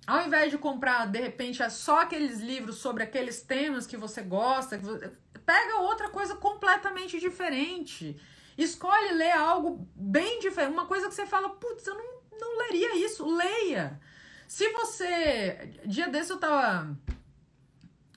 ao 0.08 0.26
invés 0.26 0.50
de 0.50 0.56
comprar, 0.56 1.06
de 1.06 1.20
repente, 1.20 1.62
é 1.62 1.68
só 1.68 2.00
aqueles 2.00 2.40
livros 2.40 2.76
sobre 2.76 3.02
aqueles 3.02 3.42
temas 3.42 3.86
que 3.86 3.94
você 3.94 4.22
gosta, 4.22 4.80
pega 5.48 5.80
outra 5.80 6.10
coisa 6.10 6.36
completamente 6.36 7.18
diferente. 7.18 8.20
Escolhe 8.58 9.14
ler 9.14 9.32
algo 9.32 9.88
bem 9.96 10.40
diferente, 10.40 10.74
uma 10.74 10.84
coisa 10.84 11.08
que 11.08 11.14
você 11.14 11.24
fala, 11.24 11.48
putz, 11.48 11.86
eu 11.86 11.94
não, 11.94 12.38
não 12.38 12.58
leria 12.58 13.02
isso, 13.02 13.24
leia. 13.34 13.98
Se 14.46 14.68
você. 14.72 15.80
Dia 15.86 16.08
desse 16.08 16.32
eu 16.32 16.38
tava. 16.38 16.94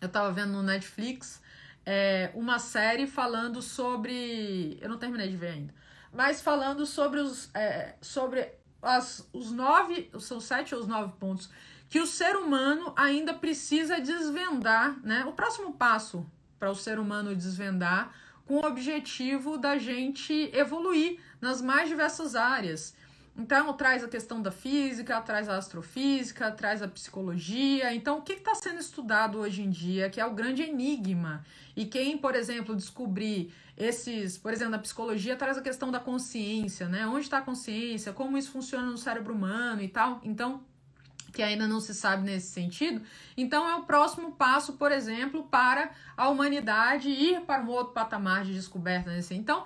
Eu 0.02 0.10
tava 0.10 0.30
vendo 0.34 0.52
no 0.52 0.64
Netflix 0.64 1.42
é, 1.86 2.32
uma 2.34 2.60
série 2.60 3.08
falando 3.08 3.62
sobre. 3.62 4.78
Eu 4.82 4.90
não 4.90 4.98
terminei 4.98 5.30
de 5.30 5.38
ver 5.38 5.52
ainda. 5.52 5.74
Mas 6.12 6.42
falando 6.42 6.86
sobre 6.86 7.22
os. 7.22 7.50
É, 7.56 7.96
sobre 8.02 8.52
as, 8.82 9.26
os 9.32 9.54
nove. 9.54 10.12
São 10.20 10.42
sete 10.42 10.76
ou 10.76 10.82
os 10.82 10.88
nove 10.88 11.14
pontos 11.18 11.50
que 11.88 12.00
o 12.00 12.08
ser 12.08 12.36
humano 12.38 12.94
ainda 12.96 13.34
precisa 13.34 14.00
desvendar, 14.02 14.98
né? 15.02 15.26
O 15.26 15.34
próximo 15.34 15.74
passo 15.74 16.26
para 16.62 16.70
o 16.70 16.76
ser 16.76 17.00
humano 17.00 17.36
desvendar 17.36 18.14
com 18.46 18.58
o 18.58 18.66
objetivo 18.68 19.58
da 19.58 19.80
gente 19.80 20.52
evoluir 20.54 21.20
nas 21.42 21.60
mais 21.60 21.90
diversas 21.90 22.36
áreas. 22.36 22.96
Então, 23.36 23.74
traz 23.74 24.04
a 24.04 24.08
questão 24.08 24.40
da 24.40 24.52
física, 24.52 25.20
traz 25.22 25.50
a 25.50 25.58
astrofísica, 25.58 26.52
traz 26.52 26.84
a 26.84 26.88
psicologia. 26.88 27.96
Então, 27.96 28.20
o 28.20 28.22
que 28.22 28.34
está 28.34 28.54
sendo 28.54 28.80
estudado 28.80 29.40
hoje 29.40 29.64
em 29.64 29.72
dia, 29.72 30.08
que 30.08 30.22
é 30.22 30.26
o 30.26 30.36
grande 30.36 30.62
enigma? 30.62 31.44
E 31.76 31.86
quem, 31.86 32.16
por 32.16 32.36
exemplo, 32.36 32.76
descobrir 32.76 33.52
esses, 33.76 34.38
por 34.38 34.54
exemplo, 34.54 34.74
na 34.74 34.80
psicologia, 34.80 35.36
traz 35.36 35.58
a 35.58 35.62
questão 35.62 35.90
da 35.90 36.00
consciência, 36.00 36.88
né? 36.88 37.08
Onde 37.08 37.22
está 37.22 37.40
a 37.40 37.42
consciência, 37.42 38.14
como 38.14 38.38
isso 38.38 38.52
funciona 38.52 38.86
no 38.86 39.00
cérebro 39.00 39.34
humano 39.34 39.82
e 39.82 39.88
tal. 39.88 40.22
Então, 40.24 40.62
que 41.32 41.42
ainda 41.42 41.68
não 41.68 41.80
se 41.80 41.94
sabe 41.94 42.24
nesse 42.24 42.52
sentido. 42.52 43.02
Então, 43.36 43.68
é 43.70 43.76
o 43.76 43.84
próximo 43.84 44.34
passo, 44.34 44.74
por 44.74 44.92
exemplo, 44.92 45.44
para 45.44 45.92
a 46.16 46.30
humanidade 46.30 47.10
ir 47.10 47.42
para 47.42 47.64
um 47.64 47.70
outro 47.70 47.94
patamar 47.94 48.44
de 48.44 48.54
descoberta 48.54 49.12
nesse. 49.12 49.34
Então, 49.34 49.64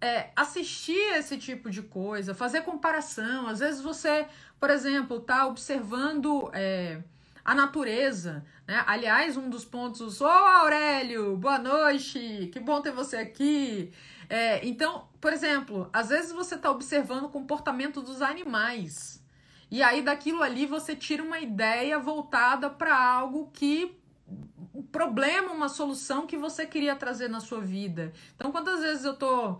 é, 0.00 0.30
assistir 0.34 1.14
esse 1.14 1.38
tipo 1.38 1.70
de 1.70 1.80
coisa, 1.80 2.34
fazer 2.34 2.62
comparação. 2.62 3.46
Às 3.46 3.60
vezes 3.60 3.80
você, 3.80 4.26
por 4.58 4.68
exemplo, 4.68 5.18
está 5.18 5.46
observando 5.46 6.50
é, 6.52 7.00
a 7.44 7.54
natureza. 7.54 8.44
Né? 8.66 8.82
Aliás, 8.86 9.36
um 9.36 9.48
dos 9.48 9.64
pontos. 9.64 10.20
Ô, 10.20 10.24
oh, 10.24 10.28
Aurélio, 10.28 11.36
boa 11.36 11.58
noite, 11.58 12.50
que 12.52 12.58
bom 12.58 12.80
ter 12.80 12.90
você 12.90 13.16
aqui. 13.16 13.92
É, 14.28 14.66
então, 14.66 15.06
por 15.20 15.32
exemplo, 15.32 15.88
às 15.92 16.08
vezes 16.08 16.32
você 16.32 16.56
está 16.56 16.70
observando 16.70 17.26
o 17.26 17.28
comportamento 17.28 18.02
dos 18.02 18.20
animais. 18.20 19.21
E 19.72 19.82
aí 19.82 20.02
daquilo 20.02 20.42
ali 20.42 20.66
você 20.66 20.94
tira 20.94 21.22
uma 21.22 21.40
ideia 21.40 21.98
voltada 21.98 22.68
para 22.68 22.94
algo 22.94 23.48
que 23.54 23.96
um 24.74 24.82
problema, 24.82 25.50
uma 25.50 25.70
solução 25.70 26.26
que 26.26 26.36
você 26.36 26.66
queria 26.66 26.94
trazer 26.94 27.28
na 27.28 27.40
sua 27.40 27.62
vida. 27.62 28.12
Então, 28.36 28.52
quantas 28.52 28.80
vezes 28.80 29.02
eu 29.02 29.16
tô 29.16 29.56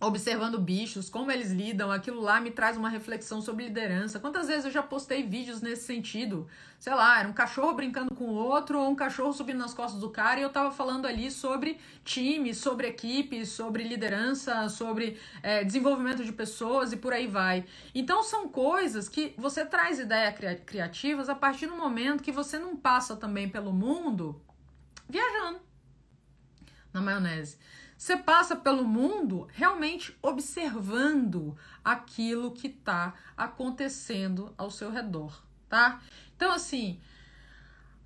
observando 0.00 0.58
bichos, 0.58 1.10
como 1.10 1.30
eles 1.30 1.52
lidam, 1.52 1.92
aquilo 1.92 2.22
lá 2.22 2.40
me 2.40 2.50
traz 2.50 2.76
uma 2.76 2.88
reflexão 2.88 3.42
sobre 3.42 3.64
liderança. 3.64 4.18
Quantas 4.18 4.48
vezes 4.48 4.64
eu 4.64 4.70
já 4.70 4.82
postei 4.82 5.22
vídeos 5.22 5.60
nesse 5.60 5.84
sentido? 5.84 6.48
Sei 6.78 6.94
lá, 6.94 7.20
era 7.20 7.28
um 7.28 7.34
cachorro 7.34 7.74
brincando 7.74 8.14
com 8.14 8.24
o 8.24 8.34
outro 8.34 8.78
ou 8.78 8.88
um 8.88 8.94
cachorro 8.94 9.34
subindo 9.34 9.58
nas 9.58 9.74
costas 9.74 10.00
do 10.00 10.08
cara 10.08 10.40
e 10.40 10.42
eu 10.42 10.48
tava 10.48 10.70
falando 10.70 11.04
ali 11.04 11.30
sobre 11.30 11.78
time, 12.02 12.54
sobre 12.54 12.86
equipe, 12.86 13.44
sobre 13.44 13.84
liderança, 13.84 14.70
sobre 14.70 15.20
é, 15.42 15.62
desenvolvimento 15.62 16.24
de 16.24 16.32
pessoas 16.32 16.94
e 16.94 16.96
por 16.96 17.12
aí 17.12 17.26
vai. 17.26 17.66
Então 17.94 18.22
são 18.22 18.48
coisas 18.48 19.06
que 19.06 19.34
você 19.36 19.66
traz 19.66 19.98
ideias 19.98 20.34
criativas 20.64 21.28
a 21.28 21.34
partir 21.34 21.66
do 21.66 21.76
momento 21.76 22.22
que 22.22 22.32
você 22.32 22.58
não 22.58 22.74
passa 22.74 23.14
também 23.14 23.50
pelo 23.50 23.70
mundo 23.70 24.40
viajando 25.06 25.60
na 26.90 27.02
maionese. 27.02 27.58
Você 28.00 28.16
passa 28.16 28.56
pelo 28.56 28.82
mundo 28.82 29.46
realmente 29.52 30.16
observando 30.22 31.54
aquilo 31.84 32.50
que 32.50 32.68
está 32.68 33.12
acontecendo 33.36 34.54
ao 34.56 34.70
seu 34.70 34.90
redor, 34.90 35.44
tá? 35.68 36.00
Então, 36.34 36.50
assim, 36.50 36.98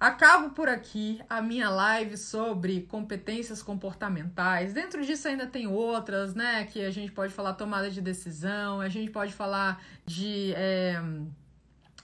acabo 0.01 0.51
por 0.51 0.69
aqui 0.69 1.23
a 1.31 1.41
minha 1.41 1.71
live 1.71 2.17
sobre 2.17 2.81
competências 2.91 3.63
comportamentais. 3.63 4.73
Dentro 4.73 5.07
disso 5.07 5.29
ainda 5.29 5.47
tem 5.47 5.69
outras, 5.69 6.35
né? 6.35 6.65
Que 6.65 6.85
a 6.85 6.91
gente 6.91 7.13
pode 7.13 7.33
falar 7.33 7.55
tomada 7.55 7.89
de 7.89 8.01
decisão, 8.01 8.81
a 8.81 8.89
gente 8.89 9.13
pode 9.13 9.33
falar 9.33 9.81
de. 10.05 10.53
É, 10.57 11.01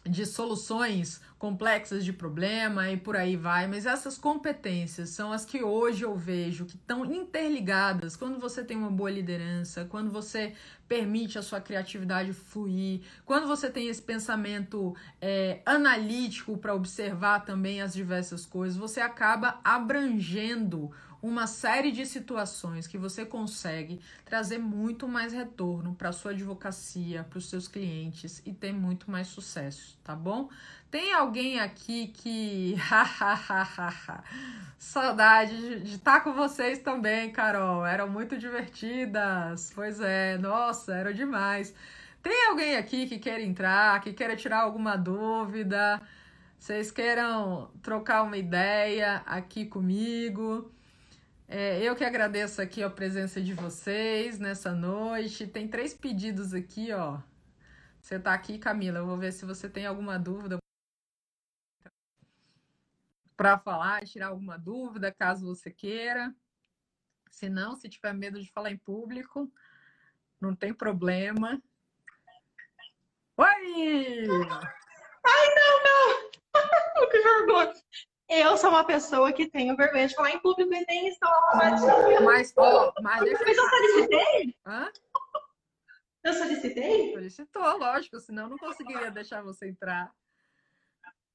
de 0.05 0.25
soluções 0.25 1.21
complexas 1.39 2.05
de 2.05 2.13
problema 2.13 2.91
e 2.91 2.97
por 2.97 3.17
aí 3.17 3.37
vai, 3.37 3.67
mas 3.67 3.87
essas 3.87 4.19
competências 4.19 5.11
são 5.11 5.33
as 5.33 5.45
que 5.45 5.63
hoje 5.63 6.03
eu 6.03 6.15
vejo 6.15 6.67
que 6.67 6.77
estão 6.77 7.05
interligadas. 7.05 8.17
Quando 8.17 8.39
você 8.39 8.63
tem 8.63 8.77
uma 8.77 8.91
boa 8.91 9.11
liderança, 9.11 9.87
quando 9.87 10.11
você 10.11 10.55
permite 10.87 11.39
a 11.39 11.43
sua 11.43 11.61
criatividade 11.61 12.33
fluir, 12.33 13.01
quando 13.25 13.47
você 13.47 13.71
tem 13.71 13.89
esse 13.89 14.03
pensamento 14.03 14.95
é, 15.21 15.61
analítico 15.65 16.59
para 16.59 16.75
observar 16.75 17.41
também 17.41 17.81
as 17.81 17.95
diversas 17.95 18.45
coisas, 18.45 18.77
você 18.77 19.01
acaba 19.01 19.61
abrangendo 19.65 20.91
uma 21.23 21.47
série 21.47 21.93
de 21.93 22.07
situações 22.07 22.87
que 22.87 22.97
você 22.97 23.27
consegue 23.27 24.01
trazer 24.25 24.59
muito 24.59 25.07
mais 25.07 25.33
retorno 25.33 25.95
para 25.95 26.13
sua 26.13 26.31
advocacia, 26.31 27.25
para 27.25 27.39
os 27.39 27.49
seus 27.49 27.69
clientes 27.69 28.43
e 28.47 28.53
ter 28.53 28.73
muito 28.73 29.11
mais 29.11 29.27
sucesso, 29.27 29.99
tá 30.03 30.15
bom? 30.15 30.49
Tem 30.91 31.13
alguém 31.13 31.61
aqui 31.61 32.09
que. 32.09 32.77
Saudade 34.79 35.81
de 35.81 35.95
estar 35.97 36.19
tá 36.19 36.21
com 36.21 36.33
vocês 36.33 36.79
também, 36.79 37.31
Carol. 37.31 37.87
Eram 37.87 38.09
muito 38.09 38.37
divertidas. 38.37 39.71
Pois 39.75 40.01
é, 40.01 40.37
nossa, 40.39 40.95
eram 40.95 41.13
demais. 41.13 41.73
Tem 42.23 42.49
alguém 42.49 42.77
aqui 42.77 43.07
que 43.07 43.19
queira 43.19 43.41
entrar, 43.41 44.01
que 44.01 44.13
queira 44.13 44.35
tirar 44.35 44.61
alguma 44.63 44.97
dúvida? 44.97 46.01
Vocês 46.59 46.91
queiram 46.91 47.71
trocar 47.83 48.23
uma 48.23 48.37
ideia 48.37 49.23
aqui 49.25 49.65
comigo? 49.65 50.71
É, 51.53 51.83
eu 51.83 51.97
que 51.97 52.05
agradeço 52.05 52.63
aqui 52.63 52.81
a 52.81 52.89
presença 52.89 53.41
de 53.43 53.53
vocês 53.53 54.39
nessa 54.39 54.73
noite. 54.73 55.49
Tem 55.49 55.67
três 55.67 55.93
pedidos 55.93 56.55
aqui, 56.55 56.93
ó. 56.93 57.21
Você 58.01 58.21
tá 58.21 58.33
aqui, 58.33 58.57
Camila. 58.57 58.99
Eu 58.99 59.07
vou 59.07 59.19
ver 59.19 59.33
se 59.33 59.45
você 59.45 59.69
tem 59.69 59.85
alguma 59.85 60.17
dúvida 60.17 60.59
para 63.37 63.59
falar, 63.59 64.07
tirar 64.07 64.29
alguma 64.29 64.57
dúvida, 64.57 65.11
caso 65.11 65.45
você 65.45 65.73
queira. 65.73 66.33
Se 67.33 67.49
não, 67.49 67.75
se 67.75 67.89
tiver 67.89 68.15
medo 68.15 68.41
de 68.41 68.49
falar 68.53 68.71
em 68.71 68.79
público, 68.79 69.53
não 70.41 70.55
tem 70.55 70.73
problema. 70.73 71.61
Oi! 73.37 74.29
Ai, 75.27 75.55
não, 75.57 75.83
não! 75.83 76.31
Que 77.11 78.10
eu 78.31 78.57
sou 78.57 78.71
uma 78.71 78.85
pessoa 78.85 79.33
que 79.33 79.51
tenho 79.51 79.77
vergonha 79.77 80.07
de 80.07 80.15
falar 80.15 80.31
em 80.31 80.39
público 80.39 80.73
e 80.73 80.85
nem 80.87 81.09
estou 81.09 81.29
arrumadinha. 81.29 82.21
Mas, 82.21 82.53
ó, 82.57 82.93
mas 83.03 83.25
deixa 83.25 83.45
Mas 83.45 83.59
eu 83.59 83.69
solicitei? 83.69 84.57
Hã? 84.67 84.93
Eu 86.23 86.33
solicitei? 86.35 87.13
Solicitou, 87.13 87.79
lógico, 87.79 88.21
senão 88.21 88.45
eu 88.45 88.51
não 88.51 88.59
conseguiria 88.59 89.11
deixar 89.11 89.43
você 89.43 89.69
entrar. 89.69 90.13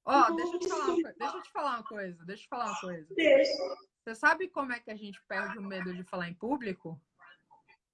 Ó, 0.05 0.29
Não, 0.29 0.35
deixa 0.35 0.53
eu 0.53 0.59
te 0.59 0.69
falar 0.69 0.85
uma. 0.85 1.13
Deixa 1.13 1.37
eu 1.37 1.41
te 1.41 1.51
falar 1.51 1.69
uma 1.71 1.83
coisa. 1.83 2.25
Deixa 2.25 2.41
eu 2.41 2.45
te 2.45 2.49
falar 2.49 2.65
uma 2.67 2.79
coisa. 2.79 3.15
Deixa. 3.15 3.51
Você 4.03 4.15
sabe 4.15 4.47
como 4.47 4.71
é 4.71 4.79
que 4.79 4.91
a 4.91 4.95
gente 4.95 5.19
perde 5.27 5.57
o 5.57 5.63
medo 5.63 5.91
de 5.93 6.03
falar 6.03 6.29
em 6.29 6.33
público? 6.35 7.01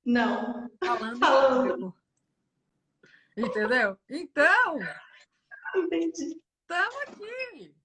Não. 0.05 0.69
Falando 0.83 1.15
em 1.15 1.19
Falando. 1.19 1.71
público. 1.71 1.97
Entendeu? 3.37 3.97
Então, 4.09 4.79
Entendi. 5.73 6.41
estamos 6.61 6.95
aqui. 7.07 7.80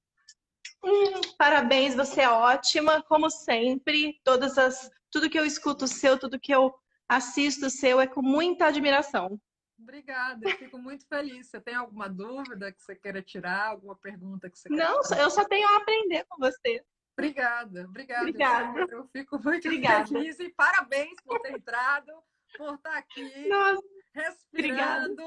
Hum, 0.84 1.20
parabéns, 1.36 1.94
você 1.94 2.22
é 2.22 2.28
ótima, 2.28 3.02
como 3.02 3.28
sempre. 3.30 4.20
Todas 4.24 4.56
as, 4.58 4.90
tudo 5.10 5.28
que 5.30 5.38
eu 5.38 5.44
escuto 5.44 5.86
seu, 5.88 6.18
tudo 6.18 6.38
que 6.38 6.52
eu 6.54 6.74
assisto 7.08 7.70
seu 7.70 8.00
é 8.00 8.06
com 8.06 8.22
muita 8.22 8.66
admiração. 8.66 9.40
Obrigada, 9.78 10.48
eu 10.48 10.56
fico 10.56 10.78
muito 10.78 11.06
feliz. 11.06 11.48
Você 11.48 11.60
tem 11.60 11.74
alguma 11.74 12.08
dúvida 12.08 12.72
que 12.72 12.80
você 12.80 12.96
queira 12.96 13.20
tirar? 13.22 13.68
Alguma 13.68 13.94
pergunta 13.94 14.48
que 14.48 14.58
você 14.58 14.68
Não, 14.70 15.00
eu 15.18 15.30
só 15.30 15.44
tenho 15.44 15.68
a 15.68 15.76
aprender 15.76 16.24
com 16.28 16.38
você. 16.38 16.82
Obrigada, 17.12 17.84
obrigada. 17.84 18.20
Obrigada. 18.22 18.80
Eu, 18.80 18.88
eu 18.98 19.08
fico 19.08 19.38
muito 19.38 19.66
Obrigada. 19.68 20.06
feliz 20.06 20.38
e 20.38 20.50
parabéns 20.50 21.20
por 21.24 21.40
ter 21.40 21.52
entrado, 21.52 22.12
por 22.56 22.74
estar 22.74 22.96
aqui, 22.96 23.48
Nossa, 23.48 23.82
respirando. 24.14 25.22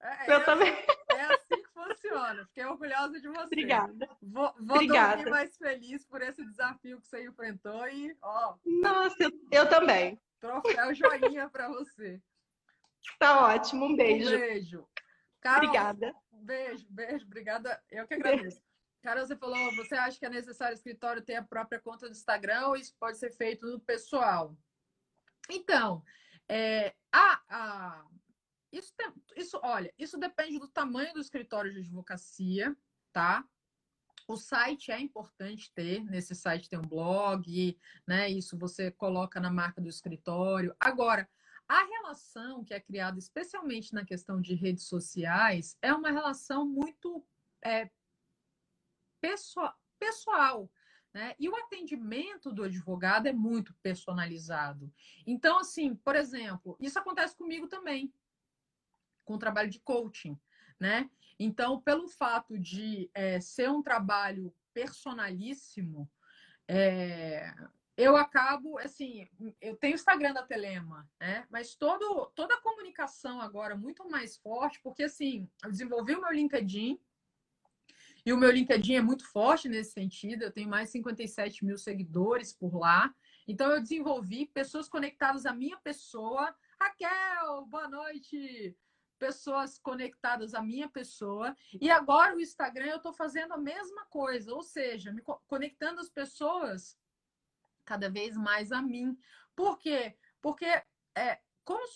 É, 0.00 0.30
eu 0.32 0.36
é- 0.36 0.44
também. 0.44 0.72
é 0.72 1.20
assim 1.24 1.61
funciona. 1.86 2.46
Fiquei 2.46 2.64
orgulhosa 2.64 3.20
de 3.20 3.28
você. 3.28 3.44
Obrigada. 3.44 4.08
Vou, 4.22 4.52
vou 4.60 4.76
Obrigada. 4.76 5.16
dormir 5.16 5.30
mais 5.30 5.56
feliz 5.56 6.04
por 6.06 6.20
esse 6.22 6.44
desafio 6.44 7.00
que 7.00 7.06
você 7.06 7.24
enfrentou 7.26 7.88
e, 7.88 8.16
ó, 8.22 8.56
Nossa, 8.64 9.16
eu, 9.22 9.30
eu 9.50 9.68
também. 9.68 10.20
troféu 10.40 10.94
joinha 10.94 11.48
pra 11.50 11.68
você. 11.68 12.20
Tá 13.18 13.46
ótimo, 13.46 13.84
um 13.86 13.90
Um 13.90 13.96
beijo. 13.96 14.30
beijo. 14.30 14.88
Carol, 15.40 15.64
Obrigada. 15.68 16.14
Beijo, 16.30 16.86
beijo, 16.88 17.24
obrigada. 17.26 17.82
Eu 17.90 18.06
que 18.06 18.14
agradeço. 18.14 18.60
Carol, 19.02 19.26
você 19.26 19.36
falou, 19.36 19.74
você 19.74 19.96
acha 19.96 20.16
que 20.18 20.24
é 20.26 20.30
necessário 20.30 20.74
o 20.74 20.76
escritório 20.78 21.20
ter 21.22 21.34
a 21.34 21.42
própria 21.42 21.80
conta 21.80 22.06
do 22.06 22.12
Instagram 22.12 22.68
ou 22.68 22.76
isso 22.76 22.94
pode 23.00 23.18
ser 23.18 23.32
feito 23.32 23.66
no 23.66 23.80
pessoal? 23.80 24.56
Então, 25.50 26.04
é, 26.48 26.94
a, 27.12 27.40
a- 27.48 28.04
isso, 28.72 28.94
tem- 28.96 29.12
isso, 29.36 29.60
olha, 29.62 29.92
isso 29.98 30.18
depende 30.18 30.58
do 30.58 30.68
tamanho 30.68 31.12
do 31.12 31.20
escritório 31.20 31.72
de 31.72 31.80
advocacia, 31.80 32.76
tá? 33.12 33.46
O 34.26 34.36
site 34.36 34.90
é 34.90 35.00
importante 35.00 35.72
ter, 35.74 36.04
nesse 36.04 36.34
site 36.34 36.68
tem 36.68 36.78
um 36.78 36.82
blog, 36.82 37.78
né? 38.06 38.30
Isso 38.30 38.56
você 38.56 38.90
coloca 38.90 39.38
na 39.40 39.50
marca 39.50 39.80
do 39.80 39.88
escritório. 39.88 40.74
Agora, 40.80 41.28
a 41.68 41.84
relação 41.84 42.64
que 42.64 42.72
é 42.72 42.80
criada, 42.80 43.18
especialmente 43.18 43.92
na 43.92 44.04
questão 44.04 44.40
de 44.40 44.54
redes 44.54 44.84
sociais, 44.84 45.76
é 45.82 45.92
uma 45.92 46.10
relação 46.10 46.66
muito 46.66 47.24
é, 47.62 47.90
pessoal, 49.20 49.74
pessoal 49.98 50.70
né? 51.12 51.34
E 51.38 51.48
o 51.48 51.56
atendimento 51.56 52.50
do 52.52 52.62
advogado 52.62 53.26
é 53.26 53.32
muito 53.32 53.74
personalizado. 53.82 54.90
Então, 55.26 55.58
assim, 55.58 55.94
por 55.94 56.16
exemplo, 56.16 56.76
isso 56.80 56.98
acontece 56.98 57.36
comigo 57.36 57.68
também, 57.68 58.12
com 59.24 59.34
o 59.34 59.38
trabalho 59.38 59.70
de 59.70 59.80
coaching, 59.80 60.38
né? 60.78 61.10
Então, 61.38 61.80
pelo 61.80 62.08
fato 62.08 62.58
de 62.58 63.10
é, 63.14 63.40
ser 63.40 63.70
um 63.70 63.82
trabalho 63.82 64.54
personalíssimo, 64.72 66.10
é, 66.68 67.52
eu 67.96 68.16
acabo, 68.16 68.78
assim, 68.78 69.28
eu 69.60 69.76
tenho 69.76 69.94
o 69.94 69.96
Instagram 69.96 70.32
da 70.32 70.42
Telema, 70.42 71.08
né? 71.20 71.46
Mas 71.50 71.74
todo, 71.74 72.30
toda 72.34 72.54
a 72.54 72.60
comunicação 72.60 73.40
agora 73.40 73.76
muito 73.76 74.08
mais 74.08 74.36
forte, 74.36 74.80
porque 74.82 75.04
assim, 75.04 75.48
eu 75.62 75.70
desenvolvi 75.70 76.14
o 76.14 76.20
meu 76.20 76.32
LinkedIn, 76.32 76.98
e 78.24 78.32
o 78.32 78.36
meu 78.36 78.50
LinkedIn 78.50 78.94
é 78.94 79.02
muito 79.02 79.26
forte 79.26 79.68
nesse 79.68 79.92
sentido, 79.92 80.42
eu 80.42 80.52
tenho 80.52 80.68
mais 80.68 80.88
de 80.88 80.92
57 80.92 81.64
mil 81.64 81.76
seguidores 81.76 82.52
por 82.52 82.76
lá. 82.76 83.12
Então 83.48 83.68
eu 83.72 83.80
desenvolvi 83.80 84.46
pessoas 84.46 84.88
conectadas 84.88 85.44
à 85.44 85.52
minha 85.52 85.76
pessoa. 85.78 86.54
Raquel, 86.80 87.66
boa 87.66 87.88
noite! 87.88 88.76
Pessoas 89.22 89.78
conectadas 89.78 90.52
à 90.52 90.60
minha 90.60 90.88
pessoa. 90.88 91.56
E 91.80 91.88
agora 91.88 92.34
o 92.34 92.40
Instagram 92.40 92.86
eu 92.86 92.96
estou 92.96 93.12
fazendo 93.12 93.52
a 93.54 93.56
mesma 93.56 94.04
coisa, 94.06 94.52
ou 94.52 94.64
seja, 94.64 95.12
me 95.12 95.22
co- 95.22 95.40
conectando 95.46 96.00
as 96.00 96.10
pessoas 96.10 96.98
cada 97.84 98.10
vez 98.10 98.36
mais 98.36 98.72
a 98.72 98.82
mim. 98.82 99.16
Por 99.54 99.78
quê? 99.78 100.18
Porque 100.40 100.66
é, 101.14 101.40
como 101.64 101.86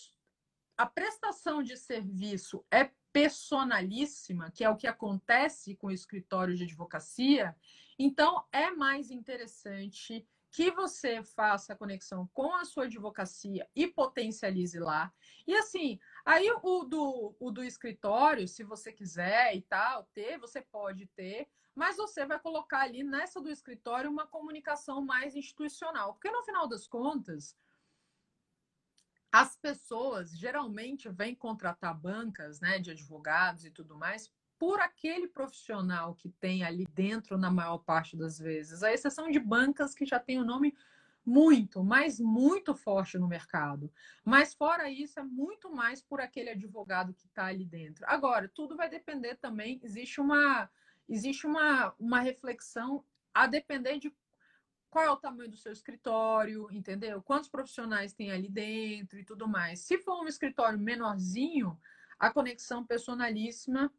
a 0.77 0.87
prestação 0.87 1.65
de 1.65 1.77
serviço 1.77 2.65
é 2.71 2.93
personalíssima, 3.13 4.53
que 4.53 4.63
é 4.63 4.71
o 4.71 4.77
que 4.77 4.87
acontece 4.87 5.75
com 5.75 5.89
o 5.89 5.99
escritório 6.01 6.55
de 6.55 6.63
advocacia, 6.63 7.57
então 7.99 8.47
é 8.53 8.71
mais 8.71 9.11
interessante 9.11 10.25
que 10.51 10.71
você 10.71 11.23
faça 11.23 11.73
a 11.73 11.77
conexão 11.77 12.29
com 12.33 12.55
a 12.55 12.65
sua 12.65 12.85
advocacia 12.85 13.69
e 13.75 13.87
potencialize 13.87 14.79
lá. 14.79 15.13
E 15.47 15.55
assim, 15.55 15.99
aí 16.25 16.51
o 16.63 16.85
do, 16.85 17.37
o 17.39 17.51
do 17.51 17.63
escritório, 17.63 18.49
se 18.49 18.65
você 18.65 18.93
quiser 18.93 19.55
e 19.55 19.63
tal, 19.63 20.05
ter, 20.15 20.39
você 20.39 20.63
pode 20.63 21.07
ter, 21.09 21.49
mas 21.75 21.97
você 21.97 22.25
vai 22.25 22.39
colocar 22.39 22.81
ali 22.81 23.05
nessa 23.05 23.41
do 23.41 23.51
escritório 23.51 24.11
uma 24.11 24.27
comunicação 24.27 25.03
mais 25.03 25.37
institucional. 25.37 26.15
Porque 26.15 26.31
no 26.31 26.43
final 26.43 26.67
das 26.67 26.87
contas, 26.87 27.55
as 29.31 29.57
pessoas 29.57 30.31
geralmente 30.31 31.11
vêm 31.11 31.35
contratar 31.35 31.95
bancas 31.95 32.61
né, 32.61 32.79
de 32.79 32.91
advogados 32.91 33.67
e 33.67 33.71
tudo 33.71 33.95
mais 33.95 34.33
por 34.59 34.81
aquele 34.81 35.29
profissional 35.29 36.15
que 36.15 36.29
tem 36.29 36.65
ali 36.65 36.87
dentro 36.87 37.37
na 37.37 37.51
maior 37.51 37.79
parte 37.79 38.17
das 38.17 38.39
vezes. 38.39 38.83
A 38.83 38.93
exceção 38.93 39.31
de 39.31 39.39
bancas 39.39 39.95
que 39.95 40.07
já 40.07 40.19
tem 40.19 40.39
o 40.39 40.45
nome 40.45 40.75
muito, 41.25 41.83
mas 41.83 42.21
muito 42.21 42.75
forte 42.75 43.19
no 43.19 43.27
mercado. 43.27 43.93
Mas 44.25 44.55
fora 44.55 44.89
isso, 44.89 45.19
é 45.19 45.25
muito 45.25 45.71
mais 45.71 46.01
por 46.01 46.21
aquele 46.21 46.51
advogado 46.51 47.13
que 47.13 47.27
está 47.27 47.47
ali 47.47 47.65
dentro. 47.65 48.05
Agora, 48.09 48.49
tudo 48.49 48.77
vai 48.77 48.89
depender 48.89 49.35
também, 49.35 49.81
existe 49.83 50.21
uma, 50.21 50.71
existe 51.09 51.47
uma, 51.47 51.93
uma 51.99 52.21
reflexão 52.21 53.05
a 53.35 53.47
depender 53.47 53.99
de 53.99 54.15
qual 54.89 55.05
é 55.05 55.11
o 55.11 55.17
tamanho 55.17 55.51
do 55.51 55.57
seu 55.57 55.73
escritório, 55.73 56.69
entendeu? 56.71 57.21
Quantos 57.21 57.51
profissionais 57.51 58.15
tem 58.15 58.31
ali 58.31 58.49
dentro 58.49 59.19
e 59.19 59.25
tudo 59.25 59.49
mais. 59.49 59.81
Se 59.81 59.99
for 59.99 60.23
um 60.23 60.29
escritório 60.29 60.79
menorzinho, 60.79 61.79
a 62.19 62.31
conexão 62.31 62.87
personalíssima 62.87 63.93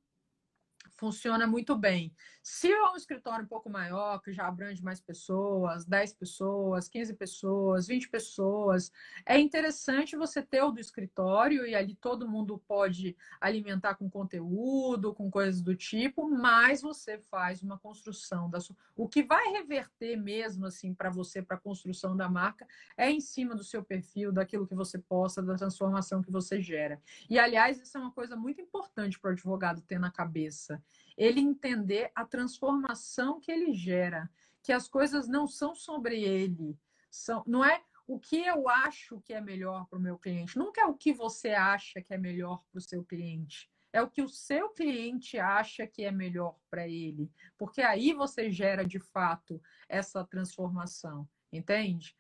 funciona 0.98 1.46
muito 1.48 1.76
bem. 1.76 2.14
Se 2.42 2.72
é 2.72 2.92
um 2.92 2.96
escritório 2.96 3.44
um 3.44 3.48
pouco 3.48 3.70
maior, 3.70 4.20
que 4.20 4.32
já 4.32 4.48
abrange 4.48 4.82
mais 4.82 5.02
pessoas, 5.02 5.86
10 5.86 6.14
pessoas, 6.14 6.88
15 6.88 7.14
pessoas, 7.14 7.88
20 7.88 8.10
pessoas, 8.10 8.92
é 9.26 9.38
interessante 9.38 10.16
você 10.16 10.42
ter 10.42 10.62
o 10.62 10.72
do 10.72 10.80
escritório 10.80 11.66
e 11.66 11.76
ali 11.76 11.96
todo 11.96 12.28
mundo 12.28 12.58
pode 12.66 13.18
alimentar 13.42 13.96
com 13.96 14.10
conteúdo, 14.10 15.14
com 15.14 15.30
coisas 15.30 15.62
do 15.62 15.76
tipo, 15.76 16.30
mas 16.30 16.82
você 16.82 17.20
faz 17.20 17.62
uma 17.62 17.78
construção 17.78 18.50
da 18.50 18.62
sua... 18.62 18.76
O 18.96 19.10
que 19.10 19.24
vai 19.24 19.52
reverter 19.52 20.16
mesmo 20.16 20.66
assim 20.66 20.94
para 20.94 21.10
você 21.10 21.42
para 21.42 21.58
a 21.58 21.60
construção 21.60 22.16
da 22.16 22.30
marca 22.30 22.66
é 22.96 23.12
em 23.12 23.20
cima 23.20 23.56
do 23.56 23.64
seu 23.64 23.84
perfil, 23.84 24.32
daquilo 24.32 24.66
que 24.66 24.74
você 24.74 24.98
posta, 24.98 25.44
da 25.44 25.56
transformação 25.56 26.22
que 26.22 26.32
você 26.32 26.62
gera. 26.62 27.02
E 27.30 27.38
aliás, 27.38 27.80
isso 27.80 27.98
é 27.98 28.00
uma 28.00 28.12
coisa 28.12 28.38
muito 28.38 28.62
importante 28.62 29.20
para 29.20 29.30
o 29.30 29.32
advogado 29.34 29.82
ter 29.82 30.00
na 30.00 30.10
cabeça 30.10 30.82
ele 31.18 31.40
entender 31.40 32.12
a 32.16 32.26
transformação 32.26 33.40
que 33.40 33.52
ele 33.52 33.74
gera, 33.74 34.30
que 34.62 34.72
as 34.72 34.88
coisas 34.88 35.28
não 35.28 35.48
são 35.48 35.74
sobre 35.76 36.24
ele, 36.24 36.78
são, 37.10 37.44
não 37.48 37.64
é 37.64 37.82
o 38.06 38.20
que 38.20 38.46
eu 38.46 38.70
acho 38.70 39.20
que 39.22 39.34
é 39.34 39.42
melhor 39.42 39.88
para 39.88 40.00
o 40.00 40.02
meu 40.02 40.18
cliente, 40.18 40.58
nunca 40.58 40.82
é 40.82 40.86
o 40.86 40.96
que 40.96 41.14
você 41.14 41.50
acha 41.50 42.02
que 42.02 42.14
é 42.14 42.18
melhor 42.18 42.64
para 42.72 42.80
o 42.80 42.82
seu 42.82 43.04
cliente, 43.04 43.70
é 43.92 44.02
o 44.02 44.10
que 44.10 44.22
o 44.22 44.30
seu 44.30 44.70
cliente 44.70 45.40
acha 45.40 45.88
que 45.88 46.04
é 46.04 46.12
melhor 46.12 46.58
para 46.70 46.88
ele, 46.88 47.32
porque 47.58 47.82
aí 47.82 48.14
você 48.14 48.52
gera 48.52 48.86
de 48.86 49.00
fato 49.00 49.62
essa 49.90 50.24
transformação, 50.24 51.28
entende? 51.52 52.16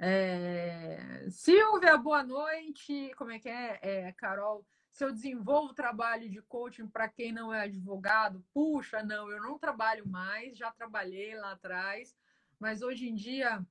É... 0.00 1.26
Silvia, 1.28 1.96
boa 1.96 2.22
noite. 2.22 3.12
Como 3.16 3.32
é 3.32 3.38
que 3.40 3.48
é, 3.48 3.80
é 3.82 4.12
Carol? 4.12 4.64
Se 4.98 5.04
eu 5.04 5.12
desenvolvo 5.12 5.72
trabalho 5.72 6.28
de 6.28 6.42
coaching 6.42 6.88
para 6.88 7.08
quem 7.08 7.30
não 7.30 7.54
é 7.54 7.60
advogado, 7.60 8.44
puxa, 8.52 9.00
não, 9.00 9.30
eu 9.30 9.40
não 9.40 9.56
trabalho 9.56 10.04
mais, 10.08 10.58
já 10.58 10.72
trabalhei 10.72 11.36
lá 11.36 11.52
atrás, 11.52 12.16
mas 12.58 12.82
hoje 12.82 13.08
em 13.08 13.14
dia 13.14 13.64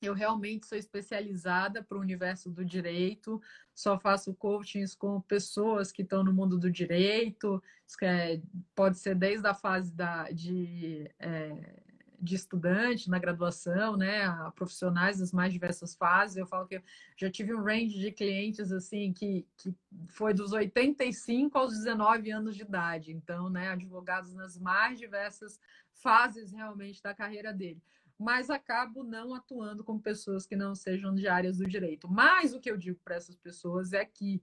eu 0.00 0.14
realmente 0.14 0.66
sou 0.66 0.78
especializada 0.78 1.82
para 1.82 1.98
o 1.98 2.00
universo 2.00 2.50
do 2.50 2.64
direito, 2.64 3.38
só 3.74 3.98
faço 3.98 4.32
coachings 4.32 4.94
com 4.94 5.20
pessoas 5.20 5.92
que 5.92 6.00
estão 6.00 6.24
no 6.24 6.32
mundo 6.32 6.58
do 6.58 6.70
direito, 6.70 7.62
é, 8.00 8.40
pode 8.74 8.98
ser 8.98 9.14
desde 9.14 9.46
a 9.46 9.52
fase 9.52 9.92
da, 9.92 10.30
de 10.30 11.10
é, 11.18 11.82
de 12.20 12.34
estudante 12.34 13.10
na 13.10 13.18
graduação, 13.18 13.96
né, 13.96 14.24
a 14.24 14.50
profissionais 14.50 15.18
das 15.18 15.32
mais 15.32 15.52
diversas 15.52 15.94
fases. 15.94 16.36
Eu 16.36 16.46
falo 16.46 16.66
que 16.66 16.76
eu 16.76 16.82
já 17.16 17.30
tive 17.30 17.54
um 17.54 17.62
range 17.62 17.98
de 17.98 18.12
clientes 18.12 18.72
assim 18.72 19.12
que, 19.12 19.46
que 19.56 19.74
foi 20.08 20.32
dos 20.34 20.52
85 20.52 21.56
aos 21.56 21.72
19 21.72 22.30
anos 22.30 22.56
de 22.56 22.62
idade. 22.62 23.12
Então, 23.12 23.48
né, 23.48 23.68
advogados 23.68 24.34
nas 24.34 24.58
mais 24.58 24.98
diversas 24.98 25.60
fases 25.92 26.52
realmente 26.52 27.02
da 27.02 27.14
carreira 27.14 27.52
dele. 27.52 27.82
Mas 28.18 28.48
acabo 28.48 29.04
não 29.04 29.34
atuando 29.34 29.84
com 29.84 29.98
pessoas 29.98 30.46
que 30.46 30.56
não 30.56 30.74
sejam 30.74 31.14
de 31.14 31.28
áreas 31.28 31.58
do 31.58 31.66
direito. 31.66 32.08
Mas 32.08 32.54
o 32.54 32.60
que 32.60 32.70
eu 32.70 32.76
digo 32.76 32.98
para 33.04 33.16
essas 33.16 33.36
pessoas 33.36 33.92
é 33.92 34.04
que 34.04 34.42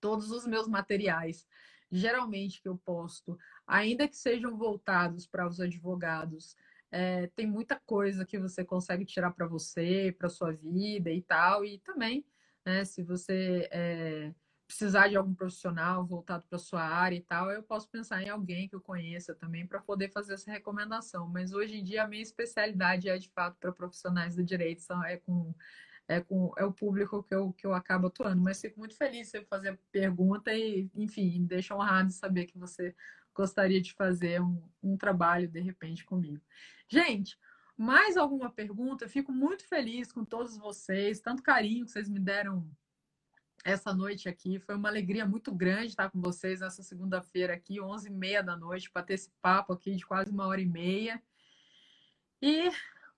todos 0.00 0.30
os 0.30 0.46
meus 0.46 0.66
materiais 0.66 1.46
geralmente 1.94 2.60
que 2.60 2.68
eu 2.68 2.76
posto, 2.76 3.38
ainda 3.66 4.08
que 4.08 4.16
sejam 4.16 4.56
voltados 4.56 5.26
para 5.26 5.46
os 5.46 5.60
advogados, 5.60 6.56
é, 6.94 7.26
tem 7.34 7.44
muita 7.44 7.74
coisa 7.84 8.24
que 8.24 8.38
você 8.38 8.64
consegue 8.64 9.04
tirar 9.04 9.32
para 9.32 9.48
você, 9.48 10.14
para 10.16 10.28
sua 10.28 10.52
vida 10.52 11.10
e 11.10 11.20
tal. 11.20 11.64
E 11.64 11.78
também, 11.80 12.24
né, 12.64 12.84
se 12.84 13.02
você 13.02 13.68
é, 13.72 14.32
precisar 14.64 15.08
de 15.08 15.16
algum 15.16 15.34
profissional 15.34 16.06
voltado 16.06 16.46
para 16.48 16.56
sua 16.56 16.82
área 16.82 17.16
e 17.16 17.20
tal, 17.20 17.50
eu 17.50 17.64
posso 17.64 17.90
pensar 17.90 18.22
em 18.22 18.28
alguém 18.28 18.68
que 18.68 18.76
eu 18.76 18.80
conheça 18.80 19.34
também 19.34 19.66
para 19.66 19.80
poder 19.80 20.08
fazer 20.12 20.34
essa 20.34 20.52
recomendação. 20.52 21.26
Mas 21.26 21.52
hoje 21.52 21.78
em 21.78 21.82
dia 21.82 22.04
a 22.04 22.08
minha 22.08 22.22
especialidade 22.22 23.08
é 23.08 23.18
de 23.18 23.28
fato 23.30 23.56
para 23.58 23.72
profissionais 23.72 24.36
do 24.36 24.44
direito, 24.44 24.84
é 25.04 25.16
com 25.16 25.52
é, 26.06 26.20
com, 26.20 26.52
é 26.58 26.64
o 26.64 26.72
público 26.72 27.22
que 27.22 27.34
eu, 27.34 27.52
que 27.52 27.66
eu 27.66 27.74
acabo 27.74 28.08
atuando. 28.08 28.42
Mas 28.42 28.60
fico 28.60 28.78
muito 28.78 28.94
feliz 28.94 29.32
de 29.32 29.44
fazer 29.46 29.70
a 29.70 29.78
pergunta 29.90 30.52
e, 30.52 30.90
enfim, 30.94 31.44
deixa 31.44 31.74
honrado 31.74 32.12
saber 32.12 32.44
que 32.44 32.58
você 32.58 32.94
gostaria 33.34 33.80
de 33.80 33.92
fazer 33.92 34.40
um, 34.40 34.62
um 34.82 34.96
trabalho, 34.96 35.48
de 35.48 35.60
repente, 35.60 36.04
comigo. 36.04 36.40
Gente, 36.88 37.38
mais 37.76 38.16
alguma 38.16 38.50
pergunta? 38.50 39.08
fico 39.08 39.32
muito 39.32 39.66
feliz 39.66 40.12
com 40.12 40.24
todos 40.24 40.56
vocês, 40.56 41.20
tanto 41.20 41.42
carinho 41.42 41.84
que 41.84 41.90
vocês 41.90 42.08
me 42.08 42.20
deram 42.20 42.66
essa 43.64 43.92
noite 43.92 44.28
aqui. 44.28 44.60
Foi 44.60 44.76
uma 44.76 44.88
alegria 44.88 45.26
muito 45.26 45.52
grande 45.52 45.88
estar 45.88 46.10
com 46.10 46.20
vocês 46.20 46.60
nessa 46.60 46.82
segunda-feira 46.82 47.54
aqui, 47.54 47.76
11h30 47.80 48.42
da 48.42 48.56
noite, 48.56 48.90
para 48.90 49.02
ter 49.02 49.14
esse 49.14 49.30
papo 49.42 49.72
aqui 49.72 49.96
de 49.96 50.06
quase 50.06 50.30
uma 50.30 50.46
hora 50.46 50.60
e 50.60 50.66
meia. 50.66 51.20
E 52.40 52.70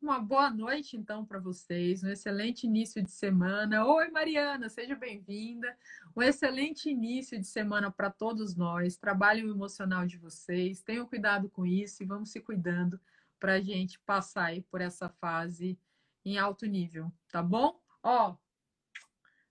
uma 0.06 0.20
boa 0.20 0.48
noite, 0.50 0.96
então, 0.96 1.26
para 1.26 1.40
vocês. 1.40 2.04
Um 2.04 2.08
excelente 2.08 2.64
início 2.64 3.02
de 3.02 3.10
semana. 3.10 3.84
Oi, 3.84 4.08
Mariana, 4.08 4.68
seja 4.68 4.94
bem-vinda. 4.94 5.76
Um 6.14 6.22
excelente 6.22 6.88
início 6.88 7.36
de 7.40 7.44
semana 7.44 7.90
para 7.90 8.08
todos 8.08 8.54
nós. 8.54 8.96
Trabalhem 8.96 9.44
o 9.44 9.50
emocional 9.50 10.06
de 10.06 10.16
vocês. 10.16 10.80
Tenham 10.80 11.08
cuidado 11.08 11.50
com 11.50 11.66
isso 11.66 12.04
e 12.04 12.06
vamos 12.06 12.30
se 12.30 12.40
cuidando 12.40 13.00
para 13.40 13.54
a 13.54 13.60
gente 13.60 13.98
passar 13.98 14.44
aí 14.44 14.62
por 14.62 14.80
essa 14.80 15.08
fase 15.08 15.76
em 16.24 16.38
alto 16.38 16.66
nível, 16.66 17.12
tá 17.28 17.42
bom? 17.42 17.80
Ó, 18.00 18.36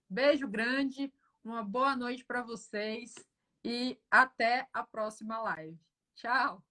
beijo 0.10 0.48
grande, 0.48 1.14
uma 1.44 1.64
boa 1.64 1.98
noite 1.98 2.24
para 2.24 2.42
vocês 2.42 3.14
e 3.62 4.00
até 4.10 4.70
a 4.72 4.84
próxima 4.84 5.38
live. 5.38 5.78
Tchau! 6.16 6.64